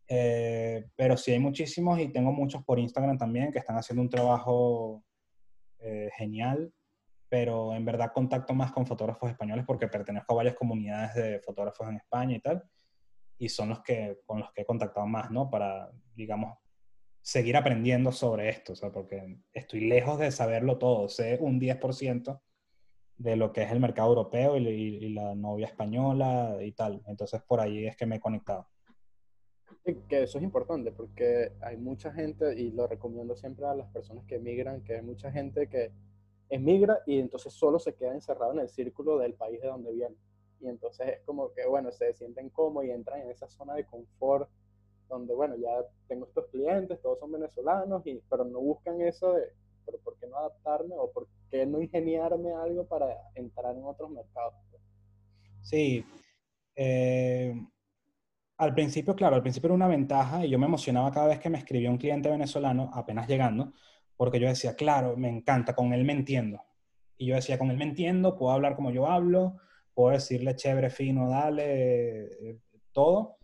Eh, 0.08 0.86
pero 0.96 1.18
sí 1.18 1.32
hay 1.32 1.40
muchísimos 1.40 2.00
y 2.00 2.10
tengo 2.10 2.32
muchos 2.32 2.64
por 2.64 2.78
Instagram 2.78 3.18
también 3.18 3.52
que 3.52 3.60
están 3.60 3.78
haciendo 3.78 4.02
un 4.02 4.10
trabajo 4.10 5.04
eh, 5.80 6.10
genial 6.18 6.72
pero 7.34 7.74
en 7.74 7.84
verdad 7.84 8.12
contacto 8.14 8.54
más 8.54 8.72
con 8.72 8.86
fotógrafos 8.86 9.32
españoles 9.32 9.66
porque 9.66 9.88
pertenezco 9.88 10.34
a 10.34 10.36
varias 10.36 10.54
comunidades 10.54 11.16
de 11.16 11.40
fotógrafos 11.40 11.90
en 11.90 11.96
España 11.96 12.36
y 12.36 12.40
tal, 12.40 12.64
y 13.40 13.50
son 13.50 13.70
los 13.70 13.82
que, 13.82 14.20
con 14.24 14.38
los 14.38 14.52
que 14.52 14.62
he 14.62 14.66
contactado 14.66 15.08
más, 15.08 15.32
¿no? 15.32 15.50
Para, 15.50 15.90
digamos, 16.14 16.60
seguir 17.24 17.58
aprendiendo 17.58 18.12
sobre 18.12 18.50
esto, 18.50 18.74
o 18.74 18.76
sea, 18.76 18.92
porque 18.92 19.40
estoy 19.52 19.88
lejos 19.88 20.20
de 20.20 20.30
saberlo 20.30 20.78
todo, 20.78 21.10
sé 21.10 21.40
un 21.42 21.60
10% 21.60 22.40
de 23.18 23.36
lo 23.36 23.52
que 23.54 23.64
es 23.64 23.72
el 23.72 23.80
mercado 23.80 24.10
europeo 24.10 24.58
y, 24.58 24.68
y, 24.68 25.10
la 25.14 25.36
novia 25.36 25.68
española 25.68 26.58
y 26.62 26.72
tal, 26.72 27.02
entonces 27.08 27.42
por 27.44 27.60
ahí 27.60 27.86
es 27.86 27.96
que 27.96 28.06
me 28.06 28.18
he 28.18 28.20
conectado. 28.20 28.68
Que 30.08 30.24
eso 30.24 30.38
es 30.38 30.44
importante 30.44 30.92
porque 30.92 31.54
hay 31.62 31.78
mucha 31.78 32.12
gente, 32.12 32.60
y 32.60 32.72
lo 32.72 32.88
recomiendo 32.88 33.36
siempre 33.36 33.66
a 33.66 33.76
las 33.76 33.90
personas 33.92 34.26
que 34.26 34.36
emigran, 34.36 34.84
que 34.84 34.96
hay 34.96 35.02
mucha 35.02 35.32
gente 35.32 35.68
que 35.68 35.92
emigra 36.50 37.02
y 37.06 37.20
entonces 37.20 37.54
solo 37.54 37.80
se 37.80 37.96
queda 37.96 38.14
encerrado 38.14 38.54
en 38.54 38.60
el 38.60 38.70
círculo 38.70 39.18
del 39.18 39.34
país 39.34 39.62
de 39.62 39.68
donde 39.68 39.92
viene. 39.92 40.16
Y 40.60 40.68
entonces 40.68 41.08
es 41.08 41.20
como 41.26 41.52
que, 41.52 41.66
bueno, 41.66 41.92
se 41.92 42.14
sienten 42.14 42.50
cómodos 42.50 42.88
y 42.88 42.92
entran 42.92 43.22
en 43.22 43.32
esa 43.32 43.50
zona 43.50 43.74
de 43.76 43.86
confort 43.86 44.50
donde, 45.10 45.34
bueno, 45.34 45.56
ya 45.58 45.70
tengo 46.08 46.26
estos 46.26 46.48
clientes, 46.48 47.02
todos 47.02 47.20
son 47.20 47.32
venezolanos, 47.32 48.06
y, 48.06 48.22
pero 48.30 48.46
no 48.46 48.60
buscan 48.60 49.02
eso 49.02 49.34
de, 49.34 49.52
pero 49.86 50.00
¿por 50.00 50.18
qué 50.18 50.28
no 50.28 50.38
adaptarme 50.38 50.96
o 50.98 51.12
por 51.12 51.28
qué 51.50 51.66
no 51.66 51.82
ingeniarme 51.82 52.54
algo 52.54 52.86
para 52.86 53.08
entrar 53.36 53.76
en 53.76 53.84
otros 53.84 54.10
mercados? 54.10 54.54
Sí. 55.62 56.06
Eh, 56.76 57.54
al 58.58 58.74
principio, 58.74 59.16
claro, 59.16 59.36
al 59.36 59.42
principio 59.42 59.68
era 59.68 59.76
una 59.76 59.88
ventaja 59.88 60.46
y 60.46 60.50
yo 60.50 60.60
me 60.60 60.66
emocionaba 60.66 61.12
cada 61.12 61.28
vez 61.28 61.40
que 61.40 61.50
me 61.50 61.58
escribía 61.58 61.90
un 61.90 61.98
cliente 61.98 62.30
venezolano, 62.30 62.92
apenas 62.94 63.28
llegando, 63.28 63.74
porque 64.16 64.40
yo 64.40 64.48
decía, 64.48 64.76
claro, 64.76 65.18
me 65.18 65.30
encanta, 65.30 65.76
con 65.76 65.94
él 65.94 66.06
me 66.06 66.14
entiendo. 66.14 66.62
Y 67.18 67.28
yo 67.28 67.36
decía, 67.36 67.58
con 67.58 67.72
él 67.72 67.78
me 67.78 67.84
entiendo, 67.84 68.36
puedo 68.38 68.52
hablar 68.52 68.76
como 68.76 68.92
yo 68.92 69.08
hablo, 69.08 69.58
puedo 69.94 70.12
decirle 70.12 70.56
chévere, 70.56 70.90
fino, 70.90 71.30
dale, 71.30 72.26
eh, 72.26 72.60
todo. 72.92 73.38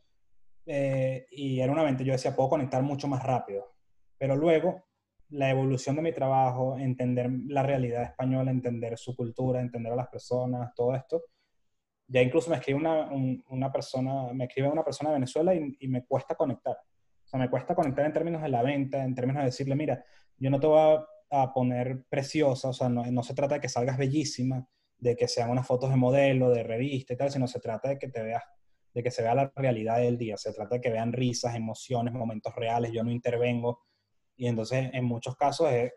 Eh, 0.66 1.26
y 1.32 1.60
era 1.60 1.72
una 1.72 1.84
venta, 1.84 2.04
yo 2.04 2.14
decía, 2.14 2.36
puedo 2.36 2.50
conectar 2.50 2.82
mucho 2.84 3.08
más 3.08 3.24
rápido. 3.24 3.74
Pero 4.18 4.36
luego, 4.36 4.84
la 5.30 5.50
evolución 5.50 5.96
de 5.96 6.02
mi 6.02 6.12
trabajo, 6.12 6.78
entender 6.78 7.30
la 7.48 7.64
realidad 7.64 8.04
española, 8.04 8.52
entender 8.52 8.98
su 8.98 9.16
cultura, 9.16 9.62
entender 9.62 9.94
a 9.94 9.96
las 9.96 10.08
personas, 10.08 10.74
todo 10.76 10.96
esto, 10.96 11.24
ya 12.10 12.22
incluso 12.22 12.50
me 12.50 12.58
escribe 12.58 12.80
una, 12.80 13.10
una 13.50 13.72
persona, 13.72 14.34
me 14.34 14.46
escribe 14.46 14.68
una 14.68 14.84
persona 14.84 15.12
de 15.12 15.16
Venezuela 15.16 15.54
y, 15.54 15.88
me 15.88 16.06
cuesta 16.06 16.34
conectar. 16.36 16.74
O 16.74 17.28
sea, 17.28 17.40
me 17.40 17.50
cuesta 17.50 17.76
conectar 17.76 18.04
en 18.06 18.14
términos 18.14 18.42
de 18.42 18.50
la 18.50 18.64
venta, 18.64 19.04
en 19.04 19.14
términos 19.14 19.42
de 19.42 19.46
decirle, 19.46 19.76
mira, 19.76 20.04
yo 20.38 20.50
no 20.50 20.60
te 20.60 20.66
voy 20.68 21.00
a, 21.32 21.54
poner 21.54 22.06
preciosa, 22.10 22.70
o 22.70 22.74
sea, 22.74 22.90
no, 22.90 23.06
no, 23.06 23.22
se 23.22 23.36
trata 23.36 23.56
de 23.56 23.62
que 23.62 23.70
salgas 23.70 24.00
bellísima, 24.00 24.68
de 24.98 25.16
que 25.16 25.28
sean 25.28 25.52
unas 25.52 25.68
fotos 25.68 25.92
de 25.92 25.96
modelo, 25.96 26.50
de 26.50 26.64
revista 26.64 27.14
y 27.14 27.18
tal, 27.18 27.30
sino 27.30 27.48
se 27.48 27.60
trata 27.60 27.90
de 27.90 28.00
que 28.00 28.08
te 28.08 28.24
veas, 28.24 28.42
de 28.92 29.04
que 29.04 29.12
se 29.12 29.22
vea 29.22 29.36
la 29.36 29.52
realidad 29.56 30.00
del 30.00 30.18
día, 30.18 30.38
se 30.38 30.52
trata 30.52 30.76
de 30.76 30.82
que 30.82 30.90
vean 30.90 31.14
risas, 31.14 31.56
emociones, 31.56 32.16
momentos 32.16 32.56
reales, 32.56 32.92
yo 32.92 33.04
no 33.04 33.12
intervengo. 33.12 33.84
Y 34.40 34.48
entonces, 34.48 34.90
en 34.94 35.04
muchos 35.04 35.36
casos, 35.36 35.70
es, 35.70 35.92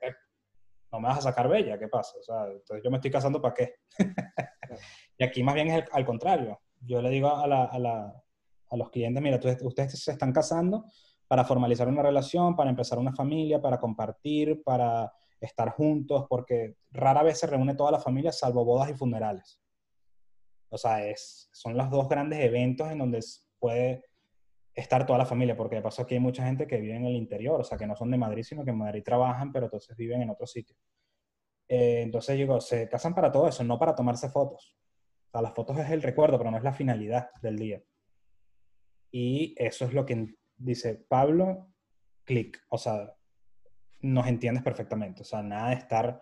no 0.91 0.99
me 0.99 1.07
vas 1.07 1.19
a 1.19 1.23
sacar 1.23 1.49
bella, 1.49 1.79
¿qué 1.79 1.87
pasa? 1.87 2.19
O 2.19 2.23
sea, 2.25 2.47
entonces 2.51 2.83
yo 2.83 2.91
me 2.91 2.97
estoy 2.97 3.13
casando 3.13 3.41
para 3.41 3.55
qué. 3.55 3.75
y 5.17 5.23
aquí 5.23 5.45
más 5.45 5.55
bien 5.55 5.69
es 5.69 5.85
al 5.93 6.05
contrario. 6.05 6.61
Yo 6.81 7.01
le 7.01 7.09
digo 7.09 7.29
a, 7.29 7.47
la, 7.47 7.67
a, 7.67 7.79
la, 7.79 8.23
a 8.69 8.77
los 8.77 8.91
clientes, 8.91 9.23
mira, 9.23 9.39
ustedes 9.63 10.03
se 10.03 10.11
están 10.11 10.33
casando 10.33 10.87
para 11.29 11.45
formalizar 11.45 11.87
una 11.87 12.03
relación, 12.03 12.57
para 12.57 12.69
empezar 12.69 12.99
una 12.99 13.15
familia, 13.15 13.63
para 13.63 13.79
compartir, 13.79 14.65
para 14.65 15.13
estar 15.41 15.71
juntos, 15.71 16.27
porque 16.29 16.79
rara 16.91 17.23
vez 17.23 17.39
se 17.39 17.47
reúne 17.47 17.77
toda 17.77 17.93
la 17.93 18.01
familia 18.01 18.33
salvo 18.33 18.65
bodas 18.65 18.91
y 18.91 18.95
funerales. 18.95 19.63
O 20.69 20.77
sea, 20.77 21.07
es, 21.07 21.49
son 21.53 21.77
los 21.77 21.89
dos 21.91 22.09
grandes 22.09 22.41
eventos 22.41 22.91
en 22.91 22.99
donde 22.99 23.21
puede 23.61 24.05
estar 24.75 25.05
toda 25.07 25.19
la 25.19 25.27
familia, 25.27 25.57
porque 25.57 25.77
de 25.77 25.83
paso 25.83 26.03
aquí 26.03 26.15
hay 26.15 26.21
mucha 26.21 26.45
gente 26.45 26.67
que 26.67 26.79
vive 26.79 26.97
en 26.97 27.05
el 27.05 27.15
interior, 27.15 27.61
o 27.61 27.65
sea, 27.65 27.77
que 27.77 27.87
no 27.87 27.95
son 27.95 28.11
de 28.11 28.19
Madrid, 28.19 28.43
sino 28.43 28.65
que 28.65 28.71
en 28.71 28.79
Madrid 28.79 29.03
trabajan, 29.05 29.53
pero 29.53 29.67
entonces 29.67 29.97
viven 29.97 30.23
en 30.23 30.31
otro 30.31 30.47
sitio. 30.47 30.77
Eh, 31.69 32.03
entonces 32.03 32.37
digo, 32.37 32.61
se 32.61 32.89
casan 32.89 33.15
para 33.15 33.31
todo 33.31 33.49
eso, 33.49 33.65
no 33.65 33.79
para 33.79 33.95
tomarse 33.95 34.29
fotos. 34.29 34.77
O 35.29 35.31
sea, 35.31 35.43
las 35.43 35.55
fotos 35.55 35.79
es 35.79 35.91
el 35.91 36.03
recuerdo, 36.03 36.39
pero 36.39 36.51
no 36.51 36.57
es 36.57 36.63
la 36.63 36.73
finalidad 36.73 37.31
del 37.41 37.57
día. 37.57 37.83
Y 39.11 39.55
eso 39.59 39.85
es 39.85 39.93
lo 39.93 40.07
que 40.07 40.35
dice 40.57 40.95
Pablo, 41.09 41.69
clic. 42.25 42.63
O 42.69 42.79
sea, 42.79 43.15
nos 44.01 44.27
entiendes 44.27 44.63
perfectamente. 44.63 45.23
O 45.23 45.25
sea, 45.25 45.43
nada 45.43 45.71
de 45.71 45.77
estar 45.77 46.21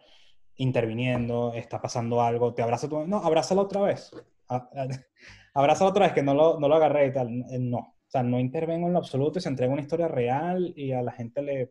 interviniendo, 0.57 1.53
está 1.55 1.81
pasando 1.81 2.21
algo, 2.23 2.53
te 2.53 2.63
abraza 2.63 2.89
tu... 2.89 3.07
No, 3.07 3.19
abrázalo 3.19 3.63
otra 3.63 3.81
vez. 3.83 4.11
Abrázalo 5.55 5.91
otra 5.91 6.07
vez, 6.07 6.15
que 6.15 6.23
no 6.23 6.35
lo, 6.35 6.61
no 6.61 6.69
lo 6.69 6.77
agarré 6.77 7.07
y 7.07 7.13
tal. 7.13 7.29
Eh, 7.51 7.59
no, 7.59 7.97
o 8.11 8.13
sea, 8.13 8.25
no 8.25 8.41
intervengo 8.41 8.89
en 8.89 8.93
lo 8.95 8.99
absoluto 8.99 9.39
y 9.39 9.43
se 9.43 9.49
entrega 9.49 9.73
una 9.73 9.83
historia 9.83 10.09
real 10.09 10.73
y 10.75 10.91
a 10.91 11.01
la 11.01 11.13
gente 11.13 11.43
le, 11.43 11.71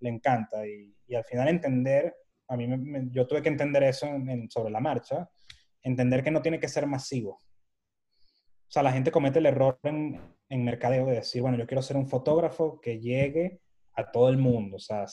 le 0.00 0.08
encanta. 0.08 0.66
Y, 0.66 0.92
y, 1.06 1.14
al 1.14 1.22
final 1.22 1.46
entender, 1.46 2.12
a 2.48 2.56
mí 2.56 2.66
me, 2.66 3.06
yo 3.12 3.24
tuve 3.24 3.40
que 3.40 3.50
entender 3.50 3.84
eso 3.84 4.08
sobre 4.48 4.72
la 4.72 4.80
marcha, 4.80 5.30
entender 5.84 6.24
que 6.24 6.32
no 6.32 6.42
tiene 6.42 6.58
que 6.58 6.66
ser 6.66 6.88
masivo. 6.88 7.34
O 7.34 8.68
sea, 8.68 8.82
la 8.82 8.90
gente 8.90 9.12
comete 9.12 9.38
el 9.38 9.46
error 9.46 9.78
en, 9.84 10.20
en 10.48 10.64
mercadeo 10.64 11.06
de 11.06 11.14
decir, 11.14 11.40
bueno, 11.40 11.56
yo 11.56 11.68
quiero 11.68 11.82
ser 11.82 11.96
un 11.96 12.08
fotógrafo 12.08 12.80
que 12.80 12.98
llegue 12.98 13.60
a 13.92 14.10
todo 14.10 14.28
el 14.28 14.38
mundo. 14.38 14.78
O 14.78 14.80
sea, 14.80 15.06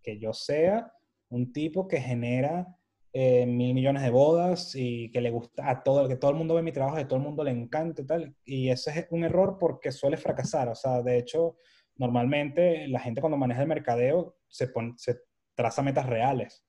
que 0.00 0.20
yo 0.20 0.32
sea 0.32 0.92
un 1.28 1.52
tipo 1.52 1.88
que 1.88 2.00
genera 2.00 2.68
eh, 3.12 3.44
mil 3.44 3.74
millones 3.74 4.02
de 4.02 4.10
bodas 4.10 4.74
y 4.76 5.10
que 5.10 5.20
le 5.20 5.30
gusta 5.30 5.68
a 5.68 5.82
todo, 5.82 6.06
que 6.08 6.16
todo 6.16 6.30
el 6.30 6.36
mundo 6.36 6.54
ve 6.54 6.62
mi 6.62 6.72
trabajo, 6.72 6.96
que 6.96 7.04
todo 7.04 7.18
el 7.18 7.24
mundo 7.24 7.42
le 7.42 7.50
encanta 7.50 8.02
y 8.02 8.06
tal. 8.06 8.36
Y 8.44 8.68
ese 8.68 8.90
es 8.90 9.06
un 9.10 9.24
error 9.24 9.56
porque 9.58 9.90
suele 9.90 10.16
fracasar. 10.16 10.68
O 10.68 10.74
sea, 10.74 11.02
de 11.02 11.18
hecho, 11.18 11.56
normalmente 11.96 12.86
la 12.88 13.00
gente 13.00 13.20
cuando 13.20 13.36
maneja 13.36 13.62
el 13.62 13.68
mercadeo 13.68 14.36
se, 14.48 14.70
se 14.96 15.20
traza 15.54 15.82
metas 15.82 16.06
reales. 16.06 16.64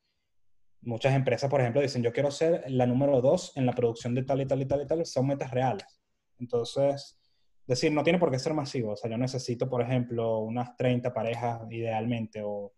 Muchas 0.81 1.13
empresas, 1.13 1.47
por 1.49 1.61
ejemplo, 1.61 1.79
dicen, 1.79 2.01
yo 2.01 2.11
quiero 2.11 2.31
ser 2.31 2.63
la 2.67 2.87
número 2.87 3.21
dos 3.21 3.55
en 3.55 3.67
la 3.67 3.73
producción 3.73 4.15
de 4.15 4.23
tal 4.23 4.41
y 4.41 4.47
tal 4.47 4.61
y 4.61 4.65
tal 4.65 4.81
y 4.81 4.87
tal. 4.87 5.05
Son 5.05 5.27
metas 5.27 5.51
reales. 5.51 6.01
Entonces, 6.39 7.21
decir, 7.67 7.91
no 7.91 8.03
tiene 8.03 8.17
por 8.17 8.31
qué 8.31 8.39
ser 8.39 8.55
masivo. 8.55 8.93
O 8.93 8.95
sea, 8.95 9.11
yo 9.11 9.17
necesito, 9.17 9.69
por 9.69 9.81
ejemplo, 9.83 10.39
unas 10.39 10.75
30 10.75 11.13
parejas 11.13 11.61
idealmente 11.69 12.41
o 12.43 12.73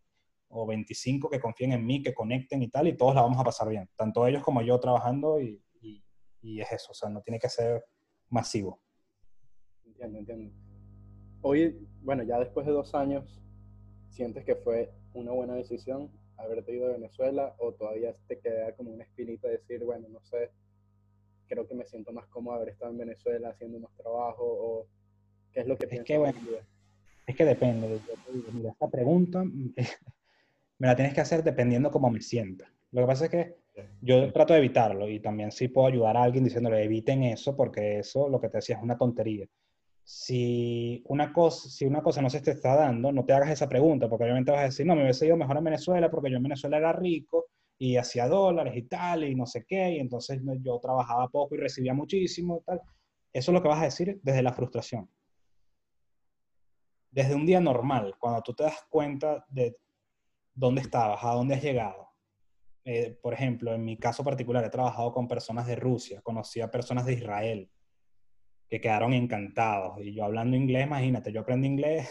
o 0.54 0.66
25 0.66 1.30
que 1.30 1.40
confíen 1.40 1.74
en 1.74 1.86
mí, 1.86 2.02
que 2.02 2.14
conecten 2.14 2.62
y 2.62 2.70
tal, 2.70 2.88
y 2.88 2.96
todos 2.96 3.16
la 3.16 3.22
vamos 3.22 3.40
a 3.40 3.44
pasar 3.44 3.70
bien, 3.70 3.90
tanto 3.96 4.26
ellos 4.28 4.44
como 4.44 4.62
yo 4.62 4.80
trabajando 4.80 5.42
y, 5.42 5.62
y, 6.42 6.60
es 6.60 6.72
eso, 6.74 6.92
o 6.92 6.94
sea, 6.94 7.10
no 7.10 7.22
tiene 7.22 7.40
que 7.40 7.48
ser 7.48 7.86
masivo. 8.30 8.82
Entiendo, 9.86 10.20
entiendo. 10.20 10.54
Hoy, 11.42 11.88
bueno, 12.02 12.24
ya 12.24 12.38
después 12.38 12.66
de 12.66 12.74
dos 12.74 12.94
años, 12.94 13.42
¿sientes 14.10 14.44
que 14.44 14.56
fue 14.58 14.92
una 15.14 15.32
buena 15.32 15.54
decisión 15.56 16.12
haberte 16.38 16.74
ido 16.74 16.88
de 16.88 16.94
Venezuela 16.94 17.56
o 17.60 17.74
todavía 17.74 18.16
te 18.28 18.40
queda 18.40 18.76
como 18.76 18.92
una 18.92 19.04
espinita 19.04 19.48
de 19.48 19.58
decir, 19.58 19.84
bueno, 19.86 20.10
no 20.10 20.22
sé, 20.22 20.52
creo 21.48 21.68
que 21.68 21.76
me 21.76 21.86
siento 21.86 22.12
más 22.12 22.28
cómodo 22.28 22.56
haber 22.56 22.70
estado 22.70 22.92
en 22.92 22.98
Venezuela 22.98 23.50
haciendo 23.50 23.80
más 23.80 23.96
trabajo 23.96 24.44
o 24.44 24.88
qué 25.52 25.62
es 25.62 25.68
lo 25.68 25.78
que 25.78 25.88
piensas? 25.88 26.04
Es 26.04 26.08
que, 26.08 26.18
bueno, 26.18 26.40
es 27.26 27.36
que 27.36 27.46
depende. 27.46 28.00
Mira, 28.52 28.72
esta 28.72 28.90
pregunta 28.90 29.44
me 30.80 30.88
la 30.88 30.96
tienes 30.96 31.14
que 31.14 31.22
hacer 31.22 31.44
dependiendo 31.44 31.92
cómo 31.92 32.10
me 32.10 32.22
sienta. 32.22 32.72
Lo 32.92 33.02
que 33.02 33.08
pasa 33.08 33.26
es 33.26 33.32
que 33.32 33.56
yo 34.02 34.32
trato 34.32 34.54
de 34.54 34.60
evitarlo 34.60 35.10
y 35.10 35.20
también 35.20 35.52
sí 35.52 35.68
puedo 35.68 35.88
ayudar 35.88 36.18
a 36.18 36.24
alguien 36.24 36.44
diciéndole 36.44 36.84
eviten 36.84 37.24
eso 37.24 37.56
porque 37.56 38.00
eso, 38.00 38.30
lo 38.30 38.40
que 38.40 38.50
te 38.50 38.58
decía, 38.58 38.78
es 38.78 38.84
una 38.84 38.98
tontería. 38.98 39.48
Si 40.04 41.02
una, 41.08 41.32
cosa, 41.32 41.70
si 41.70 41.86
una 41.86 42.02
cosa 42.02 42.22
no 42.22 42.30
se 42.30 42.42
te 42.42 42.52
está 42.52 42.76
dando, 42.76 43.12
no 43.12 43.26
te 43.26 43.34
hagas 43.34 43.52
esa 43.52 43.70
pregunta 43.70 44.10
porque 44.10 44.26
obviamente 44.26 44.52
vas 44.52 44.62
a 44.62 44.66
decir, 44.66 44.86
no, 44.86 44.96
me 44.96 45.04
hubiese 45.04 45.26
ido 45.26 45.38
mejor 45.38 45.58
en 45.58 45.64
Venezuela 45.64 46.12
porque 46.12 46.30
yo 46.30 46.38
en 46.38 46.44
Venezuela 46.44 46.78
era 46.78 46.94
rico 46.94 47.48
y 47.78 47.96
hacía 47.98 48.28
dólares 48.28 48.76
y 48.76 48.84
tal 48.84 49.24
y 49.24 49.34
no 49.34 49.46
sé 49.46 49.66
qué 49.66 49.94
y 49.94 50.00
entonces 50.00 50.40
yo 50.62 50.80
trabajaba 50.80 51.30
poco 51.30 51.56
y 51.56 51.60
recibía 51.60 51.94
muchísimo 51.94 52.60
y 52.62 52.64
tal. 52.66 52.82
Eso 53.32 53.52
es 53.52 53.54
lo 53.54 53.62
que 53.62 53.70
vas 53.70 53.82
a 53.82 53.86
decir 53.86 54.20
desde 54.22 54.44
la 54.44 54.54
frustración. 54.54 55.10
Desde 57.10 57.36
un 57.36 57.46
día 57.46 57.60
normal, 57.60 58.16
cuando 58.20 58.42
tú 58.42 58.54
te 58.54 58.64
das 58.64 58.86
cuenta 58.90 59.46
de 59.50 59.78
dónde 60.54 60.82
estabas, 60.82 61.24
a 61.24 61.34
dónde 61.34 61.56
has 61.56 61.64
llegado. 61.64 62.10
Eh, 62.86 63.18
por 63.22 63.34
ejemplo, 63.34 63.74
en 63.74 63.84
mi 63.86 63.98
caso 63.98 64.24
particular, 64.24 64.64
he 64.64 64.70
trabajado 64.70 65.14
con 65.14 65.28
personas 65.28 65.66
de 65.68 65.76
Rusia, 65.76 66.22
conocí 66.22 66.60
a 66.62 66.70
personas 66.70 67.06
de 67.06 67.14
Israel 67.14 67.70
que 68.70 68.82
quedaron 68.82 69.14
encantados. 69.14 70.00
Y 70.02 70.14
yo 70.14 70.26
hablando 70.26 70.58
inglés, 70.58 70.86
imagínate, 70.86 71.32
yo 71.32 71.42
aprendí 71.42 71.68
inglés. 71.68 72.10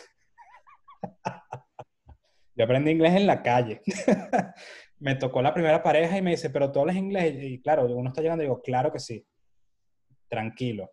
yo 2.54 2.64
aprendí 2.64 2.90
inglés 2.92 3.14
en 3.14 3.26
la 3.26 3.42
calle. 3.42 3.82
me 4.98 5.16
tocó 5.16 5.42
la 5.42 5.52
primera 5.52 5.82
pareja 5.82 6.16
y 6.16 6.22
me 6.22 6.30
dice, 6.30 6.50
pero 6.50 6.70
tú 6.70 6.80
hablas 6.80 6.96
inglés. 6.96 7.34
Y 7.42 7.60
claro, 7.60 7.84
uno 7.86 8.08
está 8.08 8.22
llegando 8.22 8.44
y 8.44 8.46
digo, 8.46 8.62
claro 8.62 8.92
que 8.92 9.00
sí. 9.00 9.26
Tranquilo. 10.28 10.92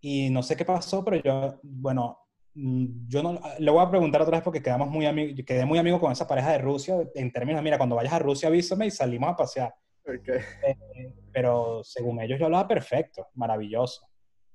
Y 0.00 0.30
no 0.30 0.42
sé 0.42 0.56
qué 0.56 0.64
pasó, 0.64 1.04
pero 1.04 1.16
yo, 1.22 1.58
bueno, 1.62 2.18
yo 2.60 3.22
no, 3.22 3.40
le 3.58 3.70
voy 3.70 3.84
a 3.84 3.90
preguntar 3.90 4.22
otra 4.22 4.38
vez 4.38 4.42
porque 4.42 4.62
quedamos 4.62 4.88
muy 4.88 5.06
amigos, 5.06 5.44
quedé 5.46 5.64
muy 5.64 5.78
amigo 5.78 6.00
con 6.00 6.10
esa 6.10 6.26
pareja 6.26 6.52
de 6.52 6.58
Rusia 6.58 6.96
en 7.14 7.32
términos, 7.32 7.62
mira, 7.62 7.78
cuando 7.78 7.94
vayas 7.94 8.12
a 8.12 8.18
Rusia 8.18 8.48
avísame 8.48 8.86
y 8.86 8.90
salimos 8.90 9.30
a 9.30 9.36
pasear. 9.36 9.74
Eh, 10.06 11.14
pero 11.32 11.82
según 11.84 12.20
ellos 12.20 12.38
yo 12.38 12.46
hablaba 12.46 12.66
perfecto, 12.66 13.28
maravilloso. 13.34 14.08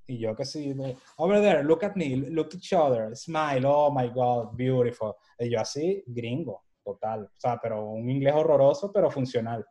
Y 0.05 0.17
yo 0.17 0.35
que 0.35 0.43
sí, 0.43 0.75
over 1.15 1.41
there, 1.41 1.63
look 1.63 1.85
at 1.85 1.95
me, 1.95 2.17
look 2.17 2.47
at 2.47 2.55
each 2.55 2.73
other, 2.73 3.15
smile, 3.15 3.65
oh 3.65 3.89
my 3.89 4.09
God, 4.09 4.49
beautiful. 4.53 5.13
Y 5.39 5.49
yo 5.49 5.61
así, 5.61 6.03
gringo, 6.05 6.63
total. 6.83 7.23
O 7.23 7.39
sea, 7.39 7.57
pero 7.61 7.85
un 7.85 8.09
inglés 8.09 8.33
horroroso, 8.35 8.91
pero 8.91 9.09
funcional. 9.09 9.65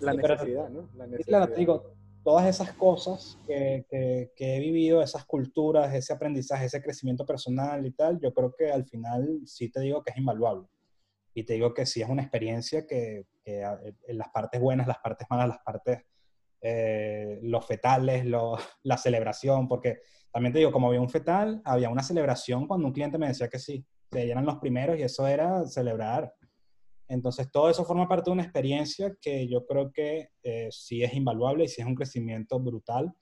La 0.00 0.14
necesidad, 0.14 0.70
¿no? 0.70 0.88
La 0.94 1.06
necesidad. 1.06 1.44
Claro, 1.44 1.56
digo, 1.56 1.97
todas 2.28 2.46
esas 2.46 2.74
cosas 2.74 3.38
que, 3.46 3.86
que, 4.36 4.56
he 4.56 4.60
vivido, 4.60 5.00
esas 5.00 5.24
culturas, 5.24 5.94
ese 5.94 6.12
aprendizaje, 6.12 6.66
ese 6.66 6.82
crecimiento 6.82 7.24
personal 7.24 7.86
y 7.86 7.90
tal, 7.92 8.20
yo 8.20 8.34
creo 8.34 8.54
que 8.54 8.70
al 8.70 8.84
final 8.84 9.40
sí 9.46 9.70
te 9.70 9.80
digo 9.80 10.02
que 10.02 10.10
es 10.10 10.18
invaluable. 10.18 10.68
Y 11.32 11.44
te 11.44 11.54
digo 11.54 11.72
que 11.72 11.86
sí 11.86 12.02
es 12.02 12.08
una 12.10 12.20
experiencia 12.20 12.86
que, 12.86 13.24
que 13.42 13.62
en 13.62 14.18
las 14.18 14.28
partes 14.28 14.60
buenas, 14.60 14.86
las 14.86 14.98
partes 14.98 15.26
malas, 15.30 15.48
las 15.48 15.58
partes, 15.60 16.02
eh, 16.60 17.38
los 17.44 17.64
fetales, 17.64 18.26
la 18.82 18.98
celebración, 18.98 19.66
porque 19.66 20.00
también 20.30 20.52
te 20.52 20.58
digo, 20.58 20.70
como 20.70 20.88
había 20.88 21.00
un 21.00 21.08
fetal, 21.08 21.62
había 21.64 21.88
una 21.88 22.02
celebración 22.02 22.68
cuando 22.68 22.88
un 22.88 22.92
cliente 22.92 23.16
me 23.16 23.28
decía 23.28 23.48
que 23.48 23.58
sí, 23.58 23.86
que 24.10 24.30
eran 24.30 24.44
los 24.44 24.58
primeros 24.58 24.98
y 24.98 25.02
eso 25.02 25.26
era 25.26 25.64
celebrar. 25.64 26.34
Entonces, 27.08 27.50
todo 27.50 27.70
eso 27.70 27.84
forma 27.84 28.06
parte 28.06 28.30
de 28.30 28.34
una 28.34 28.42
experiencia 28.42 29.16
que 29.20 29.48
yo 29.48 29.66
creo 29.66 29.90
que 29.92 30.28
eh, 30.42 30.68
sí 30.70 31.02
es 31.02 31.14
invaluable 31.14 31.64
y 31.64 31.68
sí 31.68 31.80
es 31.80 31.86
un 31.86 31.94
crecimiento 31.94 32.60
brutal. 32.60 33.12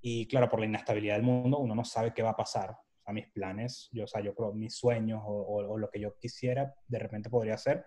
Y 0.00 0.26
claro, 0.26 0.48
por 0.48 0.60
la 0.60 0.66
inestabilidad 0.66 1.16
del 1.16 1.24
mundo, 1.24 1.58
uno 1.58 1.74
no 1.74 1.84
sabe 1.84 2.14
qué 2.14 2.22
va 2.22 2.30
a 2.30 2.36
pasar. 2.36 2.70
O 2.70 3.02
sea, 3.04 3.12
mis 3.12 3.28
planes, 3.30 3.88
yo, 3.92 4.04
o 4.04 4.06
sea, 4.06 4.22
yo 4.22 4.34
creo, 4.34 4.54
mis 4.54 4.74
sueños 4.74 5.22
o, 5.24 5.76
lo 5.76 5.90
que 5.90 6.00
yo 6.00 6.16
quisiera, 6.18 6.74
de 6.86 6.98
repente 6.98 7.28
podría 7.28 7.58
ser 7.58 7.84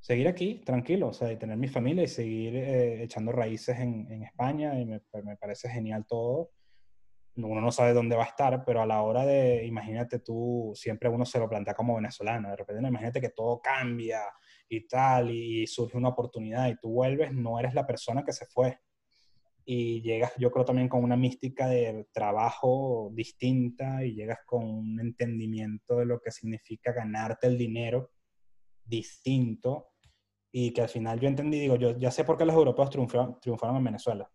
seguir 0.00 0.28
aquí, 0.28 0.62
tranquilo, 0.64 1.08
o 1.08 1.12
sea, 1.12 1.32
y 1.32 1.36
tener 1.36 1.56
mi 1.56 1.68
familia 1.68 2.04
y 2.04 2.08
seguir 2.08 2.56
eh, 2.56 3.02
echando 3.02 3.32
raíces 3.32 3.78
en, 3.78 4.10
en 4.10 4.22
España. 4.22 4.80
Y 4.80 4.86
me, 4.86 5.02
me 5.24 5.36
parece 5.36 5.68
genial 5.68 6.06
todo 6.06 6.52
uno 7.36 7.60
no 7.60 7.70
sabe 7.70 7.92
dónde 7.92 8.16
va 8.16 8.24
a 8.24 8.28
estar, 8.28 8.64
pero 8.64 8.82
a 8.82 8.86
la 8.86 9.02
hora 9.02 9.24
de, 9.26 9.64
imagínate 9.66 10.20
tú, 10.20 10.72
siempre 10.74 11.08
uno 11.08 11.24
se 11.26 11.38
lo 11.38 11.48
plantea 11.48 11.74
como 11.74 11.96
venezolano, 11.96 12.50
de 12.50 12.56
repente, 12.56 12.86
imagínate 12.86 13.20
que 13.20 13.30
todo 13.30 13.60
cambia 13.60 14.22
y 14.68 14.86
tal, 14.86 15.30
y 15.30 15.66
surge 15.66 15.96
una 15.96 16.08
oportunidad 16.08 16.68
y 16.68 16.76
tú 16.76 16.90
vuelves, 16.90 17.32
no 17.32 17.58
eres 17.58 17.74
la 17.74 17.86
persona 17.86 18.24
que 18.24 18.32
se 18.32 18.46
fue. 18.46 18.78
y 19.68 20.00
llegas, 20.02 20.32
yo 20.38 20.50
creo, 20.52 20.64
también 20.64 20.88
con 20.88 21.02
una 21.02 21.16
mística 21.16 21.66
de 21.66 22.06
trabajo 22.12 23.10
distinta 23.12 24.04
y 24.04 24.14
llegas 24.14 24.38
con 24.46 24.64
un 24.64 25.00
entendimiento 25.00 25.96
de 25.96 26.06
lo 26.06 26.20
que 26.20 26.30
significa 26.30 26.92
ganarte 26.92 27.48
el 27.48 27.58
dinero 27.58 28.12
distinto 28.84 29.88
y 30.52 30.72
que 30.72 30.82
al 30.82 30.88
final 30.88 31.18
yo 31.20 31.28
entendí, 31.28 31.58
digo, 31.58 31.76
yo 31.76 31.98
ya 31.98 32.10
sé 32.12 32.24
por 32.24 32.38
qué 32.38 32.44
los 32.44 32.54
europeos 32.54 32.90
triunfaron, 32.90 33.40
triunfaron 33.40 33.76
en 33.76 33.84
Venezuela. 33.84 34.30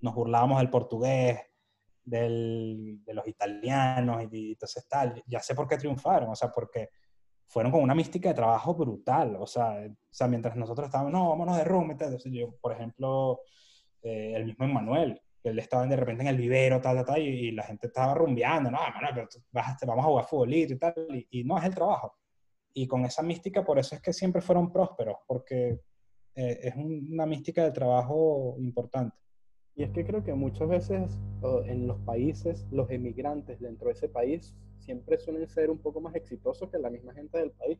Nos 0.00 0.14
burlábamos 0.14 0.58
del 0.58 0.70
portugués, 0.70 1.40
del, 2.08 3.00
de 3.04 3.14
los 3.14 3.26
italianos 3.26 4.24
y, 4.30 4.52
entonces 4.52 4.86
tal, 4.88 5.22
ya 5.26 5.40
sé 5.40 5.54
por 5.54 5.68
qué 5.68 5.76
triunfaron, 5.76 6.30
o 6.30 6.34
sea, 6.34 6.50
porque 6.50 6.90
fueron 7.46 7.72
con 7.72 7.82
una 7.82 7.94
mística 7.94 8.28
de 8.28 8.34
trabajo 8.34 8.74
brutal, 8.74 9.36
o 9.38 9.46
sea, 9.46 9.86
o 9.86 9.96
sea 10.10 10.28
mientras 10.28 10.56
nosotros 10.56 10.86
estábamos, 10.86 11.12
no, 11.12 11.30
vámonos 11.30 11.56
de 11.56 11.64
rumbo, 11.64 11.92
entonces 11.92 12.30
yo, 12.32 12.56
por 12.60 12.72
ejemplo, 12.72 13.40
eh, 14.02 14.34
el 14.36 14.44
mismo 14.44 14.64
Emmanuel, 14.64 15.20
que 15.42 15.50
él 15.50 15.58
estaba 15.58 15.86
de 15.86 15.96
repente 15.96 16.22
en 16.22 16.28
el 16.28 16.36
vivero, 16.36 16.80
tal, 16.80 16.96
tal, 16.96 17.06
tal, 17.06 17.22
y, 17.22 17.52
la 17.52 17.62
gente 17.62 17.86
estaba 17.86 18.14
rumbeando, 18.14 18.70
no, 18.70 18.78
Manuel, 18.78 19.14
pero 19.14 19.28
vamos 19.86 20.04
a 20.04 20.08
jugar 20.08 20.24
futbolito 20.26 20.74
y 20.74 20.78
tal, 20.78 20.94
y, 21.30 21.44
no 21.44 21.58
es 21.58 21.64
el 21.64 21.74
trabajo. 21.74 22.16
Y 22.74 22.86
con 22.86 23.04
esa 23.04 23.22
mística, 23.22 23.64
por 23.64 23.78
eso 23.78 23.94
es 23.94 24.02
que 24.02 24.12
siempre 24.12 24.42
fueron 24.42 24.70
prósperos, 24.70 25.16
porque 25.26 25.80
eh, 26.34 26.60
es 26.62 26.76
una 26.76 27.26
mística 27.26 27.64
de 27.64 27.72
trabajo 27.72 28.56
importante. 28.58 29.16
Y 29.78 29.84
es 29.84 29.92
que 29.92 30.04
creo 30.04 30.24
que 30.24 30.34
muchas 30.34 30.68
veces 30.68 31.16
en 31.66 31.86
los 31.86 32.00
países, 32.00 32.66
los 32.72 32.90
emigrantes 32.90 33.60
dentro 33.60 33.86
de 33.86 33.92
ese 33.92 34.08
país 34.08 34.52
siempre 34.80 35.18
suelen 35.18 35.46
ser 35.48 35.70
un 35.70 35.78
poco 35.78 36.00
más 36.00 36.16
exitosos 36.16 36.68
que 36.68 36.78
la 36.78 36.90
misma 36.90 37.14
gente 37.14 37.38
del 37.38 37.52
país. 37.52 37.78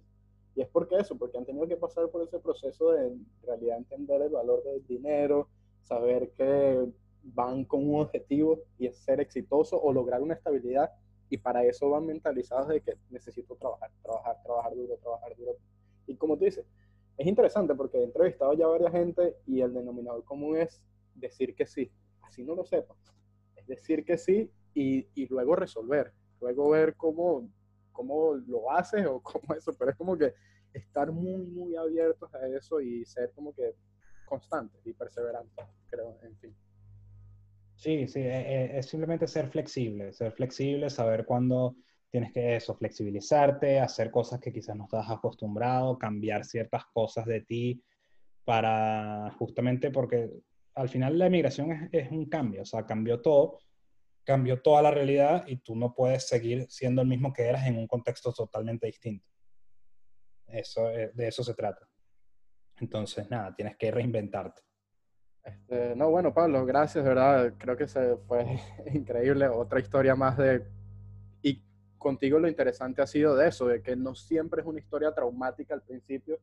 Y 0.54 0.60
es 0.60 0.68
porque 0.68 0.94
eso, 0.94 1.18
porque 1.18 1.38
han 1.38 1.44
tenido 1.44 1.66
que 1.66 1.76
pasar 1.76 2.08
por 2.08 2.22
ese 2.22 2.38
proceso 2.38 2.92
de 2.92 3.08
en 3.08 3.26
realidad 3.42 3.78
entender 3.78 4.22
el 4.22 4.28
valor 4.28 4.62
del 4.62 4.86
dinero, 4.86 5.48
saber 5.82 6.30
que 6.36 6.86
van 7.24 7.64
con 7.64 7.90
un 7.90 8.02
objetivo 8.02 8.60
y 8.78 8.86
es 8.86 8.96
ser 8.98 9.18
exitoso 9.18 9.76
o 9.82 9.92
lograr 9.92 10.22
una 10.22 10.34
estabilidad 10.34 10.92
y 11.28 11.38
para 11.38 11.64
eso 11.64 11.90
van 11.90 12.06
mentalizados 12.06 12.68
de 12.68 12.80
que 12.80 12.92
necesito 13.10 13.56
trabajar, 13.56 13.90
trabajar, 14.04 14.40
trabajar 14.44 14.76
duro, 14.76 14.96
trabajar 14.98 15.36
duro. 15.36 15.56
Y 16.06 16.14
como 16.14 16.36
tú 16.36 16.44
dices, 16.44 16.64
es 17.16 17.26
interesante 17.26 17.74
porque 17.74 17.98
he 17.98 18.04
entrevistado 18.04 18.52
ya 18.52 18.66
a 18.66 18.68
varias 18.68 18.92
gente 18.92 19.34
y 19.48 19.62
el 19.62 19.74
denominador 19.74 20.22
común 20.22 20.58
es 20.58 20.80
decir 21.18 21.54
que 21.54 21.66
sí, 21.66 21.90
así 22.22 22.42
no 22.42 22.54
lo 22.54 22.64
sepas. 22.64 22.96
Es 23.56 23.66
decir 23.66 24.04
que 24.04 24.18
sí 24.18 24.50
y, 24.74 25.06
y 25.14 25.26
luego 25.26 25.56
resolver, 25.56 26.12
luego 26.40 26.70
ver 26.70 26.94
cómo, 26.96 27.48
cómo 27.92 28.34
lo 28.46 28.70
haces 28.70 29.06
o 29.06 29.20
cómo 29.22 29.54
eso, 29.54 29.72
pero 29.78 29.90
es 29.90 29.96
como 29.96 30.16
que 30.16 30.34
estar 30.72 31.10
muy, 31.10 31.44
muy 31.46 31.76
abiertos 31.76 32.32
a 32.34 32.46
eso 32.48 32.80
y 32.80 33.04
ser 33.04 33.32
como 33.32 33.54
que 33.54 33.74
constante 34.24 34.78
y 34.84 34.92
perseverante, 34.92 35.62
creo, 35.88 36.18
en 36.22 36.36
fin. 36.36 36.54
Sí, 37.76 38.08
sí, 38.08 38.20
e, 38.20 38.74
e, 38.74 38.78
es, 38.78 38.86
simplemente 38.86 39.26
ser 39.26 39.48
flexible, 39.48 40.12
ser 40.12 40.32
flexible, 40.32 40.90
saber 40.90 41.24
cuándo 41.24 41.76
tienes 42.10 42.32
que 42.32 42.56
eso, 42.56 42.74
flexibilizarte, 42.74 43.78
hacer 43.78 44.10
cosas 44.10 44.40
que 44.40 44.52
quizás 44.52 44.76
no 44.76 44.84
estás 44.84 45.08
acostumbrado, 45.10 45.98
cambiar 45.98 46.44
ciertas 46.44 46.84
cosas 46.86 47.24
de 47.26 47.40
ti 47.42 47.82
para 48.44 49.30
justamente 49.38 49.90
porque 49.90 50.30
al 50.78 50.88
final 50.88 51.18
la 51.18 51.26
emigración 51.26 51.88
es, 51.90 52.10
un 52.10 52.26
cambio, 52.26 52.62
o 52.62 52.64
sea, 52.64 52.86
cambió 52.86 53.20
todo, 53.20 53.58
cambió 54.22 54.62
toda 54.62 54.80
la 54.80 54.92
realidad 54.92 55.44
y 55.48 55.56
tú 55.56 55.74
no 55.74 55.92
puedes 55.92 56.28
seguir 56.28 56.66
siendo 56.70 57.02
el 57.02 57.08
mismo 57.08 57.32
que 57.32 57.46
eras 57.46 57.66
en 57.66 57.78
un 57.78 57.88
contexto 57.88 58.32
totalmente 58.32 58.86
distinto. 58.86 59.26
Eso, 60.46 60.88
eh, 60.90 61.10
de 61.12 61.28
eso 61.28 61.42
se 61.42 61.54
trata. 61.54 61.88
Entonces, 62.80 63.28
nada, 63.28 63.52
tienes 63.56 63.76
que 63.76 63.90
reinventarte. 63.90 64.62
Este, 65.42 65.96
no, 65.96 66.10
bueno, 66.10 66.32
Pablo, 66.32 66.64
gracias, 66.64 67.04
¿verdad? 67.04 67.54
Creo 67.58 67.76
que 67.76 67.88
se 67.88 68.16
fue 68.28 68.60
increíble. 68.94 69.48
Otra 69.48 69.80
historia 69.80 70.14
más 70.14 70.38
de... 70.38 70.64
Y 71.42 71.60
contigo 71.98 72.38
lo 72.38 72.46
interesante 72.46 73.02
ha 73.02 73.06
sido 73.06 73.34
de 73.34 73.48
eso, 73.48 73.66
de 73.66 73.82
que 73.82 73.96
no 73.96 74.14
siempre 74.14 74.60
es 74.60 74.66
una 74.66 74.78
historia 74.78 75.12
traumática 75.12 75.74
al 75.74 75.82
principio. 75.82 76.38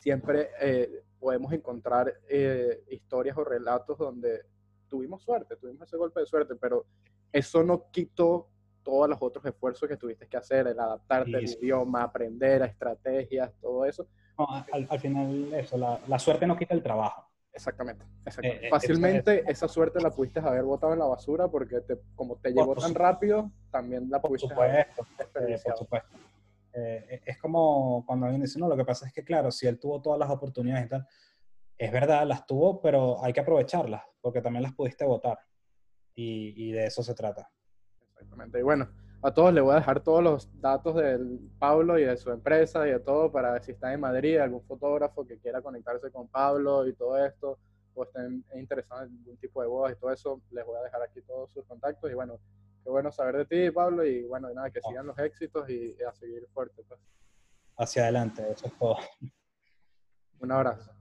Siempre 0.00 0.50
eh, 0.60 1.04
podemos 1.18 1.52
encontrar 1.52 2.14
eh, 2.28 2.84
historias 2.90 3.36
o 3.36 3.44
relatos 3.44 3.98
donde 3.98 4.44
tuvimos 4.88 5.22
suerte, 5.22 5.56
tuvimos 5.56 5.86
ese 5.86 5.96
golpe 5.96 6.20
de 6.20 6.26
suerte, 6.26 6.54
pero 6.56 6.86
eso 7.32 7.62
no 7.62 7.90
quitó 7.90 8.48
todos 8.82 9.08
los 9.08 9.18
otros 9.20 9.44
esfuerzos 9.44 9.88
que 9.88 9.96
tuviste 9.96 10.26
que 10.26 10.36
hacer, 10.36 10.66
el 10.66 10.78
adaptarte 10.78 11.36
al 11.36 11.44
idioma, 11.44 12.02
aprender 12.02 12.62
a 12.62 12.66
estrategias, 12.66 13.52
todo 13.60 13.84
eso 13.84 14.06
al, 14.38 15.00
final 15.00 15.52
eso, 15.54 15.76
la, 15.76 16.18
suerte 16.18 16.46
no 16.46 16.56
quita 16.56 16.74
el 16.74 16.82
trabajo. 16.82 17.26
Exactamente, 17.52 18.04
eh, 18.42 18.60
eh, 18.62 18.68
Fácilmente 18.70 19.42
esa 19.48 19.66
suerte 19.66 20.00
la 20.00 20.10
pudiste 20.10 20.38
haber 20.38 20.62
botado 20.62 20.92
en 20.92 21.00
la 21.00 21.06
basura 21.06 21.48
porque 21.48 21.80
te, 21.80 21.98
como 22.14 22.36
te 22.36 22.50
llegó 22.50 22.76
tan 22.76 22.94
rápido, 22.94 23.50
también 23.72 24.08
la 24.08 24.20
pudiste 24.20 24.52
haber 24.54 24.86
eh, 25.40 25.58
por 25.64 25.76
supuesto. 25.76 26.08
Es 27.24 27.38
como 27.38 28.04
cuando 28.06 28.26
alguien 28.26 28.42
dice, 28.42 28.58
no, 28.58 28.68
lo 28.68 28.76
que 28.76 28.84
pasa 28.84 29.06
es 29.06 29.12
que 29.12 29.24
claro, 29.24 29.50
si 29.50 29.66
él 29.66 29.78
tuvo 29.78 30.00
todas 30.00 30.18
las 30.18 30.30
oportunidades 30.30 30.86
y 30.86 30.88
tal, 30.88 31.06
es 31.78 31.92
verdad, 31.92 32.26
las 32.26 32.44
tuvo, 32.46 32.80
pero 32.80 33.22
hay 33.22 33.32
que 33.32 33.40
aprovecharlas 33.40 34.02
porque 34.20 34.42
también 34.42 34.62
las 34.62 34.74
pudiste 34.74 35.04
votar. 35.04 35.38
Y, 36.14 36.72
de 36.72 36.86
eso 36.86 37.04
se 37.04 37.14
trata. 37.14 37.48
Exactamente. 38.10 38.58
Y 38.58 38.62
bueno, 38.62 38.88
a 39.22 39.32
todos 39.32 39.54
les 39.54 39.62
voy 39.62 39.72
a 39.72 39.76
dejar 39.76 40.02
todos 40.02 40.20
los 40.20 40.60
datos 40.60 40.96
del 40.96 41.38
Pablo 41.60 41.96
y 41.96 42.04
de 42.04 42.16
su 42.16 42.32
empresa 42.32 42.88
y 42.88 42.90
de 42.90 42.98
todo 42.98 43.30
para 43.30 43.62
si 43.62 43.70
están 43.70 43.92
en 43.92 44.00
Madrid, 44.00 44.38
algún 44.38 44.64
fotógrafo 44.64 45.24
que 45.24 45.38
quiera 45.38 45.62
conectarse 45.62 46.10
con 46.10 46.26
Pablo 46.26 46.88
y 46.88 46.94
todo 46.94 47.24
esto, 47.24 47.60
o 47.94 48.02
estén 48.02 48.44
interesados 48.56 49.08
en 49.08 49.16
algún 49.16 49.36
tipo 49.36 49.62
de 49.62 49.68
bodas 49.68 49.92
y 49.92 50.00
todo 50.00 50.12
eso, 50.12 50.42
les 50.50 50.66
voy 50.66 50.76
a 50.76 50.82
dejar 50.82 51.02
aquí 51.02 51.22
todos 51.22 51.52
sus 51.52 51.64
contactos. 51.66 52.10
Y 52.10 52.14
bueno, 52.14 52.40
qué 52.88 52.92
bueno 52.92 53.12
saber 53.12 53.36
de 53.36 53.44
ti, 53.44 53.70
Pablo, 53.70 54.02
y 54.02 54.24
bueno, 54.24 54.48
nada, 54.54 54.70
que 54.70 54.80
sigan 54.80 55.06
los 55.06 55.18
éxitos 55.18 55.68
y, 55.68 55.94
a 56.02 56.10
seguir 56.14 56.48
fuerte. 56.54 56.82
Pues. 56.88 56.98
Hacia 57.76 58.04
adelante, 58.04 58.50
eso 58.50 58.66
es 58.66 58.78
todo. 58.78 58.96
Un 60.40 60.52
abrazo. 60.52 60.97